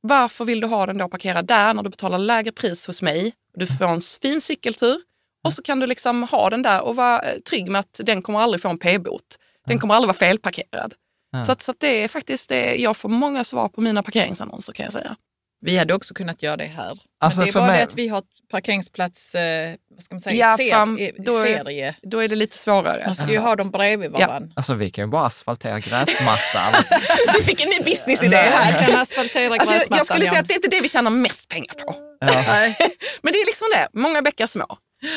Varför 0.00 0.44
vill 0.44 0.60
du 0.60 0.66
ha 0.66 0.86
den 0.86 0.98
då 0.98 1.08
parkerad 1.08 1.46
där 1.46 1.74
när 1.74 1.82
du 1.82 1.90
betalar 1.90 2.18
lägre 2.18 2.52
pris 2.52 2.86
hos 2.86 3.02
mig? 3.02 3.34
Du 3.54 3.66
får 3.66 3.84
en 3.84 4.00
fin 4.00 4.40
cykeltur 4.40 5.00
och 5.44 5.52
så 5.52 5.62
kan 5.62 5.80
du 5.80 5.86
liksom 5.86 6.22
ha 6.22 6.50
den 6.50 6.62
där 6.62 6.82
och 6.82 6.96
vara 6.96 7.20
eh, 7.20 7.38
trygg 7.38 7.70
med 7.70 7.78
att 7.78 8.00
den 8.04 8.22
kommer 8.22 8.38
aldrig 8.38 8.62
få 8.62 8.68
en 8.68 8.78
p-bot. 8.78 9.38
Den 9.66 9.78
kommer 9.78 9.94
aldrig 9.94 10.06
vara 10.06 10.18
felparkerad. 10.18 10.94
Ja. 11.32 11.44
Så, 11.44 11.52
att, 11.52 11.60
så 11.60 11.70
att 11.70 11.80
det 11.80 12.04
är 12.04 12.08
faktiskt, 12.08 12.48
det, 12.48 12.76
jag 12.76 12.96
får 12.96 13.08
många 13.08 13.44
svar 13.44 13.68
på 13.68 13.80
mina 13.80 14.02
parkeringsannonser 14.02 14.72
kan 14.72 14.84
jag 14.84 14.92
säga. 14.92 15.16
Vi 15.60 15.76
hade 15.76 15.94
också 15.94 16.14
kunnat 16.14 16.42
göra 16.42 16.56
det 16.56 16.64
här. 16.64 16.98
Alltså, 17.20 17.40
Men 17.40 17.46
det 17.46 17.50
är 17.50 17.52
bara 17.54 17.66
mig- 17.66 17.76
det 17.78 17.82
att 17.84 17.94
vi 17.94 18.08
har 18.08 18.22
parkeringsplats, 18.50 19.34
eh, 19.34 19.74
vad 19.90 20.02
ska 20.02 20.14
man 20.14 20.20
säga, 20.20 20.36
Ja, 20.50 20.56
ser, 20.56 20.70
fram- 20.70 20.98
i, 20.98 21.12
då 21.18 21.38
är- 21.38 21.44
serie. 21.64 21.94
Då 22.02 22.18
är 22.22 22.28
det 22.28 22.34
lite 22.36 22.56
svårare. 22.58 23.14
Ska 23.14 23.30
ju 23.32 23.38
ha 23.38 23.56
dem 23.56 23.70
bredvid 23.70 24.10
varandra. 24.10 24.50
Alltså 24.56 24.74
vi 24.74 24.90
kan 24.90 25.04
ju 25.04 25.10
bara 25.10 25.26
asfaltera 25.26 25.80
gräsmattan. 25.80 26.82
Du 27.34 27.42
fick 27.42 27.60
en 27.60 27.68
ny 27.68 27.78
businessidé 27.84 28.36
här. 28.36 28.72
Jag 28.72 28.86
kan 28.88 29.00
asfaltera 29.00 29.52
Alltså, 29.54 29.66
jag, 29.72 29.78
gräsmattan. 29.80 29.96
jag 29.98 30.06
skulle 30.06 30.26
säga 30.26 30.40
att 30.40 30.48
det 30.48 30.54
är 30.54 30.56
inte 30.56 30.68
det 30.68 30.80
vi 30.80 30.88
tjänar 30.88 31.10
mest 31.10 31.48
pengar 31.48 31.74
på. 31.86 31.94
Ja. 32.20 32.26
Men 33.22 33.32
det 33.32 33.38
är 33.38 33.46
liksom 33.46 33.66
det, 33.74 33.88
många 34.00 34.22
bäckar 34.22 34.46
små. 34.46 34.66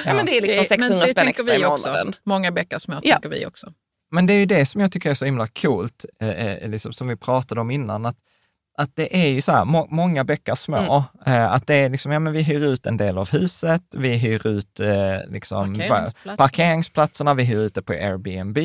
Ja, 0.05 0.13
men 0.13 0.25
det 0.25 0.37
är 0.37 0.41
liksom 0.41 0.63
Det- 0.63 0.69
600 0.69 0.97
men 0.97 1.05
det 1.07 1.11
spänn 1.11 1.27
extra 1.27 1.53
i 1.55 1.57
vi 1.57 1.65
också. 1.65 1.87
månaden. 1.87 2.15
Många 2.25 2.51
bäckar 2.51 2.79
små 2.79 2.99
Ja. 3.03 3.15
tänker 3.15 3.29
vi 3.29 3.45
också. 3.45 3.73
Men 4.11 4.25
det 4.27 4.33
är 4.33 4.37
ju 4.37 4.45
det 4.45 4.65
som 4.65 4.81
jag 4.81 4.91
tycker 4.91 5.09
är 5.09 5.13
så 5.13 5.25
himla 5.25 5.47
coolt, 5.47 6.05
eh, 6.21 6.45
eh, 6.47 6.69
liksom, 6.69 6.93
som 6.93 7.07
vi 7.07 7.15
pratade 7.15 7.61
om 7.61 7.71
innan, 7.71 8.05
att, 8.05 8.15
att 8.79 8.95
det 8.95 9.25
är 9.25 9.27
ju 9.27 9.41
så 9.41 9.51
här, 9.51 9.65
må, 9.65 9.87
många 9.89 10.23
bäckar 10.23 10.55
små. 10.55 11.03
Eh, 11.25 11.53
att 11.53 11.67
det 11.67 11.75
är 11.75 11.89
liksom, 11.89 12.11
ja 12.11 12.19
men 12.19 12.33
vi 12.33 12.41
hyr 12.41 12.63
ut 12.65 12.85
en 12.85 12.97
del 12.97 13.17
av 13.17 13.29
huset, 13.29 13.81
vi 13.97 14.17
hyr 14.17 14.47
ut 14.47 14.79
eh, 14.79 14.87
liksom, 15.27 15.73
Parkeringsplatser. 15.73 16.37
parkeringsplatserna, 16.37 17.33
vi 17.33 17.43
hyr 17.43 17.59
ut 17.59 17.75
det 17.75 17.81
på 17.81 17.93
Airbnb, 17.93 18.57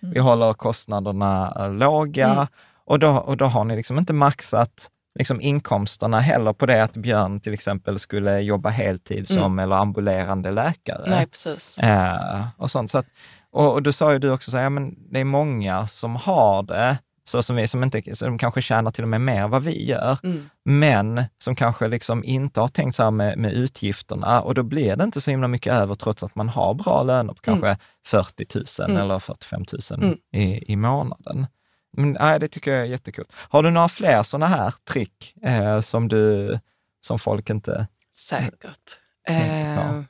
vi 0.00 0.18
håller 0.20 0.52
kostnaderna 0.52 1.56
eh, 1.58 1.72
låga 1.72 2.48
och, 2.84 2.98
då, 2.98 3.08
och 3.08 3.36
då 3.36 3.44
har 3.44 3.64
ni 3.64 3.76
liksom 3.76 3.98
inte 3.98 4.12
maxat 4.12 4.88
liksom 5.18 5.40
inkomsterna 5.40 6.20
heller 6.20 6.52
på 6.52 6.66
det 6.66 6.82
att 6.82 6.96
Björn 6.96 7.40
till 7.40 7.54
exempel 7.54 7.98
skulle 7.98 8.40
jobba 8.40 8.70
heltid 8.70 9.28
som 9.28 9.58
eller 9.58 9.76
ambulerande 9.76 10.50
läkare. 10.50 11.10
Nej, 11.10 11.26
precis. 11.26 11.78
Eh, 11.78 12.46
och 12.56 12.70
sånt. 12.70 12.90
Så 12.90 12.98
att, 12.98 13.06
och, 13.50 13.72
och 13.72 13.82
då 13.82 13.92
sa 13.92 14.12
ju 14.12 14.18
du 14.18 14.30
också 14.30 14.50
så 14.50 14.56
här, 14.56 14.64
ja, 14.64 14.70
men 14.70 14.94
det 15.12 15.20
är 15.20 15.24
många 15.24 15.86
som 15.86 16.16
har 16.16 16.62
det, 16.62 16.98
så 17.24 17.42
som 17.42 17.56
vi, 17.56 17.68
som 17.68 17.84
inte, 17.84 18.16
som 18.16 18.38
kanske 18.38 18.62
tjänar 18.62 18.90
till 18.90 19.04
och 19.04 19.08
med 19.08 19.20
mer 19.20 19.48
vad 19.48 19.62
vi 19.62 19.84
gör, 19.86 20.18
Mm. 20.22 20.48
men 20.64 21.24
som 21.38 21.54
kanske 21.54 21.88
liksom 21.88 22.24
inte 22.24 22.60
har 22.60 22.68
tänkt 22.68 22.96
så 22.96 23.02
här 23.02 23.10
med, 23.10 23.38
med 23.38 23.52
utgifterna 23.52 24.40
och 24.42 24.54
då 24.54 24.62
blir 24.62 24.96
det 24.96 25.04
inte 25.04 25.20
så 25.20 25.30
himla 25.30 25.48
mycket 25.48 25.72
över 25.72 25.94
trots 25.94 26.22
att 26.22 26.34
man 26.34 26.48
har 26.48 26.74
bra 26.74 27.02
löner 27.02 27.34
på 27.34 27.40
kanske 27.40 27.76
40 28.06 28.46
000 28.80 28.90
Mm. 28.90 29.02
eller 29.02 29.18
45 29.18 29.64
000 29.90 30.02
Mm. 30.04 30.16
i, 30.34 30.72
i 30.72 30.76
månaden. 30.76 31.46
Men, 31.96 32.12
nej, 32.20 32.40
det 32.40 32.48
tycker 32.48 32.70
jag 32.70 32.80
är 32.80 32.84
jättekul. 32.84 33.24
Har 33.34 33.62
du 33.62 33.70
några 33.70 33.88
fler 33.88 34.22
sådana 34.22 34.46
här 34.46 34.74
trick 34.92 35.34
eh, 35.42 35.80
som, 35.80 36.08
du, 36.08 36.58
som 37.00 37.18
folk 37.18 37.50
inte 37.50 37.86
Säkert. 38.16 38.98
Eh, 39.28 40.02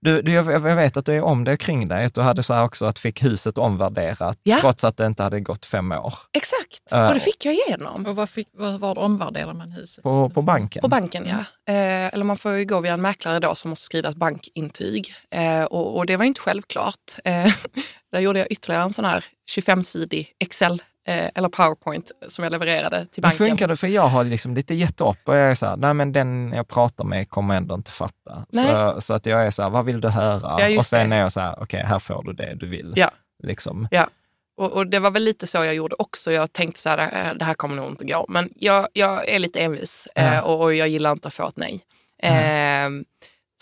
Du, 0.00 0.22
du, 0.22 0.32
jag, 0.32 0.60
vet 0.60 0.96
att 0.96 1.06
du 1.06 1.12
är 1.14 1.22
om 1.22 1.44
det 1.44 1.56
kring 1.56 1.88
dig, 1.88 2.04
att 2.04 2.14
du 2.14 2.20
hade 2.20 2.42
så 2.42 2.54
här 2.54 2.64
också 2.64 2.84
att 2.84 2.98
fick 2.98 3.22
huset 3.24 3.58
omvärderat, 3.58 4.38
Ja. 4.42 4.58
trots 4.60 4.84
att 4.84 4.96
det 4.96 5.06
inte 5.06 5.22
hade 5.22 5.40
gått 5.40 5.66
fem 5.66 5.92
år 5.92 6.14
exakt, 6.32 6.82
Ja. 6.90 7.08
och 7.08 7.14
det 7.14 7.20
fick 7.20 7.44
jag 7.44 7.54
igenom. 7.54 8.06
Och 8.06 8.16
var, 8.16 8.26
fick, 8.26 8.48
var, 8.52 8.78
var 8.78 8.98
omvärderar 8.98 9.52
man 9.54 9.72
huset? 9.72 10.02
på, 10.02 10.30
på 10.30 10.42
banken. 10.42 10.80
På 10.82 10.88
banken 10.88 11.26
ja. 11.26 11.38
Eh, 11.72 12.14
eller 12.14 12.24
man 12.24 12.36
får 12.36 12.52
ju 12.52 12.64
gå 12.64 12.80
via 12.80 12.92
en 12.92 13.02
mäklare 13.02 13.38
då 13.40 13.54
som 13.54 13.68
måste 13.68 13.84
skriva 13.84 14.08
ett 14.08 14.16
bankintyg. 14.16 15.14
Eh, 15.30 15.62
och, 15.64 15.96
och 15.96 16.06
det 16.06 16.16
var 16.16 16.24
inte 16.24 16.40
självklart. 16.40 17.12
Eh, 17.24 17.52
där 18.16 18.20
gjorde 18.20 18.38
jag 18.38 18.48
ytterligare 18.50 18.82
en 18.82 18.92
sån 18.92 19.04
här 19.04 19.24
25-sidig 19.56 20.26
Excel 20.38 20.82
eh, 21.08 21.30
eller 21.34 21.48
PowerPoint 21.48 22.12
som 22.28 22.44
jag 22.44 22.50
levererade 22.50 23.06
till 23.06 23.22
banken. 23.22 23.46
funkar 23.46 23.68
det? 23.68 23.76
För 23.76 23.88
jag 23.88 24.06
har 24.06 24.24
liksom 24.24 24.54
lite 24.54 24.74
gett 24.74 25.00
upp 25.00 25.18
och 25.24 25.36
jag 25.36 25.50
är 25.50 25.54
så 25.54 25.66
här, 25.66 25.76
nej 25.76 25.94
men 25.94 26.12
den 26.12 26.52
jag 26.52 26.68
pratar 26.68 27.04
med 27.04 27.30
kommer 27.30 27.56
ändå 27.56 27.74
inte 27.74 27.90
fatta. 27.90 28.46
Så, 28.52 29.00
så 29.00 29.14
att 29.14 29.26
jag 29.26 29.46
är 29.46 29.50
så 29.50 29.62
här, 29.62 29.70
vad 29.70 29.84
vill 29.84 30.00
du 30.00 30.08
höra? 30.08 30.70
Ja, 30.70 30.78
och 30.78 30.86
sen 30.86 31.10
det. 31.10 31.16
är 31.16 31.20
jag 31.20 31.32
så 31.32 31.40
här, 31.40 31.62
okej, 31.62 31.82
här 31.86 31.98
får 31.98 32.22
du 32.22 32.32
det 32.32 32.54
du 32.54 32.66
vill. 32.68 32.92
Ja. 32.96 33.10
Liksom. 33.42 33.88
Och, 34.56 34.72
och 34.72 34.86
det 34.86 34.98
var 34.98 35.10
väl 35.10 35.22
lite 35.22 35.46
så 35.46 35.58
jag 35.58 35.74
gjorde 35.74 35.94
också. 35.98 36.32
Jag 36.32 36.52
tänkte 36.52 36.80
så 36.80 36.88
här, 36.88 36.98
eh, 36.98 37.34
det 37.34 37.44
här 37.44 37.54
kommer 37.54 37.76
nog 37.76 37.90
inte 37.90 38.04
gå. 38.04 38.26
Men 38.28 38.50
jag, 38.56 38.88
jag 38.92 39.28
är 39.28 39.38
lite 39.38 39.60
envis 39.60 40.08
eh, 40.14 40.34
Ja. 40.34 40.42
och, 40.42 40.62
och 40.62 40.74
jag 40.74 40.88
gillar 40.88 41.12
inte 41.12 41.28
att 41.28 41.34
få 41.34 41.48
ett 41.48 41.56
nej. 41.56 41.80
Eh, 42.22 42.90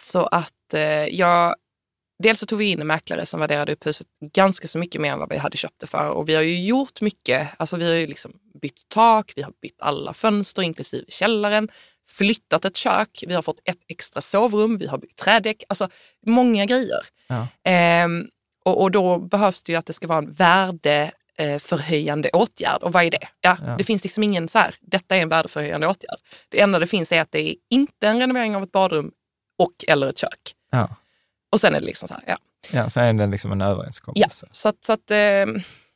så 0.00 0.26
att 0.26 0.74
eh, 0.74 0.80
jag... 1.06 1.54
Dels 2.18 2.38
så 2.38 2.46
tog 2.46 2.58
vi 2.58 2.70
in 2.70 2.80
en 2.80 2.86
mäklare 2.86 3.26
som 3.26 3.40
värderade 3.40 3.72
upp 3.72 3.86
huset 3.86 4.06
ganska 4.34 4.68
så 4.68 4.78
mycket 4.78 5.00
mer 5.00 5.12
än 5.12 5.18
vad 5.18 5.30
vi 5.30 5.36
hade 5.36 5.56
köpt 5.56 5.80
det 5.80 5.86
för. 5.86 6.08
Och 6.08 6.28
vi 6.28 6.34
har 6.34 6.42
ju 6.42 6.64
gjort 6.64 7.00
mycket. 7.00 7.48
Alltså 7.56 7.76
vi 7.76 7.84
har 7.84 7.94
ju 7.94 8.06
liksom 8.06 8.32
bytt 8.62 8.88
tak, 8.88 9.32
vi 9.36 9.42
har 9.42 9.52
bytt 9.62 9.82
alla 9.82 10.14
fönster 10.14 10.62
inklusive 10.62 11.04
källaren, 11.08 11.68
flyttat 12.10 12.64
ett 12.64 12.76
kök, 12.76 13.24
vi 13.26 13.34
har 13.34 13.42
fått 13.42 13.60
ett 13.64 13.78
extra 13.88 14.20
sovrum, 14.20 14.78
vi 14.78 14.86
har 14.86 14.98
byggt 14.98 15.16
trädäck. 15.18 15.62
Alltså 15.68 15.88
många 16.26 16.66
grejer. 16.66 17.00
Ja. 17.26 17.46
Ehm, 17.64 18.28
och, 18.64 18.82
och 18.82 18.90
då 18.90 19.18
behövs 19.18 19.62
det 19.62 19.72
ju 19.72 19.78
att 19.78 19.86
det 19.86 19.92
ska 19.92 20.06
vara 20.06 20.18
en 20.18 20.32
värdeförhöjande 20.32 22.30
åtgärd. 22.32 22.82
Och 22.82 22.92
vad 22.92 23.04
är 23.04 23.10
det? 23.10 23.28
Ja, 23.40 23.56
Ja. 23.66 23.74
Det 23.78 23.84
finns 23.84 24.02
liksom 24.04 24.22
ingen 24.22 24.48
så 24.48 24.58
här, 24.58 24.74
detta 24.80 25.16
är 25.16 25.22
en 25.22 25.28
värdeförhöjande 25.28 25.86
åtgärd. 25.86 26.18
Det 26.48 26.60
enda 26.60 26.78
det 26.78 26.86
finns 26.86 27.12
är 27.12 27.20
att 27.20 27.32
det 27.32 27.50
är 27.50 27.54
inte 27.70 28.08
en 28.08 28.20
renovering 28.20 28.56
av 28.56 28.62
ett 28.62 28.72
badrum 28.72 29.12
och 29.58 29.84
eller 29.88 30.08
ett 30.08 30.18
kök. 30.18 30.54
Ja. 30.70 30.96
Och 31.54 31.60
sen 31.60 31.74
är 31.74 31.80
det 31.80 31.86
liksom 31.86 32.08
så 32.08 32.14
här, 32.14 32.22
ja. 32.26 32.36
Ja, 32.72 32.90
sen 32.90 33.04
är 33.20 33.26
det 33.26 33.30
liksom 33.30 33.52
en 33.52 33.60
ja. 33.60 33.66
överenskommelse. 33.66 34.46
Så 34.50 34.68
att, 34.68 34.84
så 34.84 34.92
att 34.92 35.10
eh, 35.10 35.16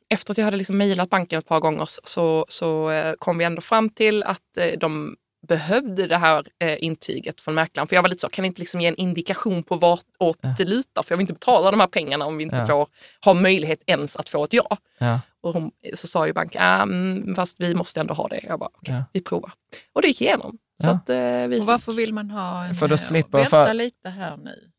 efter 0.09 0.31
att 0.31 0.37
jag 0.37 0.45
hade 0.45 0.57
liksom 0.57 0.77
mejlat 0.77 1.09
banken 1.09 1.39
ett 1.39 1.47
par 1.47 1.59
gånger 1.59 1.85
så, 2.03 2.45
så, 2.49 2.89
eh, 2.91 3.13
kom 3.19 3.37
vi 3.37 3.45
ändå 3.45 3.61
fram 3.61 3.89
till 3.89 4.23
att 4.23 4.57
eh, 4.59 4.79
de 4.79 5.15
behövde 5.47 6.07
det 6.07 6.17
här 6.17 6.47
eh, 6.59 6.83
intyget 6.83 7.41
från 7.41 7.55
mäklaren. 7.55 7.87
För 7.87 7.95
jag 7.95 8.01
var 8.01 8.09
lite 8.09 8.21
så, 8.21 8.29
kan 8.29 8.45
inte 8.45 8.59
liksom 8.61 8.81
ge 8.81 8.87
en 8.87 8.95
indikation 8.95 9.63
på 9.63 9.75
vart 9.75 10.05
åt 10.19 10.37
det 10.57 10.65
lutar? 10.65 11.03
För 11.03 11.11
jag 11.11 11.17
vill 11.17 11.23
inte 11.23 11.33
betala 11.33 11.71
de 11.71 11.79
här 11.79 11.87
pengarna 11.87 12.25
om 12.25 12.37
vi 12.37 12.43
inte 12.43 12.55
Ja. 12.55 12.65
får 12.65 12.87
ha 13.25 13.33
möjlighet 13.33 13.83
ens 13.85 14.15
att 14.17 14.29
få 14.29 14.43
ett 14.43 14.53
ja. 14.53 14.77
Ja. 14.97 15.19
Och 15.41 15.53
hon, 15.53 15.71
så 15.93 16.07
sa 16.07 16.27
ju 16.27 16.33
banken, 16.33 16.61
ah, 16.63 16.81
mm, 16.81 17.35
fast 17.35 17.55
vi 17.59 17.75
måste 17.75 17.99
ändå 17.99 18.13
ha 18.13 18.27
det. 18.27 18.39
Jag 18.43 18.59
bara, 18.59 18.69
okej, 18.73 18.93
Ja. 18.95 19.03
vi 19.13 19.21
provar. 19.21 19.51
Och 19.93 20.01
det 20.01 20.07
gick 20.07 20.21
igenom. 20.21 20.57
Så 20.83 20.87
Ja. 20.89 20.91
att, 20.93 21.09
eh, 21.09 21.47
vi 21.47 21.59
Och 21.61 21.65
varför 21.65 21.91
vill 21.91 22.13
man 22.13 22.29
ha 22.31 22.65
en... 22.65 22.75
För 22.75 22.87
då 22.87 22.95
eh, 22.95 22.99
slipper- 23.01 23.37
Vänta 23.37 23.65
för- 23.65 23.73
lite 23.73 24.09
här 24.09 24.37
nu. 24.37 24.69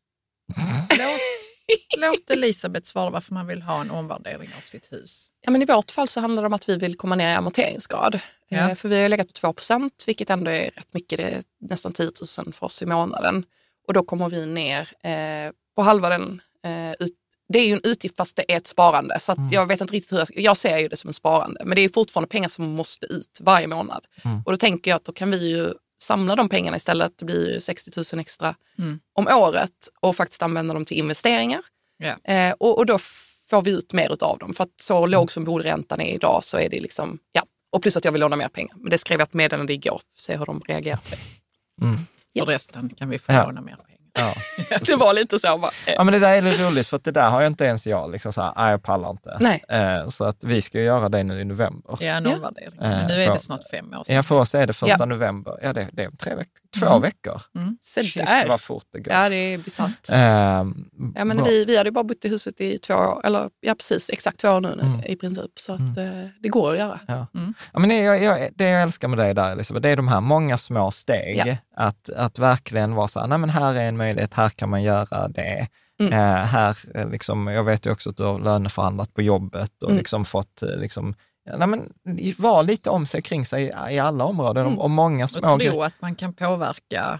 Låt, 0.89 1.19
låt 1.97 2.29
Elisabeth 2.29 2.87
svara 2.87 3.09
varför 3.09 3.33
man 3.33 3.47
vill 3.47 3.61
ha 3.61 3.81
en 3.81 3.91
omvärdering 3.91 4.49
av 4.57 4.61
sitt 4.65 4.91
hus. 4.93 5.29
Ja, 5.41 5.51
men 5.51 5.61
I 5.61 5.65
vårt 5.65 5.91
fall 5.91 6.07
så 6.07 6.19
handlar 6.19 6.41
det 6.43 6.47
om 6.47 6.53
att 6.53 6.69
vi 6.69 6.77
vill 6.77 6.95
komma 6.97 7.15
ner 7.15 7.31
i 7.31 7.35
amorteringsgrad. 7.35 8.19
Ja. 8.49 8.69
Eh, 8.69 8.75
för 8.75 8.89
vi 8.89 9.01
har 9.01 9.09
legat 9.09 9.41
på 9.41 9.53
2% 9.53 9.89
vilket 10.07 10.29
ändå 10.29 10.51
är 10.51 10.71
rätt 10.71 10.93
mycket. 10.93 11.17
Det 11.17 11.23
är 11.23 11.43
nästan 11.59 11.93
10 11.93 12.09
000 12.45 12.53
för 12.53 12.65
oss 12.65 12.81
i 12.81 12.85
månaden. 12.85 13.45
Och 13.87 13.93
då 13.93 14.03
kommer 14.03 14.29
vi 14.29 14.45
ner 14.45 14.89
eh, 15.05 15.51
på 15.75 15.81
halva 15.81 16.09
den. 16.09 16.41
Eh, 16.65 16.91
ut, 16.99 17.11
det 17.53 17.59
är 17.59 17.67
ju 17.67 17.73
en 17.73 17.81
utgift 17.83 18.17
fast 18.17 18.35
det 18.35 18.51
är 18.53 18.57
ett 18.57 18.67
sparande. 18.67 19.19
Så 19.19 19.31
att 19.31 19.37
Mm. 19.37 19.51
jag 19.51 19.65
vet 19.65 19.81
inte 19.81 19.93
riktigt 19.93 20.11
hur 20.13 20.17
jag 20.17 20.27
Jag 20.35 20.57
ser 20.57 20.77
ju 20.77 20.87
det 20.87 20.95
som 20.97 21.07
en 21.07 21.13
sparande. 21.13 21.61
Men 21.65 21.75
det 21.75 21.81
är 21.81 21.89
fortfarande 21.89 22.29
pengar 22.29 22.49
som 22.49 22.65
måste 22.71 23.05
ut 23.05 23.37
varje 23.41 23.67
månad. 23.67 24.05
Mm. 24.25 24.41
Och 24.45 24.51
då 24.51 24.57
tänker 24.57 24.91
jag 24.91 24.95
att 24.95 25.05
då 25.05 25.11
kan 25.13 25.31
vi 25.31 25.49
ju 25.49 25.73
samla 26.01 26.35
de 26.35 26.49
pengarna 26.49 26.77
istället. 26.77 27.17
Det 27.17 27.25
blir 27.25 27.53
ju 27.53 27.61
60 27.61 27.91
000 28.15 28.21
extra 28.21 28.55
Mm. 28.77 28.99
om 29.13 29.27
året 29.27 29.89
och 29.99 30.15
faktiskt 30.15 30.41
använda 30.43 30.73
dem 30.73 30.85
till 30.85 30.97
investeringar. 30.97 31.61
Ja. 31.97 32.33
Eh, 32.33 32.53
och, 32.59 32.77
och 32.77 32.85
då 32.85 32.97
får 33.49 33.61
vi 33.61 33.71
ut 33.71 33.93
mer 33.93 34.23
av 34.23 34.37
dem. 34.37 34.53
För 34.53 34.63
att 34.63 34.81
så 34.81 34.97
Mm. 34.97 35.09
låg 35.09 35.31
som 35.31 35.43
bolräntan 35.43 36.01
är 36.01 36.13
idag 36.15 36.43
så 36.43 36.57
är 36.57 36.69
det 36.69 36.79
liksom, 36.79 37.19
ja. 37.31 37.43
Och 37.71 37.81
plus 37.81 37.97
att 37.97 38.05
jag 38.05 38.11
vill 38.11 38.21
låna 38.21 38.35
mer 38.35 38.47
pengar. 38.47 38.75
Men 38.77 38.89
det 38.89 38.97
skrev 38.97 39.19
jag 39.19 39.27
ett 39.27 39.33
meddelande 39.33 39.73
igår. 39.73 40.01
Se 40.17 40.37
hur 40.37 40.45
de 40.45 40.61
reagerar 40.65 40.97
på 40.97 41.09
det. 41.09 41.85
Mm. 41.85 41.99
Ja. 42.33 42.45
För 42.45 42.51
resten 42.51 42.89
kan 42.89 43.09
vi 43.09 43.19
få 43.19 43.31
Ja. 43.33 43.45
låna 43.45 43.61
mer 43.61 43.75
pengar. 43.75 43.90
Ja. 44.13 44.33
Det 44.85 44.95
var 44.95 45.13
lite 45.13 45.39
så. 45.39 45.57
Bara, 45.57 45.71
eh, 45.87 45.93
ja, 45.93 46.03
men 46.03 46.11
det 46.13 46.19
där 46.19 46.37
är 46.37 46.41
lite 46.41 46.63
roligt 46.63 46.87
för 46.87 46.97
att 46.97 47.03
det 47.03 47.11
där 47.11 47.29
har 47.29 47.41
jag 47.41 47.49
inte 47.49 47.65
ens 47.65 47.87
jag, 47.87 48.11
liksom 48.11 48.33
så 48.33 48.41
här, 48.41 48.53
"Nej, 48.57 48.71
jag 48.71 48.83
pallar 48.83 49.09
inte. 49.09 49.37
Nej. 49.39 49.63
Eh, 49.69 50.09
så 50.09 50.23
att 50.25 50.43
vi 50.43 50.61
ska 50.61 50.77
ju 50.77 50.83
göra 50.83 51.09
det 51.09 51.23
nu 51.23 51.39
i 51.41 51.45
november. 51.45 51.97
Ja, 51.99 52.13
en 52.13 52.25
Ja. 52.25 52.35
omvärdering. 52.35 52.79
Eh, 52.81 52.89
Men 52.89 53.07
nu 53.07 53.13
är 53.13 53.25
ja. 53.25 53.33
det 53.33 53.39
snart 53.39 53.61
fem 53.71 53.93
år 53.93 54.03
sedan. 54.03 54.15
Ja, 54.15 54.23
för 54.23 54.35
oss 54.35 54.55
är 54.55 54.67
det 54.67 54.73
första 54.73 54.95
Ja. 54.99 55.05
november. 55.05 55.59
Ja, 55.63 55.73
det, 55.73 55.87
det 55.93 56.03
är 56.03 56.09
tre 56.11 56.35
veckor. 56.35 56.51
Två 56.79 56.85
Mm. 56.87 57.01
veckor. 57.01 57.41
så 57.81 58.01
Shit 58.03 58.25
där. 58.25 58.47
vad 58.47 58.61
fort 58.61 58.83
det 58.93 58.99
går. 58.99 59.13
Ja, 59.13 59.29
det 59.29 59.35
är 59.35 59.57
bisarrt. 59.57 60.09
Ehm, 60.09 60.85
Ja, 61.15 61.25
men 61.25 61.37
bra. 61.37 61.45
vi, 61.45 61.65
vi 61.65 61.77
hade 61.77 61.87
ju 61.87 61.91
bara 61.91 62.03
bott 62.03 62.25
i 62.25 62.29
huset 62.29 62.61
i 62.61 62.77
två 62.77 62.93
år, 62.93 63.21
eller 63.25 63.49
ja 63.61 63.75
precis, 63.75 64.09
exakt 64.09 64.39
två 64.39 64.49
år 64.49 64.61
nu 64.61 64.71
Mm. 64.73 65.01
i 65.05 65.15
princip. 65.15 65.51
Så 65.59 65.73
att 65.73 65.79
eh, 65.79 66.05
det 66.39 66.49
går 66.49 66.71
att 66.71 66.77
göra. 66.77 66.99
Ja. 67.07 67.27
Mm. 67.35 67.53
Ja, 67.73 67.79
men 67.79 67.89
det, 67.89 67.95
jag, 67.97 68.23
jag, 68.23 68.49
det 68.55 68.69
jag 68.69 68.81
älskar 68.81 69.07
med 69.07 69.17
dig 69.19 69.33
där, 69.33 69.51
Elisabeth, 69.51 69.81
det 69.81 69.89
är 69.89 69.95
de 69.95 70.07
här 70.07 70.21
många 70.21 70.57
små 70.57 70.91
steg. 70.91 71.43
Ja. 71.45 71.55
Att, 71.75 72.09
att 72.09 72.39
verkligen 72.39 72.95
vara 72.95 73.07
så 73.07 73.19
här, 73.19 73.27
nej 73.27 73.37
men 73.37 73.49
här 73.49 73.73
är 73.73 73.87
en 73.87 73.97
möjlighet, 74.01 74.33
här 74.33 74.49
kan 74.49 74.69
man 74.69 74.83
göra 74.83 75.27
det. 75.27 75.67
Mm. 75.99 76.13
Eh, 76.13 76.45
här, 76.45 76.77
eh, 76.95 77.09
liksom, 77.09 77.47
jag 77.47 77.63
vet 77.63 77.85
ju 77.85 77.91
också 77.91 78.09
att 78.09 78.17
du 78.17 78.23
har 78.23 78.39
löneförhandlat 78.39 79.13
på 79.13 79.21
jobbet 79.21 79.83
och 79.83 79.89
Mm. 79.89 79.97
liksom 79.97 80.25
fått, 80.25 80.61
eh, 80.61 80.69
liksom, 80.69 81.13
nej, 81.57 81.67
men, 81.67 81.93
var 82.37 82.63
lite 82.63 82.89
om 82.89 83.05
sig 83.05 83.21
kring 83.21 83.45
sig 83.45 83.73
i, 83.91 83.99
alla 83.99 84.23
områden 84.25 84.65
Mm. 84.65 84.77
och, 84.77 84.83
och 84.83 84.89
många 84.89 85.23
Och 85.23 85.29
små 85.29 85.59
tro 85.59 85.81
att 85.81 85.93
man 86.01 86.15
kan 86.15 86.33
påverka 86.33 87.19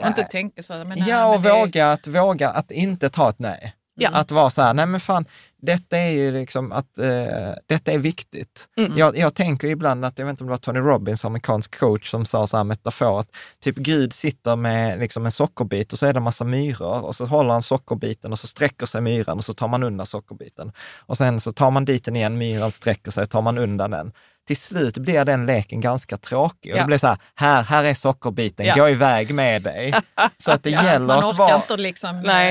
och 0.00 0.06
inte 0.06 0.22
tänka 0.24 0.62
så. 0.62 0.72
här, 0.72 0.84
Men 0.84 0.98
nej, 0.98 1.08
Ja, 1.08 1.26
och 1.26 1.40
men 1.40 1.42
det- 1.52 1.60
våga, 1.60 1.92
att, 1.92 2.06
våga 2.06 2.48
att 2.50 2.70
inte 2.70 3.08
ta 3.08 3.28
ett 3.28 3.38
nej. 3.38 3.74
Ja. 3.94 4.10
Att 4.12 4.30
vara 4.30 4.50
så 4.50 4.62
här, 4.62 4.74
nej 4.74 4.86
men 4.86 5.00
fan, 5.00 5.24
detta 5.62 5.98
är 5.98 6.10
ju 6.10 6.30
liksom 6.32 6.72
att, 6.72 6.98
eh, 6.98 7.52
detta 7.66 7.92
är 7.92 7.98
viktigt. 7.98 8.68
Mm. 8.76 8.98
Jag, 8.98 9.16
jag 9.16 9.34
tänker 9.34 9.68
ibland 9.68 10.04
att, 10.04 10.18
jag 10.18 10.26
vet 10.26 10.30
inte 10.32 10.44
om 10.44 10.48
det 10.48 10.52
var 10.52 10.58
Tony 10.58 10.80
Robbins, 10.80 11.24
amerikansk 11.24 11.78
coach, 11.78 12.10
som 12.10 12.26
sa 12.26 12.46
så 12.46 12.56
här 12.56 12.64
metafor, 12.64 13.20
att 13.20 13.28
typ 13.60 13.76
Gud 13.76 14.12
sitter 14.12 14.56
med 14.56 14.98
liksom 14.98 15.24
en 15.24 15.32
sockerbit 15.32 15.92
och 15.92 15.98
så 15.98 16.06
är 16.06 16.12
det 16.12 16.18
en 16.18 16.22
massa 16.22 16.44
myror 16.44 17.04
och 17.04 17.16
så 17.16 17.26
håller 17.26 17.52
han 17.52 17.62
sockerbiten 17.62 18.32
och 18.32 18.38
så 18.38 18.46
sträcker 18.46 18.86
sig 18.86 19.00
myran 19.00 19.38
och 19.38 19.44
så 19.44 19.54
tar 19.54 19.68
man 19.68 19.82
undan 19.82 20.06
sockerbiten. 20.06 20.72
Och 20.98 21.16
sen 21.16 21.40
så 21.40 21.52
tar 21.52 21.70
man 21.70 21.84
dit 21.84 22.04
den 22.04 22.16
igen, 22.16 22.38
myran 22.38 22.70
sträcker 22.70 23.10
sig, 23.10 23.26
tar 23.26 23.42
man 23.42 23.58
undan 23.58 23.90
den. 23.90 24.12
Till 24.46 24.56
slut 24.56 24.98
blir 24.98 25.24
den 25.24 25.46
leken 25.46 25.80
ganska 25.80 26.16
tråkig. 26.16 26.72
Och 26.72 26.78
Ja. 26.78 26.82
Det 26.82 26.86
blir 26.86 26.98
så 26.98 27.06
här, 27.06 27.18
här, 27.34 27.62
här 27.62 27.84
är 27.84 27.94
sockerbiten, 27.94 28.66
Ja. 28.66 28.74
gå 28.74 28.88
iväg 28.88 29.34
med 29.34 29.62
dig. 29.62 29.94
Så 30.38 30.52
att 30.52 30.62
det 30.62 30.70
Ja, 30.82 30.84
gäller 30.84 31.06
man 31.06 31.18
att 31.18 31.24
orkar 31.24 31.38
vara, 31.38 31.54
inte 31.54 31.76
liksom... 31.76 32.20
Nej. 32.24 32.50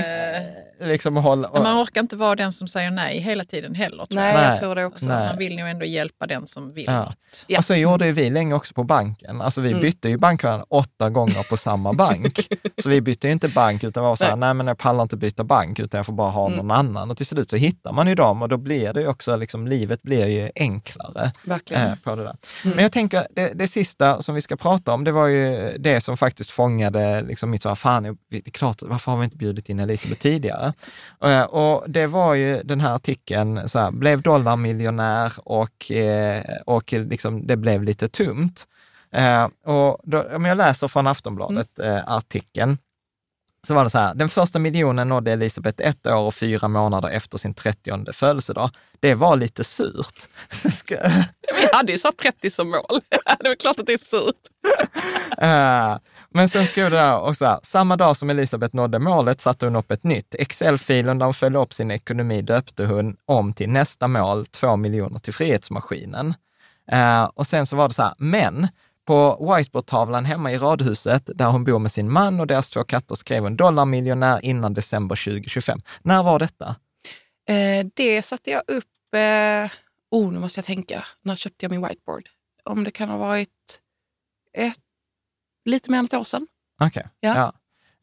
eh, 0.80 0.88
liksom 0.88 1.16
hålla... 1.16 1.50
Men 1.54 1.64
man 1.64 1.84
orkar 1.84 2.02
inte 2.02 2.16
vara 2.16 2.36
den 2.36 2.52
som 2.52 2.68
säger 2.68 2.92
nej 2.92 3.01
hela 3.10 3.44
tiden 3.44 3.76
heller. 3.76 4.06
Tror 4.06 4.16
Nej, 4.20 4.28
jag. 4.34 4.36
Nej. 4.42 4.50
jag 4.50 4.58
tror 4.60 4.76
det 4.76 4.86
också. 4.86 5.06
Nej. 5.06 5.28
Man 5.30 5.38
vill 5.38 5.56
nog 5.56 5.68
ändå 5.70 5.86
hjälpa 5.86 6.28
den 6.28 6.48
som 6.48 6.74
vill 6.74 6.84
Ja. 6.88 7.00
något. 7.06 7.18
Ja. 7.48 7.58
Och 7.60 7.66
så 7.66 7.76
gjorde 7.76 8.06
ju 8.06 8.12
vi 8.12 8.30
länge 8.30 8.54
också 8.56 8.74
på 8.74 8.84
banken. 8.84 9.42
Alltså 9.42 9.62
vi 9.62 9.70
Mm. 9.70 9.82
bytte 9.82 10.10
ju 10.10 10.18
bankkön 10.18 10.64
åtta 10.70 11.10
gånger 11.10 11.50
på 11.50 11.58
samma 11.58 11.94
bank. 12.04 12.40
Så 12.84 12.90
vi 12.90 13.02
bytte 13.02 13.28
ju 13.28 13.34
inte 13.34 13.48
bank 13.48 13.84
utan 13.84 14.04
var 14.04 14.16
så 14.16 14.24
här, 14.26 14.36
nej. 14.36 14.54
men 14.54 14.68
jag 14.68 14.78
pallar 14.78 15.02
inte 15.04 15.18
byta 15.18 15.44
bank 15.44 15.80
utan 15.80 15.98
jag 16.00 16.06
får 16.06 16.14
bara 16.14 16.30
ha 16.32 16.46
Mm. 16.48 16.58
någon 16.58 16.72
annan. 16.72 17.12
Och 17.12 17.18
till 17.18 17.26
slut 17.26 17.50
så 17.50 17.56
hittar 17.56 17.92
man 17.94 18.08
ju 18.08 18.16
dem 18.16 18.42
och 18.42 18.50
då 18.50 18.58
blir 18.58 18.94
det 18.94 19.02
ju 19.02 19.08
också, 19.08 19.36
liksom, 19.36 19.68
livet 19.68 20.02
blir 20.02 20.28
ju 20.28 20.50
enklare 20.56 21.32
Verkligen. 21.44 21.88
eh, 21.88 21.96
på 22.04 22.16
det 22.16 22.24
där. 22.24 22.36
Mm. 22.66 22.76
Men 22.76 22.84
jag 22.84 22.92
tänker, 22.92 23.28
det, 23.36 23.52
det 23.56 23.68
sista 23.68 24.22
som 24.22 24.36
vi 24.36 24.42
ska 24.42 24.56
prata 24.56 24.94
om, 24.94 25.04
det 25.04 25.12
var 25.12 25.28
ju 25.28 25.78
det 25.78 26.02
som 26.02 26.18
faktiskt 26.18 26.52
fångade 26.52 27.22
liksom 27.22 27.50
mitt, 27.50 27.66
här, 27.66 27.76
fan, 27.76 28.18
det 28.32 28.38
är 28.48 28.52
klart, 28.52 28.78
varför 28.82 29.12
har 29.12 29.18
vi 29.20 29.24
inte 29.24 29.38
bjudit 29.38 29.70
in 29.70 29.80
Elisabeth 29.80 30.22
tidigare? 30.22 30.74
Eh, 31.24 31.42
och 31.42 31.84
det 31.90 32.08
var 32.08 32.34
ju 32.34 32.64
den 32.64 32.82
här 32.82 32.91
artikeln, 32.94 33.70
så 33.70 33.80
här, 33.80 33.92
blev 33.92 34.22
dollarmiljonär 34.22 35.34
och, 35.38 35.92
eh, 35.92 36.44
och 36.66 36.94
liksom, 36.94 37.48
det 37.48 37.58
blev 37.58 37.84
lite 37.84 38.08
tumt. 38.08 38.68
Eh, 39.12 39.44
och 39.66 40.00
då, 40.04 40.24
om 40.36 40.46
jag 40.46 40.58
läser 40.58 40.88
från 40.88 41.08
Aftonbladet 41.08 41.80
eh, 41.80 42.08
artikeln, 42.08 42.78
så 43.68 43.74
var 43.74 43.84
det 43.84 43.90
så 43.90 43.98
här, 43.98 44.14
den 44.14 44.30
första 44.30 44.60
miljonen 44.60 45.10
nådde 45.10 45.32
Elisabeth 45.32 45.88
ett 45.88 46.08
år 46.08 46.16
och 46.16 46.36
fyra 46.36 46.68
månader 46.68 47.10
efter 47.10 47.38
sin 47.38 47.54
30 47.54 48.14
födelsedag. 48.14 48.70
Det 49.00 49.14
var 49.14 49.36
lite 49.36 49.64
surt. 49.64 50.30
Vi 51.62 51.68
hade 51.72 51.92
ju 51.92 51.98
satt 51.98 52.18
30 52.18 52.50
som 52.50 52.70
mål. 52.70 53.02
det 53.40 53.48
är 53.48 53.56
klart 53.56 53.80
att 53.80 53.86
det 53.86 53.94
är 53.94 53.98
surt. 53.98 54.36
Eh, 55.38 55.98
men 56.34 56.50
sen 56.50 56.68
skrev 56.68 56.92
det 56.92 56.98
där 56.98 57.20
också. 57.20 57.46
här, 57.46 57.60
samma 57.64 57.98
dag 57.98 58.18
som 58.18 58.30
Elisabeth 58.30 58.76
nådde 58.76 59.00
målet 59.00 59.42
satte 59.42 59.66
hon 59.66 59.76
upp 59.76 59.92
ett 59.92 60.04
nytt. 60.04 60.36
Excel-filen 60.36 61.18
där 61.20 61.26
hon 61.26 61.34
följde 61.34 61.60
upp 61.60 61.74
sin 61.74 61.92
ekonomi 61.92 62.42
döpte 62.42 62.86
hon 62.86 63.18
om 63.26 63.54
till 63.54 63.70
nästa 63.70 64.08
mål, 64.08 64.46
två 64.46 64.76
miljoner 64.76 65.20
till 65.20 65.34
Frihetsmaskinen. 65.34 66.34
Eh, 66.92 67.24
och 67.24 67.48
sen 67.48 67.66
så 67.66 67.76
var 67.76 67.88
det 67.88 67.94
så 67.94 68.02
här, 68.02 68.14
men 68.18 68.68
på 69.06 69.54
whiteboardtavlan 69.56 70.26
hemma 70.26 70.52
i 70.52 70.58
radhuset 70.58 71.30
där 71.36 71.46
hon 71.46 71.64
bor 71.64 71.80
med 71.80 71.92
sin 71.92 72.12
man 72.12 72.40
och 72.40 72.48
deras 72.48 72.70
två 72.70 72.84
katter 72.84 73.16
skrev 73.16 73.44
hon 73.44 73.56
dollarmiljonär 73.56 74.46
innan 74.46 74.74
december 74.74 75.16
2025. 75.16 75.80
När 76.02 76.24
var 76.24 76.40
detta? 76.40 76.76
Eh, 77.50 77.86
det 77.94 78.22
satte 78.22 78.52
jag 78.52 78.62
upp, 78.68 79.16
eh, 79.16 79.72
oh 80.12 80.32
nu 80.32 80.40
måste 80.40 80.58
jag 80.58 80.66
tänka, 80.66 81.04
när 81.22 81.36
köpte 81.36 81.66
jag 81.66 81.72
min 81.72 81.88
whiteboard? 81.88 82.30
Om 82.64 82.84
det 82.84 82.92
kan 82.92 83.10
ha 83.10 83.18
varit 83.18 83.50
ett, 84.54 84.78
lite 85.66 85.92
mer 85.92 86.00
än 86.00 86.06
ett 86.06 86.14
år 86.14 86.24
sedan. 86.24 86.48
Okej. 86.82 87.08
Ja. 87.20 87.36
Ja. 87.36 87.54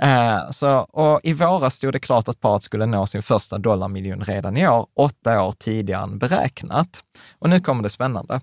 Eh, 0.02 0.50
så, 0.50 0.78
och 0.78 1.20
I 1.22 1.32
våras 1.32 1.74
stod 1.74 1.92
det 1.92 1.98
klart 1.98 2.28
att 2.28 2.40
paret 2.40 2.62
skulle 2.62 2.86
nå 2.86 3.06
sin 3.06 3.22
första 3.22 3.58
dollarmiljon 3.58 4.20
redan 4.20 4.56
i 4.56 4.68
år, 4.68 4.86
åtta 4.94 5.42
år 5.42 5.52
tidigare 5.52 6.02
än 6.02 6.18
beräknat. 6.18 7.04
Och 7.38 7.50
nu 7.50 7.60
kommer 7.60 7.82
det 7.82 7.90
spännande. 7.90 8.40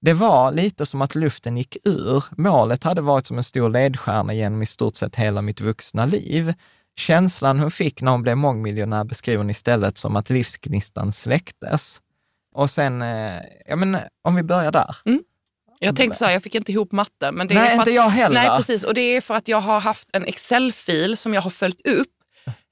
Det 0.00 0.12
var 0.12 0.52
lite 0.52 0.86
som 0.86 1.02
att 1.02 1.14
luften 1.14 1.56
gick 1.56 1.76
ur. 1.84 2.24
Målet 2.36 2.84
hade 2.84 3.00
varit 3.00 3.26
som 3.26 3.36
en 3.36 3.44
stor 3.44 3.70
ledstjärna 3.70 4.34
genom 4.34 4.62
i 4.62 4.66
stort 4.66 4.94
sett 4.94 5.16
hela 5.16 5.42
mitt 5.42 5.60
vuxna 5.60 6.06
liv. 6.06 6.54
Känslan 6.96 7.58
hon 7.58 7.70
fick 7.70 8.02
när 8.02 8.12
hon 8.12 8.22
blev 8.22 8.36
mångmiljonär 8.36 9.04
beskriver 9.04 9.38
hon 9.38 9.50
istället 9.50 9.98
som 9.98 10.16
att 10.16 10.30
livsgnistan 10.30 11.12
släcktes. 11.12 12.00
Och 12.54 12.70
sen, 12.70 13.02
eh, 13.02 13.40
ja 13.66 13.76
men 13.76 13.96
om 14.24 14.34
vi 14.34 14.42
börjar 14.42 14.72
där. 14.72 14.96
Jag 15.78 15.96
tänkte 15.96 16.18
så 16.18 16.24
här, 16.24 16.32
jag 16.32 16.42
fick 16.42 16.54
inte 16.54 16.72
ihop 16.72 16.92
matten. 16.92 17.34
Men 17.34 17.48
det 17.48 17.54
Nej, 17.54 17.62
är 17.64 17.66
för 17.68 17.72
inte 17.74 17.90
att, 17.90 17.94
jag 17.94 18.08
heller. 18.08 18.34
Nej, 18.48 18.56
precis. 18.56 18.84
Och 18.84 18.94
det 18.94 19.00
är 19.00 19.20
för 19.20 19.34
att 19.34 19.48
jag 19.48 19.60
har 19.60 19.80
haft 19.80 20.08
en 20.12 20.24
Excel-fil 20.24 21.16
som 21.16 21.34
jag 21.34 21.42
har 21.42 21.50
följt 21.50 21.86
upp. 21.86 22.08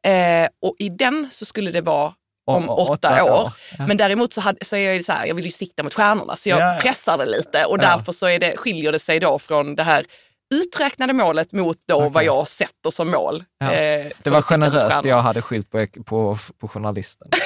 Eh, 0.06 0.48
och 0.62 0.76
i 0.78 0.88
den 0.88 1.28
så 1.30 1.44
skulle 1.44 1.70
det 1.70 1.80
vara 1.80 2.12
om 2.46 2.68
och 2.68 2.90
åtta, 2.90 3.24
år. 3.24 3.52
Ja. 3.78 3.86
Men 3.86 3.96
däremot 3.96 4.32
så, 4.32 4.40
hade, 4.40 4.64
så 4.64 4.76
är 4.76 4.80
jag 4.80 4.94
ju 4.94 5.02
så 5.02 5.12
här, 5.12 5.26
jag 5.26 5.34
vill 5.34 5.44
ju 5.44 5.50
sikta 5.50 5.82
mot 5.82 5.94
stjärnorna 5.94 6.36
så 6.36 6.48
jag 6.48 6.60
Ja, 6.60 6.74
ja. 6.74 6.80
pressar 6.80 7.18
det 7.18 7.26
lite 7.26 7.64
och 7.64 7.76
Ja. 7.78 7.82
därför 7.96 8.12
så 8.12 8.26
är 8.26 8.38
det, 8.38 8.56
skiljer 8.56 8.92
det 8.92 8.98
sig 8.98 9.20
då 9.20 9.38
från 9.38 9.74
det 9.74 9.82
här 9.82 10.04
uträknade 10.54 11.12
målet 11.12 11.52
mot 11.52 11.76
då 11.86 11.94
Okej. 11.96 12.10
vad 12.10 12.24
jag 12.24 12.48
sätter 12.48 12.90
som 12.90 13.10
mål. 13.10 13.44
Ja. 13.58 13.72
eh, 13.72 14.06
Det 14.22 14.30
var 14.30 14.42
generöst, 14.42 15.04
jag 15.04 15.20
hade 15.20 15.42
skyllt 15.42 15.70
på, 15.70 15.86
på, 16.04 16.38
på 16.58 16.68
journalisten. 16.68 17.28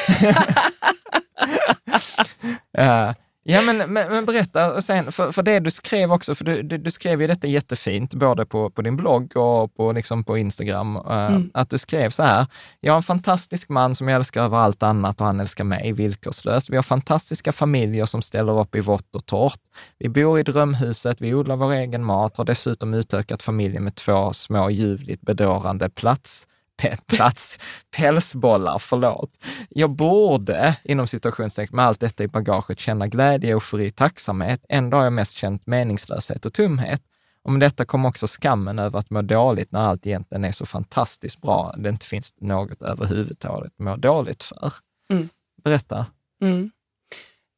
Eh, 2.79 3.13
ja, 3.43 3.63
men, 3.63 3.77
men, 3.77 4.11
men 4.11 4.25
berätta, 4.27 4.75
och 4.75 4.85
sen, 4.85 5.13
för, 5.13 5.33
för 5.33 5.43
det 5.43 5.61
du 5.61 5.71
skrev 5.71 6.13
också, 6.13 6.35
för 6.35 6.45
du, 6.45 6.63
du, 6.63 6.79
du 6.79 6.91
skrev 6.91 7.21
ju 7.21 7.27
detta 7.27 7.47
jättefint, 7.47 8.15
både 8.15 8.47
på, 8.47 8.71
på 8.71 8.83
din 8.83 8.97
blogg 8.97 9.37
och 9.37 9.75
på, 9.75 9.93
liksom 9.93 10.25
på 10.25 10.39
Instagram, 10.39 10.97
eh, 10.97 11.27
Mm. 11.27 11.51
att 11.55 11.71
du 11.71 11.79
skrev 11.79 12.11
så 12.11 12.23
här, 12.23 12.47
jag 12.81 12.93
har 12.93 12.97
en 12.97 13.03
fantastisk 13.03 13.69
man 13.69 13.95
som 13.95 14.09
jag 14.09 14.17
älskar 14.17 14.45
över 14.45 14.57
allt 14.57 14.83
annat 14.83 15.21
och 15.21 15.27
han 15.27 15.41
älskar 15.41 15.65
mig 15.65 15.93
villkorslöst. 15.93 16.71
Vi 16.71 16.77
har 16.77 16.83
fantastiska 16.83 17.53
familjer 17.53 18.07
som 18.07 18.23
ställer 18.23 18.61
upp 18.61 18.75
i 18.77 18.81
vått 18.81 19.15
och 19.15 19.27
torrt. 19.27 19.61
Vi 19.99 20.09
bor 20.09 20.39
i 20.39 20.43
drömhuset, 20.43 21.21
vi 21.21 21.35
odlar 21.35 21.57
vår 21.57 21.73
egen 21.73 22.05
mat, 22.05 22.37
har 22.37 22.45
dessutom 22.45 22.95
utökat 22.95 23.43
familjen 23.43 23.85
med 23.85 23.95
två 23.95 24.33
små 24.33 24.71
ljuvligt 24.71 25.21
bedårande 25.23 25.91
plats 25.91 26.47
pe- 26.81 26.97
plats, 27.07 27.59
pälsbollar, 27.97 28.79
förlåt. 28.79 29.31
Jag 29.69 29.91
borde, 29.91 30.77
inom 30.85 31.07
situationstecken 31.07 31.77
med 31.77 31.85
allt 31.85 32.01
detta 32.01 32.25
i 32.25 32.29
bagaget, 32.29 32.81
känna 32.81 33.07
glädje, 33.07 33.51
eufori, 33.51 33.91
tacksamhet. 33.91 34.65
Ändå 34.69 34.97
har 34.97 35.05
jag 35.05 35.13
mest 35.13 35.33
känt 35.33 35.67
meningslöshet 35.67 36.47
och 36.47 36.55
tomhet. 36.55 37.03
Och 37.43 37.53
med 37.53 37.61
detta 37.61 37.85
kom 37.85 38.05
också 38.05 38.27
skammen 38.27 38.79
över 38.79 38.99
att 38.99 39.11
må 39.11 39.23
dåligt 39.23 39.73
när 39.73 39.81
allt 39.81 40.07
egentligen 40.07 40.45
är 40.45 40.53
så 40.53 40.67
fantastiskt 40.67 41.41
bra. 41.41 41.75
Det 41.79 41.89
inte 41.89 42.07
finns 42.07 42.35
något 42.41 42.83
överhuvudtaget 42.83 43.73
att 43.73 43.79
må 43.79 43.97
dåligt 43.97 44.43
för. 44.43 44.73
Mm. 45.13 45.29
Berätta. 45.65 46.07
Mm. 46.43 46.71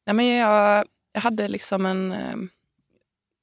Nej, 0.05 0.13
men 0.15 0.27
jag, 0.27 0.85
jag 1.13 1.21
hade 1.21 1.47
liksom 1.47 1.85
en, 1.85 2.11
eh, 2.11 2.35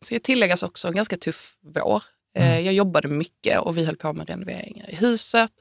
ska 0.04 0.18
tilläggas 0.18 0.62
också, 0.62 0.88
en 0.88 0.94
ganska 0.94 1.16
tuff 1.16 1.56
vår. 1.60 2.02
Eh, 2.36 2.52
Mm. 2.52 2.64
Jag 2.64 2.74
jobbade 2.74 3.08
mycket 3.08 3.60
och 3.60 3.76
vi 3.76 3.84
höll 3.84 3.96
på 3.96 4.12
med 4.12 4.28
renoveringar 4.28 4.90
i 4.90 4.94
huset. 4.94 5.52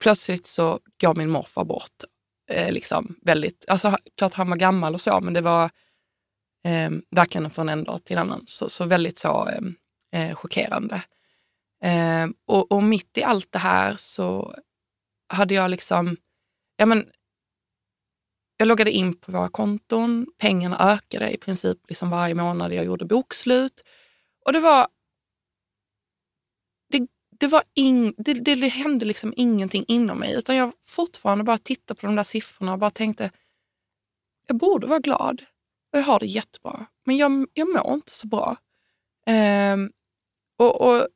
Plötsligt 0.00 0.46
så 0.46 0.80
går 1.00 1.14
min 1.14 1.30
morfar 1.30 1.64
bort. 1.64 2.04
Eh, 2.50 2.72
liksom 2.72 3.16
väldigt, 3.22 3.64
alltså, 3.68 3.96
klart 4.16 4.34
han 4.34 4.50
var 4.50 4.56
gammal 4.56 4.94
och 4.94 5.00
så, 5.00 5.20
men 5.20 5.34
det 5.34 5.40
var 5.40 5.64
eh, 6.64 6.90
verkligen 7.10 7.50
från 7.50 7.68
en 7.68 7.84
dag 7.84 8.04
till 8.04 8.16
en 8.16 8.22
annan. 8.22 8.42
Så, 8.46 8.68
så 8.68 8.84
väldigt 8.84 9.18
så 9.18 9.48
eh, 9.48 10.30
eh, 10.30 10.34
chockerande. 10.34 11.02
Eh, 11.84 12.28
och, 12.46 12.72
och 12.72 12.82
mitt 12.82 13.18
i 13.18 13.22
allt 13.22 13.52
det 13.52 13.58
här 13.58 13.94
så 13.98 14.54
hade 15.28 15.54
jag 15.54 15.70
liksom, 15.70 16.16
ja 16.76 16.86
men 16.86 17.06
jag 18.56 18.68
loggade 18.68 18.90
in 18.90 19.16
på 19.16 19.32
våra 19.32 19.48
konton, 19.48 20.26
pengarna 20.38 20.92
ökade 20.92 21.30
i 21.30 21.36
princip 21.38 21.78
liksom 21.88 22.10
varje 22.10 22.34
månad 22.34 22.72
jag 22.74 22.84
gjorde 22.84 23.04
bokslut. 23.04 23.82
Och 24.46 24.52
det 24.52 24.60
var... 24.60 24.86
Det, 27.42 27.48
var 27.48 27.62
ing, 27.74 28.14
det, 28.16 28.34
det, 28.34 28.54
det 28.54 28.68
hände 28.68 29.04
liksom 29.04 29.34
ingenting 29.36 29.84
inom 29.88 30.18
mig 30.18 30.34
utan 30.34 30.56
jag 30.56 30.72
fortfarande 30.86 31.44
bara 31.44 31.58
tittade 31.58 32.00
på 32.00 32.06
de 32.06 32.16
där 32.16 32.22
siffrorna 32.22 32.72
och 32.72 32.78
bara 32.78 32.90
tänkte 32.90 33.30
jag 34.46 34.56
borde 34.56 34.86
vara 34.86 34.98
glad 34.98 35.42
och 35.92 35.98
jag 35.98 36.02
har 36.02 36.18
det 36.18 36.26
jättebra. 36.26 36.86
Men 37.04 37.16
jag, 37.16 37.46
jag 37.54 37.68
mår 37.68 37.94
inte 37.94 38.10
så 38.10 38.26
bra. 38.26 38.56
Ehm, 39.26 39.90
och, 40.58 40.80
och 40.80 41.08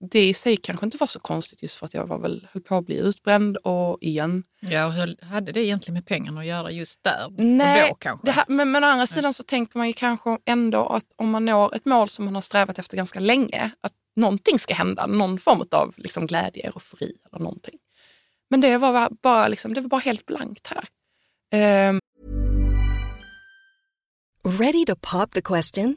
det 0.00 0.28
i 0.28 0.34
sig 0.34 0.56
kanske 0.56 0.86
inte 0.86 0.96
var 0.96 1.06
så 1.06 1.20
konstigt 1.20 1.62
just 1.62 1.76
för 1.76 1.86
att 1.86 1.94
jag 1.94 2.06
var 2.06 2.18
väl, 2.18 2.48
höll 2.52 2.62
på 2.62 2.76
att 2.76 2.86
bli 2.86 2.98
utbränd 2.98 3.56
och 3.56 3.98
igen. 4.00 4.44
Ja, 4.60 4.86
och 4.86 4.92
hur 4.92 5.24
hade 5.24 5.52
det 5.52 5.64
egentligen 5.64 5.94
med 5.94 6.06
pengarna 6.06 6.40
att 6.40 6.46
göra 6.46 6.70
just 6.70 7.04
där 7.04 7.28
Nej, 7.36 7.82
och 7.82 7.88
då 7.88 7.94
kanske? 7.94 8.26
Det 8.26 8.32
här, 8.32 8.44
men, 8.48 8.70
men 8.70 8.84
å 8.84 8.86
andra 8.86 9.06
sidan 9.06 9.34
så 9.34 9.42
tänker 9.42 9.78
man 9.78 9.86
ju 9.86 9.92
kanske 9.92 10.38
ändå 10.44 10.86
att 10.86 11.04
om 11.16 11.30
man 11.30 11.44
når 11.44 11.74
ett 11.74 11.84
mål 11.84 12.08
som 12.08 12.24
man 12.24 12.34
har 12.34 12.42
strävat 12.42 12.78
efter 12.78 12.96
ganska 12.96 13.20
länge, 13.20 13.70
att 13.80 13.92
någonting 14.16 14.58
ska 14.58 14.74
hända, 14.74 15.06
någon 15.06 15.38
form 15.38 15.62
av 15.70 15.94
liksom 15.96 16.26
glädje, 16.26 16.66
eufori 16.66 17.12
eller 17.30 17.44
någonting. 17.44 17.78
Men 18.50 18.60
det 18.60 18.78
var 18.78 19.08
bara, 19.22 19.48
liksom, 19.48 19.74
det 19.74 19.80
var 19.80 19.88
bara 19.88 20.00
helt 20.00 20.26
blankt 20.26 20.66
här. 20.66 20.84
Ehm, 21.52 22.00
Ready 24.44 24.84
to 24.84 24.94
pop 24.96 25.30
the 25.30 25.42
question? 25.42 25.96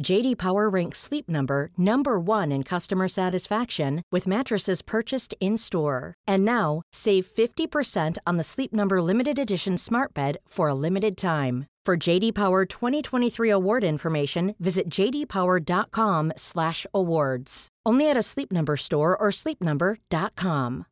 JD 0.00 0.38
Power 0.38 0.68
ranks 0.70 0.98
Sleep 0.98 1.28
Number 1.28 1.70
number 1.76 2.18
1 2.18 2.50
in 2.52 2.62
customer 2.62 3.08
satisfaction 3.08 4.02
with 4.12 4.26
mattresses 4.26 4.80
purchased 4.82 5.34
in-store. 5.40 6.14
And 6.26 6.44
now, 6.44 6.82
save 6.92 7.26
50% 7.26 8.16
on 8.26 8.36
the 8.36 8.44
Sleep 8.44 8.72
Number 8.72 9.02
limited 9.02 9.38
edition 9.38 9.76
Smart 9.78 10.14
Bed 10.14 10.36
for 10.48 10.68
a 10.68 10.74
limited 10.74 11.16
time. 11.16 11.66
For 11.84 11.96
JD 11.96 12.32
Power 12.34 12.64
2023 12.64 13.50
award 13.50 13.84
information, 13.84 14.54
visit 14.58 14.88
jdpower.com/awards. 14.88 17.68
Only 17.84 18.08
at 18.10 18.16
a 18.16 18.22
Sleep 18.22 18.52
Number 18.52 18.76
store 18.76 19.16
or 19.16 19.30
sleepnumber.com. 19.32 20.84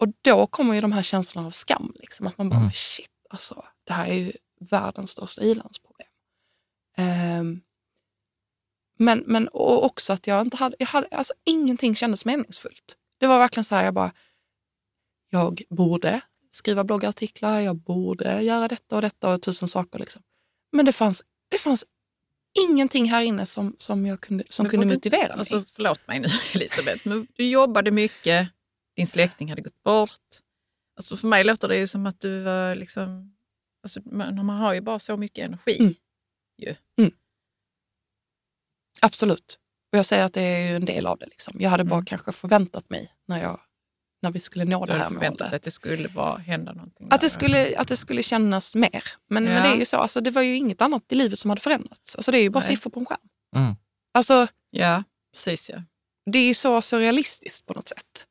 Och 0.00 0.08
då 0.22 0.46
kommer 0.46 0.74
ju 0.74 0.80
de 0.80 0.92
här 0.92 1.02
känslorna 1.02 1.46
av 1.46 1.50
skam. 1.50 1.92
Liksom, 1.94 2.26
att 2.26 2.38
man 2.38 2.48
bara, 2.48 2.60
Mm. 2.60 2.70
shit, 2.72 3.08
alltså, 3.30 3.64
det 3.86 3.92
här 3.92 4.06
är 4.06 4.14
ju 4.14 4.32
världens 4.60 5.10
största 5.10 5.42
ilandsproblem. 5.42 6.08
Ehm, 6.96 7.60
men, 8.98 9.22
men 9.26 9.48
och 9.48 9.84
också 9.84 10.12
att 10.12 10.26
jag 10.26 10.42
inte 10.46 10.56
hade, 10.56 10.76
jag 10.78 10.86
hade, 10.86 11.06
alltså 11.10 11.34
ingenting 11.44 11.94
kändes 11.94 12.24
meningsfullt. 12.24 12.96
Det 13.18 13.26
var 13.26 13.38
verkligen 13.38 13.64
så 13.64 13.74
här, 13.74 13.84
jag 13.84 13.94
bara, 13.94 14.12
jag 15.30 15.62
borde 15.70 16.20
skriva 16.50 16.84
bloggartiklar, 16.84 17.60
jag 17.60 17.76
borde 17.76 18.42
göra 18.42 18.68
detta 18.68 18.96
och 18.96 19.02
detta 19.02 19.32
och 19.34 19.42
tusen 19.42 19.68
saker. 19.68 19.98
Liksom. 19.98 20.22
Men 20.72 20.84
det 20.86 20.92
fanns, 20.92 21.22
det 21.48 21.58
fanns 21.58 21.84
ingenting 22.68 23.10
här 23.10 23.22
inne 23.22 23.46
som, 23.46 23.74
som, 23.78 24.06
jag 24.06 24.20
kunde, 24.20 24.44
som 24.48 24.64
Men 24.64 24.70
kunde 24.70 24.86
får 24.86 24.90
du- 24.90 24.94
motivera 24.96 25.28
mig. 25.28 25.38
Alltså, 25.38 25.64
förlåt 25.72 26.06
mig 26.08 26.20
nu 26.20 26.28
Elisabeth, 26.54 27.08
men 27.08 27.26
du 27.34 27.48
jobbade 27.48 27.90
mycket, 27.90 28.48
din 28.96 29.06
släkting 29.06 29.48
hade 29.50 29.62
gått 29.62 29.82
bort. 29.82 30.20
Alltså, 30.96 31.16
för 31.16 31.28
mig 31.28 31.44
låter 31.44 31.68
det 31.68 31.76
ju 31.76 31.86
som 31.86 32.06
att 32.06 32.20
du 32.20 32.42
var 32.42 32.74
liksom... 32.74 33.34
Alltså, 33.82 34.00
man, 34.04 34.46
man 34.46 34.56
har 34.56 34.74
ju 34.74 34.80
bara 34.80 34.98
så 34.98 35.16
mycket 35.16 35.44
energi. 35.44 35.76
Mm. 35.80 35.94
Ju. 36.58 36.74
Absolut. 39.00 39.58
Och 39.92 39.98
jag 39.98 40.06
säger 40.06 40.24
att 40.24 40.32
det 40.34 40.40
är 40.42 40.68
ju 40.70 40.76
en 40.76 40.84
del 40.84 41.06
av 41.06 41.18
det. 41.18 41.26
Liksom. 41.26 41.56
Jag 41.60 41.70
hade 41.70 41.84
bara 41.84 41.94
Mm. 41.94 42.04
kanske 42.04 42.32
förväntat 42.32 42.90
mig 42.90 43.12
när, 43.26 43.42
jag, 43.42 43.60
när 44.22 44.30
vi 44.30 44.40
skulle 44.40 44.64
nå 44.64 44.86
Du 44.86 44.92
det 44.92 44.98
här 44.98 45.08
förväntat 45.08 45.40
målet. 45.40 45.54
att 45.54 45.62
det 45.62 45.70
skulle 45.70 46.08
vara, 46.08 46.38
hända 46.38 46.72
någonting. 46.72 47.08
Att 47.10 47.20
det, 47.20 47.30
skulle, 47.30 47.78
att 47.78 47.88
det 47.88 47.96
skulle 47.96 48.22
kännas 48.22 48.74
mer. 48.74 49.02
Men, 49.28 49.44
men 49.44 49.52
Ja. 49.52 49.62
det 49.62 49.68
är 49.68 49.76
ju 49.76 49.84
så, 49.84 49.96
alltså, 49.96 50.20
det 50.20 50.30
var 50.30 50.42
ju 50.42 50.56
inget 50.56 50.80
annat 50.80 51.12
i 51.12 51.14
livet 51.14 51.38
som 51.38 51.48
hade 51.50 51.60
förändrats. 51.60 52.16
Alltså, 52.16 52.30
det 52.30 52.38
är 52.38 52.42
ju 52.42 52.50
bara 52.50 52.60
Nej. 52.60 52.68
siffror 52.68 52.90
på 52.90 53.00
en 53.00 53.06
skärm. 53.06 53.28
Mm. 53.56 53.74
Alltså, 54.14 54.46
Ja, 54.70 55.04
precis 55.32 55.70
ja. 55.70 55.82
det 56.30 56.38
är 56.38 56.46
ju 56.46 56.54
så 56.54 56.82
surrealistiskt 56.82 57.66
på 57.66 57.74
något 57.74 57.88
sätt. 57.88 58.26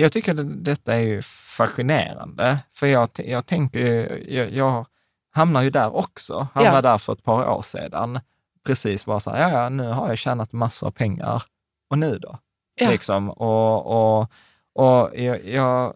Jag 0.00 0.12
tycker 0.12 0.34
det, 0.34 0.42
detta 0.44 0.94
är 0.94 1.00
ju 1.00 1.22
fascinerande, 1.56 2.58
för 2.74 2.86
jag, 2.86 3.08
jag 3.14 3.46
tänker 3.46 3.80
ju, 3.80 4.24
jag, 4.28 4.50
jag 4.52 4.86
hamnar 5.32 5.62
ju 5.62 5.70
där 5.70 5.96
också. 5.96 6.48
Hamnade 6.54 6.76
Ja. 6.76 6.82
där 6.92 6.98
för 6.98 7.12
ett 7.12 7.22
par 7.24 7.50
år 7.50 7.62
sedan. 7.62 8.20
Precis 8.66 9.04
bara 9.04 9.20
så 9.20 9.30
här, 9.30 9.40
ja, 9.40 9.62
ja, 9.62 9.68
nu 9.68 9.86
har 9.88 10.08
jag 10.08 10.18
tjänat 10.18 10.52
massor 10.52 10.86
av 10.86 10.90
pengar. 10.90 11.42
Och 11.90 11.98
nu 11.98 12.18
då? 12.18 12.38
Ja. 12.74 12.90
Liksom. 12.90 13.30
Och, 13.30 13.86
och, 13.86 14.32
och 14.74 15.10
jag, 15.20 15.44
jag 15.44 15.94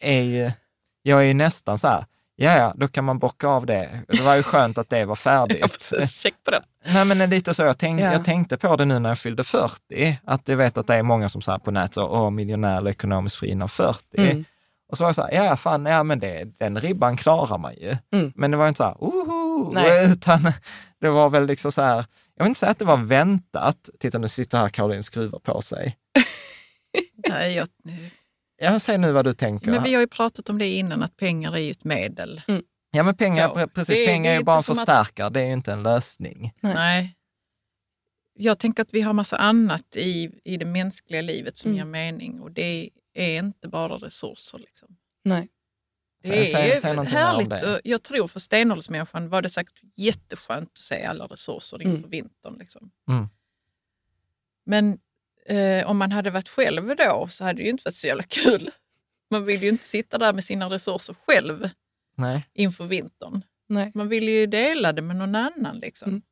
är 0.00 0.52
jag 1.02 1.20
är 1.20 1.24
ju 1.24 1.34
nästan 1.34 1.78
så 1.78 1.88
här, 1.88 2.04
ja, 2.40 2.56
ja, 2.58 2.72
då 2.76 2.88
kan 2.88 3.04
man 3.04 3.18
bocka 3.18 3.48
av 3.48 3.66
det. 3.66 4.00
Det 4.08 4.20
var 4.20 4.36
ju 4.36 4.42
skönt 4.42 4.78
att 4.78 4.90
det 4.90 5.04
var 5.04 5.14
färdigt. 5.14 5.58
Ja, 5.60 5.68
precis. 5.68 6.20
Check 6.20 6.34
på 6.44 6.50
den. 6.50 6.62
Nej, 6.94 7.04
men 7.04 7.18
det 7.18 7.24
är 7.24 7.28
lite 7.28 7.54
så. 7.54 7.62
Jag, 7.62 7.78
tänk, 7.78 8.00
Ja. 8.00 8.12
jag 8.12 8.24
tänkte 8.24 8.56
på 8.56 8.76
det 8.76 8.84
nu 8.84 8.98
när 8.98 9.08
jag 9.08 9.18
fyllde 9.18 9.44
40, 9.44 10.18
att 10.24 10.48
jag 10.48 10.56
vet 10.56 10.78
att 10.78 10.86
det 10.86 10.94
är 10.94 11.02
många 11.02 11.28
som 11.28 11.42
säger 11.42 11.58
på 11.58 11.70
nätet, 11.70 11.94
så, 11.94 12.06
åh, 12.08 12.30
miljonär 12.30 12.76
eller 12.78 12.90
ekonomiskt 12.90 13.36
fri 13.36 13.48
innan 13.50 13.68
40. 13.68 14.02
Mm. 14.18 14.44
Och 14.90 14.96
så 14.98 15.04
var 15.04 15.08
jag 15.08 15.14
så 15.16 15.22
här, 15.22 15.32
ja 15.32 15.56
fan, 15.56 15.86
ja 15.86 16.02
men 16.02 16.18
det, 16.20 16.44
den 16.58 16.80
ribban 16.80 17.16
klarar 17.16 17.58
man 17.58 17.74
ju. 17.74 17.96
Mm. 18.12 18.32
Men 18.34 18.50
det 18.50 18.56
var 18.56 18.68
inte 18.68 18.78
så 18.78 18.84
här, 18.84 18.94
oho, 18.98 19.70
Nej. 19.74 20.04
utan 20.12 20.52
det 21.00 21.10
var 21.10 21.30
väl 21.30 21.46
liksom 21.46 21.72
så 21.72 21.82
här, 21.82 22.04
jag 22.36 22.44
vill 22.44 22.48
inte 22.50 22.60
säga 22.60 22.70
att 22.72 22.78
det 22.78 22.84
var 22.84 22.96
väntat. 22.96 23.88
Titta 24.00 24.18
nu 24.18 24.28
sitter 24.28 24.58
här 24.58 24.68
Caroline 24.68 24.98
och 24.98 25.04
skruvar 25.04 25.38
på 25.38 25.62
sig. 25.62 25.96
Nej, 27.28 27.54
jag, 27.54 27.68
Jag 28.60 28.82
säger 28.82 28.98
nu 28.98 29.12
vad 29.12 29.24
du 29.24 29.32
tänker. 29.32 29.70
men 29.70 29.82
vi 29.82 29.94
har 29.94 30.00
ju 30.00 30.06
pratat 30.06 30.48
om 30.50 30.58
det 30.58 30.66
innan, 30.66 31.02
att 31.02 31.16
pengar 31.16 31.52
är 31.52 31.58
ju 31.60 31.70
ett 31.70 31.84
medel. 31.84 32.42
ja 32.90 33.02
men 33.02 33.16
pengar, 33.16 33.48
Så, 33.48 33.68
precis, 33.68 33.94
det 33.94 34.06
pengar 34.06 34.30
det 34.30 34.34
är 34.36 34.38
ju 34.38 34.44
bara 34.44 34.56
en 34.56 34.62
som 34.62 34.72
att- 34.72 34.78
förstärkare, 34.78 35.30
det 35.30 35.40
är 35.40 35.46
ju 35.46 35.52
inte 35.52 35.72
en 35.72 35.82
lösning. 35.82 36.52
Nej. 36.60 36.74
Nej. 36.74 37.14
Jag 38.40 38.58
tänker 38.58 38.82
att 38.82 38.94
vi 38.94 39.00
har 39.00 39.12
massa 39.12 39.36
annat 39.36 39.96
i, 39.96 40.30
i 40.44 40.56
det 40.56 40.64
mänskliga 40.66 41.22
livet 41.22 41.56
som 41.56 41.70
Mm. 41.70 41.78
ger 41.78 41.84
mening 41.84 42.40
och 42.40 42.52
det 42.52 42.90
är 43.14 43.38
inte 43.38 43.68
bara 43.68 43.94
resurser. 43.96 44.58
Liksom. 44.58 44.96
Nej. 45.24 45.48
Det 46.22 46.28
Säg- 46.28 46.46
säg- 46.46 46.70
är 46.70 46.76
säg 46.76 46.94
härligt. 46.96 47.48
det. 47.50 47.74
och 47.74 47.80
Jag 47.84 48.02
tror 48.02 48.28
för 48.28 48.40
stenåldersmänniskan 48.40 49.28
var 49.28 49.42
det 49.42 49.50
säkert 49.50 49.80
jätteskönt 49.96 50.68
att 50.72 50.78
se 50.78 51.04
alla 51.04 51.26
resurser 51.26 51.82
inför 51.82 51.96
Mm. 51.98 52.10
vintern. 52.10 52.58
Liksom. 52.58 52.90
Mm. 53.08 53.28
Men 54.66 54.98
eh, 55.48 55.90
om 55.90 55.98
man 55.98 56.12
hade 56.12 56.30
varit 56.30 56.48
själv 56.48 56.96
då 56.96 57.28
så 57.30 57.44
hade 57.44 57.58
det 57.58 57.64
ju 57.64 57.70
inte 57.70 57.82
varit 57.84 57.94
så 57.94 58.06
jävla 58.06 58.22
kul. 58.22 58.70
Man 59.30 59.44
vill 59.44 59.62
ju 59.62 59.68
inte 59.68 59.84
sitta 59.84 60.18
där 60.18 60.32
med 60.32 60.44
sina 60.44 60.70
resurser 60.70 61.16
själv 61.26 61.70
Nej. 62.16 62.48
inför 62.52 62.84
vintern. 62.84 63.42
Nej. 63.68 63.92
Man 63.94 64.08
vill 64.08 64.28
ju 64.28 64.46
dela 64.46 64.92
det 64.92 65.02
med 65.02 65.16
någon 65.16 65.34
annan. 65.34 65.78
Liksom. 65.78 66.08
Mm. 66.08 66.22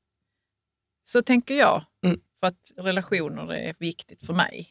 Så 1.04 1.22
tänker 1.22 1.54
jag. 1.54 1.84
Mm. 2.04 2.20
För 2.40 2.46
att 2.46 2.72
relationer 2.76 3.52
är 3.52 3.74
viktigt 3.78 4.26
för 4.26 4.32
mig. 4.32 4.68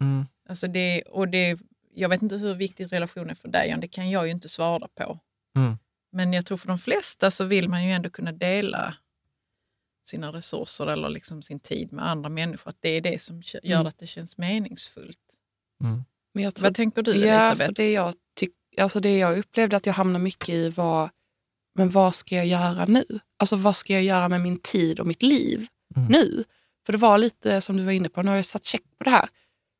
Mm. 0.00 0.24
Alltså 0.48 0.66
det, 0.66 1.02
och 1.02 1.28
det, 1.28 1.58
jag 1.94 2.08
vet 2.08 2.22
inte 2.22 2.36
hur 2.36 2.54
viktigt 2.54 2.92
relation 2.92 3.30
är 3.30 3.34
för 3.34 3.48
dig, 3.48 3.76
det 3.80 3.88
kan 3.88 4.10
jag 4.10 4.26
ju 4.26 4.30
inte 4.30 4.48
svara 4.48 4.88
på. 4.88 5.18
Mm. 5.56 5.78
Men 6.12 6.32
jag 6.32 6.46
tror 6.46 6.58
för 6.58 6.68
de 6.68 6.78
flesta 6.78 7.30
så 7.30 7.44
vill 7.44 7.68
man 7.68 7.84
ju 7.84 7.92
ändå 7.92 8.10
kunna 8.10 8.32
dela 8.32 8.94
sina 10.04 10.32
resurser 10.32 10.86
eller 10.86 11.08
liksom 11.08 11.42
sin 11.42 11.58
tid 11.60 11.92
med 11.92 12.08
andra 12.08 12.28
människor. 12.28 12.70
Att 12.70 12.76
det 12.80 12.88
är 12.88 13.00
det 13.00 13.22
som 13.22 13.42
gör 13.62 13.74
Mm. 13.74 13.86
att 13.86 13.98
det 13.98 14.06
känns 14.06 14.38
meningsfullt. 14.38 15.18
Mm. 15.84 16.04
Men 16.34 16.44
jag 16.44 16.54
tror, 16.54 16.62
Vad 16.66 16.74
tänker 16.74 17.02
du 17.02 17.10
ja, 17.14 17.16
Elisabeth? 17.50 17.64
för 17.66 17.72
det 17.74 17.92
jag, 17.92 18.14
tyck, 18.36 18.52
alltså 18.78 19.00
det 19.00 19.18
jag 19.18 19.38
upplevde 19.38 19.76
att 19.76 19.86
jag 19.86 19.92
hamnade 19.94 20.22
mycket 20.22 20.48
i 20.48 20.68
var, 20.70 21.10
men 21.74 21.90
vad 21.90 22.14
ska 22.14 22.36
jag 22.36 22.46
göra 22.46 22.84
nu? 22.86 23.04
Alltså 23.36 23.56
vad 23.56 23.76
ska 23.76 23.92
jag 23.92 24.02
göra 24.02 24.28
med 24.28 24.40
min 24.40 24.58
tid 24.58 25.00
och 25.00 25.06
mitt 25.06 25.22
liv 25.22 25.66
Mm. 25.96 26.08
nu? 26.12 26.44
För 26.86 26.92
det 26.92 26.98
var 26.98 27.18
lite 27.18 27.60
som 27.60 27.76
du 27.76 27.84
var 27.84 27.92
inne 27.92 28.08
på, 28.08 28.22
nu 28.22 28.30
har 28.30 28.36
jag 28.36 28.46
satt 28.46 28.64
check 28.64 28.82
på 28.98 29.04
det 29.04 29.10
här. 29.10 29.28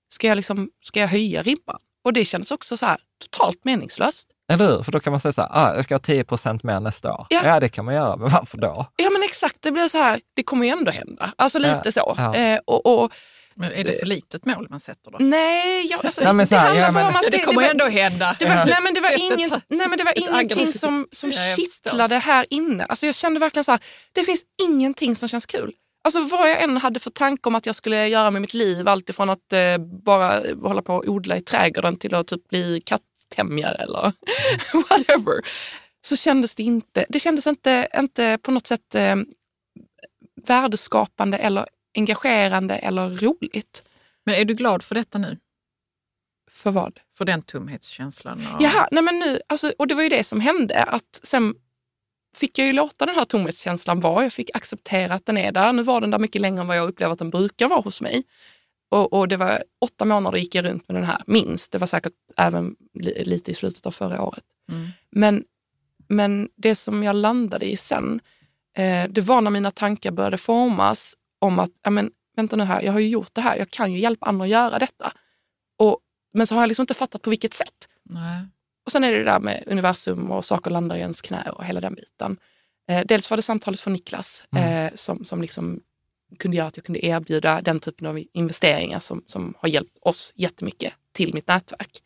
Ska 0.09 0.27
jag, 0.27 0.37
liksom, 0.37 0.71
ska 0.83 1.01
jag 1.01 1.09
höja 1.09 1.43
ribban? 1.43 1.81
Och 2.05 2.13
det 2.13 2.25
kändes 2.25 2.51
också 2.51 2.77
så 2.77 2.87
här 2.87 3.01
totalt 3.19 3.65
meningslöst. 3.65 4.31
Eller 4.53 4.69
hur? 4.69 4.83
För 4.83 4.93
då 4.93 5.01
kan 5.01 5.11
man 5.11 5.21
säga 5.21 5.33
så 5.33 5.43
här, 5.43 5.49
ah, 5.53 5.75
jag 5.75 5.85
ska 5.85 5.95
ha 5.95 5.99
10 5.99 6.25
procent 6.25 6.63
mer 6.63 6.81
nästa 6.81 7.13
år. 7.15 7.27
Ja. 7.31 7.41
Ja. 7.45 7.61
det 7.61 7.69
kan 7.69 7.85
man 7.85 7.95
göra, 7.95 8.17
men 8.17 8.31
varför 8.31 8.59
då? 8.59 8.87
Ja 8.97 9.11
men 9.11 9.23
exakt, 9.23 9.57
det 9.63 9.73
blir 9.73 9.89
så 9.89 9.99
här, 9.99 10.21
det 10.37 10.43
kommer 10.43 10.67
ju 10.67 10.73
ändå 10.73 10.91
hända. 10.91 11.33
Alltså 11.37 11.59
lite 11.59 11.81
Ja, 11.85 11.91
så. 11.93 12.15
ja. 12.17 12.35
Eh, 12.35 12.61
och, 12.67 12.87
och, 13.05 13.13
Men 13.55 13.73
är 13.73 13.85
det 13.85 13.99
för 13.99 14.07
litet 14.07 14.47
mål 14.47 14.67
man 14.71 14.81
sätter 14.81 15.11
då? 15.11 15.17
nej, 15.21 15.87
jag, 15.91 16.07
alltså, 16.07 16.21
Nej, 16.25 16.33
men 16.33 16.47
så 16.47 16.55
här, 16.55 16.75
det 16.75 16.81
handlar 16.81 17.01
ja, 17.01 17.05
bara 17.05 17.13
men- 17.13 17.21
om 17.23 17.27
att 17.27 17.33
Det, 17.33 17.39
kommer 17.39 17.63
var- 17.63 17.69
ändå 17.71 17.85
hända. 17.87 18.37
Det 18.39 18.45
var, 18.45 18.55
Ja. 18.55 18.65
nej, 18.65 18.79
men 18.83 18.95
det 18.95 19.01
var, 19.01 19.33
ingen, 19.33 19.51
nej, 19.69 19.89
men 19.89 19.99
det 19.99 20.05
var 20.05 20.19
ingenting 20.19 20.73
som, 20.73 21.07
som 21.13 21.31
Ja, 21.31 21.57
kittlade 21.57 22.19
här 22.19 22.47
inne. 22.51 22.85
Alltså 22.85 23.07
jag 23.07 23.15
kände 23.15 23.41
verkligen 23.41 23.65
så 23.65 23.71
här, 23.71 23.81
det 24.13 24.25
finns 24.25 24.43
ingenting 24.63 25.17
som 25.17 25.29
känns 25.29 25.47
kul. 25.47 25.73
Alltså 26.07 26.21
vad 26.21 26.51
jag 26.51 26.63
än 26.63 26.77
hade 26.77 27.01
för 27.01 27.11
tanke 27.11 27.49
om 27.49 27.55
att 27.55 27.67
jag 27.67 27.75
skulle 27.77 28.09
göra 28.09 28.31
med 28.31 28.43
mitt 28.43 28.55
liv, 28.55 28.89
alltifrån 28.89 29.31
att 29.31 29.53
eh, 29.53 29.79
bara 30.05 30.41
hålla 30.63 30.83
på 30.83 30.95
och 30.95 31.05
odla 31.09 31.37
i 31.37 31.41
trädgården 31.41 31.99
till 31.99 32.15
att 32.15 32.27
typ 32.27 32.49
bli 32.49 32.83
kattämjare 33.35 33.75
eller 33.75 34.13
whatever. 34.91 35.41
Så 36.07 36.17
kändes 36.17 36.55
det 36.55 36.63
inte, 36.63 37.07
det 37.09 37.21
kändes 37.21 37.47
inte, 37.47 37.89
inte 37.97 38.39
på 38.43 38.51
något 38.51 38.67
sätt 38.67 38.95
eh, 38.95 39.17
värdeskapande 40.47 41.39
eller 41.39 41.67
engagerande 41.95 42.75
eller 42.77 43.11
roligt. 43.11 43.85
Men 44.25 44.35
är 44.35 44.45
du 44.45 44.55
glad 44.55 44.83
för 44.83 44.95
detta 44.95 45.19
nu? 45.19 45.39
För 46.51 46.71
vad? 46.71 47.01
För 47.15 47.25
den 47.25 47.43
tomhetskänslan? 47.43 48.47
Och... 48.55 48.63
Jaha, 48.63 48.89
nej 48.91 49.03
men 49.03 49.19
nu, 49.19 49.41
alltså, 49.47 49.73
och 49.79 49.87
det 49.87 49.95
var 49.95 50.03
ju 50.03 50.09
det 50.09 50.25
som 50.25 50.41
hände. 50.41 50.83
Att 50.83 51.21
sen 51.23 51.55
fick 52.37 52.59
jag 52.59 52.67
ju 52.67 52.73
låta 52.73 53.07
den 53.07 53.15
här 53.15 53.25
tomhetskänslan 53.25 54.01
vara. 54.01 54.23
Jag 54.23 54.33
fick 54.33 54.57
acceptera 54.57 55.15
att 55.15 55.27
den 55.27 55.37
är 55.37 55.53
där. 55.53 55.73
Nu 55.73 55.83
var 55.83 56.01
den 56.01 56.11
där 56.11 56.19
mycket 56.19 56.41
längre 56.41 56.61
än 56.61 56.67
vad 56.67 56.77
jag 56.77 56.89
upplever 56.89 57.13
att 57.13 57.19
den 57.19 57.31
brukar 57.31 57.69
vara 57.69 57.81
hos 57.81 58.01
mig. 58.01 58.25
Och, 58.95 59.13
och 59.13 59.29
det 59.29 59.37
var 59.37 59.63
åtta 59.81 60.05
månader 60.05 60.39
gick 60.39 60.55
jag 60.55 60.65
runt 60.65 60.89
med 60.89 60.97
den 60.97 61.05
här, 61.05 61.23
minst. 61.27 61.73
Det 61.73 61.79
var 61.79 61.87
säkert 61.87 62.13
även 62.37 62.77
li, 62.95 63.25
lite 63.25 63.51
i 63.51 63.55
slutet 63.55 63.87
av 63.87 63.91
förra 63.91 64.23
året. 64.23 64.45
Mm. 64.71 64.89
Men, 65.11 65.45
men 66.09 66.49
det 66.57 66.75
som 66.75 67.03
jag 67.03 67.17
landade 67.17 67.71
i 67.71 67.77
sen, 67.77 68.21
eh, 68.77 69.09
det 69.11 69.21
var 69.21 69.41
när 69.41 69.51
mina 69.51 69.71
tankar 69.71 70.11
började 70.11 70.39
formas 70.39 71.15
om 71.39 71.59
att, 71.59 71.71
ja 71.83 71.91
men 71.91 72.11
vänta 72.37 72.57
nu 72.57 72.65
här, 72.65 72.83
jag 72.83 72.93
har 72.93 73.01
ju 73.01 73.09
gjort 73.09 73.35
det 73.35 73.41
här, 73.41 73.57
jag 73.57 73.71
kan 73.71 73.93
ju 73.93 73.99
hjälpa 73.99 74.27
andra 74.27 74.45
att 74.45 74.51
göra 74.51 74.79
detta. 74.79 75.13
Och, 75.79 75.99
men 76.33 76.47
så 76.47 76.55
har 76.55 76.63
jag 76.63 76.69
liksom 76.69 76.83
inte 76.83 76.95
fattat 76.95 77.23
på 77.23 77.31
vilket 77.31 77.55
sätt. 77.55 77.89
Nej. 78.03 78.47
Och 78.87 78.93
sen 78.93 79.05
är 79.05 79.13
det 79.13 79.19
det 79.19 79.25
där 79.25 79.41
med 79.41 79.65
universum 79.67 80.31
och 80.31 80.45
saker 80.45 80.71
landar 80.71 80.97
i 80.97 81.01
ens 81.01 81.23
knä 81.23 81.51
och 81.51 81.65
hela 81.65 81.81
den 81.81 81.95
biten. 81.95 82.37
Eh, 82.89 83.03
dels 83.07 83.31
var 83.31 83.37
det 83.37 83.43
samtalet 83.43 83.81
från 83.81 83.93
Niklas 83.93 84.45
eh, 84.57 84.95
som, 84.95 85.25
som 85.25 85.41
liksom 85.41 85.81
kunde 86.39 86.57
göra 86.57 86.67
att 86.67 86.77
jag 86.77 86.85
kunde 86.85 87.07
erbjuda 87.07 87.61
den 87.63 87.81
typen 87.81 88.07
av 88.07 88.25
investeringar 88.33 89.01
som, 89.01 89.25
som 89.27 89.55
har 89.59 89.69
hjälpt 89.69 89.99
oss 90.01 90.33
jättemycket 90.37 90.95
till 91.13 91.35
mitt 91.35 91.49
nätverk. 91.49 92.03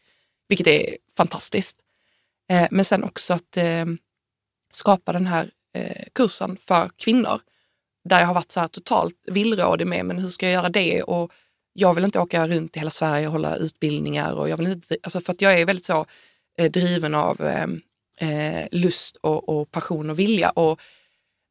Vilket 0.48 0.66
är 0.66 0.96
fantastiskt. 1.16 1.76
Eh, 2.50 2.68
men 2.70 2.84
sen 2.84 3.04
också 3.04 3.34
att 3.34 3.56
eh, 3.56 3.86
skapa 4.72 5.12
den 5.12 5.26
här 5.26 5.50
eh, 5.74 6.04
kursen 6.12 6.56
för 6.60 6.90
kvinnor. 6.96 7.40
Där 8.04 8.20
jag 8.20 8.26
har 8.26 8.34
varit 8.34 8.52
så 8.52 8.60
här 8.60 8.68
totalt 8.68 9.16
villrådig 9.26 9.86
med, 9.86 10.04
men 10.06 10.18
hur 10.18 10.28
ska 10.28 10.46
jag 10.46 10.52
göra 10.52 10.68
det? 10.68 11.02
Och 11.02 11.32
jag 11.72 11.94
vill 11.94 12.04
inte 12.04 12.20
åka 12.20 12.48
runt 12.48 12.76
i 12.76 12.78
hela 12.78 12.90
Sverige 12.90 13.26
och 13.26 13.32
hålla 13.32 13.56
utbildningar. 13.56 14.34
Och 14.34 14.48
jag 14.48 14.56
vill 14.56 14.66
inte, 14.66 14.96
alltså 15.02 15.20
för 15.20 15.32
att 15.32 15.40
jag 15.40 15.60
är 15.60 15.66
väldigt 15.66 15.84
så 15.84 16.06
eh, 16.58 16.70
driven 16.70 17.14
av 17.14 17.40
eh, 17.40 17.66
eh 18.28 18.68
lust 18.72 19.16
och, 19.16 19.48
och 19.48 19.70
passion 19.70 20.10
och 20.10 20.18
vilja. 20.18 20.50
Och 20.50 20.80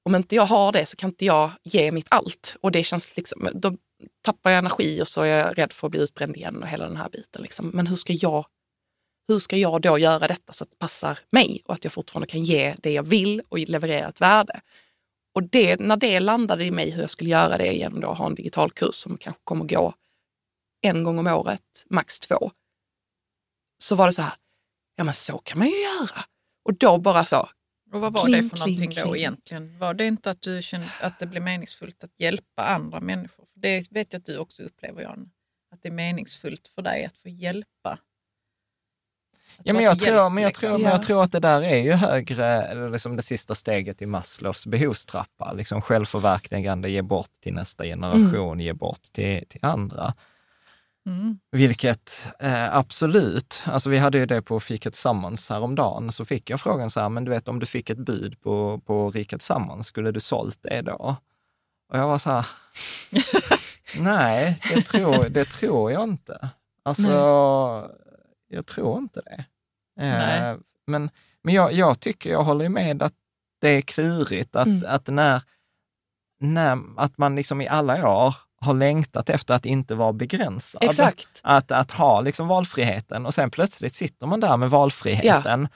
om 0.08 0.16
inte 0.16 0.36
jag 0.36 0.46
har 0.46 0.72
det 0.72 0.86
så 0.86 0.96
kan 0.96 1.10
inte 1.10 1.26
jag 1.26 1.52
ge 1.64 1.92
mitt 1.92 2.08
allt. 2.10 2.56
Och 2.62 2.72
det 2.72 2.84
känns 2.84 3.18
liksom, 3.18 3.50
då 3.54 3.78
tappar 4.22 4.52
jag 4.52 4.58
energi 4.58 5.02
och 5.02 5.08
så 5.08 5.22
är 5.22 5.26
jag 5.26 5.58
rädd 5.58 5.74
för 5.74 5.88
att 5.88 5.92
bli 5.92 6.00
utbränd 6.00 6.38
igen 6.38 6.64
och 6.64 6.68
hela 6.68 6.88
den 6.88 6.98
här 6.98 7.10
biten. 7.10 7.42
Liksom. 7.42 7.72
Men 7.74 7.88
hur 7.88 7.96
ska 7.96 8.14
jag 8.14 8.46
hur 9.28 9.40
ska 9.40 9.58
jag 9.58 9.82
då 9.82 9.98
göra 9.98 10.28
detta 10.28 10.54
så 10.54 10.64
att 10.64 10.70
det 10.70 10.78
passar 10.78 11.20
mig 11.30 11.62
och 11.66 11.74
att 11.74 11.84
jag 11.84 11.94
fortfarande 11.94 12.28
kan 12.28 12.44
ge 12.44 12.76
det 12.78 12.92
jag 12.92 13.04
vill 13.04 13.42
och 13.50 13.60
leverera 13.60 14.08
ett 14.08 14.22
värde? 14.22 14.62
Och 15.36 15.44
det, 15.44 15.80
när 15.80 15.98
det 15.98 16.20
landade 16.20 16.66
i 16.66 16.72
mig 16.72 16.90
hur 16.90 17.02
jag 17.02 17.10
skulle 17.10 17.30
göra 17.30 17.58
det 17.58 17.74
genom 17.74 18.12
att 18.12 18.18
ha 18.18 18.26
en 18.26 18.36
digital 18.36 18.72
kurs 18.72 18.96
som 18.96 19.18
kanske 19.18 19.42
kommer 19.44 19.66
gå 19.66 19.94
en 20.82 21.04
gång 21.04 21.20
om 21.20 21.28
året, 21.28 21.86
max 21.90 22.20
två, 22.20 22.52
så 23.84 23.96
var 23.96 24.08
det 24.08 24.14
så 24.14 24.22
här, 24.22 24.34
ja 24.96 25.04
men 25.04 25.14
så 25.14 25.38
kan 25.38 25.60
man 25.60 25.68
ju 25.68 25.78
göra. 25.84 26.26
Och 26.66 26.74
då 26.74 26.98
bara 26.98 27.26
så, 27.26 27.50
och 27.94 28.02
vad 28.02 28.14
var 28.14 28.26
Kling, 28.26 28.42
det 28.42 28.50
för 28.50 28.58
kling, 28.58 28.80
någonting 28.80 29.04
då 29.04 29.10
kling. 29.10 29.22
egentligen? 29.22 29.80
Var 29.80 29.94
det 29.94 30.06
inte 30.06 30.32
att 30.32 30.42
du 30.42 30.62
kände 30.62 30.88
att 31.02 31.20
det 31.20 31.26
blev 31.26 31.44
meningsfullt 31.44 32.04
att 32.04 32.20
hjälpa 32.20 32.66
andra 32.66 33.00
människor? 33.00 33.46
För 33.54 33.60
det 33.60 33.92
vet 33.92 34.14
jag 34.14 34.20
att 34.20 34.26
du 34.26 34.38
också 34.38 34.64
upplever, 34.64 35.02
Jan. 35.02 35.30
Att 35.74 35.82
det 35.82 35.90
är 35.90 35.94
meningsfullt 35.94 36.68
för 36.76 36.82
dig 36.82 37.06
att 37.06 37.18
få 37.18 37.30
hjälpa. 37.30 38.00
Ja, 39.64 39.74
men 39.74 39.84
jag, 39.84 40.00
tror, 40.00 40.16
hjälp, 40.16 40.34
men, 40.34 40.44
jag 40.44 40.50
liksom. 40.50 40.70
tror, 40.70 40.78
men 40.78 40.92
jag 40.92 41.04
tror 41.04 41.24
att 41.24 41.32
det 41.32 41.40
där 41.40 41.62
är 41.62 41.84
ju 41.84 41.92
högre, 41.92 42.46
eller 42.46 42.90
liksom 42.90 43.16
det 43.16 43.22
sista 43.22 43.56
steget 43.56 44.02
i 44.02 44.06
Maslows 44.06 44.68
behovstrappa. 44.68 45.54
Liksom 45.54 45.82
självförverkligande, 45.82 46.90
ge 46.90 47.02
bort 47.02 47.32
till 47.42 47.54
nästa 47.54 47.84
generation, 47.84 48.60
ge 48.60 48.74
bort 48.74 49.02
till, 49.02 49.46
till 49.48 49.66
andra. 49.66 50.14
Mm. 51.08 51.40
Vilket 51.52 52.28
eh, 52.40 52.76
absolut, 52.76 53.64
alltså 53.66 53.90
vi 53.90 53.98
hade 53.98 54.18
ju 54.18 54.26
det 54.26 54.42
på 54.42 54.60
Fika 54.60 54.92
Tillsammans 54.92 55.50
häromdagen, 55.50 56.12
så 56.12 56.26
fick 56.26 56.50
jag 56.50 56.60
frågan 56.62 56.90
så 56.90 57.00
här, 57.00 57.10
men 57.10 57.26
du 57.26 57.32
vet 57.32 57.48
om 57.48 57.60
du 57.60 57.66
fick 57.66 57.90
ett 57.90 57.98
bud 57.98 58.42
på, 58.42 58.82
på 58.86 59.12
Rika 59.12 59.38
Tillsammans, 59.38 59.88
skulle 59.88 60.12
du 60.12 60.20
sålt 60.20 60.58
det 60.62 60.82
då? 60.82 61.16
Och 61.90 61.98
jag 61.98 62.08
var 62.08 62.18
så 62.18 62.30
här, 62.32 62.48
nej, 64.00 64.60
det 64.74 64.82
tror, 64.82 65.30
det 65.30 65.46
tror 65.46 65.92
jag 65.92 66.04
inte. 66.04 66.50
Alltså, 66.84 67.10
jag 68.48 68.66
tror 68.66 68.98
inte 68.98 69.22
det. 69.22 69.46
Eh, 70.04 70.18
Nej. 70.18 70.58
men 70.88 71.10
men 71.44 71.54
jag, 71.54 71.74
jag 71.74 72.00
tycker, 72.00 72.30
jag 72.30 72.44
håller 72.44 72.70
med 72.70 73.04
att 73.04 73.14
det 73.62 73.70
är 73.70 73.82
klurigt 73.82 74.56
att, 74.56 74.68
Mm. 74.68 74.84
att 74.88 75.08
när, 75.08 75.42
när, 76.40 76.80
att 76.98 77.18
man 77.18 77.36
liksom 77.36 77.62
i 77.62 77.68
alla 77.68 78.10
år 78.10 78.36
har 78.62 78.74
längtat 78.74 79.30
efter 79.30 79.54
att 79.54 79.66
inte 79.66 79.96
vara 79.96 80.14
begränsad. 80.14 80.84
exakt. 80.84 81.28
Att, 81.44 81.72
att 81.72 81.92
ha 81.92 82.22
liksom 82.22 82.48
valfriheten 82.48 83.26
och 83.26 83.34
sen 83.34 83.52
plötsligt 83.52 83.96
sitter 83.96 84.28
man 84.28 84.40
där 84.40 84.58
med 84.58 84.70
valfriheten 84.70 85.68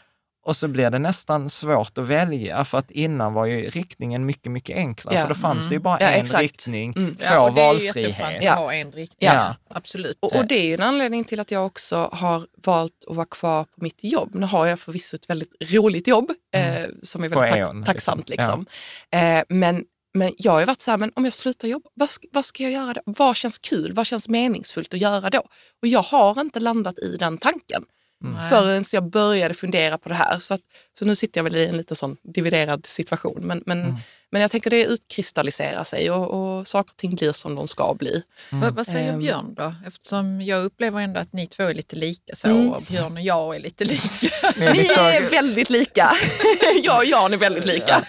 och 0.43 0.55
så 0.55 0.67
blir 0.67 0.89
det 0.89 0.99
nästan 0.99 1.49
svårt 1.49 1.97
att 1.97 2.05
välja 2.05 2.65
för 2.65 2.77
att 2.77 2.91
innan 2.91 3.33
var 3.33 3.45
ju 3.45 3.69
riktningen 3.69 4.25
mycket, 4.25 4.51
mycket 4.51 4.77
enklare. 4.77 5.15
Ja. 5.15 5.21
För 5.21 5.27
då 5.29 5.35
fanns 5.35 5.69
det 5.69 5.75
ju 5.75 5.79
bara 5.79 5.97
Ja, 6.01 6.07
en 6.07 6.21
exakt. 6.21 6.41
riktning, 6.41 6.93
Mm. 6.97 7.15
Ja, 7.19 7.39
och 7.39 7.53
det 7.53 7.61
är 7.61 7.65
valfrihet. 7.67 7.95
jätteskönt 7.95 8.43
Ja. 8.43 8.53
ha 8.53 8.73
en 8.73 8.91
riktning. 8.91 9.29
Ja. 9.29 9.55
Absolut. 9.69 10.17
Och, 10.21 10.35
och 10.35 10.47
det 10.47 10.55
är 10.55 10.63
ju 10.63 10.73
en 10.73 10.81
anledning 10.81 11.23
till 11.23 11.39
att 11.39 11.51
jag 11.51 11.65
också 11.65 12.09
har 12.11 12.47
valt 12.65 13.05
att 13.09 13.15
vara 13.15 13.25
kvar 13.25 13.63
på 13.63 13.83
mitt 13.83 14.03
jobb. 14.03 14.29
Nu 14.33 14.45
har 14.45 14.65
jag 14.65 14.79
förvisso 14.79 15.15
ett 15.15 15.29
väldigt 15.29 15.55
roligt 15.73 16.07
jobb 16.07 16.31
eh, 16.55 16.83
som 17.03 17.23
är 17.23 17.29
väldigt 17.29 17.49
tack, 17.49 17.59
Eon, 17.69 17.83
tacksamt. 17.83 18.29
liksom. 18.29 18.65
Liksom. 19.11 19.19
Eh, 19.19 19.43
men, 19.49 19.83
men 20.13 20.33
jag 20.37 20.51
har 20.51 20.59
ju 20.59 20.65
varit 20.65 20.81
så 20.81 20.91
här, 20.91 20.97
men 20.97 21.11
om 21.15 21.25
jag 21.25 21.33
slutar 21.33 21.67
jobba, 21.67 21.89
vad 21.93 22.09
ska, 22.09 22.27
vad 22.31 22.45
ska 22.45 22.63
jag 22.63 22.71
göra 22.71 22.93
då? 22.93 23.01
Vad 23.05 23.35
känns 23.35 23.57
kul? 23.57 23.93
Vad 23.93 24.07
känns 24.07 24.27
meningsfullt 24.29 24.93
att 24.93 24.99
göra 24.99 25.29
då? 25.29 25.39
Och 25.81 25.87
jag 25.87 26.01
har 26.01 26.41
inte 26.41 26.59
landat 26.59 26.99
i 26.99 27.17
den 27.19 27.37
tanken 27.37 27.83
Nej. 28.23 28.49
förrän 28.49 28.83
jag 28.93 29.09
började 29.09 29.53
fundera 29.53 29.97
på 29.97 30.09
det 30.09 30.15
här. 30.15 30.39
Så, 30.39 30.53
att, 30.53 30.61
så 30.99 31.05
nu 31.05 31.15
sitter 31.15 31.39
jag 31.39 31.43
väl 31.43 31.55
i 31.55 31.65
en 31.67 31.77
lite 31.77 31.95
sån 31.95 32.17
dividerad 32.23 32.85
situation. 32.85 33.41
Men, 33.41 33.63
men, 33.65 33.81
Mm. 33.83 33.95
men 34.31 34.41
jag 34.41 34.51
tänker 34.51 34.69
det 34.69 34.85
utkristalliserar 34.85 35.83
sig 35.83 36.11
och, 36.11 36.57
och 36.59 36.67
saker 36.67 36.91
och 36.91 36.97
ting 36.97 37.15
blir 37.15 37.31
som 37.31 37.55
de 37.55 37.67
ska 37.67 37.93
bli. 37.93 38.23
Vad, 38.51 38.75
vad 38.75 38.87
säger 38.87 39.13
Ehm. 39.13 39.19
Björn 39.19 39.53
då? 39.53 39.75
Eftersom 39.87 40.41
jag 40.41 40.63
upplever 40.63 40.99
ändå 41.01 41.19
att 41.19 41.33
ni 41.33 41.47
två 41.47 41.63
är 41.63 41.73
lite 41.73 41.95
lika 41.95 42.35
så 42.35 42.47
Mm. 42.47 42.69
och 42.69 42.81
Björn 42.81 43.13
och 43.17 43.21
jag 43.23 43.55
är 43.55 43.59
lite 43.59 43.83
lika. 43.85 44.51
Ni 44.57 44.65
är 44.65 44.73
lite 44.73 44.93
så- 44.93 45.01
är 45.01 45.29
väldigt 45.29 45.69
lika. 45.69 46.11
jag 46.83 46.97
och 46.97 47.05
Jan 47.05 47.33
är 47.33 47.37
väldigt 47.37 47.65
lika. 47.65 48.03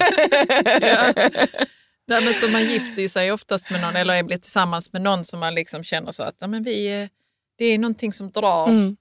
Ja. 0.80 1.12
Nej, 2.07 2.24
men 2.24 2.34
så 2.34 2.48
man 2.48 2.64
gifter 2.64 3.09
sig 3.09 3.32
oftast 3.32 3.70
med 3.70 3.80
någon 3.80 3.96
eller 3.96 4.22
blir 4.22 4.38
tillsammans 4.38 4.92
med 4.92 5.03
någon 5.03 5.24
som 5.24 5.40
man 5.40 5.55
liksom 5.55 5.84
känner 5.84 6.12
så 6.12 6.22
att 6.22 6.36
ja, 6.38 6.46
men 6.46 6.62
vi, 6.62 6.84
är- 6.84 7.09
det 7.57 7.64
är 7.64 7.78
någonting 7.78 8.12
som 8.12 8.30
drar. 8.30 8.68
Mm. 8.68 8.96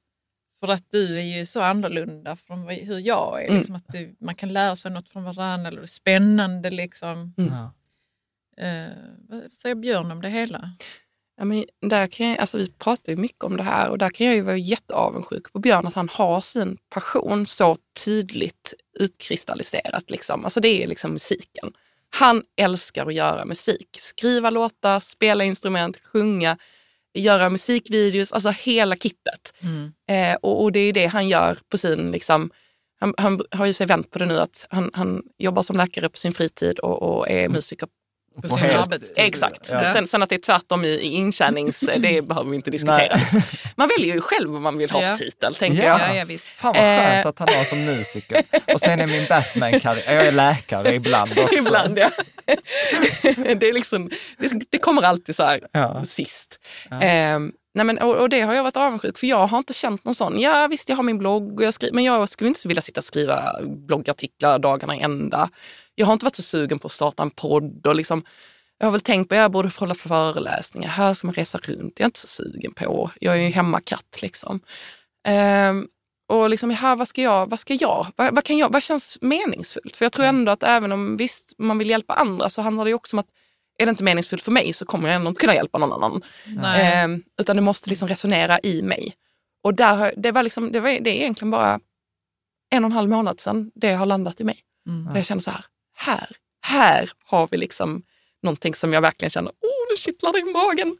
För 0.60 0.72
att 0.72 0.92
du 0.92 1.18
är 1.20 1.38
ju 1.40 1.46
så 1.46 1.62
annorlunda 1.62 2.36
från 2.36 2.68
hur 2.68 3.00
jag 3.00 3.42
är. 3.44 3.46
Mm. 3.48 3.58
Liksom 3.58 3.76
att 3.76 3.88
du, 3.88 4.16
man 4.20 4.36
kan 4.36 4.54
lära 4.54 4.76
sig 4.76 4.92
något 4.92 5.10
från 5.10 5.24
varandra 5.24 5.68
eller 5.68 5.82
det 5.82 5.86
är 5.86 5.88
spännande. 5.88 6.70
Liksom. 6.70 7.34
Mm. 7.38 7.54
Eh, 8.58 8.98
vad 9.30 9.54
säger 9.54 9.76
Björn 9.76 10.12
om 10.12 10.22
det 10.22 10.30
hela? 10.30 10.72
Ja, 11.38 11.46
men 11.46 11.66
där 11.82 12.08
kan 12.08 12.28
jag, 12.28 12.38
alltså 12.40 12.58
vi 12.58 12.72
pratar 12.72 13.12
ju 13.14 13.18
mycket 13.18 13.44
om 13.44 13.58
det 13.58 13.64
här 13.64 13.90
och 13.90 13.98
där 13.98 14.10
kan 14.10 14.28
jag 14.28 14.36
ju 14.36 14.42
vara 14.42 14.58
jätteavundsjuk 14.58 15.54
på 15.54 15.60
Björn 15.60 15.88
att 15.88 15.94
han 15.96 16.10
har 16.10 16.42
sin 16.42 16.78
passion 16.90 17.46
så 17.46 17.78
tydligt 18.06 18.74
utkristalliserat. 19.00 20.10
Liksom. 20.10 20.44
Alltså 20.46 20.60
det 20.60 20.84
är 20.84 20.88
liksom 20.88 21.12
musiken. 21.12 21.74
Han 22.14 22.44
älskar 22.58 23.06
att 23.06 23.14
göra 23.14 23.46
musik. 23.46 23.88
Skriva 24.00 24.50
låtar, 24.50 25.00
spela 25.00 25.44
instrument, 25.44 25.98
sjunga, 26.04 26.58
göra 27.14 27.50
musikvideos, 27.50 28.32
alltså 28.32 28.50
hela 28.50 28.96
kittet. 28.96 29.54
Eh, 30.08 30.36
och, 30.42 30.64
och 30.64 30.72
det 30.72 30.80
är 30.80 30.94
det 30.94 31.06
han 31.06 31.30
gör 31.30 31.58
på 31.70 31.78
sin, 31.78 32.12
liksom, 32.12 32.52
han, 33.00 33.14
han 33.18 33.42
har 33.52 33.66
ju 33.66 33.74
sig 33.74 33.88
vänt 33.88 34.12
på 34.12 34.20
det 34.20 34.26
nu 34.26 34.40
att 34.40 34.68
han, 34.70 34.92
han 34.94 35.24
jobbar 35.38 35.64
som 35.64 35.78
läkare 35.78 36.10
på 36.10 36.18
sin 36.18 36.34
fritid 36.34 36.80
och, 36.80 37.02
och 37.02 37.30
är 37.30 37.50
musiker 37.50 37.88
På 38.42 38.48
sin 38.56 38.68
helt- 38.68 38.84
arbetstid. 38.84 39.14
Exakt. 39.26 39.70
Ja. 39.72 39.86
Sen, 39.94 40.08
sen 40.08 40.24
att 40.24 40.30
det 40.30 40.36
är 40.36 40.40
tvärtom 40.40 40.84
i, 40.86 40.88
i 40.88 41.14
intjänings... 41.14 41.80
Det 41.98 42.28
behöver 42.28 42.50
vi 42.50 42.56
inte 42.56 42.72
diskutera. 42.72 43.16
Liksom. 43.16 43.42
Man 43.76 43.88
väljer 43.98 44.16
ju 44.16 44.22
själv 44.22 44.50
vad 44.50 44.62
man 44.62 44.78
vill 44.78 44.90
ha 44.92 45.02
Ja. 45.02 45.10
för 45.10 45.16
titel, 45.16 45.56
tänker 45.56 45.84
Ja. 45.84 46.00
jag. 46.00 46.10
Ja, 46.10 46.16
ja, 46.16 46.26
visst. 46.26 46.48
Fan 46.48 46.74
vad 46.74 46.84
skönt 46.84 47.26
Eh. 47.26 47.30
att 47.30 47.40
han 47.40 47.48
har 47.58 47.64
som 47.64 47.86
musiker. 47.86 48.44
Och 48.74 48.80
sen 48.80 49.00
är 49.00 49.08
min 49.08 49.26
Batman-karriär, 49.30 50.14
jag 50.16 50.26
är 50.26 50.32
läkare 50.32 50.96
ibland 50.96 51.32
också. 51.40 51.56
Ibland, 51.56 51.98
ja. 52.00 52.10
det, 53.56 53.64
är 53.70 53.74
liksom, 53.74 54.10
det, 54.38 54.52
det 54.72 54.78
kommer 54.78 55.02
alltid 55.02 55.36
så 55.36 55.44
här 55.44 55.60
Ja. 55.72 56.04
sist. 56.06 56.60
Ehm, 57.02 57.52
nej 57.74 57.86
men, 57.86 57.98
och, 58.00 58.16
och 58.16 58.30
det 58.30 58.42
har 58.42 58.54
jag 58.54 58.64
varit 58.64 58.78
avundsjuk 58.78 59.18
för 59.18 59.28
jag 59.28 59.48
har 59.48 59.58
inte 59.58 59.74
känt 59.74 60.06
någon 60.06 60.16
sån. 60.16 60.40
Ja 60.40 60.68
visst, 60.68 60.90
jag 60.90 60.96
har 60.96 61.04
min 61.04 61.18
blogg 61.18 61.60
och 61.60 61.66
jag 61.66 61.74
skriver, 61.74 61.96
men 61.96 62.04
jag 62.04 62.30
skulle 62.30 62.48
inte 62.48 62.68
vilja 62.68 62.82
sitta 62.82 63.00
och 63.00 63.04
skriva 63.04 63.56
bloggartiklar 63.66 64.60
dagarna 64.60 64.96
i 64.96 65.00
ända. 65.02 65.50
Jag 65.96 66.06
har 66.06 66.14
inte 66.14 66.26
varit 66.26 66.36
så 66.36 66.42
sugen 66.42 66.80
på 66.80 66.88
att 66.88 66.92
starta 66.92 67.24
en 67.24 67.30
podd 67.30 67.88
och 67.88 67.96
liksom 67.96 68.24
Jag 68.78 68.88
har 68.88 68.92
väl 68.92 69.02
tänkt 69.02 69.30
på 69.30 69.36
att 69.36 69.40
jag 69.40 69.52
borde 69.52 69.72
hålla 69.78 69.96
föreläsningar. 69.96 70.90
Här 70.90 71.14
ska 71.14 71.28
man 71.28 71.34
resa 71.34 71.58
runt. 71.58 72.00
Jag 72.00 72.06
är 72.06 72.08
inte 72.08 72.20
så 72.20 72.28
sugen 72.28 72.74
på. 72.74 73.12
Jag 73.20 73.38
är 73.38 73.42
ju 73.42 73.50
hemmakatt 73.50 74.20
liksom. 74.22 74.60
Ehm, 75.28 75.88
och 76.30 76.50
liksom, 76.50 76.70
här, 76.70 76.96
vad 76.96 77.08
ska 77.08 77.22
jag, 77.22 77.50
vad 77.50 77.60
ska 77.60 77.74
jag, 77.74 78.08
vad, 78.16 78.36
vad, 78.36 78.44
kan 78.44 78.58
jag, 78.58 78.72
vad 78.72 78.84
känns 78.84 79.18
meningsfullt? 79.22 79.96
För 79.96 80.06
jag 80.06 80.12
tror 80.12 80.26
ändå 80.26 80.52
att 80.52 80.64
även 80.64 80.92
om 80.92 81.18
visst 81.18 81.54
man 81.58 81.78
vill 81.78 81.90
hjälpa 81.90 82.14
andra 82.14 82.50
så 82.50 82.62
handlar 82.62 82.86
det 82.86 82.94
också 82.94 83.16
om 83.16 83.20
att 83.20 83.30
är 83.78 83.86
det 83.86 83.90
inte 83.90 84.04
meningsfullt 84.04 84.44
för 84.44 84.52
mig 84.52 84.74
så 84.74 84.86
kommer 84.86 85.10
jag 85.10 85.16
ändå 85.16 85.28
inte 85.28 85.42
kunna 85.42 85.56
hjälpa 85.56 85.78
någon 85.78 85.94
annan. 85.94 86.22
Ehm, 86.76 87.24
utan 87.42 87.56
det 87.56 87.62
måste 87.62 87.90
liksom 87.90 88.08
resonera 88.08 88.60
i 88.64 88.82
mig. 88.82 89.16
Och 89.64 89.74
där, 89.74 90.14
det, 90.18 90.32
var 90.32 90.44
liksom, 90.44 90.72
det, 90.72 90.80
var, 90.80 90.90
det 90.90 91.10
är 91.10 91.22
egentligen 91.22 91.52
bara 91.52 91.80
en 92.70 92.84
och 92.84 92.90
en 92.90 92.96
halv 92.96 93.10
månad 93.10 93.40
sedan 93.40 93.72
det 93.76 93.94
har 93.94 94.06
landat 94.06 94.42
i 94.42 94.44
mig. 94.44 94.60
Mm. 94.88 95.08
Och 95.12 95.18
jag 95.18 95.26
känner 95.26 95.42
så 95.42 95.52
här, 95.52 95.66
här, 96.06 96.28
här 96.66 97.10
har 97.26 97.48
vi 97.52 97.58
liksom 97.58 98.04
någonting 98.44 98.74
som 98.76 98.94
jag 98.94 99.02
verkligen 99.02 99.30
känner, 99.30 99.50
oh 99.52 99.92
nu 99.92 99.98
kittlar 99.98 100.34
det 100.34 100.40
i 100.40 100.44
magen. 100.54 100.98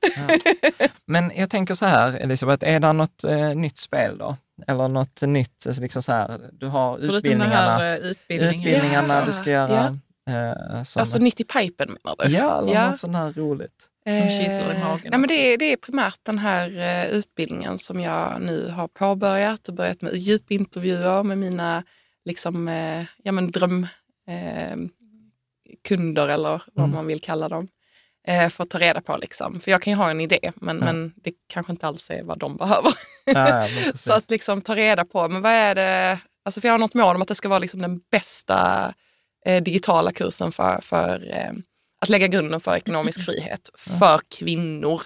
Men 1.06 1.32
jag 1.36 1.50
tänker 1.50 1.74
så 1.74 1.86
här, 1.86 2.14
Elisabeth, 2.18 2.70
är 2.70 2.80
det 2.80 2.94
något 2.94 3.24
eh, 3.24 3.56
nytt 3.56 3.78
spel 3.78 4.18
då? 4.18 4.38
Eller 4.68 4.88
något 4.88 5.22
nytt, 5.22 5.68
alltså 5.68 5.82
liksom 5.82 6.04
så 6.04 6.12
här, 6.12 6.50
du 6.54 6.68
har 6.68 6.98
Förutom 6.98 7.16
utbildningarna, 7.16 7.56
här 7.78 7.92
eh, 7.94 7.98
utbildningen. 8.10 8.56
utbildningarna 8.56 9.14
Ja. 9.20 9.26
du 9.26 9.32
ska 9.32 9.50
göra. 9.52 9.98
Eh, 10.30 10.84
som, 10.84 11.00
Alltså 11.00 11.18
90 11.18 11.44
pipen 11.46 11.98
menar 12.04 12.16
du? 12.20 12.32
ja, 12.32 12.60
eller 12.60 12.74
Ja. 12.74 12.90
något 12.90 13.00
sånt 13.00 13.16
här 13.16 13.34
roligt. 13.34 13.88
Som 14.06 14.30
kittlar 14.30 14.74
i 14.74 14.76
Eh, 14.78 14.84
magen 14.88 15.08
Nej, 15.12 15.20
men 15.20 15.28
det, 15.28 15.54
är, 15.54 15.58
det 15.58 15.66
är 15.74 15.78
primärt 15.78 16.20
den 16.24 16.38
här 16.38 16.78
eh, 16.80 17.12
utbildningen 17.12 17.78
som 17.78 18.00
jag 18.00 18.42
nu 18.42 18.70
har 18.70 18.88
påbörjat 18.88 19.68
och 19.68 19.74
börjat 19.74 20.02
med 20.02 20.16
djupintervjuer 20.16 21.24
med 21.24 21.38
mina 21.38 21.84
liksom, 22.26 22.68
eh, 22.68 23.04
ja, 23.24 23.32
men 23.32 23.52
dröm, 23.52 23.88
eh, 24.28 24.78
kunder 25.88 26.28
eller 26.28 26.62
vad 26.74 26.86
Mm. 26.86 26.96
man 26.96 27.08
vill 27.08 27.22
kalla 27.22 27.50
dem. 27.50 27.68
Eh, 28.28 28.50
för 28.50 28.64
att 28.64 28.70
ta 28.70 28.80
reda 28.80 29.02
på 29.02 29.18
liksom. 29.18 29.60
För 29.60 29.72
jag 29.72 29.82
kan 29.82 29.94
ju 29.94 29.98
ha 29.98 30.10
en 30.12 30.22
idé 30.22 30.52
men, 30.56 30.78
Ja. 30.80 30.86
men 30.86 31.14
det 31.16 31.32
kanske 31.54 31.72
inte 31.72 31.88
alls 31.88 32.10
är 32.10 32.24
vad 32.24 32.40
de 32.40 32.58
behöver. 32.58 32.94
Ja. 33.26 33.68
Så 33.96 34.14
att 34.14 34.30
liksom 34.32 34.62
ta 34.62 34.76
reda 34.76 35.06
på, 35.06 35.28
men 35.28 35.42
vad 35.42 35.52
är 35.52 35.76
det, 35.76 36.20
alltså 36.46 36.62
för 36.62 36.68
jag 36.68 36.74
har 36.74 36.80
något 36.80 36.94
mål 36.94 37.16
om 37.16 37.22
att 37.22 37.28
det 37.28 37.36
ska 37.36 37.50
vara 37.50 37.60
liksom 37.60 37.82
den 37.82 38.00
bästa 38.12 38.94
eh, 39.46 39.64
digitala 39.64 40.12
kursen 40.12 40.52
för, 40.52 40.80
för 40.82 41.30
eh, 41.38 41.52
att 42.02 42.10
lägga 42.10 42.28
grunden 42.28 42.60
för 42.60 42.76
ekonomisk 42.76 43.26
frihet 43.26 43.70
för 43.78 44.20
kvinnor 44.40 45.02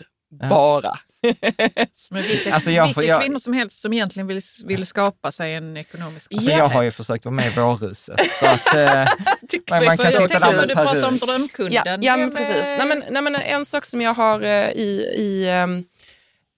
bara. 0.49 0.99
Men 2.11 2.23
vilka, 2.23 2.53
Alltså, 2.53 2.71
jag 2.71 2.85
vilka 2.85 3.03
jag- 3.03 3.21
kvinnor 3.21 3.39
som 3.39 3.53
helst 3.53 3.81
som 3.81 3.93
egentligen 3.93 4.27
vill, 4.27 4.41
vill 4.65 4.85
skapa 4.85 5.31
sig 5.31 5.53
en 5.53 5.77
ekonomisk 5.77 6.33
Alltså, 6.33 6.49
Ja. 6.49 6.57
Jag 6.57 6.67
har 6.67 6.83
ju 6.83 6.91
försökt 6.91 7.25
vara 7.25 7.35
med 7.35 7.47
i 7.47 7.49
vårhuset. 7.49 8.31
Så 8.31 8.45
att, 8.45 8.75
eh, 8.75 8.83
Men 9.69 9.85
man 9.85 9.97
kan 9.97 10.05
jag 10.05 10.13
sitta 10.13 10.27
tänkte 10.39 10.57
med 10.57 10.67
du 10.67 10.73
pratar 10.75 11.07
om 11.07 11.17
drömkunden. 11.17 11.83
Ja, 11.85 11.97
ja 12.01 12.17
men 12.17 12.35
precis. 12.35 12.75
Nej, 12.77 12.87
men, 12.87 13.03
nej, 13.09 13.21
men 13.21 13.35
en 13.35 13.65
sak 13.65 13.85
som 13.85 14.01
jag 14.01 14.13
har 14.13 14.41
eh, 14.41 14.69
i, 14.69 15.13
i, 15.17 15.49
ehm, 15.49 15.83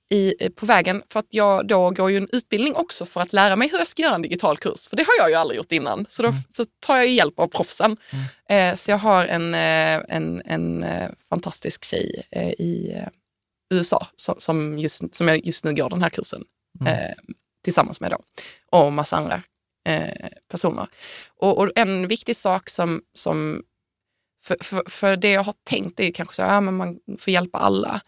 i, 0.10 0.34
eh, 0.40 0.50
på 0.50 0.66
vägen, 0.66 1.04
för 1.12 1.20
att 1.20 1.28
jag 1.30 1.68
då 1.68 1.90
går 1.92 2.12
ju 2.12 2.18
en 2.18 2.28
utbildning 2.32 2.76
också 2.76 3.06
för 3.06 3.22
att 3.22 3.34
lära 3.34 3.56
mig 3.56 3.70
hur 3.72 3.78
jag 3.78 3.88
ska 3.88 4.02
göra 4.02 4.16
en 4.16 4.22
digital 4.22 4.58
kurs. 4.58 4.88
För 4.90 4.96
det 4.98 5.04
har 5.04 5.14
jag 5.20 5.30
ju 5.30 5.36
aldrig 5.36 5.58
gjort 5.58 5.72
innan. 5.72 6.06
Så 6.10 6.24
då 6.24 6.34
så 6.52 6.66
tar 6.80 6.98
jag 6.98 7.08
hjälp 7.08 7.40
av 7.40 7.48
proffsen. 7.48 7.98
Eh, 8.50 8.76
så 8.76 8.92
jag 8.92 8.98
har 8.98 9.26
en, 9.26 9.54
en, 9.54 10.42
en 10.46 10.86
fantastisk 11.30 11.86
tjej 11.86 12.24
eh, 12.32 12.50
i 12.50 13.02
USA 13.70 14.08
som, 14.18 14.80
just, 14.80 15.16
som 15.16 15.28
jag 15.28 15.46
just 15.46 15.66
nu 15.66 15.74
går 15.74 15.90
den 15.90 16.02
här 16.02 16.10
kursen 16.10 16.44
eh, 16.86 17.16
tillsammans 17.64 18.02
med 18.02 18.12
då. 18.12 18.20
Och 18.72 18.94
massa 18.94 19.18
andra 19.18 19.42
eh, 19.88 20.30
personer. 20.52 20.88
Och, 21.28 21.58
och 21.58 21.72
en 21.76 22.08
viktig 22.08 22.36
sak 22.36 22.70
som, 22.70 23.02
som 23.14 23.64
för, 24.44 24.58
för, 24.62 24.84
för 24.90 25.18
det 25.18 25.32
jag 25.32 25.44
har 25.44 25.54
tänkt 25.64 26.00
är 26.00 26.04
ju 26.04 26.12
kanske 26.12 26.36
så 26.36 26.42
här, 26.42 26.54
ja, 26.54 26.62
men 26.62 26.78
man 26.78 27.00
får 27.20 27.34
hjälpa 27.34 27.58
alla. 27.58 28.02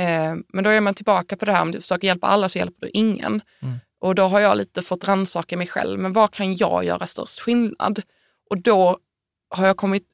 Eh, 0.00 0.34
men 0.48 0.64
då 0.64 0.70
är 0.70 0.80
man 0.80 0.94
tillbaka 0.94 1.36
på 1.36 1.44
det 1.44 1.52
här, 1.52 1.62
om 1.62 1.72
du 1.72 1.80
försöker 1.80 2.06
hjälpa 2.06 2.26
alla 2.26 2.48
så 2.48 2.58
hjälper 2.58 2.86
du 2.86 2.90
ingen. 2.94 3.42
Mm. 3.62 3.78
Och 4.00 4.14
då 4.14 4.22
har 4.22 4.40
jag 4.40 4.56
lite 4.56 4.82
fått 4.82 5.08
rannsaka 5.08 5.56
mig 5.56 5.66
själv, 5.66 6.00
men 6.00 6.12
vad 6.12 6.30
kan 6.30 6.56
jag 6.56 6.84
göra 6.84 7.06
störst 7.06 7.40
skillnad? 7.40 8.02
Och 8.50 8.58
då 8.58 8.98
har 9.50 9.66
jag 9.66 9.76
kommit 9.76 10.06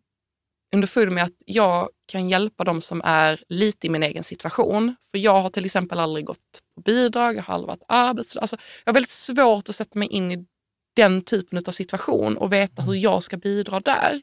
underfund 0.73 1.13
med 1.13 1.25
att 1.25 1.43
jag 1.47 1.89
kan 2.07 2.29
hjälpa 2.29 2.65
de 2.65 2.81
som 2.81 3.03
är 3.05 3.43
lite 3.49 3.87
i 3.87 3.91
min 3.91 4.03
egen 4.03 4.25
situation. 4.25 4.97
För 5.11 5.19
jag 5.19 5.43
har 5.43 5.49
till 5.49 5.65
exempel 5.65 6.01
aldrig 6.01 6.25
gått 6.25 6.63
på 6.75 6.81
bidrag, 6.81 7.37
jag 7.37 7.43
har 7.43 7.55
aldrig 7.55 7.69
varit 7.69 7.85
arbetslös. 7.89 8.41
Alltså, 8.43 8.57
jag 8.85 8.91
har 8.91 8.95
väldigt 8.95 9.11
svårt 9.11 9.69
att 9.69 9.75
sätta 9.75 9.99
mig 9.99 10.09
in 10.09 10.33
i 10.33 10.47
den 10.97 11.23
typen 11.23 11.63
av 11.67 11.73
situation 11.73 12.37
och 12.37 12.53
veta 12.53 12.83
hur 12.83 12.95
jag 12.95 13.25
ska 13.25 13.37
bidra 13.37 13.81
där. 13.81 14.23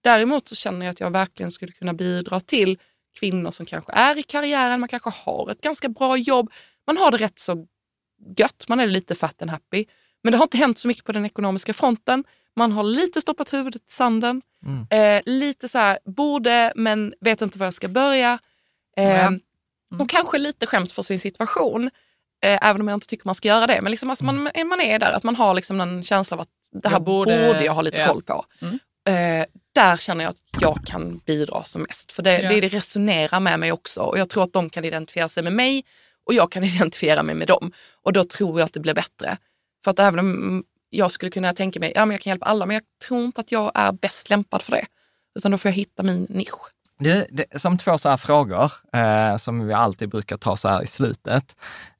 Däremot 0.00 0.48
så 0.48 0.54
känner 0.54 0.86
jag 0.86 0.92
att 0.92 1.00
jag 1.00 1.10
verkligen 1.10 1.50
skulle 1.50 1.72
kunna 1.72 1.94
bidra 1.94 2.40
till 2.40 2.78
kvinnor 3.18 3.50
som 3.50 3.66
kanske 3.66 3.92
är 3.92 4.18
i 4.18 4.22
karriären, 4.22 4.80
man 4.80 4.88
kanske 4.88 5.10
har 5.10 5.50
ett 5.50 5.60
ganska 5.60 5.88
bra 5.88 6.16
jobb, 6.16 6.52
man 6.86 6.96
har 6.96 7.10
det 7.10 7.16
rätt 7.16 7.38
så 7.38 7.66
gött, 8.36 8.64
man 8.68 8.80
är 8.80 8.86
lite 8.86 9.14
fat 9.14 9.42
and 9.42 9.50
happy. 9.50 9.84
Men 10.22 10.32
det 10.32 10.38
har 10.38 10.44
inte 10.44 10.56
hänt 10.56 10.78
så 10.78 10.88
mycket 10.88 11.04
på 11.04 11.12
den 11.12 11.26
ekonomiska 11.26 11.72
fronten. 11.72 12.24
Man 12.56 12.72
har 12.72 12.82
lite 12.82 13.20
stoppat 13.20 13.52
huvudet 13.52 13.82
i 13.82 13.92
sanden. 13.92 14.42
Mm. 14.66 14.86
Eh, 14.90 15.22
lite 15.26 15.68
så 15.68 15.78
här, 15.78 15.98
borde 16.04 16.72
men 16.76 17.14
vet 17.20 17.42
inte 17.42 17.58
var 17.58 17.66
jag 17.66 17.74
ska 17.74 17.88
börja. 17.88 18.38
Eh, 18.96 19.26
Mm. 19.92 20.00
Och 20.02 20.10
kanske 20.10 20.38
lite 20.38 20.66
skäms 20.66 20.92
för 20.92 21.02
sin 21.02 21.20
situation. 21.20 21.90
Eh, 22.44 22.58
även 22.68 22.80
om 22.80 22.88
jag 22.88 22.96
inte 22.96 23.06
tycker 23.06 23.26
man 23.28 23.34
ska 23.34 23.48
göra 23.48 23.66
det. 23.66 23.80
Men 23.82 23.90
liksom, 23.90 24.10
alltså, 24.10 24.24
man, 24.24 24.42
man 24.66 24.80
är 24.80 24.98
där, 24.98 25.12
att 25.12 25.22
man 25.24 25.36
har 25.36 25.54
liksom 25.54 25.80
en 25.80 26.04
känsla 26.04 26.34
av 26.36 26.40
att 26.40 26.48
det 26.82 26.88
här 26.88 26.94
Jag 26.96 27.04
borde- 27.04 27.46
borde, 27.46 27.64
jag 27.64 27.72
ha 27.72 27.82
lite 27.82 28.00
ja. 28.00 28.06
koll 28.08 28.22
på. 28.22 28.44
Mm. 28.62 28.78
Eh, 29.40 29.46
där 29.72 29.96
känner 29.96 30.24
jag 30.24 30.30
att 30.30 30.62
jag 30.62 30.78
kan 30.86 31.18
bidra 31.18 31.64
som 31.64 31.82
mest. 31.82 32.12
För 32.12 32.22
det, 32.22 32.48
det, 32.48 32.60
det 32.60 32.68
resonerar 32.68 33.40
med 33.40 33.60
mig 33.60 33.72
också. 33.72 34.00
Och 34.00 34.18
jag 34.18 34.28
tror 34.28 34.42
att 34.42 34.52
de 34.52 34.70
kan 34.70 34.84
identifiera 34.84 35.28
sig 35.28 35.42
med 35.42 35.52
mig 35.52 35.84
och 36.26 36.34
jag 36.34 36.52
kan 36.52 36.64
identifiera 36.74 37.22
mig 37.22 37.34
med 37.34 37.48
dem. 37.48 37.72
Och 38.02 38.12
då 38.12 38.24
tror 38.24 38.60
jag 38.60 38.66
att 38.66 38.72
det 38.72 38.80
blir 38.80 38.94
bättre. 38.94 39.36
För 39.84 39.90
att 39.90 39.98
även 39.98 40.18
om 40.18 40.64
jag 40.96 41.10
skulle 41.12 41.30
kunna 41.30 41.52
tänka 41.52 41.80
mig, 41.80 41.92
ja 41.94 42.04
men 42.06 42.14
jag 42.14 42.20
kan 42.20 42.30
hjälpa 42.30 42.46
alla, 42.46 42.66
men 42.66 42.74
jag 42.74 42.82
tror 43.08 43.24
inte 43.24 43.40
att 43.40 43.52
jag 43.52 43.72
är 43.74 43.92
bäst 43.92 44.30
lämpad 44.30 44.62
för 44.62 44.72
det. 44.72 44.86
Utan 45.38 45.50
då 45.50 45.58
får 45.58 45.68
jag 45.68 45.76
hitta 45.76 46.02
min 46.02 46.26
nisch. 46.30 46.70
Det, 46.98 47.26
det, 47.30 47.60
som 47.60 47.78
två 47.78 47.98
så 47.98 48.08
här 48.08 48.16
frågor 48.16 48.72
eh, 48.92 49.36
som 49.36 49.66
vi 49.66 49.72
alltid 49.74 50.08
brukar 50.08 50.36
ta 50.36 50.56
så 50.56 50.68
här 50.68 50.82
i 50.82 50.86
slutet. 50.86 51.56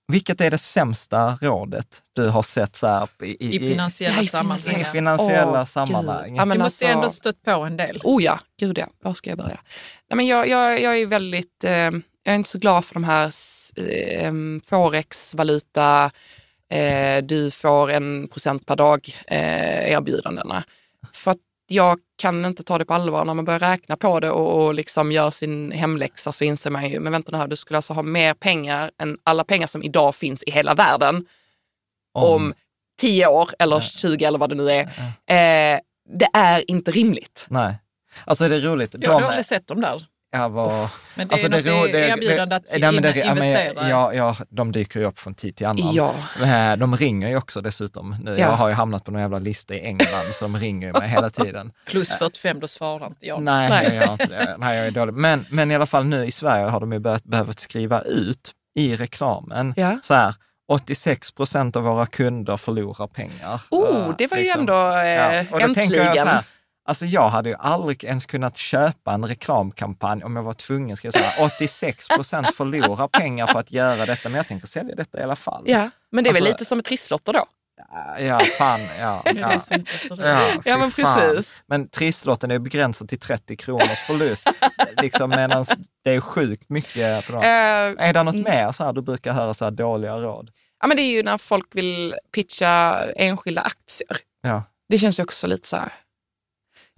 Vilket 0.09 0.41
är 0.41 0.51
det 0.51 0.59
sämsta 0.59 1.39
rådet 1.41 2.03
du 2.13 2.29
har 2.29 2.43
sett 2.43 2.77
så 2.77 2.87
här 2.87 3.09
i, 3.23 3.57
I 3.57 3.59
finansiella 3.59 4.17
Ja, 4.17 4.23
i 4.23 4.27
sammanhang. 4.27 4.81
i 4.81 4.85
finansiella 4.85 5.61
Åh, 5.61 5.67
sammanhang? 5.67 6.37
Ja, 6.37 6.45
men 6.45 6.59
Du 6.59 6.65
måste 6.65 6.87
alltså- 6.87 6.99
ändå 6.99 7.11
stött 7.11 7.43
på 7.43 7.51
en 7.51 7.77
del. 7.77 8.01
Oh 8.05 8.23
ja, 8.23 8.41
gud 8.61 8.79
ja. 8.79 8.87
Var 9.03 9.15
ska 9.15 9.31
jag 9.31 9.39
börja? 9.39 9.59
Nej, 10.11 10.17
men 10.17 10.27
jag, 10.27 10.49
jag, 10.49 10.81
jag 10.81 10.99
är 11.01 11.07
väldigt, 11.07 11.65
eh, 11.65 11.73
jag 11.73 11.93
är 12.25 12.35
inte 12.35 12.51
så 12.51 12.59
glad 12.59 12.85
för 12.85 12.95
de 12.95 13.05
här 13.05 13.27
eh, 13.77 14.33
forex-valuta, 14.67 16.11
eh, 16.75 17.23
du 17.23 17.51
får 17.51 17.91
en 17.91 18.29
procent 18.29 18.67
per 18.67 18.77
dag 18.77 19.09
eh, 19.27 19.93
erbjudandena. 19.93 20.65
För 21.13 21.31
att 21.31 21.39
jag 21.67 21.99
kan 22.19 22.45
inte 22.45 22.63
ta 22.63 22.79
det 22.79 22.85
på 22.85 22.95
allvar 22.95 23.25
när 23.25 23.35
man 23.35 23.45
börjar 23.45 23.61
räkna 23.61 23.97
på 23.97 24.21
det 24.21 24.31
och, 24.31 24.65
och 24.65 24.75
liksom 24.75 25.13
gör 25.13 25.31
sin 25.31 25.73
hemläxa 25.73 26.33
så 26.33 26.45
inser 26.45 26.71
man 26.71 26.89
ju, 26.91 27.01
men 27.01 27.13
vänta 27.13 27.33
nu 27.33 27.39
här, 27.39 27.49
du 27.49 27.57
skulle 27.57 27.79
alltså 27.79 27.93
ha 27.93 28.03
mer 28.03 28.35
pengar 28.35 28.91
än 28.99 29.19
alla 29.23 29.45
pengar 29.45 29.67
som 29.67 29.83
idag 29.83 30.15
finns 30.15 30.43
i 30.43 30.51
hela 30.51 30.75
världen 30.75 31.27
om 32.15 32.55
10 33.01 33.27
år 33.27 33.51
eller 33.59 33.81
20 33.81 34.25
eller 34.25 34.39
vad 34.39 34.49
det 34.49 34.55
nu 34.55 34.71
är. 34.71 34.83
Eh, 35.27 35.81
det 36.19 36.29
är 36.33 36.71
inte 36.71 36.91
rimligt. 36.91 37.47
Nej. 37.49 37.75
Alltså 38.25 38.49
det 38.49 38.57
är 38.57 38.61
roligt. 38.61 38.95
Jag 38.99 39.13
har 39.13 39.21
aldrig 39.23 39.45
sett 39.45 39.67
dem 39.67 39.81
där. 39.81 40.07
Jag 40.39 40.51
var, 40.51 40.91
Men 41.17 41.29
det 41.29 41.35
är 41.35 41.45
alltså, 41.55 41.73
något 41.73 41.93
det, 41.93 42.09
erbjudande 42.09 42.57
att 42.57 42.63
nej, 42.71 43.01
det- 43.01 43.17
ja, 43.17 43.31
investera. 43.31 43.89
Ja, 43.89 44.15
ja, 44.15 44.37
de 44.49 44.73
dyker 44.73 45.01
ju 45.01 45.07
upp 45.07 45.19
från 45.19 45.35
tid 45.35 45.57
till 45.57 45.67
annan. 45.67 45.93
Ja. 45.95 46.15
Eh, 46.43 46.77
De 46.77 46.97
ringer 46.97 47.29
ju 47.29 47.37
också 47.37 47.61
dessutom. 47.61 48.17
Nu, 48.23 48.31
Ja. 48.31 48.39
Jag 48.39 48.49
har 48.53 48.69
ju 48.69 48.75
hamnat 48.75 49.05
på 49.05 49.11
någon 49.11 49.21
jävla 49.21 49.39
lista 49.39 49.75
i 49.75 49.81
England 49.85 50.27
som 50.33 50.57
ringer 50.57 50.93
mig 50.93 51.09
hela 51.09 51.31
tiden. 51.31 51.73
Plus 51.87 52.09
45, 52.19 52.61
då 52.61 52.69
svarar 52.69 53.07
inte 53.07 53.27
jag. 53.27 53.43
Nej, 53.43 53.69
Nej. 53.71 53.95
jag 53.97 54.13
inte 54.13 54.27
det. 54.27 54.57
Nej, 54.59 54.77
jag 54.79 54.87
är 54.87 54.91
dålig. 54.91 55.15
Men, 55.15 55.47
men 55.51 55.71
i 55.71 55.75
alla 55.75 55.87
fall 55.87 56.05
nu 56.05 56.25
i 56.27 56.31
Sverige 56.31 56.65
har 56.65 56.81
de 56.81 56.93
ju 56.93 56.99
börjat, 56.99 57.25
behövt 57.25 57.59
skriva 57.61 58.01
ut 58.03 58.53
i 58.79 58.97
reklamen 58.97 59.75
Ja. 59.77 59.99
så 60.03 60.15
här, 60.15 60.35
86 60.69 61.33
procent 61.33 61.77
av 61.77 61.83
våra 61.83 62.07
kunder 62.07 62.57
förlorar 62.57 63.07
pengar. 63.07 63.61
Oh, 63.71 63.89
Eh, 64.09 64.15
det 64.19 64.27
var 64.31 64.37
ju 64.39 64.43
liksom. 64.43 64.61
ändå 64.61 64.73
eh, 64.97 65.47
Ja, 65.51 65.61
äntligen. 65.61 66.39
Alltså 66.87 67.07
jag 67.07 67.29
hade 67.29 67.49
ju 67.49 67.57
aldrig 67.59 68.05
ens 68.05 68.27
kunnat 68.27 68.57
köpa 68.57 69.13
en 69.13 69.25
reklamkampanj 69.27 70.25
om 70.25 70.37
jag 70.37 70.43
var 70.43 70.53
tvungen, 70.53 70.97
ska 70.97 71.07
jag 71.07 71.15
säga. 71.15 71.47
86 71.47 72.09
procent 72.09 72.55
förlorar 72.55 73.09
pengar 73.09 73.47
på 73.53 73.59
att 73.59 73.73
göra 73.73 74.07
detta, 74.07 74.29
men 74.29 74.37
jag 74.37 74.49
tänker 74.49 74.67
sälja 74.67 74.95
detta 74.95 75.21
i 75.21 75.23
alla 75.23 75.37
fall. 75.37 75.65
Ja, 75.67 75.91
men 76.13 76.25
det 76.25 76.31
är 76.31 76.35
väl 76.35 76.43
Alltså- 76.43 76.53
lite 76.53 76.65
som 76.65 76.79
med 76.79 76.85
trisslotter 76.85 77.33
då? 77.33 77.45
Ja, 78.19 78.41
fan, 78.59 78.81
ja. 79.01 79.23
Ja. 79.35 79.61
Ja, 80.19 80.51
Ja, 80.65 80.77
men 80.79 80.91
fan. 80.91 81.21
precis. 81.31 81.63
Men 81.67 81.89
trisslotten 81.89 82.51
är 82.51 82.59
begränsad 82.59 83.09
till 83.09 83.19
30 83.19 83.57
kronors 83.57 83.99
förlust. 84.07 84.49
liksom, 85.03 85.31
medan 85.31 85.65
det 86.05 86.11
är 86.11 86.21
sjukt 86.21 86.69
mycket 86.69 87.27
på. 87.27 87.33
Eh, 87.33 87.43
Är 87.43 88.13
det 88.13 88.23
något 88.23 88.35
mer 88.35 88.73
så 88.73 88.85
här 88.85 88.93
du 88.93 89.03
brukar 89.03 89.33
höra 89.33 89.55
så 89.55 89.65
här 89.65 89.73
dåliga 89.73 90.17
råd? 90.19 90.51
ja, 90.81 90.87
men 90.87 90.97
det 90.97 91.03
är 91.03 91.11
ju 91.11 91.23
när 91.23 91.39
folk 91.39 91.69
vill 91.75 92.15
pitcha 92.35 92.99
enskilda 93.17 93.61
aktier. 93.63 94.17
Ja. 94.43 94.63
Det 94.89 94.99
känns 94.99 95.19
ju 95.19 95.23
också 95.23 95.47
lite 95.47 95.69
så 95.69 95.77
här. 95.77 95.93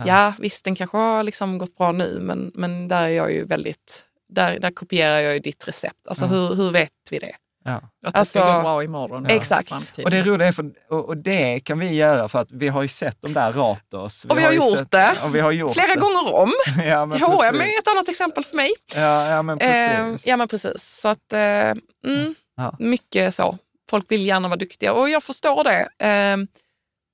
Ja, 0.05 0.35
visst 0.39 0.65
den 0.65 0.75
kanske 0.75 0.97
har 0.97 1.23
liksom 1.23 1.59
gått 1.59 1.77
bra 1.77 1.93
nu 1.93 2.19
men, 2.21 2.51
men 2.55 2.89
där 2.89 3.03
är 3.03 3.09
jag 3.09 3.33
ju 3.33 3.45
väldigt, 3.45 4.05
där, 4.29 4.59
där 4.61 4.71
kopierar 4.71 5.19
jag 5.21 5.35
ju 5.35 5.41
ditt 5.41 5.69
recept. 5.69 6.09
Alltså 6.09 6.25
Ja. 6.25 6.29
hur, 6.29 6.55
hur 6.55 6.71
vet 6.71 6.91
vi 7.11 7.19
det? 7.19 7.37
Ja. 7.65 7.73
Att 7.73 8.15
det 8.15 8.19
Alltså, 8.19 8.39
ska 8.39 8.57
gå 8.57 8.63
bra 8.63 8.83
imorgon. 8.85 9.27
Ja. 9.29 9.35
Exakt. 9.35 9.69
framtiden. 9.69 10.05
Och 10.05 10.11
det 10.11 10.23
roliga 10.23 10.49
är, 10.49 10.53
för, 10.53 10.71
och, 10.91 11.05
och 11.09 11.17
det 11.17 11.61
kan 11.61 11.79
vi 11.79 11.95
göra 11.95 12.29
för 12.29 12.39
att 12.39 12.53
vi 12.53 12.69
har 12.69 12.83
ju 12.83 12.89
sett 12.89 13.23
de 13.23 13.33
där 13.33 13.53
Ratos. 13.53 14.25
Och 14.25 14.39
vi 14.39 14.43
har 14.43 14.51
ju 14.53 14.57
gjort 14.57 14.79
sett, 14.79 14.91
det. 14.91 15.17
Och 15.25 15.35
vi 15.35 15.41
har 15.41 15.53
gjort 15.53 15.73
Flera 15.73 15.95
det. 15.95 16.01
gånger 16.01 16.35
om. 16.35 16.53
ja, 16.87 17.07
men 17.07 17.21
H&M 17.23 17.55
är 17.55 17.59
precis. 17.61 17.79
ett 17.79 17.89
annat 17.89 18.09
exempel 18.09 18.45
för 18.45 18.57
mig. 18.57 18.71
Ja, 18.95 19.29
ja, 19.31 19.43
men 19.43 19.61
Eh, 19.61 19.69
precis. 20.07 20.27
ja 20.27 20.37
men 20.37 20.49
precis. 20.49 20.83
Så 21.01 21.09
att, 21.09 21.33
eh, 21.33 21.41
mm, 21.41 22.35
Ja. 22.57 22.77
mycket 22.79 23.35
så. 23.35 23.59
Folk 23.91 24.11
vill 24.11 24.27
gärna 24.27 24.49
vara 24.49 24.57
duktiga 24.59 24.93
och 24.93 25.09
jag 25.11 25.23
förstår 25.23 25.65
det. 25.65 26.07
Eh, 26.07 26.37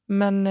men 0.09 0.47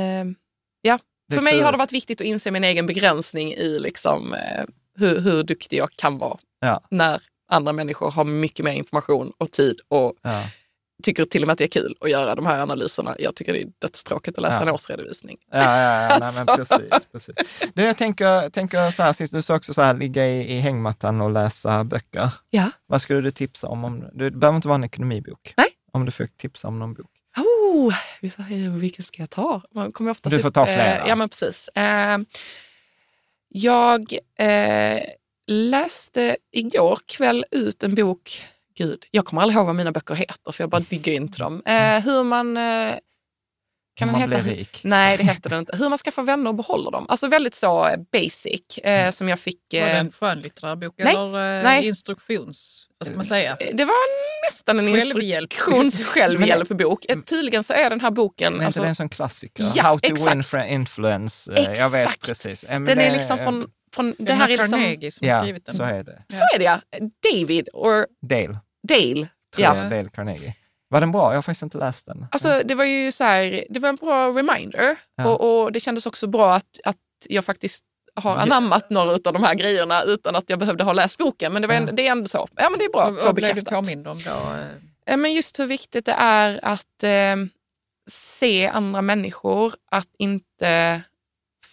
för 1.36 1.42
mig 1.44 1.54
kul. 1.54 1.64
har 1.64 1.72
det 1.72 1.78
varit 1.78 1.92
viktigt 1.92 2.22
att 2.22 2.28
inse 2.28 2.52
min 2.52 2.64
egen 2.64 2.86
begränsning 2.86 3.54
i 3.54 3.80
liksom, 3.80 4.34
eh, 4.34 4.64
hur, 4.98 5.20
hur 5.20 5.44
duktig 5.44 5.78
jag 5.78 5.90
kan 5.96 6.18
vara. 6.18 6.38
Ja. 6.60 6.82
När 6.92 7.22
andra 7.52 7.74
människor 7.74 8.12
har 8.12 8.24
mycket 8.24 8.66
mer 8.66 8.72
information 8.74 9.34
och 9.38 9.52
tid 9.52 9.80
och 9.88 10.14
Ja. 10.22 10.44
tycker 11.04 11.26
till 11.26 11.44
och 11.44 11.48
med 11.48 11.52
att 11.52 11.58
det 11.58 11.64
är 11.64 11.82
kul 11.82 11.96
att 12.02 12.10
göra 12.10 12.36
de 12.36 12.46
här 12.46 12.62
analyserna. 12.62 13.16
Jag 13.20 13.36
tycker 13.36 13.54
det 13.54 13.62
är 13.62 13.68
dödstråkigt 13.80 14.38
att 14.38 14.42
läsa 14.42 14.56
Ja. 14.56 14.62
en 14.62 14.70
årsredovisning. 14.70 15.38
Ja, 15.52 15.58
ja, 15.58 16.04
ja 16.12 16.18
nej, 16.22 16.34
men 16.46 16.50
Alltså. 16.50 16.78
precis. 16.78 17.06
precis. 17.12 17.36
Du, 17.74 17.84
jag 17.84 17.98
tänker, 17.98 18.50
tänker 18.50 18.92
så 18.92 19.04
här 19.04 19.14
sist, 19.14 19.34
du 19.34 19.42
sa 19.42 19.56
också 19.56 19.74
så 19.74 19.82
här, 19.82 19.94
ligga 19.94 20.28
i, 20.28 20.54
i 20.56 20.60
hängmattan 20.60 21.22
och 21.22 21.32
läsa 21.32 21.84
böcker. 21.84 22.30
Ja. 22.50 22.72
Vad 22.88 23.02
skulle 23.02 23.22
du 23.22 23.32
tipsa 23.32 23.68
om? 23.68 23.84
om 23.84 24.00
det 24.14 24.32
behöver 24.32 24.56
inte 24.56 24.68
vara 24.68 24.76
en 24.76 24.84
ekonomibok. 24.84 25.54
Nej. 25.58 25.68
Om 25.94 26.06
du 26.06 26.12
får 26.12 26.26
tipsa 26.38 26.68
om 26.68 26.80
någon 26.80 26.94
bok. 26.94 27.12
Oh, 27.38 27.96
vilken 28.80 29.04
ska 29.04 29.22
jag 29.22 29.30
ta? 29.30 29.62
Man 29.72 29.92
kommer 29.92 30.12
oftast 30.12 30.36
Du 30.36 30.42
får 30.42 30.52
ta 30.52 30.66
flera. 30.66 30.98
Eh, 30.98 31.08
ja, 31.08 31.16
men 31.16 31.30
precis. 31.30 31.68
Eh, 31.68 32.18
jag 33.50 34.14
eh, 34.40 35.04
läste 35.48 36.38
igår 36.52 37.00
kväll 37.06 37.46
ut 37.52 37.84
en 37.84 37.96
bok, 37.96 38.44
gud, 38.78 39.06
jag 39.12 39.26
kommer 39.26 39.42
aldrig 39.42 39.58
ihåg 39.58 39.66
vad 39.66 39.76
mina 39.76 39.92
böcker 39.92 40.16
heter 40.16 40.52
för 40.52 40.64
jag 40.64 40.70
bara 40.70 40.82
digger 40.82 41.12
inte 41.14 41.40
dem. 41.40 41.62
Eh, 41.66 42.00
hur 42.00 42.24
man... 42.24 42.58
Eh, 44.02 44.14
kan 44.14 44.20
den 44.22 44.30
man 44.30 44.32
heta? 44.32 44.44
blir 44.44 44.54
rik. 44.56 44.80
Nej, 44.84 45.18
det 45.18 45.24
heter 45.34 45.50
den 45.50 45.60
inte. 45.60 45.78
Hur 45.78 45.90
man 45.90 45.98
skaffar 45.98 46.24
vänner 46.24 46.50
och 46.50 46.56
behåller 46.56 46.92
dem. 46.92 47.06
Alltså 47.10 47.28
väldigt 47.28 47.56
så 47.56 47.88
eh, 47.88 47.98
basic 48.12 48.78
eh, 48.84 49.12
som 49.12 49.30
jag 49.30 49.40
fick. 49.40 49.60
Var 49.74 49.80
det 49.80 49.92
Eh, 49.92 50.00
en 50.00 50.12
skönlitterär 50.12 50.76
bok 50.76 50.94
nej, 50.98 51.16
eller 51.16 51.58
eh, 51.58 51.64
nej. 51.64 51.88
instruktions... 51.88 52.88
Vad 52.98 53.08
ska 53.08 53.16
man 53.16 53.26
säga? 53.26 53.58
det 53.74 53.86
var 53.86 53.96
nästan 54.50 54.80
en 54.80 54.86
Självhjälp. 54.94 55.54
instruktions 55.54 56.06
självhjälpbok. 56.06 57.06
Eh, 57.10 57.20
Tydligen 57.20 57.64
så 57.64 57.74
är 57.74 57.90
den 57.90 58.02
här 58.02 58.12
boken... 58.12 58.54
Men 58.54 58.66
alltså, 58.66 58.80
inte 58.80 58.86
det 58.86 58.88
är 58.88 58.90
en 58.90 58.96
sån 58.96 59.10
klassiker? 59.10 59.66
Ja, 59.76 59.84
How 59.84 60.00
to 60.00 60.08
exakt. 60.12 60.32
win 60.36 60.44
friend 60.44 60.72
influence. 60.72 61.52
Eh, 61.54 61.64
Jag 61.80 61.90
vet 61.90 62.02
Exakt. 62.08 62.26
precis. 62.28 62.64
Eh, 62.64 62.70
men 62.70 62.86
den 62.86 62.98
det 62.98 63.04
är 63.04 63.12
liksom 63.12 63.38
från... 63.38 63.68
från 63.96 64.16
Det 64.18 64.26
det 64.26 64.34
här 64.34 64.50
är 64.50 64.58
liksom, 64.58 64.80
Carnegie 64.80 65.12
som 65.12 65.28
Ja, 65.28 65.42
skrivit 65.42 65.66
den. 65.66 65.76
så 65.76 65.84
är 65.84 66.04
det. 66.04 66.24
Så 66.28 66.44
är 66.56 66.60
det 66.60 66.64
ja. 66.66 66.80
David 67.34 67.68
och 67.68 68.06
Dale, 68.30 68.60
Dale. 68.88 69.28
tror 69.56 69.66
Ja. 69.68 69.76
jag. 69.78 69.90
Dale 69.90 70.10
Carnegie. 70.10 70.56
Var 70.92 71.00
den 71.02 71.12
bra? 71.12 71.30
Jag 71.32 71.38
har 71.38 71.42
faktiskt 71.42 71.62
inte 71.64 71.78
läst 71.78 72.06
den. 72.06 72.26
Alltså 72.32 72.62
det 72.66 72.76
var 72.76 72.86
ju 72.86 73.12
så 73.12 73.24
här, 73.24 73.66
det 73.70 73.80
var 73.80 73.90
en 73.90 73.96
bra 73.96 74.28
reminder 74.30 74.98
Ja. 75.16 75.28
och, 75.28 75.64
och 75.64 75.72
det 75.72 75.80
kändes 75.80 76.06
också 76.06 76.28
bra 76.28 76.54
att, 76.56 76.80
att 76.86 76.98
jag 77.30 77.46
faktiskt 77.46 77.84
har 78.16 78.36
anammat 78.38 78.90
några 78.90 79.12
av 79.12 79.20
de 79.34 79.44
här 79.44 79.56
grejerna 79.56 80.04
utan 80.04 80.36
att 80.36 80.50
jag 80.50 80.60
behövde 80.60 80.84
ha 80.84 80.94
läst 80.94 81.18
boken. 81.18 81.54
Men 81.54 81.62
det, 81.62 81.68
var 81.68 81.76
Ja. 81.76 81.80
ändå, 81.82 81.92
det 81.94 82.08
är 82.08 82.12
ändå 82.12 82.28
så. 82.28 82.48
Ja 82.56 82.70
men 82.70 82.80
det 82.80 82.86
är 82.86 82.92
bra 82.92 83.02
att 83.04 83.20
få 83.20 83.26
vad 83.26 83.36
blev 83.36 83.48
du 83.50 83.54
bekräftat. 83.62 83.74
påmind 83.84 84.08
om 84.08 84.18
då? 84.18 84.32
Ja, 85.06 85.18
men 85.18 85.34
just 85.34 85.60
hur 85.60 85.66
viktigt 85.68 86.06
det 86.06 86.16
är 86.18 86.60
att 86.64 87.04
eh, 87.04 87.36
se 88.10 88.68
andra 88.68 89.02
människor, 89.02 89.74
att 89.92 90.10
inte 90.18 91.02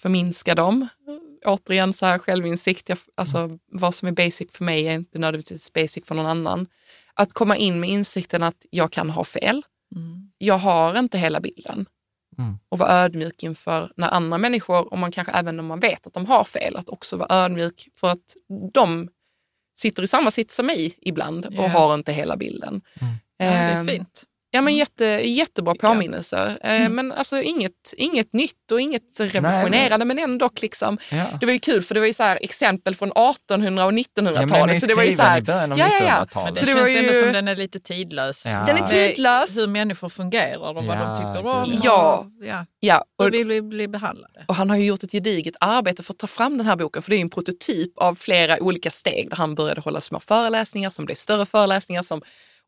förminska 0.03 0.55
dem. 0.55 0.89
Återigen 1.45 1.93
så 1.93 2.07
här 2.07 2.19
självinsikt, 2.19 2.89
jag, 2.89 2.99
alltså 3.15 3.59
vad 3.73 3.95
som 3.95 4.09
är 4.09 4.13
basic 4.13 4.49
för 4.53 4.65
mig 4.65 4.89
är 4.89 4.93
inte 4.93 5.19
nödvändigtvis 5.19 5.73
basic 5.73 6.05
för 6.07 6.15
någon 6.15 6.27
annan. 6.27 6.67
Att 7.19 7.33
komma 7.33 7.57
in 7.57 7.81
med 7.81 7.91
insikten 7.91 8.43
att 8.43 8.67
jag 8.71 8.93
kan 8.93 9.11
ha 9.11 9.25
fel. 9.25 9.63
Mm. 9.97 10.31
Jag 10.39 10.59
har 10.59 10.99
inte 10.99 11.19
hela 11.19 11.41
bilden. 11.41 11.87
Mm. 12.39 12.59
Och 12.69 12.79
vara 12.79 12.91
ödmjuk 12.91 13.43
inför 13.43 13.93
när 13.97 14.09
andra 14.09 14.39
människor, 14.39 14.93
och 14.93 14.99
man 14.99 15.13
kanske 15.13 15.33
även 15.33 15.61
om 15.61 15.67
man 15.67 15.81
vet 15.81 16.07
att 16.07 16.13
de 16.13 16.27
har 16.27 16.45
fel, 16.45 16.77
att 16.77 16.89
också 16.89 17.17
vara 17.17 17.35
ödmjuk 17.45 17.89
för 18.01 18.09
att 18.09 18.37
de 18.73 19.09
sitter 19.81 20.03
i 20.03 20.07
samma 20.07 20.31
sitt 20.31 20.51
som 20.53 20.67
mig 20.67 20.95
ibland 21.01 21.47
och 21.47 21.53
Ja. 21.55 21.69
har 21.69 21.95
inte 21.95 22.13
hela 22.13 22.37
bilden. 22.37 22.81
Ja, 23.01 23.07
det 23.39 23.45
är 23.45 23.81
Ehm, 23.81 23.87
fint. 23.89 24.23
Ja, 24.59 24.63
men 24.63 24.77
jätte, 24.77 25.05
jättebra 25.25 25.75
påminnelser. 25.75 26.59
Eh, 26.65 26.79
Mm. 26.81 26.95
Men 26.95 27.13
alltså 27.13 27.43
inget, 27.43 27.95
inget 27.97 28.33
nytt 28.33 28.73
och 28.73 28.81
inget 28.81 29.03
revolutionerande, 29.21 30.05
men 30.05 30.19
ändå 30.19 30.51
liksom. 30.63 30.99
Ja. 31.13 31.25
Det 31.41 31.47
var 31.47 31.53
ju 31.53 31.59
kul 31.59 31.83
för 31.83 31.95
det 31.95 32.01
var 32.01 32.07
ju 32.07 32.13
så 32.13 32.23
här 32.23 32.39
exempel 32.43 32.95
från 32.95 33.09
1800 33.13 33.85
och 33.87 33.93
Ja, 33.93 33.93
men 33.93 34.05
1900-talet. 34.27 34.51
den 34.67 34.71
är 34.77 34.81
så 34.81 34.87
det 34.87 34.95
var 34.95 35.03
ju 35.03 35.13
så 35.13 35.23
här, 35.23 35.39
i 35.39 35.43
början 35.43 35.73
av 35.73 35.79
Ja, 35.79 35.89
ja, 35.89 35.95
ja. 35.99 36.05
Men 36.05 36.27
1900-talet. 36.27 36.55
det 36.55 36.61
Så 36.61 36.67
det 36.67 36.75
känns 36.77 36.91
ju- 36.91 36.99
ändå 36.99 37.13
som 37.13 37.33
den 37.33 37.49
är 37.49 37.57
lite 37.57 37.81
tidlös. 37.81 38.43
Ja. 38.47 38.65
den 38.67 38.77
är 38.77 38.87
tidlös. 38.87 39.57
Hur 39.57 39.67
människor 39.67 40.09
fungerar 40.09 40.59
och 40.59 40.75
vad 40.75 40.85
Ja, 40.85 40.95
de 40.95 41.17
tycker 41.17 41.47
om. 41.47 41.81
Ja. 41.85 42.27
Ja. 42.41 42.67
Ja, 42.81 43.05
Hur 43.19 43.27
och, 43.29 43.35
vill 43.35 43.47
vi 43.47 43.63
bli 43.63 43.89
behandlade? 43.89 44.45
och 44.49 44.55
han 44.55 44.71
har 44.71 44.77
ju 44.77 44.85
gjort 44.87 45.03
ett 45.03 45.13
gediget 45.13 45.55
arbete 45.61 46.03
för 46.03 46.13
att 46.13 46.19
ta 46.19 46.27
fram 46.27 46.59
den 46.59 46.67
här 46.67 46.77
boken, 46.77 47.03
för 47.03 47.11
det 47.11 47.17
är 47.17 47.19
ju 47.19 47.23
en 47.23 47.31
prototyp 47.31 47.93
av 47.99 48.15
flera 48.15 48.59
olika 48.61 48.91
steg 48.91 49.31
där 49.31 49.37
han 49.37 49.55
började 49.55 49.81
hålla 49.81 50.01
små 50.01 50.21
föreläsningar 50.21 50.91
som 50.91 51.05
blev 51.05 51.15
större 51.15 51.47
föreläsningar 51.47 52.03
som, 52.03 52.23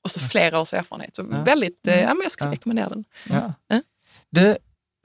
och 0.04 0.10
så 0.10 0.20
flera 0.20 0.60
års 0.60 0.74
erfarenhet. 0.74 1.16
Så 1.16 1.26
Ja. 1.30 1.42
väldigt, 1.42 1.86
eh, 1.86 2.00
ja, 2.00 2.06
men 2.14 2.20
jag 2.22 2.30
skulle 2.32 2.48
Ja. 2.48 2.52
rekommendera 2.52 2.88
den. 2.88 3.04
Ja. 3.30 3.52
Mm. 3.70 3.82
Du, 4.30 4.56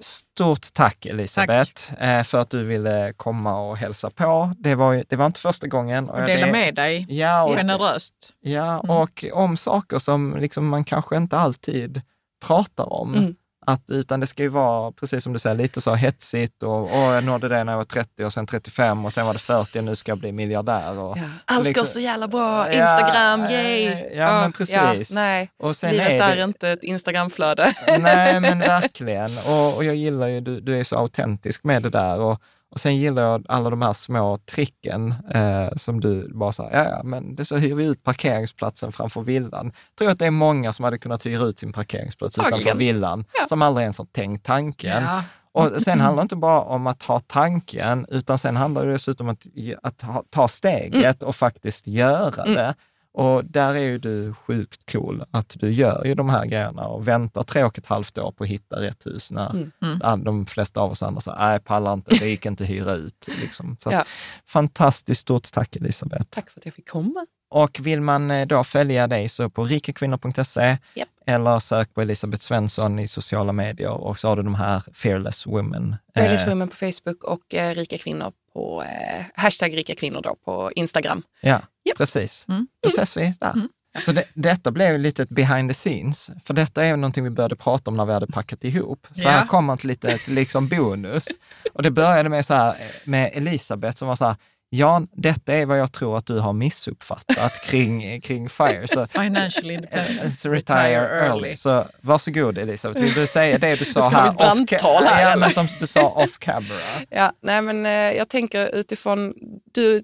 stort 0.01 0.73
tack 0.73 1.05
Elisabeth 1.05 2.03
eh, 2.03 2.23
för 2.23 2.37
att 2.37 2.49
du 2.49 2.63
ville 2.63 3.13
komma 3.17 3.59
och 3.61 3.77
hälsa 3.77 4.09
på. 4.09 4.53
Det 4.59 4.75
var, 4.75 5.03
det 5.09 5.15
var 5.15 5.25
inte 5.25 5.39
första 5.39 5.67
gången. 5.67 6.09
Och 6.09 6.19
jag- 6.19 6.27
dela 6.27 6.45
det- 6.45 6.51
med 6.51 6.75
dig 6.75 7.05
Ja, 7.09 7.43
och, 7.43 7.55
generöst. 7.55 8.33
ja, 8.39 8.79
Mm. 8.79 8.89
och 8.97 9.25
om 9.33 9.57
saker 9.57 9.99
som 9.99 10.37
liksom 10.39 10.67
man 10.67 10.83
kanske 10.83 11.17
inte 11.17 11.37
alltid 11.37 12.01
pratar 12.45 12.93
om. 12.93 13.13
Mm. 13.15 13.35
Att, 13.67 13.89
utan 13.89 14.19
det 14.19 14.27
ska 14.27 14.43
ju 14.43 14.49
vara, 14.49 14.91
precis 14.91 15.23
som 15.23 15.33
du 15.33 15.39
säger, 15.39 15.55
lite 15.55 15.81
så 15.81 15.95
hetsigt 15.95 16.63
och 16.63 16.83
åh, 16.83 17.13
jag 17.13 17.23
nådde 17.23 17.47
det 17.49 17.63
när 17.63 17.73
jag 17.73 17.77
var 17.77 17.83
30 17.85 18.25
och 18.25 18.33
sen 18.33 18.45
35 18.47 19.05
och 19.05 19.13
sen 19.13 19.25
var 19.25 19.33
det 19.33 19.39
40 19.39 19.79
och 19.79 19.83
nu 19.83 19.95
ska 19.95 20.11
jag 20.11 20.19
bli 20.19 20.31
miljardär. 20.31 20.99
Och, 20.99 21.17
Ja. 21.17 21.23
Allt 21.45 21.65
liksom- 21.65 21.81
går 21.81 21.87
så 21.87 21.99
jävla 21.99 22.27
bra, 22.27 22.73
Ja, 22.73 22.81
Instagram, 22.81 23.41
eh, 23.41 23.51
yay! 23.51 24.05
ja, 24.15 24.41
men 24.41 24.51
precis. 24.51 25.11
nej, 25.11 25.49
och 25.59 25.75
sen 25.75 25.91
livet 25.91 26.07
är 26.21 26.31
är 26.31 26.35
det, 26.35 26.43
inte 26.43 26.69
ett 26.69 26.83
Instagramflöde. 26.83 27.73
Nej, 27.99 28.39
men 28.39 28.59
verkligen. 28.79 29.29
Och, 29.47 29.75
och 29.77 29.83
jag 29.83 29.95
gillar 29.95 30.27
ju, 30.27 30.41
du, 30.41 30.59
du 30.61 30.79
är 30.79 30.83
så 30.83 30.95
autentisk 30.97 31.63
med 31.63 31.83
det 31.83 31.89
där. 31.89 32.19
Och, 32.19 32.41
och 32.75 32.81
sen 32.81 32.97
gillar 32.97 33.21
jag 33.23 33.45
alla 33.49 33.69
de 33.69 33.81
här 33.81 33.93
små 33.93 34.37
tricken 34.37 35.13
eh, 35.33 35.69
som 35.75 36.01
du 36.01 36.31
bara 36.33 36.51
säger, 36.51 36.71
ja, 36.83 36.89
ja, 36.97 37.03
men 37.03 37.35
det 37.35 37.45
så 37.45 37.57
hyr 37.57 37.73
vi 37.75 37.85
ut 37.85 38.03
parkeringsplatsen 38.03 38.91
framför 38.91 39.21
villan. 39.21 39.65
Jag 39.65 39.95
tror 39.97 40.09
att 40.09 40.19
det 40.19 40.25
är 40.25 40.31
många 40.31 40.73
som 40.73 40.85
hade 40.85 40.97
kunnat 40.97 41.25
hyra 41.25 41.43
ut 41.45 41.59
sin 41.59 41.73
parkeringsplats 41.73 42.35
Tagligen. 42.35 42.59
utanför 42.61 42.77
villan, 42.77 43.25
Ja. 43.39 43.47
som 43.47 43.61
aldrig 43.61 43.81
ens 43.83 43.97
har 43.97 44.05
tänkt 44.05 44.45
tanken. 44.45 45.03
Ja. 45.03 45.23
Och 45.51 45.81
sen 45.81 45.99
handlar 46.01 46.23
det 46.23 46.25
inte 46.25 46.35
bara 46.35 46.61
om 46.61 46.87
att 46.87 47.03
ha 47.03 47.19
tanken, 47.19 48.05
utan 48.09 48.37
sen 48.37 48.55
handlar 48.55 48.85
det 48.85 48.91
dessutom 48.91 49.27
om 49.27 49.33
att, 49.33 49.47
att 49.83 50.01
ha, 50.01 50.23
ta 50.29 50.47
steget 50.47 51.23
och 51.23 51.35
faktiskt 51.35 51.87
göra 51.87 52.43
Mm. 52.43 52.53
det. 52.55 52.75
Och 53.17 53.45
där 53.45 53.73
är 53.75 53.79
ju 53.79 53.97
du 53.97 54.33
sjukt 54.33 54.91
cool, 54.91 55.23
att 55.31 55.55
du 55.59 55.71
gör 55.73 56.05
ju 56.05 56.15
de 56.15 56.29
här 56.29 56.45
grejerna 56.45 56.87
och 56.87 57.07
väntar 57.07 57.43
tre 57.43 57.63
och 57.63 57.77
ett 57.77 57.85
halvt 57.85 58.17
år 58.17 58.31
på 58.31 58.43
att 58.43 58.49
hitta 58.49 58.81
rätt 58.81 59.05
hus 59.05 59.31
när 59.31 59.49
Mm. 59.49 59.71
Mm. 60.03 60.23
de 60.23 60.45
flesta 60.45 60.81
av 60.81 60.91
oss 60.91 61.03
andra 61.03 61.21
säger, 61.21 61.37
nej, 61.37 61.59
pallar 61.59 61.93
inte, 61.93 62.15
det 62.15 62.25
gick 62.27 62.45
inte 62.45 62.63
att 62.63 62.69
hyra 62.69 62.93
ut. 62.93 63.27
Liksom. 63.41 63.77
Så 63.79 63.91
Ja. 63.91 64.03
Fantastiskt 64.45 65.21
stort 65.21 65.51
tack 65.51 65.75
Elisabeth. 65.75 66.25
Tack 66.29 66.49
för 66.49 66.59
att 66.59 66.65
jag 66.65 66.73
fick 66.73 66.89
komma. 66.89 67.25
Och 67.49 67.79
vill 67.83 68.01
man 68.01 68.31
eh, 68.31 68.47
då 68.47 68.63
följa 68.63 69.07
dig 69.07 69.29
så 69.29 69.49
på 69.49 69.63
rikakvinnor.se 69.63 70.77
Japp. 70.95 71.09
eller 71.25 71.59
sök 71.59 71.93
på 71.93 72.01
Elisabeth 72.01 72.43
Svensson 72.43 72.99
i 72.99 73.07
sociala 73.07 73.51
medier 73.53 73.89
och 73.91 74.19
så 74.19 74.27
har 74.27 74.35
du 74.35 74.43
de 74.43 74.55
här 74.55 74.83
Fearless 74.93 75.47
Women. 75.47 75.95
Fearless 76.15 76.41
Eh, 76.41 76.49
Women 76.49 76.67
på 76.67 76.75
Facebook 76.75 77.23
och 77.23 77.53
eh, 77.55 77.75
Rika 77.75 77.97
Kvinnor 77.97 78.31
på 78.55 78.83
eh, 78.83 79.25
hashtag 79.35 79.77
Rika 79.77 79.95
Kvinnor 79.95 80.21
då 80.21 80.35
på 80.45 80.71
Instagram. 80.75 81.23
Ja, 81.41 81.61
Japp. 81.83 81.97
precis. 81.97 82.45
Mm. 82.49 82.67
Då 82.81 82.89
ses 82.89 83.17
vi 83.17 83.33
där. 83.39 83.51
Mm. 83.51 83.69
Så 84.05 84.11
det, 84.11 84.23
detta 84.33 84.71
blev 84.71 84.91
ju 84.91 84.97
lite 84.97 85.23
ett 85.23 85.29
behind 85.29 85.69
the 85.69 85.73
scenes, 85.73 86.29
för 86.43 86.53
detta 86.53 86.85
är 86.85 86.95
någonting 86.97 87.23
vi 87.23 87.29
började 87.29 87.55
prata 87.55 87.91
om 87.91 87.97
när 87.97 88.05
vi 88.05 88.13
hade 88.13 88.27
packat 88.27 88.63
ihop. 88.63 89.07
Så 89.15 89.21
Ja. 89.21 89.29
här 89.29 89.45
kommer 89.45 89.73
ett 89.73 89.83
litet 89.83 90.27
liksom 90.27 90.67
bonus. 90.67 91.25
Och 91.73 91.83
det 91.83 91.91
började 91.91 92.29
med, 92.29 92.45
så 92.45 92.53
här, 92.53 92.69
eh, 92.69 92.75
med 93.03 93.31
Elisabeth 93.33 93.97
som 93.97 94.07
var 94.07 94.15
så 94.15 94.25
här, 94.25 94.35
Jan, 94.75 95.07
detta 95.13 95.53
är 95.53 95.65
vad 95.65 95.79
jag 95.79 95.91
tror 95.91 96.17
att 96.17 96.25
du 96.25 96.39
har 96.39 96.53
missuppfattat 96.53 97.61
kring, 97.65 98.21
kring 98.21 98.49
FIRE. 98.49 98.87
Så, 98.87 99.07
Financial 99.07 99.71
independence. 99.71 100.31
så 100.37 100.49
retire 100.49 101.25
early. 101.25 101.55
Så 101.55 101.85
varsågod 102.01 102.57
Elisabeth, 102.57 103.01
vill 103.01 103.13
du 103.13 103.27
säga 103.27 103.57
det 103.57 103.79
du 103.79 103.85
sa 103.85 104.01
Ska 104.01 104.09
här? 104.09 104.31
vi 104.31 104.37
brandtal 104.37 105.03
här, 105.03 105.29
ja, 105.29 105.35
men 105.35 105.51
som 105.51 105.67
du 105.79 105.87
sa 105.87 106.09
off 106.09 106.39
camera. 106.39 106.79
Ja, 107.09 107.31
nej 107.41 107.61
men 107.61 107.85
eh, 107.85 107.91
jag 107.91 108.29
tänker 108.29 108.75
utifrån, 108.75 109.33
du 109.73 110.01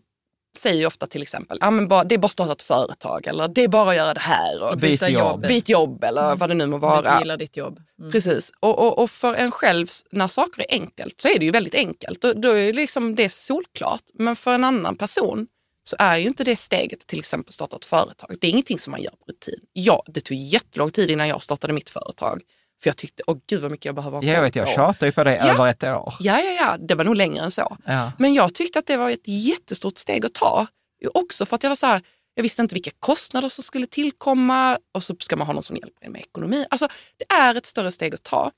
säger 0.58 0.80
ju 0.80 0.86
ofta 0.86 1.08
till 1.08 1.22
exempel, 1.22 1.58
ja, 1.62 1.72
men 1.72 1.88
bara, 1.88 2.04
det 2.04 2.16
är 2.16 2.20
bara 2.20 2.26
att 2.26 2.32
starta 2.32 2.52
ett 2.52 2.62
företag 2.62 3.28
eller 3.28 3.48
det 3.48 3.64
är 3.64 3.68
bara 3.68 3.90
att 3.90 3.96
göra 3.96 4.14
det 4.14 4.20
här. 4.20 4.64
Och 4.64 4.78
Byta 4.78 5.10
jobb. 5.10 5.48
Byt 5.48 5.70
jobb 5.70 6.04
eller 6.04 6.36
vad 6.36 6.50
det 6.50 6.54
nu 6.54 6.66
må 6.66 6.76
Om 6.76 6.82
du 6.82 6.88
vara. 6.88 6.98
inte 6.98 7.20
gillar 7.20 7.38
ditt 7.38 7.58
jobb. 7.58 7.80
Mm. 8.00 8.12
Precis. 8.12 8.52
Och, 8.60 8.80
och, 8.80 9.00
och 9.00 9.10
för 9.12 9.34
en 9.34 9.52
själv, 9.52 9.88
när 10.12 10.28
saker 10.28 10.62
är 10.62 10.74
enkelt 10.82 11.22
så 11.22 11.28
är 11.28 11.40
det 11.40 11.46
ju 11.46 11.52
väldigt 11.52 11.76
enkelt. 11.76 12.22
Då, 12.22 12.34
då 12.34 12.58
är 12.58 12.74
liksom 12.74 13.16
det 13.16 13.30
solklart. 13.30 14.04
Men 14.14 14.36
för 14.36 14.52
en 14.54 14.64
annan 14.64 14.96
person 14.96 15.48
så 15.84 15.96
är 16.00 16.18
ju 16.18 16.28
inte 16.28 16.44
det 16.44 16.56
steget 16.56 17.08
till 17.08 17.20
exempel 17.20 17.54
starta 17.54 17.76
ett 17.76 17.86
företag. 17.86 18.38
Det 18.42 18.48
är 18.48 18.52
ingenting 18.52 18.80
som 18.80 18.92
man 18.92 19.02
gör 19.02 19.12
på 19.12 19.26
rutin. 19.28 19.60
Ja, 19.74 20.04
det 20.08 20.22
tog 20.22 20.38
jättelång 20.38 20.92
tid 20.92 21.12
innan 21.12 21.28
jag 21.28 21.44
startade 21.44 21.74
mitt 21.74 21.90
företag. 21.90 22.42
För 22.84 22.90
jag 22.90 22.98
tyckte, 22.98 23.24
åh 23.28 23.38
gud 23.48 23.62
vad 23.62 23.72
mycket 23.72 23.86
jag 23.86 23.96
behöver 23.96 24.18
ha 24.18 24.24
Jag 24.24 24.36
koll 24.36 24.44
vet, 24.44 24.56
jag 24.56 24.66
på. 24.66 24.72
tjatar 24.72 25.06
ju 25.08 25.12
på 25.12 25.24
det 25.24 25.36
Ja. 25.36 25.54
över 25.54 25.68
ett 25.68 25.84
år. 25.84 26.14
Ja, 26.20 26.40
ja, 26.42 26.52
ja, 26.52 26.78
det 26.78 26.96
var 26.96 27.04
nog 27.04 27.16
längre 27.16 27.44
än 27.44 27.52
så. 27.52 27.78
Ja. 27.86 28.12
Men 28.20 28.34
jag 28.34 28.54
tyckte 28.54 28.80
att 28.80 28.86
det 28.88 28.98
var 28.98 29.10
ett 29.10 29.28
jättestort 29.28 29.98
steg 29.98 30.26
att 30.26 30.34
ta. 30.34 30.68
Också 31.14 31.46
för 31.46 31.56
att 31.56 31.64
jag 31.64 31.70
var 31.70 31.76
så 31.76 31.86
här, 31.88 32.02
jag 32.36 32.44
visste 32.44 32.62
inte 32.62 32.76
vilka 32.76 32.92
kostnader 33.00 33.50
som 33.50 33.64
skulle 33.64 33.86
tillkomma 33.88 34.78
och 34.94 35.04
så 35.04 35.16
ska 35.20 35.36
man 35.36 35.48
ha 35.48 35.54
någon 35.54 35.64
som 35.64 35.76
hjälper 35.76 36.06
en 36.06 36.12
med 36.12 36.22
ekonomi. 36.22 36.66
Alltså, 36.70 36.88
det 37.18 37.34
är 37.36 37.56
ett 37.56 37.66
större 37.66 37.92
steg 37.92 38.14
att 38.16 38.24
ta. 38.24 38.52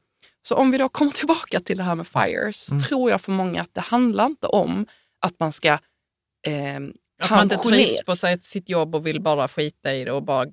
Så 0.48 0.56
om 0.56 0.72
vi 0.72 0.78
då 0.78 0.90
kommer 0.90 1.12
tillbaka 1.20 1.60
till 1.60 1.78
det 1.78 1.84
här 1.84 1.96
med 1.96 2.08
FIRE 2.08 2.54
så 2.54 2.72
Mm. 2.74 2.84
tror 2.84 3.12
jag 3.12 3.22
för 3.22 3.32
många 3.32 3.62
att 3.62 3.74
det 3.74 3.82
handlar 3.82 4.26
inte 4.26 4.48
om 4.48 4.86
att 5.20 5.40
man 5.40 5.52
ska 5.52 5.68
eh, 5.68 5.78
Att 7.22 7.30
man 7.30 7.44
inte 7.44 7.58
trivs 7.58 8.04
på 8.06 8.16
sig, 8.16 8.40
sitt 8.42 8.70
jobb 8.70 8.96
och 8.96 9.08
vill 9.08 9.22
bara 9.22 9.48
skita 9.48 9.94
i 9.94 10.04
det 10.06 10.12
och 10.12 10.24
bara 10.24 10.46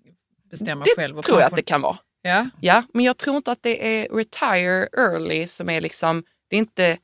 bestämma 0.51 0.85
Det 0.85 0.91
själv. 0.97 1.19
Och 1.19 1.25
tror 1.25 1.41
jag 1.41 1.47
att 1.47 1.57
det 1.57 1.63
kan 1.63 1.81
vara. 1.83 1.99
Ja, 2.23 2.49
Ja, 2.61 2.83
men 2.95 3.05
jag 3.05 3.17
tror 3.17 3.37
inte 3.37 3.53
att 3.53 3.63
det 3.63 4.03
är 4.03 4.09
retire 4.17 4.89
early 4.93 5.47
som 5.47 5.71
är 5.71 5.81
liksom, 5.81 6.25
det 6.49 6.57
är 6.57 6.59
inte, 6.59 6.99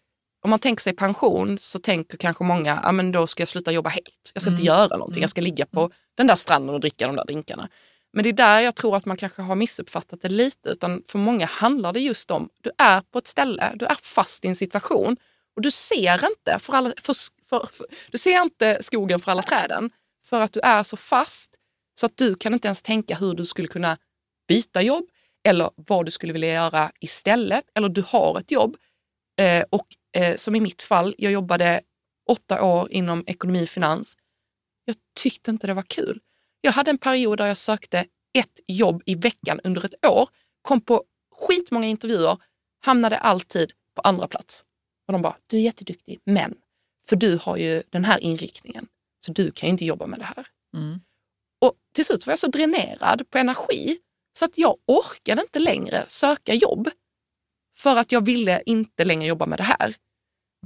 om 0.44 0.50
man 0.50 0.58
tänker 0.58 0.82
sig 0.82 0.96
pension 0.96 1.58
så 1.58 1.78
tänker 1.78 2.18
kanske 2.18 2.44
många, 2.44 2.80
ja 2.84 2.92
men 2.92 3.12
då 3.12 3.26
ska 3.26 3.40
jag 3.40 3.48
sluta 3.48 3.72
jobba 3.72 3.90
helt. 3.90 4.30
Jag 4.34 4.42
ska 4.42 4.50
inte 4.50 4.62
Mm. 4.62 4.66
göra 4.74 4.96
någonting, 4.96 5.20
jag 5.20 5.30
ska 5.30 5.40
ligga 5.40 5.66
på 5.66 5.90
den 6.16 6.26
där 6.26 6.36
stranden 6.36 6.74
och 6.74 6.80
dricka 6.80 7.06
de 7.06 7.16
där 7.16 7.24
drinkarna. 7.24 7.68
Men 8.12 8.22
det 8.22 8.28
är 8.28 8.32
där 8.32 8.60
jag 8.60 8.74
tror 8.74 8.96
att 8.96 9.04
man 9.06 9.16
kanske 9.16 9.42
har 9.42 9.54
missuppfattat 9.56 10.20
det 10.20 10.28
lite, 10.28 10.68
utan 10.68 11.02
för 11.08 11.18
många 11.18 11.46
handlar 11.46 11.92
det 11.92 12.00
just 12.00 12.30
om, 12.30 12.48
du 12.62 12.70
är 12.78 13.00
på 13.00 13.18
ett 13.18 13.26
ställe, 13.26 13.72
du 13.74 13.86
är 13.86 13.96
fast 14.02 14.44
i 14.44 14.48
en 14.48 14.56
situation 14.56 15.16
och 15.56 15.62
du 15.62 15.70
ser 15.70 16.26
inte, 16.26 16.58
för 16.58 16.72
alla, 16.72 16.92
för, 17.02 17.14
för, 17.48 17.68
för, 17.72 17.86
du 18.10 18.18
ser 18.18 18.42
inte 18.42 18.78
skogen 18.82 19.20
för 19.20 19.30
alla 19.30 19.42
träden 19.42 19.90
för 20.24 20.40
att 20.40 20.52
du 20.52 20.60
är 20.60 20.82
så 20.82 20.96
fast 20.96 21.54
så 22.00 22.06
att 22.06 22.16
du 22.16 22.34
kan 22.34 22.54
inte 22.54 22.68
ens 22.68 22.82
tänka 22.82 23.14
hur 23.16 23.34
du 23.34 23.44
skulle 23.44 23.68
kunna 23.68 23.98
byta 24.48 24.82
jobb 24.82 25.04
eller 25.48 25.70
vad 25.76 26.04
du 26.04 26.10
skulle 26.10 26.32
vilja 26.32 26.52
göra 26.52 26.92
istället. 27.00 27.64
Eller 27.74 27.88
du 27.88 28.04
har 28.06 28.38
ett 28.38 28.50
jobb 28.50 28.76
eh, 29.40 29.64
och 29.70 29.86
eh, 30.16 30.36
som 30.36 30.54
i 30.54 30.60
mitt 30.60 30.82
fall, 30.82 31.14
jag 31.18 31.32
jobbade 31.32 31.80
åtta 32.30 32.62
år 32.62 32.92
inom 32.92 33.24
ekonomi 33.26 33.64
och 33.64 33.68
finans. 33.68 34.16
Jag 34.84 34.96
tyckte 35.20 35.50
inte 35.50 35.66
det 35.66 35.74
var 35.74 35.82
kul. 35.82 36.20
Jag 36.60 36.72
hade 36.72 36.90
en 36.90 36.98
period 36.98 37.38
där 37.38 37.46
jag 37.46 37.56
sökte 37.56 38.06
ett 38.38 38.60
jobb 38.66 39.02
i 39.06 39.14
veckan 39.14 39.60
under 39.64 39.84
ett 39.84 40.06
år, 40.06 40.28
kom 40.62 40.80
på 40.80 41.04
skitmånga 41.36 41.86
intervjuer, 41.86 42.38
hamnade 42.84 43.18
alltid 43.18 43.72
på 43.94 44.02
andra 44.02 44.28
plats. 44.28 44.64
Och 45.06 45.12
de 45.12 45.22
bara, 45.22 45.36
du 45.46 45.56
är 45.56 45.60
jätteduktig, 45.60 46.20
men 46.24 46.54
för 47.08 47.16
du 47.16 47.38
har 47.42 47.56
ju 47.56 47.82
den 47.90 48.04
här 48.04 48.18
inriktningen, 48.18 48.88
så 49.26 49.32
du 49.32 49.50
kan 49.50 49.66
ju 49.66 49.70
inte 49.70 49.84
jobba 49.84 50.06
med 50.06 50.18
det 50.18 50.24
här. 50.24 50.46
mm. 50.76 51.00
Och 51.60 51.74
till 51.94 52.04
slut 52.04 52.26
var 52.26 52.32
jag 52.32 52.38
så 52.38 52.46
dränerad 52.46 53.30
på 53.30 53.38
energi 53.38 53.98
så 54.36 54.44
att 54.44 54.58
jag 54.58 54.76
orkade 54.86 55.42
inte 55.42 55.58
längre 55.58 56.04
söka 56.08 56.54
jobb. 56.54 56.90
För 57.76 57.96
att 57.96 58.12
jag 58.12 58.26
ville 58.26 58.62
inte 58.66 59.04
längre 59.04 59.26
jobba 59.26 59.46
med 59.46 59.58
det 59.58 59.62
här. 59.62 59.94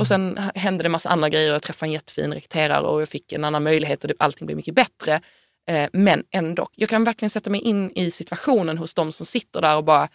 Och 0.01 0.07
sen 0.07 0.39
hände 0.55 0.83
det 0.83 0.89
massa 0.89 1.09
andra 1.09 1.29
grejer. 1.29 1.53
Jag 1.53 1.63
träffade 1.63 1.89
en 1.89 1.93
jättefin 1.93 2.35
rekryterare 2.35 2.87
och 2.87 3.01
jag 3.01 3.09
fick 3.09 3.33
en 3.33 3.45
annan 3.45 3.63
möjlighet 3.63 4.05
och 4.05 4.09
det, 4.09 4.15
allting 4.19 4.47
blev 4.47 4.57
mycket 4.57 4.75
bättre. 4.75 5.21
Eh, 5.69 5.89
men 5.93 6.25
ändå, 6.31 6.69
jag 6.77 6.89
kan 6.89 7.05
verkligen 7.05 7.31
sätta 7.31 7.51
mig 7.51 7.61
in 7.61 7.91
i 7.91 8.11
situationen 8.11 8.79
hos 8.79 8.95
de 8.95 9.13
som 9.13 9.27
sitter 9.27 9.61
där 9.61 9.77
och 9.77 9.85
bara 9.85 10.09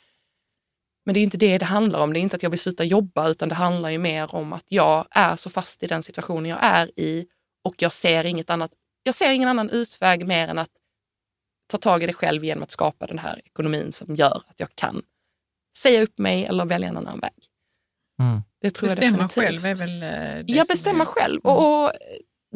men 1.05 1.13
det 1.13 1.19
är 1.19 1.23
inte 1.23 1.37
det 1.37 1.57
det 1.57 1.65
handlar 1.65 1.99
om. 1.99 2.13
Det 2.13 2.19
är 2.19 2.21
inte 2.21 2.35
att 2.35 2.43
jag 2.43 2.49
vill 2.49 2.59
sluta 2.59 2.83
jobba 2.83 3.29
utan 3.29 3.49
det 3.49 3.55
handlar 3.55 3.89
ju 3.89 3.97
mer 3.97 4.35
om 4.35 4.53
att 4.53 4.65
jag 4.67 5.07
är 5.11 5.35
så 5.35 5.49
fast 5.49 5.83
i 5.83 5.87
den 5.87 6.03
situationen 6.03 6.45
jag 6.45 6.59
är 6.61 6.99
i 6.99 7.25
och 7.63 7.75
jag 7.77 7.93
ser 7.93 8.23
inget 8.23 8.49
annat. 8.49 8.71
Jag 9.03 9.15
ser 9.15 9.31
ingen 9.31 9.49
annan 9.49 9.69
utväg 9.69 10.27
mer 10.27 10.47
än 10.47 10.57
att 10.57 10.71
ta 11.67 11.77
tag 11.77 12.03
i 12.03 12.05
det 12.05 12.13
själv 12.13 12.45
genom 12.45 12.63
att 12.63 12.71
skapa 12.71 13.07
den 13.07 13.19
här 13.19 13.41
ekonomin 13.45 13.91
som 13.91 14.15
gör 14.15 14.43
att 14.47 14.59
jag 14.59 14.75
kan 14.75 15.01
säga 15.77 16.01
upp 16.03 16.17
mig 16.17 16.45
eller 16.45 16.65
välja 16.65 16.87
en 16.87 16.97
annan 16.97 17.19
väg. 17.19 17.33
Mm. 18.21 18.41
Det 18.61 18.71
tror 18.71 18.89
jag 18.89 18.97
Bestämma 18.97 19.17
definitivt. 19.27 19.43
själv 19.43 19.65
är 19.65 19.75
väl 19.75 20.03
eh, 20.03 20.45
det 20.45 20.53
Ja, 20.53 20.65
bestämma 20.69 21.03
är- 21.03 21.05
själv. 21.07 21.41
Mm. 21.45 21.57
Och, 21.57 21.83
och 21.85 21.91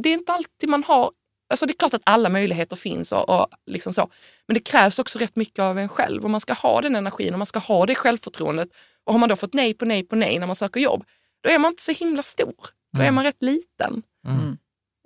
det 0.03 0.10
är 0.10 0.14
inte 0.14 0.34
alltid 0.34 0.69
man 0.69 0.84
har... 0.84 1.11
Alltså 1.52 1.65
det 1.65 1.72
är 1.73 1.77
klart 1.77 1.94
att 1.94 2.02
alla 2.06 2.30
möjligheter 2.30 2.76
finns 2.76 3.11
och, 3.11 3.30
och 3.30 3.48
liksom 3.65 3.94
så. 3.94 4.10
Men 4.48 4.53
det 4.53 4.60
krävs 4.60 4.99
också 4.99 5.19
rätt 5.19 5.36
mycket 5.36 5.60
av 5.60 5.80
en 5.80 5.90
själv 5.90 6.23
och 6.23 6.30
man 6.30 6.41
ska 6.41 6.53
ha 6.53 6.81
den 6.81 6.95
energin 6.95 7.34
och 7.34 7.38
man 7.40 7.45
ska 7.45 7.60
ha 7.60 7.86
det 7.86 7.95
självförtroendet. 7.95 8.69
Och 9.03 9.14
har 9.14 9.19
man 9.19 9.30
då 9.30 9.36
fått 9.36 9.53
nej 9.53 9.73
på 9.73 9.86
nej 9.86 10.03
på 10.03 10.15
nej 10.15 10.40
när 10.40 10.48
man 10.48 10.56
söker 10.56 10.80
jobb, 10.80 11.03
då 11.44 11.49
är 11.49 11.60
man 11.60 11.72
inte 11.72 11.81
så 11.84 11.91
himla 11.91 12.23
stor. 12.23 12.53
Då 12.94 12.99
är 12.99 13.03
Mm. 13.03 13.15
man 13.15 13.23
rätt 13.23 13.41
liten. 13.41 14.03
Mm. 14.27 14.57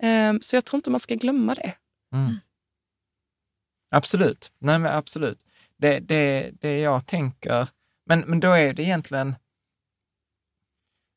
Ehm, 0.02 0.40
så 0.40 0.56
jag 0.56 0.64
tror 0.64 0.78
inte 0.78 0.90
man 0.90 1.00
ska 1.00 1.14
glömma 1.14 1.54
det. 1.54 1.74
Mm. 2.14 2.34
Absolut. 3.94 4.50
Nej, 4.58 4.78
men 4.78 4.92
absolut. 4.92 5.38
Det, 5.76 5.98
det, 5.98 6.50
det 6.60 6.80
jag 6.80 7.06
tänker, 7.06 7.68
men, 8.06 8.20
men 8.20 8.40
då 8.40 8.52
är 8.52 8.72
det 8.74 8.82
egentligen, 8.82 9.34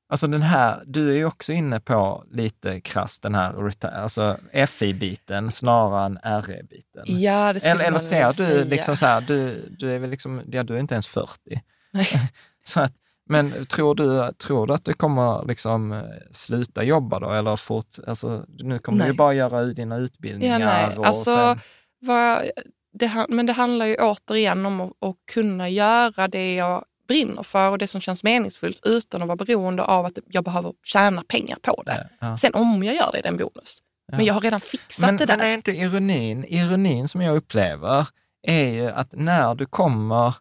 alltså 0.09 0.27
den 0.27 0.41
här, 0.41 0.83
du 0.85 1.11
är 1.11 1.15
ju 1.15 1.25
också 1.25 1.53
inne 1.53 1.79
på 1.79 2.23
lite 2.31 2.81
krasst 2.81 3.23
den 3.23 3.35
här 3.35 3.71
alltså 3.87 4.37
FI-biten 4.67 5.51
snarare 5.51 6.05
än 6.05 6.41
RE-biten. 6.41 7.03
Ja, 7.05 7.53
det 7.53 7.59
skulle 7.59 7.71
Eller, 7.71 7.83
eller 7.83 7.91
man 7.91 8.01
ser 8.01 8.23
väl 8.23 8.33
du 8.37 8.43
säga. 8.45 8.63
liksom 8.63 8.97
så 8.97 9.05
här, 9.05 9.21
du, 9.21 9.69
du 9.79 9.91
är 9.91 9.99
väl 9.99 10.09
liksom, 10.09 10.41
ja 10.47 10.63
du 10.63 10.75
är 10.75 10.79
inte 10.79 10.95
ens 10.95 11.07
40. 11.07 11.61
Nej. 11.91 12.05
så 12.63 12.79
att, 12.79 12.93
men 13.29 13.65
tror 13.65 13.95
du, 13.95 14.31
tror 14.33 14.67
du 14.67 14.73
att 14.73 14.85
du 14.85 14.93
kommer 14.93 15.45
liksom 15.45 15.91
eh, 15.91 16.03
sluta 16.31 16.83
jobba 16.83 17.19
då? 17.19 17.31
Eller 17.31 17.55
fort, 17.55 17.95
alltså, 18.07 18.45
nu 18.47 18.79
kommer 18.79 18.97
du 18.97 19.03
Nej. 19.03 19.11
ju 19.11 19.17
bara 19.17 19.33
göra 19.33 19.63
dina 19.63 19.97
utbildningar. 19.97 20.59
Ja, 20.59 20.65
nej. 20.65 21.05
Alltså, 21.05 21.35
sen, 21.35 21.59
vad, 21.99 22.51
det, 22.93 23.25
men 23.29 23.45
det 23.45 23.53
handlar 23.53 23.85
ju 23.85 23.95
återigen 23.95 24.65
om 24.65 24.81
att, 24.81 24.91
att 25.01 25.15
kunna 25.33 25.69
göra 25.69 26.27
det 26.27 26.55
jag 26.55 26.85
brinner 27.07 27.43
för 27.43 27.69
och 27.69 27.77
det 27.77 27.87
som 27.87 28.01
känns 28.01 28.23
meningsfullt 28.23 28.85
utan 28.85 29.21
att 29.21 29.27
vara 29.27 29.35
beroende 29.35 29.83
av 29.83 30.05
att 30.05 30.19
jag 30.27 30.43
behöver 30.43 30.73
tjäna 30.83 31.23
pengar 31.23 31.57
på 31.61 31.83
det. 31.85 32.09
ja. 32.19 32.37
Sen 32.37 32.53
om 32.53 32.83
jag 32.83 32.95
gör 32.95 33.09
det, 33.11 33.17
är 33.17 33.23
det 33.23 33.29
en 33.29 33.37
bonus. 33.37 33.79
Ja. 34.07 34.17
Men 34.17 34.25
jag 34.25 34.33
har 34.33 34.41
redan 34.41 34.59
fixat 34.59 35.05
men, 35.05 35.17
det 35.17 35.25
där. 35.25 35.37
men 35.37 35.45
är 35.45 35.53
inte 35.53 35.71
ironin, 35.71 36.45
ironin 36.47 37.07
som 37.07 37.21
jag 37.21 37.35
upplever 37.35 38.07
är 38.43 38.69
ju 38.69 38.89
att 38.89 39.11
när 39.11 39.55
du 39.55 39.65
kommer, 39.65 40.35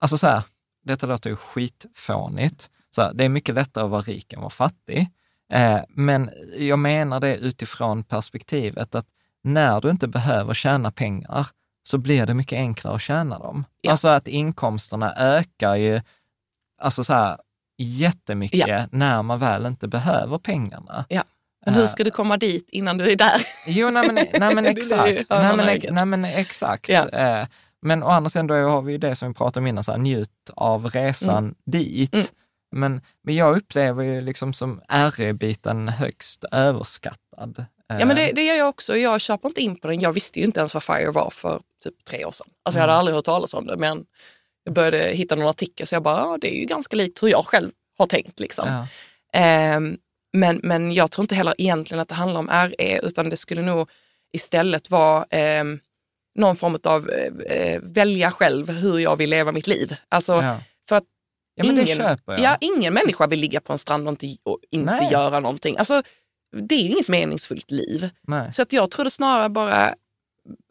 alltså 0.00 0.18
så 0.18 0.26
här, 0.26 0.42
detta 0.84 1.06
låter 1.06 1.30
ju 1.30 1.36
skitfånigt, 1.36 2.70
så 2.94 3.02
här, 3.02 3.12
det 3.14 3.24
är 3.24 3.28
mycket 3.28 3.54
lättare 3.54 3.84
att 3.84 3.90
vara 3.90 4.02
rik 4.02 4.32
än 4.32 4.38
att 4.38 4.42
vara 4.42 4.50
fattig. 4.50 5.10
Eh, 5.52 5.80
men 5.88 6.30
jag 6.58 6.78
menar 6.78 7.20
det 7.20 7.36
utifrån 7.36 8.04
perspektivet 8.04 8.94
att 8.94 9.06
när 9.44 9.80
du 9.80 9.90
inte 9.90 10.08
behöver 10.08 10.54
tjäna 10.54 10.90
pengar 10.90 11.46
så 11.88 11.98
blir 11.98 12.26
det 12.26 12.34
mycket 12.34 12.56
enklare 12.56 12.94
att 12.94 13.02
tjäna 13.02 13.38
dem. 13.38 13.64
Ja. 13.80 13.90
Alltså 13.90 14.08
att 14.08 14.28
inkomsterna 14.28 15.14
ökar 15.16 15.74
ju 15.74 16.00
alltså 16.82 17.04
så 17.04 17.12
här, 17.12 17.38
jättemycket 17.78 18.68
Ja. 18.68 18.84
när 18.92 19.22
man 19.22 19.38
väl 19.38 19.66
inte 19.66 19.88
behöver 19.88 20.38
pengarna. 20.38 21.04
Men 21.66 21.74
hur 21.74 21.82
Eh, 21.82 21.88
ska 21.88 22.04
du 22.04 22.10
komma 22.10 22.36
dit 22.36 22.68
innan 22.70 22.98
du 22.98 23.10
är 23.12 23.16
där? 23.16 23.40
Jo, 23.66 23.90
nej 23.90 24.06
men, 24.06 24.14
nej, 24.40 24.54
men 24.54 24.66
exakt. 24.76 25.30
Nej 25.30 25.56
men, 25.56 25.80
nej, 25.94 26.06
men 26.06 26.24
exakt. 26.24 26.88
Ja. 26.88 27.08
Eh, 27.08 27.46
Men 27.84 28.02
å 28.02 28.06
andra 28.06 28.30
sidan 28.30 28.46
då 28.46 28.54
har 28.54 28.82
vi 28.82 28.92
ju 28.92 28.98
det 28.98 29.14
som 29.14 29.28
vi 29.28 29.34
pratade 29.34 29.60
om 29.62 29.66
innan, 29.66 29.84
så 29.84 29.92
här, 29.92 29.98
njut 29.98 30.50
av 30.56 30.86
resan 30.86 31.54
dit. 31.66 32.14
Mm. 32.14 32.26
Men, 32.74 33.00
men 33.24 33.34
jag 33.34 33.56
upplever 33.56 34.02
ju 34.02 34.20
liksom 34.20 34.52
som 34.52 34.80
RE-biten 34.88 35.88
högst 35.88 36.44
överskattad. 36.52 37.66
Ja, 38.00 38.06
men 38.06 38.16
det, 38.16 38.32
det 38.32 38.42
gör 38.44 38.54
jag 38.54 38.68
också. 38.68 38.96
Jag 38.96 39.20
köper 39.20 39.48
inte 39.48 39.60
in 39.60 39.76
på 39.76 39.88
den. 39.88 40.00
Jag 40.00 40.12
visste 40.12 40.38
ju 40.38 40.44
inte 40.44 40.60
ens 40.60 40.74
vad 40.74 40.82
FIRE 40.82 41.10
var 41.10 41.30
för 41.30 41.60
typ 41.84 42.04
tre 42.04 42.24
år 42.24 42.30
sedan. 42.30 42.46
Alltså 42.62 42.78
jag 42.78 42.82
hade 42.82 42.92
Mm. 42.92 42.98
aldrig 42.98 43.14
hört 43.14 43.24
talas 43.24 43.54
om 43.54 43.66
det, 43.66 43.76
men 43.76 44.04
jag 44.64 44.74
började 44.74 44.98
hitta 44.98 45.34
någon 45.36 45.48
artikel 45.48 45.86
så 45.86 45.94
jag 45.94 46.02
bara, 46.02 46.18
ja, 46.18 46.38
det 46.40 46.56
är 46.56 46.60
ju 46.60 46.64
ganska 46.66 46.96
likt 46.96 47.22
hur 47.22 47.28
jag 47.28 47.46
själv 47.46 47.70
har 47.98 48.06
tänkt. 48.06 48.40
Liksom. 48.40 48.68
Ja. 48.68 48.86
Ehm, 49.40 49.96
men, 50.32 50.60
men 50.62 50.92
jag 50.92 51.10
tror 51.10 51.24
inte 51.24 51.34
heller 51.34 51.54
egentligen 51.58 52.00
att 52.00 52.08
det 52.08 52.14
handlar 52.14 52.40
om 52.40 52.48
RE, 52.48 53.00
utan 53.02 53.30
det 53.30 53.36
skulle 53.36 53.62
nog 53.62 53.90
istället 54.32 54.90
vara 54.90 55.26
ehm, 55.30 55.80
någon 56.34 56.56
form 56.56 56.78
av 56.84 57.10
eh, 57.10 57.56
eh, 57.56 57.80
välja 57.82 58.30
själv 58.30 58.70
hur 58.70 58.98
jag 58.98 59.16
vill 59.16 59.30
leva 59.30 59.52
mitt 59.52 59.66
liv. 59.66 59.96
Alltså, 60.08 60.32
Ja. 60.32 60.58
för 60.88 60.96
att 60.96 61.04
ja, 61.54 61.64
ingen, 61.64 62.18
ja, 62.26 62.56
ingen 62.60 62.94
människa 62.94 63.26
vill 63.26 63.40
ligga 63.40 63.60
på 63.60 63.72
en 63.72 63.78
strand 63.78 64.08
och 64.08 64.12
inte, 64.24 64.36
och 64.42 64.58
inte 64.70 64.92
Nej. 65.00 65.12
göra 65.12 65.40
någonting. 65.40 65.76
Alltså, 65.76 66.02
det 66.52 66.74
är 66.74 66.86
inget 66.88 67.08
meningsfullt 67.08 67.70
liv. 67.70 68.10
Nej. 68.22 68.52
Så 68.52 68.62
att 68.62 68.72
jag 68.72 68.90
tror 68.90 69.04
det 69.04 69.10
snarare 69.10 69.48
bara 69.48 69.94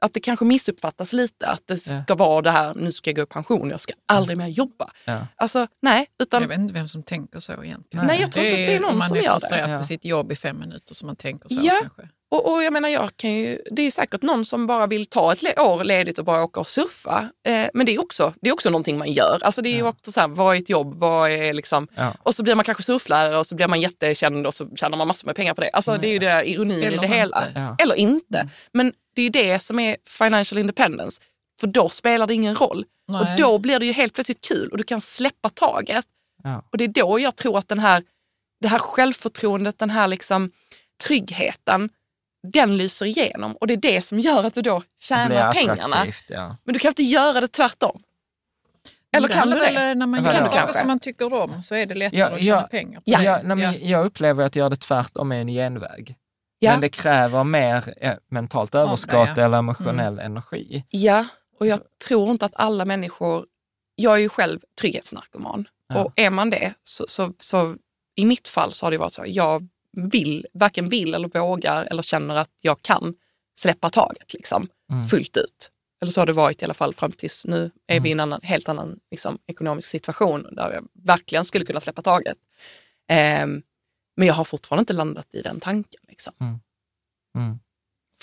att 0.02 0.14
det 0.14 0.20
kanske 0.20 0.46
missuppfattas 0.46 1.14
lite. 1.14 1.48
Att 1.48 1.68
det 1.68 1.78
ska 1.78 2.16
vara 2.16 2.42
det 2.42 2.52
här, 2.52 2.74
nu 2.74 2.92
ska 2.92 3.10
jag 3.10 3.16
gå 3.16 3.22
i 3.22 3.26
pension, 3.26 3.70
jag 3.70 3.82
ska 3.82 3.94
aldrig 4.06 4.38
mer 4.38 4.48
jobba. 4.48 4.92
Ja. 5.06 5.28
Alltså 5.36 5.68
nej, 5.82 6.08
utan 6.20 6.42
Jag 6.42 6.50
vet 6.50 6.60
inte 6.60 6.74
vem 6.74 6.88
som 6.88 7.04
tänker 7.04 7.40
så 7.40 7.64
egentligen. 7.64 8.06
Nej, 8.08 8.22
jag 8.22 8.32
tror 8.32 8.46
inte 8.46 8.62
att 8.62 8.68
det 8.68 8.76
är 8.76 8.80
någon 8.80 8.90
om 8.92 8.98
man 9.00 9.08
som 9.08 9.18
är 9.18 9.22
gör 9.22 9.34
det. 9.34 9.40
frustrerad 9.40 9.70
Ja. 9.72 9.78
på 9.78 9.84
sitt 9.84 10.06
jobb 10.06 10.32
i 10.32 10.36
fem 10.36 10.60
minuter 10.60 10.96
som 10.96 11.08
man 11.08 11.16
tänker 11.16 11.50
så 11.50 11.66
Ja. 11.68 11.80
kanske. 11.82 12.10
Och, 12.32 12.54
och 12.54 12.64
jag 12.64 12.74
menar, 12.74 12.90
jag 12.90 13.18
kan 13.18 13.32
ju, 13.32 13.62
det 13.72 13.82
är 13.82 13.92
säkert 13.92 14.22
någon 14.22 14.46
som 14.46 14.68
bara 14.68 14.88
vill 14.88 15.06
ta 15.06 15.34
ett 15.34 15.60
år 15.60 15.84
ledigt 15.84 16.20
och 16.20 16.26
bara 16.26 16.44
åka 16.44 16.60
och 16.60 16.68
surfa. 16.68 17.30
Eh, 17.46 17.68
men 17.74 17.86
det 17.86 17.96
är, 17.96 18.02
också, 18.02 18.34
det 18.42 18.50
är 18.50 18.54
också 18.54 18.70
någonting 18.70 18.98
man 18.98 19.12
gör. 19.12 19.40
Alltså 19.44 19.62
det 19.62 19.70
är 19.70 19.76
ju 19.76 19.84
också 19.84 20.12
så 20.12 20.20
här, 20.20 20.28
vad 20.28 20.56
är 20.56 20.60
ett 20.60 20.70
jobb? 20.70 20.96
Vad 21.00 21.32
är 21.32 21.54
liksom... 21.54 21.88
Ja. 21.96 22.14
Och 22.24 22.36
så 22.36 22.44
blir 22.44 22.56
man 22.56 22.66
kanske 22.66 22.84
surflärare 22.84 23.38
och 23.38 23.48
så 23.48 23.56
blir 23.56 23.68
man 23.68 23.82
jättekänd 23.82 24.48
och 24.48 24.54
så 24.54 24.70
tjänar 24.76 24.98
man 24.98 25.08
massor 25.08 25.26
med 25.26 25.36
pengar 25.36 25.54
på 25.54 25.62
det. 25.62 25.70
Alltså 25.70 25.98
det 25.98 26.08
är 26.08 26.12
ju 26.12 26.20
det 26.20 26.26
där 26.26 26.44
ironin 26.44 26.84
Eller 26.84 26.98
i 26.98 27.08
det 27.08 27.08
hela. 27.08 27.48
inte. 27.48 27.60
Ja. 27.60 27.76
Eller 27.80 27.96
inte. 27.96 28.50
Men 28.72 28.94
det 29.16 29.22
är 29.22 29.24
ju 29.24 29.30
det 29.30 29.60
som 29.60 29.80
är 29.80 29.98
financial 30.08 30.60
independence. 30.60 31.22
För 31.60 31.68
då 31.68 31.90
spelar 31.90 32.28
det 32.28 32.34
ingen 32.34 32.56
roll. 32.56 32.86
Nej. 33.08 33.22
Och 33.22 33.28
då 33.38 33.60
blir 33.60 33.80
det 33.80 33.86
ju 33.86 33.92
helt 33.92 34.14
plötsligt 34.14 34.48
kul 34.48 34.70
och 34.72 34.78
du 34.78 34.84
kan 34.84 35.02
släppa 35.02 35.50
taget. 35.50 36.06
Och 36.72 36.78
det 36.78 36.84
är 36.84 36.88
då 36.88 37.20
jag 37.20 37.36
tror 37.36 37.58
att 37.58 37.68
den 37.68 37.80
här, 37.80 38.04
det 38.62 38.68
här 38.68 38.80
självförtroendet, 38.80 39.80
den 39.80 39.90
här 39.90 40.08
liksom 40.08 40.52
tryggheten, 41.08 41.90
den 42.44 42.78
lyser 42.78 43.06
igenom. 43.06 43.56
Och 43.56 43.68
det 43.68 43.74
är 43.74 43.78
det 43.78 44.02
som 44.02 44.20
gör 44.20 44.44
att 44.44 44.54
du 44.54 44.62
då 44.62 44.84
tjänar 45.00 45.54
pengarna. 45.54 46.06
Ja. 46.28 46.58
Men 46.64 46.74
du 46.74 46.80
kan 46.80 46.90
inte 46.90 47.04
göra 47.04 47.42
det 47.42 47.48
tvärtom. 47.48 48.04
Eller 49.14 49.28
kan 49.28 49.50
du 49.50 49.60
det? 49.60 49.72
väl, 49.72 49.98
När 49.98 50.08
man 50.08 50.24
gör 50.24 50.44
saker 50.44 50.74
som 50.74 50.88
man 50.88 51.00
tycker 51.00 51.34
om 51.34 51.64
så 51.64 51.76
är 51.76 51.86
det 51.86 51.96
lättare 51.96 52.20
Ja, 52.20 52.28
att 52.28 52.40
tjäna 52.42 52.62
ja. 52.62 52.68
pengar. 52.72 53.00
på 53.00 53.04
Ja. 53.06 53.24
Ja, 53.24 53.40
nej. 53.44 53.90
Jag 53.90 54.06
upplever 54.06 54.46
att 54.46 54.56
göra 54.56 54.70
det 54.70 54.76
tvärtom 54.76 55.32
är 55.32 55.36
en 55.36 55.48
genväg. 55.48 56.16
Ja. 56.60 56.72
Men 56.72 56.82
det 56.82 56.90
kräver 56.90 57.44
mer 57.44 57.94
eh, 58.02 58.14
mentalt 58.30 58.76
överskott 58.76 59.30
ja. 59.36 59.44
eller 59.44 59.58
emotionell 59.58 60.20
energi. 60.20 60.86
Ja, 60.90 61.26
och 61.60 61.68
jag 61.68 61.80
tror 62.08 62.32
inte 62.32 62.46
att 62.46 62.56
alla 62.56 62.86
människor... 62.86 63.46
Jag 63.96 64.14
är 64.14 64.18
ju 64.18 64.30
själv 64.30 64.60
trygghetsnarkoman. 64.82 65.68
Ja. 65.88 66.04
Och 66.04 66.14
är 66.16 66.30
man 66.30 66.50
det, 66.50 66.74
så, 66.84 67.06
så, 67.08 67.34
så 67.38 67.76
i 68.16 68.26
mitt 68.26 68.48
fall 68.48 68.74
så 68.74 68.86
har 68.86 68.92
det 68.92 68.98
varit 68.98 69.14
så. 69.14 69.24
Jag 69.28 69.68
vill, 69.94 70.48
varken 70.54 70.90
vill 70.90 71.14
eller 71.14 71.28
vågar 71.40 71.86
eller 71.86 72.04
känner 72.04 72.36
att 72.36 72.50
jag 72.62 72.82
kan 72.82 73.16
släppa 73.56 73.90
taget 73.90 74.34
liksom, 74.34 74.68
Mm. 74.92 75.04
fullt 75.08 75.38
ut. 75.38 75.72
Eller 76.02 76.12
så 76.12 76.22
har 76.22 76.26
det 76.26 76.34
varit 76.34 76.62
i 76.62 76.66
alla 76.66 76.74
fall 76.74 76.94
fram 76.94 77.12
tills 77.12 77.46
nu 77.48 77.72
är 77.88 77.94
Mm. 77.96 78.04
vi 78.04 78.10
i 78.10 78.12
en 78.12 78.20
annan, 78.20 78.40
helt 78.44 78.70
annan 78.70 79.00
liksom, 79.12 79.40
ekonomisk 79.48 79.88
situation 79.90 80.48
där 80.56 80.72
jag 80.74 80.88
verkligen 80.94 81.46
skulle 81.46 81.66
kunna 81.66 81.82
släppa 81.82 82.02
taget. 82.02 82.38
Ehm, 83.10 83.62
men 84.18 84.28
jag 84.28 84.34
har 84.34 84.44
fortfarande 84.44 84.82
inte 84.82 84.94
landat 84.94 85.28
i 85.34 85.42
den 85.42 85.60
tanken 85.60 86.02
liksom, 86.08 86.34
Mm. 87.36 87.60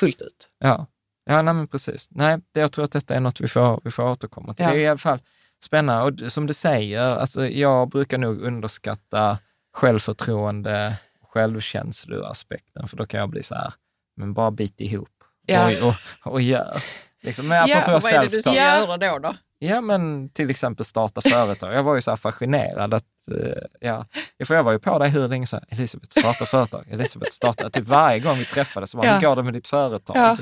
fullt 0.00 0.20
ut. 0.22 0.48
Ja, 0.58 0.86
ja 1.24 1.42
nej, 1.42 1.54
men 1.54 1.68
precis. 1.68 2.08
Nej, 2.10 2.38
det, 2.52 2.60
jag 2.60 2.72
tror 2.72 2.84
att 2.84 2.92
detta 2.92 3.14
är 3.14 3.20
något 3.20 3.40
vi 3.40 3.48
får, 3.48 3.80
vi 3.84 3.90
får 3.90 4.02
återkomma 4.10 4.54
till. 4.54 4.64
Ja. 4.64 4.70
Det 4.70 4.76
är 4.76 4.80
i 4.80 4.86
alla 4.88 4.98
fall 4.98 5.22
spännande. 5.64 6.24
Och 6.26 6.32
som 6.32 6.46
du 6.46 6.54
säger, 6.54 7.00
alltså, 7.00 7.46
jag 7.48 7.88
brukar 7.88 8.18
nog 8.18 8.42
underskatta 8.42 9.38
självförtroende, 9.72 10.94
självkänsloaspekten, 11.38 12.88
för 12.88 12.96
då 12.96 13.06
kan 13.06 13.20
jag 13.20 13.28
bli 13.30 13.42
så 13.42 13.54
här, 13.54 13.72
men 14.16 14.34
bara 14.34 14.50
bit 14.50 14.80
ihop 14.80 15.08
Ja. 15.46 15.66
och, 15.82 15.88
och, 16.26 16.32
och 16.32 16.42
gör. 16.42 16.82
Liksom, 17.22 17.48
men 17.48 17.68
Ja, 17.68 17.84
vad 17.86 18.04
är 18.12 18.20
det 18.22 18.28
du 18.28 18.40
ska 18.40 18.54
göra 18.54 18.96
då? 18.96 19.18
då? 19.18 19.34
Ja, 19.58 19.80
men 19.80 20.28
till 20.30 20.50
exempel 20.50 20.84
starta 20.84 21.20
företag. 21.20 21.74
Jag 21.74 21.82
var 21.82 21.94
ju 21.94 22.02
så 22.02 22.10
här 22.10 22.16
fascinerad 22.16 22.94
att, 22.94 23.04
eh, 23.30 23.62
ja, 23.80 24.06
för 24.46 24.54
jag 24.54 24.62
var 24.62 24.72
ju 24.72 24.78
på 24.78 24.98
dig 24.98 25.08
hur 25.10 25.28
länge 25.28 25.46
så 25.46 25.56
här, 25.56 25.64
Elisabeth, 25.68 26.20
starta 26.20 26.44
företag, 26.44 26.84
Elisabeth, 26.90 27.32
starta, 27.32 27.70
typ 27.70 27.84
varje 27.84 28.20
gång 28.20 28.38
vi 28.38 28.44
träffades, 28.44 28.90
så 28.90 28.96
bara, 28.96 29.06
Ja. 29.06 29.14
hur 29.14 29.20
går 29.20 29.36
det 29.36 29.42
med 29.42 29.52
ditt 29.52 29.68
företag? 29.68 30.16
Ja. 30.16 30.36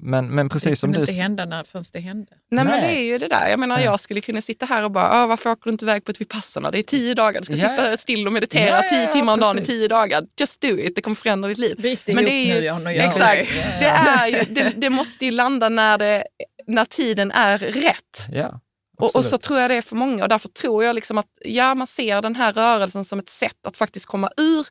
Men, 0.00 0.34
men 0.34 0.46
Det 0.48 0.52
precis 0.52 0.80
som 0.80 0.92
kunde 0.92 1.06
du... 1.06 1.12
inte 1.12 1.22
hända 1.22 1.44
när, 1.44 1.64
förrän 1.64 1.84
det 1.92 2.00
hände. 2.00 2.32
Nej, 2.50 2.64
men 2.64 2.80
Nej. 2.80 2.80
det 2.94 3.00
är 3.00 3.04
ju 3.04 3.18
det 3.18 3.28
där. 3.28 3.48
Jag 3.48 3.58
menar, 3.58 3.78
Ja. 3.78 3.84
jag 3.84 4.00
skulle 4.00 4.20
kunna 4.20 4.40
sitta 4.40 4.66
här 4.66 4.82
och 4.82 4.90
bara, 4.90 5.10
"Ah, 5.10 5.26
varför 5.26 5.50
åker 5.50 5.64
du 5.64 5.70
inte 5.70 5.84
iväg 5.84 6.04
på 6.04 6.10
ett 6.10 6.20
Vipassana? 6.20 6.70
Det 6.70 6.78
är 6.78 6.82
tio 6.82 7.14
dagar. 7.14 7.40
Du 7.40 7.44
ska 7.44 7.54
Ja. 7.54 7.76
sitta 7.76 7.96
still 7.96 8.26
och 8.26 8.32
meditera 8.32 8.76
ja, 8.82 8.88
tio 8.88 9.12
timmar 9.12 9.32
om 9.32 9.40
dagen 9.40 9.58
i 9.58 9.64
tio 9.64 9.88
dagar. 9.88 10.22
Just 10.40 10.60
do 10.60 10.68
it, 10.78 10.94
det 10.94 11.02
kommer 11.02 11.14
förändra 11.14 11.48
ditt 11.48 11.58
liv. 11.58 11.76
Bit 11.82 12.06
Men 12.06 12.24
det 12.24 12.30
är 12.30 12.60
ju- 12.62 12.78
nu 12.84 12.90
Exakt. 12.90 13.48
det. 13.50 13.80
Det, 13.80 13.86
är 13.86 14.26
ju, 14.26 14.44
det, 14.54 14.72
det 14.76 14.90
måste 14.90 15.24
ju 15.24 15.30
landa 15.30 15.68
när, 15.68 15.98
det, 15.98 16.24
när 16.66 16.84
tiden 16.84 17.30
är 17.30 17.58
rätt. 17.58 18.26
Ja, 18.32 18.60
Och, 18.98 19.16
och 19.16 19.24
så 19.24 19.38
tror 19.38 19.58
jag 19.60 19.70
det 19.70 19.74
är 19.74 19.82
för 19.82 19.96
många 19.96 20.22
och 20.22 20.28
därför 20.28 20.48
tror 20.48 20.84
jag 20.84 20.94
liksom 20.94 21.18
att 21.18 21.26
ja, 21.44 21.74
man 21.74 21.86
ser 21.86 22.22
den 22.22 22.36
här 22.36 22.52
rörelsen 22.52 23.04
som 23.04 23.18
ett 23.18 23.28
sätt 23.28 23.66
att 23.66 23.76
faktiskt 23.76 24.06
komma 24.06 24.30
ur 24.36 24.66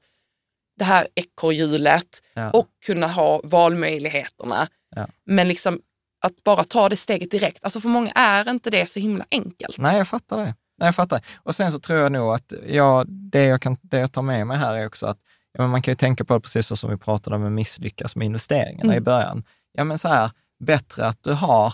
det 0.79 0.85
här 0.85 1.07
ekorrhjulet 1.15 2.07
Ja. 2.33 2.49
och 2.51 2.67
kunna 2.85 3.07
ha 3.07 3.41
valmöjligheterna. 3.43 4.67
Ja. 4.95 5.07
Men 5.25 5.47
liksom 5.47 5.81
att 6.21 6.43
bara 6.43 6.63
ta 6.63 6.89
det 6.89 6.95
steget 6.95 7.31
direkt. 7.31 7.59
Alltså 7.61 7.79
för 7.79 7.89
många 7.89 8.11
är 8.11 8.49
inte 8.49 8.69
det 8.69 8.89
så 8.89 8.99
himla 8.99 9.25
enkelt. 9.31 9.77
Nej, 9.77 9.97
jag 9.97 10.07
fattar 10.07 10.37
det. 10.37 10.55
Nej, 10.79 10.87
jag 10.87 10.95
fattar. 10.95 11.21
Och 11.37 11.55
sen 11.55 11.71
så 11.71 11.79
tror 11.79 11.99
jag 11.99 12.11
nog 12.11 12.33
att 12.33 12.53
ja, 12.67 13.05
det, 13.07 13.43
jag 13.45 13.61
kan, 13.61 13.77
det 13.81 13.99
jag 13.99 14.11
tar 14.11 14.21
med 14.21 14.47
mig 14.47 14.57
här 14.57 14.75
är 14.75 14.87
också 14.87 15.05
att 15.05 15.17
ja, 15.51 15.61
men 15.61 15.69
man 15.69 15.81
kan 15.81 15.91
ju 15.91 15.95
tänka 15.95 16.25
på 16.25 16.33
det 16.33 16.39
precis 16.39 16.67
så 16.67 16.75
som 16.75 16.89
vi 16.89 16.97
pratade 16.97 17.35
om 17.35 17.45
att 17.45 17.51
misslyckas 17.51 18.15
med 18.15 18.25
investeringarna 18.25 18.83
Mm. 18.93 18.97
i 18.97 19.01
början. 19.01 19.43
Ja, 19.71 19.83
men 19.83 19.99
så 19.99 20.07
här, 20.07 20.31
bättre 20.59 21.05
att 21.05 21.23
du 21.23 21.33
har 21.33 21.73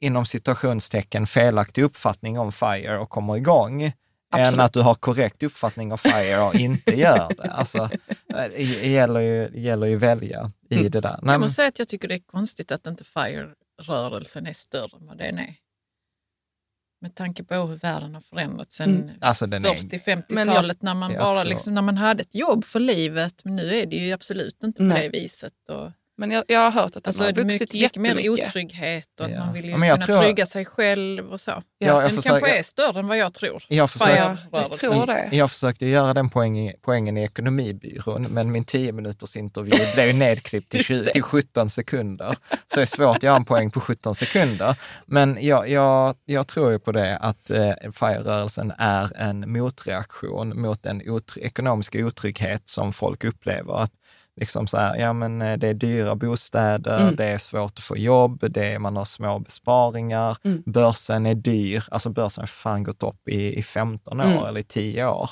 inom 0.00 0.26
situationstecken 0.26 1.26
felaktig 1.26 1.82
uppfattning 1.82 2.38
om 2.38 2.52
FIRE 2.52 2.98
och 2.98 3.10
kommer 3.10 3.36
igång, 3.36 3.92
än 4.38 4.60
att 4.60 4.72
du 4.72 4.80
har 4.80 4.94
korrekt 4.94 5.42
uppfattning 5.42 5.92
om 5.92 5.98
FIRE 5.98 6.40
och 6.42 6.54
inte 6.54 6.90
gör 7.00 7.28
det. 7.36 7.42
Alltså, 7.52 7.90
det 8.28 8.86
gäller 8.88 9.20
ju, 9.20 9.48
det 9.48 9.60
gäller 9.60 9.86
ju 9.86 9.96
välja 9.96 10.50
i 10.70 10.74
Mm. 10.78 10.90
det 10.90 11.00
där. 11.00 11.10
Nej, 11.10 11.18
Jag 11.20 11.26
men, 11.26 11.40
måste 11.40 11.54
säga 11.54 11.68
att 11.68 11.78
jag 11.78 11.88
tycker 11.88 12.08
det 12.08 12.14
är 12.14 12.18
konstigt 12.26 12.72
att 12.72 12.86
inte 12.86 13.04
FIRE-rörelsen 13.04 14.46
är 14.46 14.52
större 14.52 14.96
än 15.00 15.06
vad 15.06 15.18
den 15.18 15.38
är. 15.38 15.54
Med 17.00 17.14
tanke 17.14 17.44
på 17.44 17.54
hur 17.54 17.76
världen 17.76 18.14
har 18.14 18.20
förändrats 18.20 18.76
sen 18.76 18.96
Mm. 18.96 19.10
alltså 19.20 19.46
den 19.46 19.64
är, 19.64 19.68
40-50-talet 19.74 20.82
när, 20.82 20.94
man 20.94 21.12
bara 21.12 21.44
liksom, 21.44 21.74
när 21.74 21.82
man 21.82 21.96
hade 21.96 22.20
ett 22.20 22.34
jobb 22.34 22.64
för 22.64 22.80
livet. 22.80 23.44
Men 23.44 23.56
nu 23.56 23.74
är 23.76 23.86
det 23.86 23.96
ju 23.96 24.12
absolut 24.12 24.62
inte 24.64 24.78
på 24.78 24.82
Nej. 24.84 25.02
det 25.02 25.18
viset. 25.20 25.52
Och, 25.68 25.90
Men 26.16 26.30
jag, 26.30 26.44
jag 26.48 26.60
har 26.60 26.70
hört 26.70 26.96
att 26.96 27.04
den 27.04 27.10
alltså, 27.10 27.24
har 27.24 27.32
det 27.32 27.40
är 27.40 27.44
vuxit 27.44 27.60
mycket, 27.60 27.74
mycket 27.96 27.96
mer 28.02 28.08
jättemycket. 28.22 28.48
otrygghet 28.48 29.08
och 29.20 29.26
att 29.26 29.32
Ja. 29.32 29.44
man 29.44 29.52
vill 29.54 29.64
ju 29.64 29.70
Ja, 29.70 29.86
jag 29.86 29.96
kunna 29.96 30.06
tror- 30.06 30.22
trygga 30.24 30.46
sig 30.46 30.64
själv 30.64 31.32
och 31.32 31.40
så. 31.40 31.50
Ja, 31.50 31.62
jag 31.78 32.02
den 32.02 32.10
försöker- 32.10 32.28
kanske 32.30 32.58
är 32.58 32.62
större 32.62 32.98
än 32.98 33.06
vad 33.06 33.18
jag 33.18 33.34
tror. 33.34 33.64
jag 33.68 33.90
försöker, 33.90 34.16
Ja, 34.16 34.22
jag 34.24 34.38
FIRE-rörelsen. 34.38 34.90
tror 34.90 35.06
det. 35.06 35.28
Jag 35.32 35.50
försökte 35.50 35.86
göra 35.86 36.14
den 36.14 36.30
poängen, 36.30 36.74
poängen 36.82 37.16
i 37.16 37.22
Ekonomibyrån, 37.24 38.22
men 38.22 38.52
min 38.52 38.64
10 38.64 38.92
minuters 38.92 39.36
intervju 39.36 39.72
blev 39.94 40.14
nedklippt 40.14 40.68
till, 40.70 40.78
Just 40.78 40.88
20, 40.88 41.02
det. 41.04 41.12
till 41.12 41.22
17 41.22 41.70
sekunder. 41.70 42.36
Så 42.50 42.56
det 42.76 42.82
är 42.82 42.86
svårt 42.86 43.16
att 43.16 43.22
göra 43.22 43.36
en 43.36 43.44
poäng 43.44 43.70
på 43.70 43.80
17 43.80 44.14
sekunder. 44.14 44.76
Men 45.06 45.38
jag, 45.40 45.68
jag, 45.68 46.14
jag 46.24 46.48
tror 46.48 46.72
ju 46.72 46.78
på 46.78 46.92
det 46.92 47.16
att 47.16 47.50
eh, 47.50 47.70
FIRE-rörelsen 47.92 48.72
är 48.78 49.16
en 49.16 49.52
motreaktion 49.52 50.60
mot 50.60 50.82
den 50.82 51.02
otry- 51.02 51.38
ekonomiska 51.40 51.98
otrygghet 52.06 52.68
som 52.68 52.92
folk 52.92 53.24
upplever. 53.24 53.82
Att 53.82 53.92
liksom 54.40 54.66
så 54.66 54.76
här, 54.76 54.96
ja 54.96 55.12
men 55.12 55.42
eh, 55.42 55.58
det 55.58 55.68
är 55.68 55.74
dyra 55.74 56.14
bostäder, 56.14 57.00
Mm. 57.00 57.16
det 57.16 57.24
är 57.24 57.38
svårt 57.38 57.72
att 57.78 57.84
få 57.84 57.96
jobb, 57.96 58.44
det 58.50 58.64
är, 58.72 58.78
man 58.78 58.96
har 58.96 59.04
små 59.04 59.38
besparingar, 59.38 60.36
Mm. 60.44 60.62
börsen 60.66 61.26
är 61.26 61.34
dyr. 61.34 61.84
Alltså 61.90 62.10
börsen 62.10 62.42
har 62.42 62.46
fan 62.46 62.82
gått 62.82 63.02
upp 63.02 63.28
i, 63.28 63.58
i 63.58 63.62
15 63.62 64.20
år 64.20 64.24
Mm. 64.24 64.44
eller 64.44 64.60
i 64.60 64.64
10 64.64 65.06
år. 65.06 65.30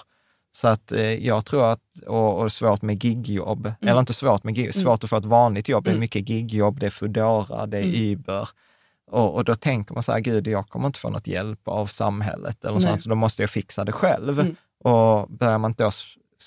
Så 0.55 0.69
att 0.69 0.93
eh, 0.93 1.01
jag 1.27 1.45
tror 1.47 1.71
att, 1.73 1.81
och, 2.07 2.39
och 2.41 2.53
svårt 2.53 2.83
med 2.83 3.05
gigjobb, 3.05 3.67
Mm. 3.67 3.77
eller 3.89 4.01
inte 4.01 4.13
svårt 4.15 4.45
med 4.45 4.55
gig, 4.55 4.75
svårt 4.75 5.05
att 5.05 5.11
få 5.11 5.17
ett 5.17 5.25
vanligt 5.27 5.69
jobb. 5.69 5.85
Det 5.85 5.91
är 5.91 5.93
Mm. 5.93 6.01
mycket 6.01 6.29
gigjobb, 6.29 6.81
det 6.81 6.87
är 6.87 6.91
Foodora, 6.91 7.67
det 7.67 7.79
är 7.79 7.83
Mm. 7.83 8.13
Uber. 8.13 8.49
Och, 9.11 9.35
och 9.35 9.45
då 9.45 9.55
tänker 9.55 9.95
man 9.95 10.03
så 10.03 10.13
här, 10.13 10.21
gud, 10.21 10.47
jag 10.49 10.69
kommer 10.69 10.87
inte 10.87 10.99
få 10.99 11.11
något 11.11 11.27
hjälp 11.27 11.69
av 11.69 11.87
samhället 11.87 12.65
eller 12.65 12.79
Nej. 12.79 12.83
sånt, 12.89 13.03
så 13.03 13.09
då 13.09 13.15
måste 13.15 13.43
jag 13.43 13.51
fixa 13.51 13.85
det 13.85 13.93
själv. 13.93 14.41
Mm. 14.41 14.57
Och 14.85 15.29
börjar 15.31 15.59
man 15.59 15.75
då, 15.79 15.91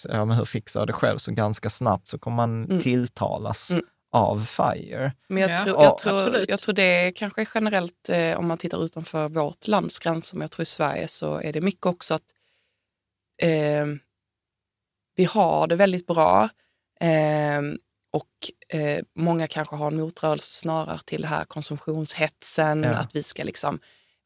ja, 0.09 0.25
men 0.25 0.37
hur 0.37 0.45
fixar 0.45 0.79
jag 0.81 0.87
det 0.87 0.93
själv? 0.93 1.17
Så 1.17 1.31
ganska 1.31 1.69
snabbt 1.69 2.09
så 2.09 2.19
kommer 2.19 2.35
man 2.35 2.65
Mm. 2.65 2.81
tilltalas 2.81 3.69
Mm. 3.71 3.83
av 4.11 4.45
FIRE. 4.45 5.13
Men 5.29 5.41
jag, 5.41 5.51
Ja, 5.51 5.57
tror, 5.63 5.75
ja, 5.75 5.83
jag, 5.83 5.97
tror, 5.97 6.15
absolut. 6.15 6.49
jag 6.49 6.59
tror 6.59 6.75
det 6.75 7.11
kanske 7.15 7.41
är 7.41 7.47
generellt, 7.55 8.09
eh, 8.09 8.37
om 8.39 8.47
man 8.47 8.57
tittar 8.57 8.83
utanför 8.85 9.29
vårt 9.29 9.67
lands 9.67 9.99
gränser, 9.99 10.35
men 10.37 10.41
jag 10.41 10.51
tror 10.51 10.61
i 10.63 10.65
Sverige 10.65 11.07
så 11.07 11.41
är 11.41 11.53
det 11.53 11.61
mycket 11.61 11.85
också 11.85 12.13
att 12.13 12.23
eh, 13.41 13.85
vi 15.15 15.25
har 15.25 15.67
det 15.67 15.75
väldigt 15.75 16.07
bra 16.07 16.49
eh, 17.01 17.61
och 18.13 18.75
eh, 18.79 19.03
många 19.15 19.47
kanske 19.47 19.75
har 19.75 19.87
en 19.87 19.97
motrörelse 19.99 20.53
snarare 20.59 20.99
till 21.05 21.21
det 21.21 21.27
här 21.27 21.45
konsumtionshetsen, 21.45 22.83
Ja. 22.83 22.93
att 22.95 23.15
vi 23.15 23.23
ska 23.23 23.43
liksom 23.43 23.79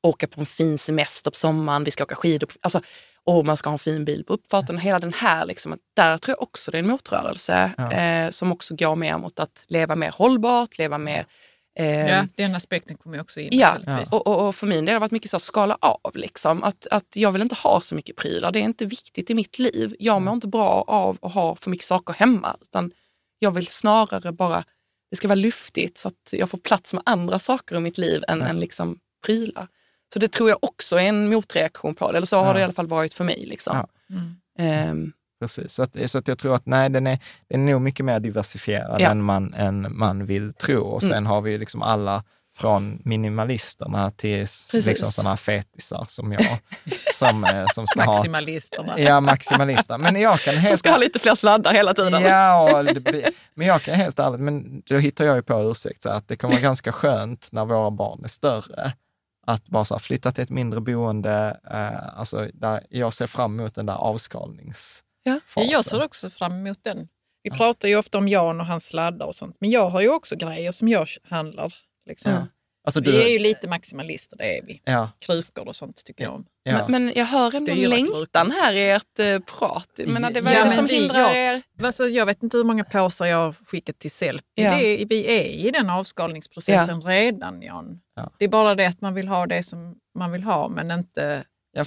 åka 0.04 0.28
på 0.28 0.40
en 0.40 0.46
fin 0.46 0.78
semester 0.78 1.32
på 1.32 1.36
sommaren, 1.36 1.84
vi 1.84 1.92
ska 1.92 2.04
åka 2.04 2.16
skidor, 2.16 2.48
på- 2.48 2.58
alltså, 2.62 2.82
och 3.38 3.46
man 3.46 3.58
ska 3.58 3.70
ha 3.70 3.74
en 3.74 3.80
fin 3.80 4.06
bil 4.06 4.24
på 4.24 4.34
uppfarten. 4.34 4.78
Hela 4.78 5.00
den 5.00 5.14
här, 5.14 5.46
liksom, 5.46 5.74
att 5.74 5.80
där 5.96 6.18
tror 6.18 6.36
jag 6.38 6.42
också 6.42 6.72
det 6.72 6.78
är 6.78 6.80
en 6.84 6.88
motrörelse 6.90 7.72
Ja. 7.78 7.92
eh, 7.92 8.30
som 8.30 8.52
också 8.52 8.76
går 8.76 8.96
mer 8.96 9.18
mot 9.18 9.40
att 9.40 9.64
leva 9.68 9.96
mer 9.96 10.12
hållbart, 10.12 10.78
leva 10.78 10.98
mer 10.98 11.26
eh, 11.80 12.08
Ja, 12.10 12.26
den 12.36 12.56
aspekten 12.56 12.98
kommer 12.98 13.18
jag 13.18 13.24
också 13.24 13.40
in 13.40 13.50
Ja, 13.52 13.78
och, 14.12 14.28
och, 14.28 14.48
och 14.48 14.56
för 14.56 14.68
min 14.68 14.86
del 14.86 14.94
har 14.94 14.94
det 14.94 15.00
varit 15.00 15.12
mycket 15.12 15.32
så 15.32 15.38
att 15.38 15.44
skala 15.44 15.78
av. 15.82 16.12
Liksom. 16.16 16.64
Att, 16.64 16.88
att 16.92 17.16
jag 17.16 17.32
vill 17.32 17.42
inte 17.42 17.56
ha 17.56 17.82
så 17.82 17.96
mycket 17.96 18.16
prylar. 18.16 18.52
Det 18.52 18.60
är 18.60 18.64
inte 18.64 18.86
viktigt 18.86 19.30
i 19.30 19.34
mitt 19.34 19.60
liv. 19.60 19.96
Jag 20.00 20.22
mår 20.22 20.34
inte 20.34 20.48
bra 20.48 20.84
av 20.88 21.18
att 21.22 21.34
ha 21.34 21.56
för 21.56 21.70
mycket 21.70 21.86
saker 21.86 22.14
hemma. 22.14 22.56
Utan 22.62 22.92
jag 23.40 23.52
vill 23.52 23.68
snarare 23.68 24.32
bara, 24.32 24.64
det 25.12 25.16
ska 25.18 25.28
vara 25.28 25.36
lyftigt 25.36 25.98
så 25.98 26.08
att 26.08 26.30
jag 26.32 26.50
får 26.50 26.58
plats 26.58 26.94
med 26.94 27.04
andra 27.06 27.40
saker 27.40 27.76
i 27.76 27.80
mitt 27.80 27.98
liv 27.98 28.24
än, 28.28 28.40
Ja. 28.40 28.46
än 28.48 28.60
liksom 28.60 29.00
prylar. 29.26 29.68
Så 30.14 30.20
det 30.20 30.28
tror 30.28 30.50
jag 30.50 30.58
också 30.62 30.96
är 31.00 31.04
en 31.04 31.30
motreaktion 31.30 31.96
på 31.96 32.12
det. 32.12 32.18
Eller 32.18 32.28
så 32.28 32.38
har 32.38 32.46
Ja. 32.48 32.54
det 32.54 32.60
i 32.60 32.64
alla 32.64 32.74
fall 32.74 32.88
varit 32.88 33.14
för 33.14 33.24
mig. 33.24 33.46
Liksom. 33.46 33.78
Ja. 33.78 33.88
Mm. 34.16 34.90
Ehm, 34.90 35.12
Precis, 35.42 35.74
så, 35.74 35.84
att, 35.84 35.96
så 36.12 36.18
att 36.18 36.28
jag 36.28 36.38
tror 36.40 36.56
att 36.56 36.66
nej, 36.66 36.90
den 36.90 37.08
är, 37.08 37.20
den 37.50 37.68
är 37.68 37.72
nog 37.74 37.82
mycket 37.82 38.06
mer 38.06 38.20
diversifierad 38.20 39.02
Ja. 39.02 39.10
än, 39.10 39.22
man, 39.24 39.54
än 39.54 39.98
man 39.98 40.26
vill 40.26 40.54
tro. 40.54 40.82
Och 40.82 41.02
sen 41.02 41.12
Mm. 41.12 41.26
har 41.26 41.42
vi 41.42 41.58
liksom 41.58 41.82
alla 41.82 42.24
från 42.58 43.02
minimalisterna 43.06 44.12
till 44.12 44.40
Precis. 44.40 44.86
liksom 44.86 45.12
sådana 45.12 45.38
fetisar 45.38 46.06
som 46.08 46.32
jag, 46.32 46.46
som, 47.14 47.44
eh, 47.44 47.66
som 47.74 47.88
ska 47.88 48.04
ha... 48.04 48.14
Maximalisterna. 48.14 49.00
Ja, 49.00 49.20
maximalister. 49.20 49.98
Men 49.98 50.16
jag 50.22 50.40
kan 50.40 50.54
Som 50.54 50.62
helt... 50.64 50.80
ska 50.80 50.90
ha 50.92 50.98
lite 50.98 51.20
fler 51.20 51.36
sladdar 51.36 51.74
hela 51.74 51.94
tiden. 51.94 52.22
Ja, 52.22 52.84
det 52.84 53.32
men 53.54 53.68
jag 53.68 53.82
kan 53.82 53.96
helt 53.96 54.20
ärligt, 54.20 54.40
men 54.42 54.82
då 54.86 54.98
hittar 54.98 55.26
jag 55.26 55.36
ju 55.36 55.42
på 55.42 55.72
ursäkt, 55.72 56.04
så 56.04 56.10
att 56.10 56.28
det 56.28 56.36
kommer 56.36 56.52
vara 56.54 56.62
ganska 56.62 56.92
skönt 56.92 57.48
när 57.52 57.66
våra 57.66 57.92
barn 57.92 58.22
är 58.24 58.28
större, 58.28 58.94
att 59.48 59.68
bara 59.68 59.86
så 59.86 59.94
här, 59.94 60.00
flytta 60.00 60.32
till 60.32 60.44
ett 60.44 60.50
mindre 60.50 60.82
boende, 60.82 61.60
eh, 61.72 62.20
alltså 62.20 62.48
där 62.54 62.86
jag 62.90 63.14
ser 63.14 63.28
fram 63.28 63.60
emot 63.60 63.76
den 63.76 63.86
där 63.86 63.94
avskalningsfasen. 63.94 65.06
Ja. 65.24 65.40
Ja, 65.56 65.64
jag 65.64 65.86
ser 65.86 66.04
också 66.04 66.30
fram 66.30 66.54
emot 66.54 66.84
den. 66.84 67.08
Vi 67.44 67.52
pratar 67.52 67.88
ju 67.88 67.96
ofta 67.96 68.18
om 68.18 68.28
Jan 68.28 68.60
och 68.62 68.66
hans 68.68 68.88
sladdar 68.88 69.26
och 69.26 69.36
sånt, 69.36 69.56
men 69.60 69.70
jag 69.70 69.90
har 69.90 70.02
ju 70.02 70.10
också 70.10 70.36
grejer 70.36 70.72
som 70.72 70.88
jag 70.88 71.08
handlar. 71.24 71.74
Liksom. 72.06 72.32
Ja. 72.32 72.48
Alltså, 72.98 73.00
Vi 73.12 73.12
du, 73.12 73.24
är 73.24 73.28
ju 73.28 73.40
lite 73.40 73.68
maximalister, 73.68 74.38
det 74.38 74.58
är 74.58 74.62
vi. 74.66 74.82
ja, 74.86 75.10
Krukor 75.20 75.68
och 75.68 75.76
sånt 75.76 76.04
tycker 76.06 76.24
jag 76.24 76.34
om. 76.34 76.46
ja. 76.64 76.88
Men, 76.88 77.04
men 77.06 77.14
jag 77.16 77.26
hör 77.26 77.56
ändå 77.56 77.74
längtan 77.76 78.52
här 78.52 78.74
i 78.74 78.90
ert 78.90 79.20
eh, 79.20 79.40
prat. 79.40 80.00
Menar, 80.06 80.32
det, 80.32 80.42
vad 80.42 80.54
Ja, 80.54 80.58
är 80.58 80.64
det 80.64 80.68
men 80.70 80.76
som 80.76 80.86
vi- 80.86 80.96
hindrar 80.96 81.20
ja. 81.20 81.36
er? 81.36 81.62
Alltså, 81.84 82.08
jag 82.08 82.26
vet 82.26 82.44
inte 82.44 82.58
hur 82.58 82.64
många 82.64 82.84
påsar 82.84 83.26
jag 83.26 83.38
har 83.38 83.56
skickat 83.66 84.00
till 84.00 84.12
Sellpy. 84.12 84.44
Ja. 84.56 84.72
Det 84.72 85.06
Vi 85.10 85.40
är 85.40 85.44
i 85.68 85.72
den 85.72 85.90
avskalningsprocessen 85.90 87.02
redan, 87.02 87.62
Jan. 87.62 88.00
Ja. 88.16 88.32
Det 88.38 88.46
är 88.46 88.50
bara 88.50 88.76
det 88.76 88.86
att 88.86 89.02
man 89.02 89.14
vill 89.14 89.28
ha 89.28 89.46
det 89.48 89.64
som 89.64 89.96
man 90.18 90.32
vill 90.32 90.44
ha, 90.44 90.68
men 90.70 90.92
inte 90.92 91.44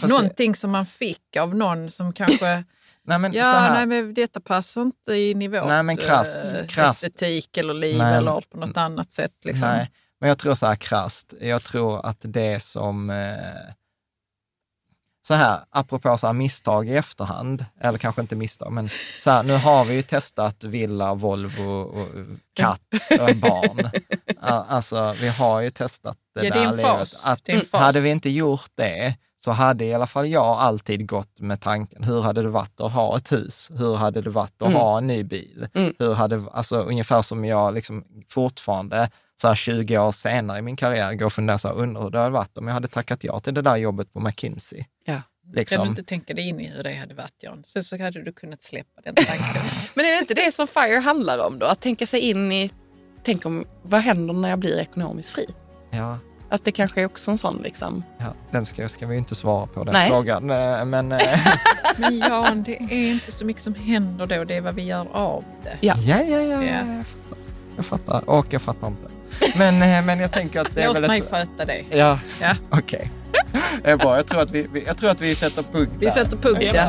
någonting 0.09 0.55
som 0.55 0.71
man 0.71 0.87
fick 0.87 1.37
av 1.37 1.55
någon 1.55 1.91
som 1.91 2.13
kanske 2.13 2.65
nej, 3.05 3.19
men 3.19 3.33
så 3.33 3.39
Ja, 3.39 3.45
här, 3.45 3.75
nej, 3.75 3.87
men 3.87 4.15
detta 4.15 4.41
passar 4.41 4.83
inte 4.83 5.15
in 5.17 5.43
i 5.43 5.49
vårt 5.49 5.67
Nej, 5.69 5.83
men 5.83 5.97
krasst- 5.97 6.61
eh, 6.61 6.67
krasst. 6.67 7.03
estetik 7.05 7.57
eller 7.57 7.75
liv 7.75 7.99
Nej. 7.99 8.17
eller 8.17 8.41
på 8.51 8.59
något 8.59 8.77
annat 8.77 9.13
sätt. 9.13 9.33
Liksom. 9.45 9.69
Nej, 9.69 9.91
men 10.23 10.29
jag 10.29 10.39
tror 10.39 10.55
så 10.55 10.67
här 10.67 10.75
krasst. 10.77 11.35
Jag 11.41 11.63
tror 11.63 12.07
att 12.07 12.17
det 12.21 12.63
som... 12.63 13.11
Eh, 13.11 13.73
så 15.27 15.35
här, 15.35 15.61
apropå 15.71 16.19
så 16.19 16.27
här 16.27 16.35
misstag 16.35 16.89
i 16.89 16.97
efterhand, 16.97 17.65
eller 17.81 17.99
kanske 17.99 18.21
inte 18.21 18.37
misstag, 18.37 18.73
men 18.73 18.89
så 19.21 19.31
här, 19.31 19.43
nu 19.43 19.57
har 19.57 19.85
vi 19.85 19.95
ju 19.95 20.03
testat 20.03 20.65
villa, 20.65 21.15
Volvo, 21.15 21.71
och 21.71 22.09
katt 22.55 22.81
och 23.21 23.37
barn. 23.37 23.91
Alltså, 24.69 25.15
vi 25.21 25.29
har 25.29 25.61
ju 25.61 25.71
testat 25.71 26.17
det 26.35 26.45
Ja, 26.47 26.55
det 26.55 26.61
är 26.61 26.63
där 26.63 26.71
en 26.71 26.77
livet. 26.77 26.91
fas. 26.91 27.27
Att, 27.27 27.45
Det 27.45 27.53
är 27.53 27.57
en 27.61 27.67
fas. 27.67 27.81
Hade 27.81 28.01
vi 28.01 28.11
inte 28.11 28.31
gjort 28.31 28.71
det 28.75 29.17
så 29.45 29.51
hade 29.53 29.85
i 29.85 29.95
alla 29.95 30.07
fall 30.07 30.29
jag 30.29 30.45
alltid 30.59 31.07
gått 31.09 31.41
med 31.41 31.61
tanken, 31.61 32.05
hur 32.05 32.21
hade 32.23 32.43
det 32.43 32.49
varit 32.49 32.81
att 32.81 32.93
ha 32.93 33.17
ett 33.17 33.33
hus? 33.33 33.71
Hur 33.75 33.97
hade 33.97 34.21
det 34.21 34.31
varit 34.31 34.63
att 34.63 34.69
Mm. 34.69 34.81
ha 34.81 34.99
en 34.99 35.07
ny 35.07 35.23
bil? 35.23 35.69
Mm. 35.75 35.95
Hur 35.99 36.15
hade, 36.15 36.45
alltså, 36.53 36.77
ungefär 36.81 37.23
som 37.23 37.45
jag 37.45 37.75
liksom 37.75 38.05
fortfarande, 38.29 39.11
så 39.43 39.49
här 39.49 39.55
20 39.55 39.99
år 39.99 40.13
senare 40.13 40.59
i 40.59 40.63
min 40.63 40.77
karriär, 40.77 41.15
går 41.15 41.27
och 41.27 41.33
funderar 41.33 41.59
så 41.59 41.69
här, 41.69 41.75
undrar 41.75 42.03
hur 42.03 42.11
det 42.11 42.19
hade 42.19 42.31
varit 42.31 42.59
om 42.59 42.67
jag 42.67 42.75
hade 42.75 42.89
tackat 42.89 43.25
ja 43.25 43.39
till 43.41 43.55
det 43.55 43.63
där 43.63 43.77
jobbet 43.77 44.13
på 44.13 44.21
McKinsey. 44.21 44.85
Ja. 45.05 45.13
Kan 45.15 45.23
du 45.53 45.59
Liksom. 45.61 45.89
inte 45.89 46.03
tänka 46.03 46.35
dig 46.35 46.49
in 46.49 46.61
i 46.61 46.67
hur 46.69 46.83
det 46.83 46.95
hade 46.95 47.15
varit, 47.15 47.35
Jan? 47.43 47.63
Sen 47.67 47.85
så 47.85 48.03
hade 48.03 48.25
du 48.25 48.33
kunnat 48.33 48.63
släppa 48.63 49.01
den 49.05 49.15
tanken. 49.15 49.63
Men 49.95 50.05
är 50.07 50.13
det 50.13 50.19
inte 50.19 50.35
det 50.35 50.53
som 50.55 50.67
FIRE 50.67 51.01
handlar 51.01 51.47
om 51.47 51.59
då? 51.59 51.67
Att 51.67 51.81
tänka 51.81 52.07
sig 52.07 52.21
in 52.21 52.53
i, 52.53 52.71
tänk 53.25 53.47
om, 53.47 53.65
vad 53.83 54.01
händer 54.01 54.35
när 54.35 54.51
jag 54.51 54.59
blir 54.59 54.79
ekonomiskt 54.79 55.31
fri? 55.31 55.47
Ja, 55.91 56.19
Att 56.49 56.65
det 56.65 56.73
kanske 56.73 57.01
är 57.01 57.07
också 57.07 57.31
en 57.31 57.39
sån 57.39 57.57
liksom. 57.63 58.05
ja, 58.19 58.35
den 58.51 58.67
ska, 58.67 58.89
ska 58.89 59.07
vi 59.07 59.17
inte 59.17 59.35
svara 59.35 59.67
på, 59.67 59.85
den 59.85 59.93
Nej. 59.93 60.09
frågan. 60.11 60.51
Eh, 60.51 60.85
Men 60.85 61.13
eh, 61.13 61.39
Men 61.97 62.19
Jan, 62.19 62.63
det 62.63 62.77
är 62.83 63.11
inte 63.13 63.33
så 63.33 63.45
mycket 63.45 63.63
som 63.63 63.75
händer 63.75 64.27
då, 64.27 64.45
det 64.45 64.55
är 64.55 64.61
vad 64.61 64.75
vi 64.75 64.83
gör 64.83 65.07
av 65.17 65.45
det. 65.63 65.77
Ja. 65.81 65.97
ja, 65.99 66.23
ja, 66.23 66.41
ja, 66.41 66.63
Ja. 66.65 66.75
jag 66.97 67.07
fattar. 67.07 67.39
Jag 67.77 67.85
fattar, 67.87 68.31
och 68.31 68.47
jag 68.51 68.63
fattar 68.63 68.87
inte. 68.89 69.07
Men, 69.57 69.83
eh, 69.83 70.05
men 70.05 70.21
jag 70.21 70.33
tänker 70.33 70.61
att 70.61 70.75
det 70.75 70.83
är 70.83 70.87
Låt 70.87 70.97
väl 70.97 71.07
mig 71.09 71.19
ett... 71.21 71.31
sköta 71.31 71.65
det. 71.65 71.85
Ja, 71.91 72.19
Ja. 72.41 72.57
okej. 72.71 73.11
Det 73.83 73.91
är 73.91 73.97
bra. 73.97 74.17
Jag 74.17 74.27
tror 74.27 74.41
att 74.43 74.51
vi, 74.51 74.67
vi, 74.73 74.85
jag 74.87 74.97
tror 74.97 75.11
att 75.11 75.21
vi 75.21 75.35
sätter 75.35 75.63
punkt 75.63 75.93
Vi 75.99 76.07
där. 76.07 76.13
sätter 76.13 76.37
punkt, 76.37 76.71
ja. 76.75 76.89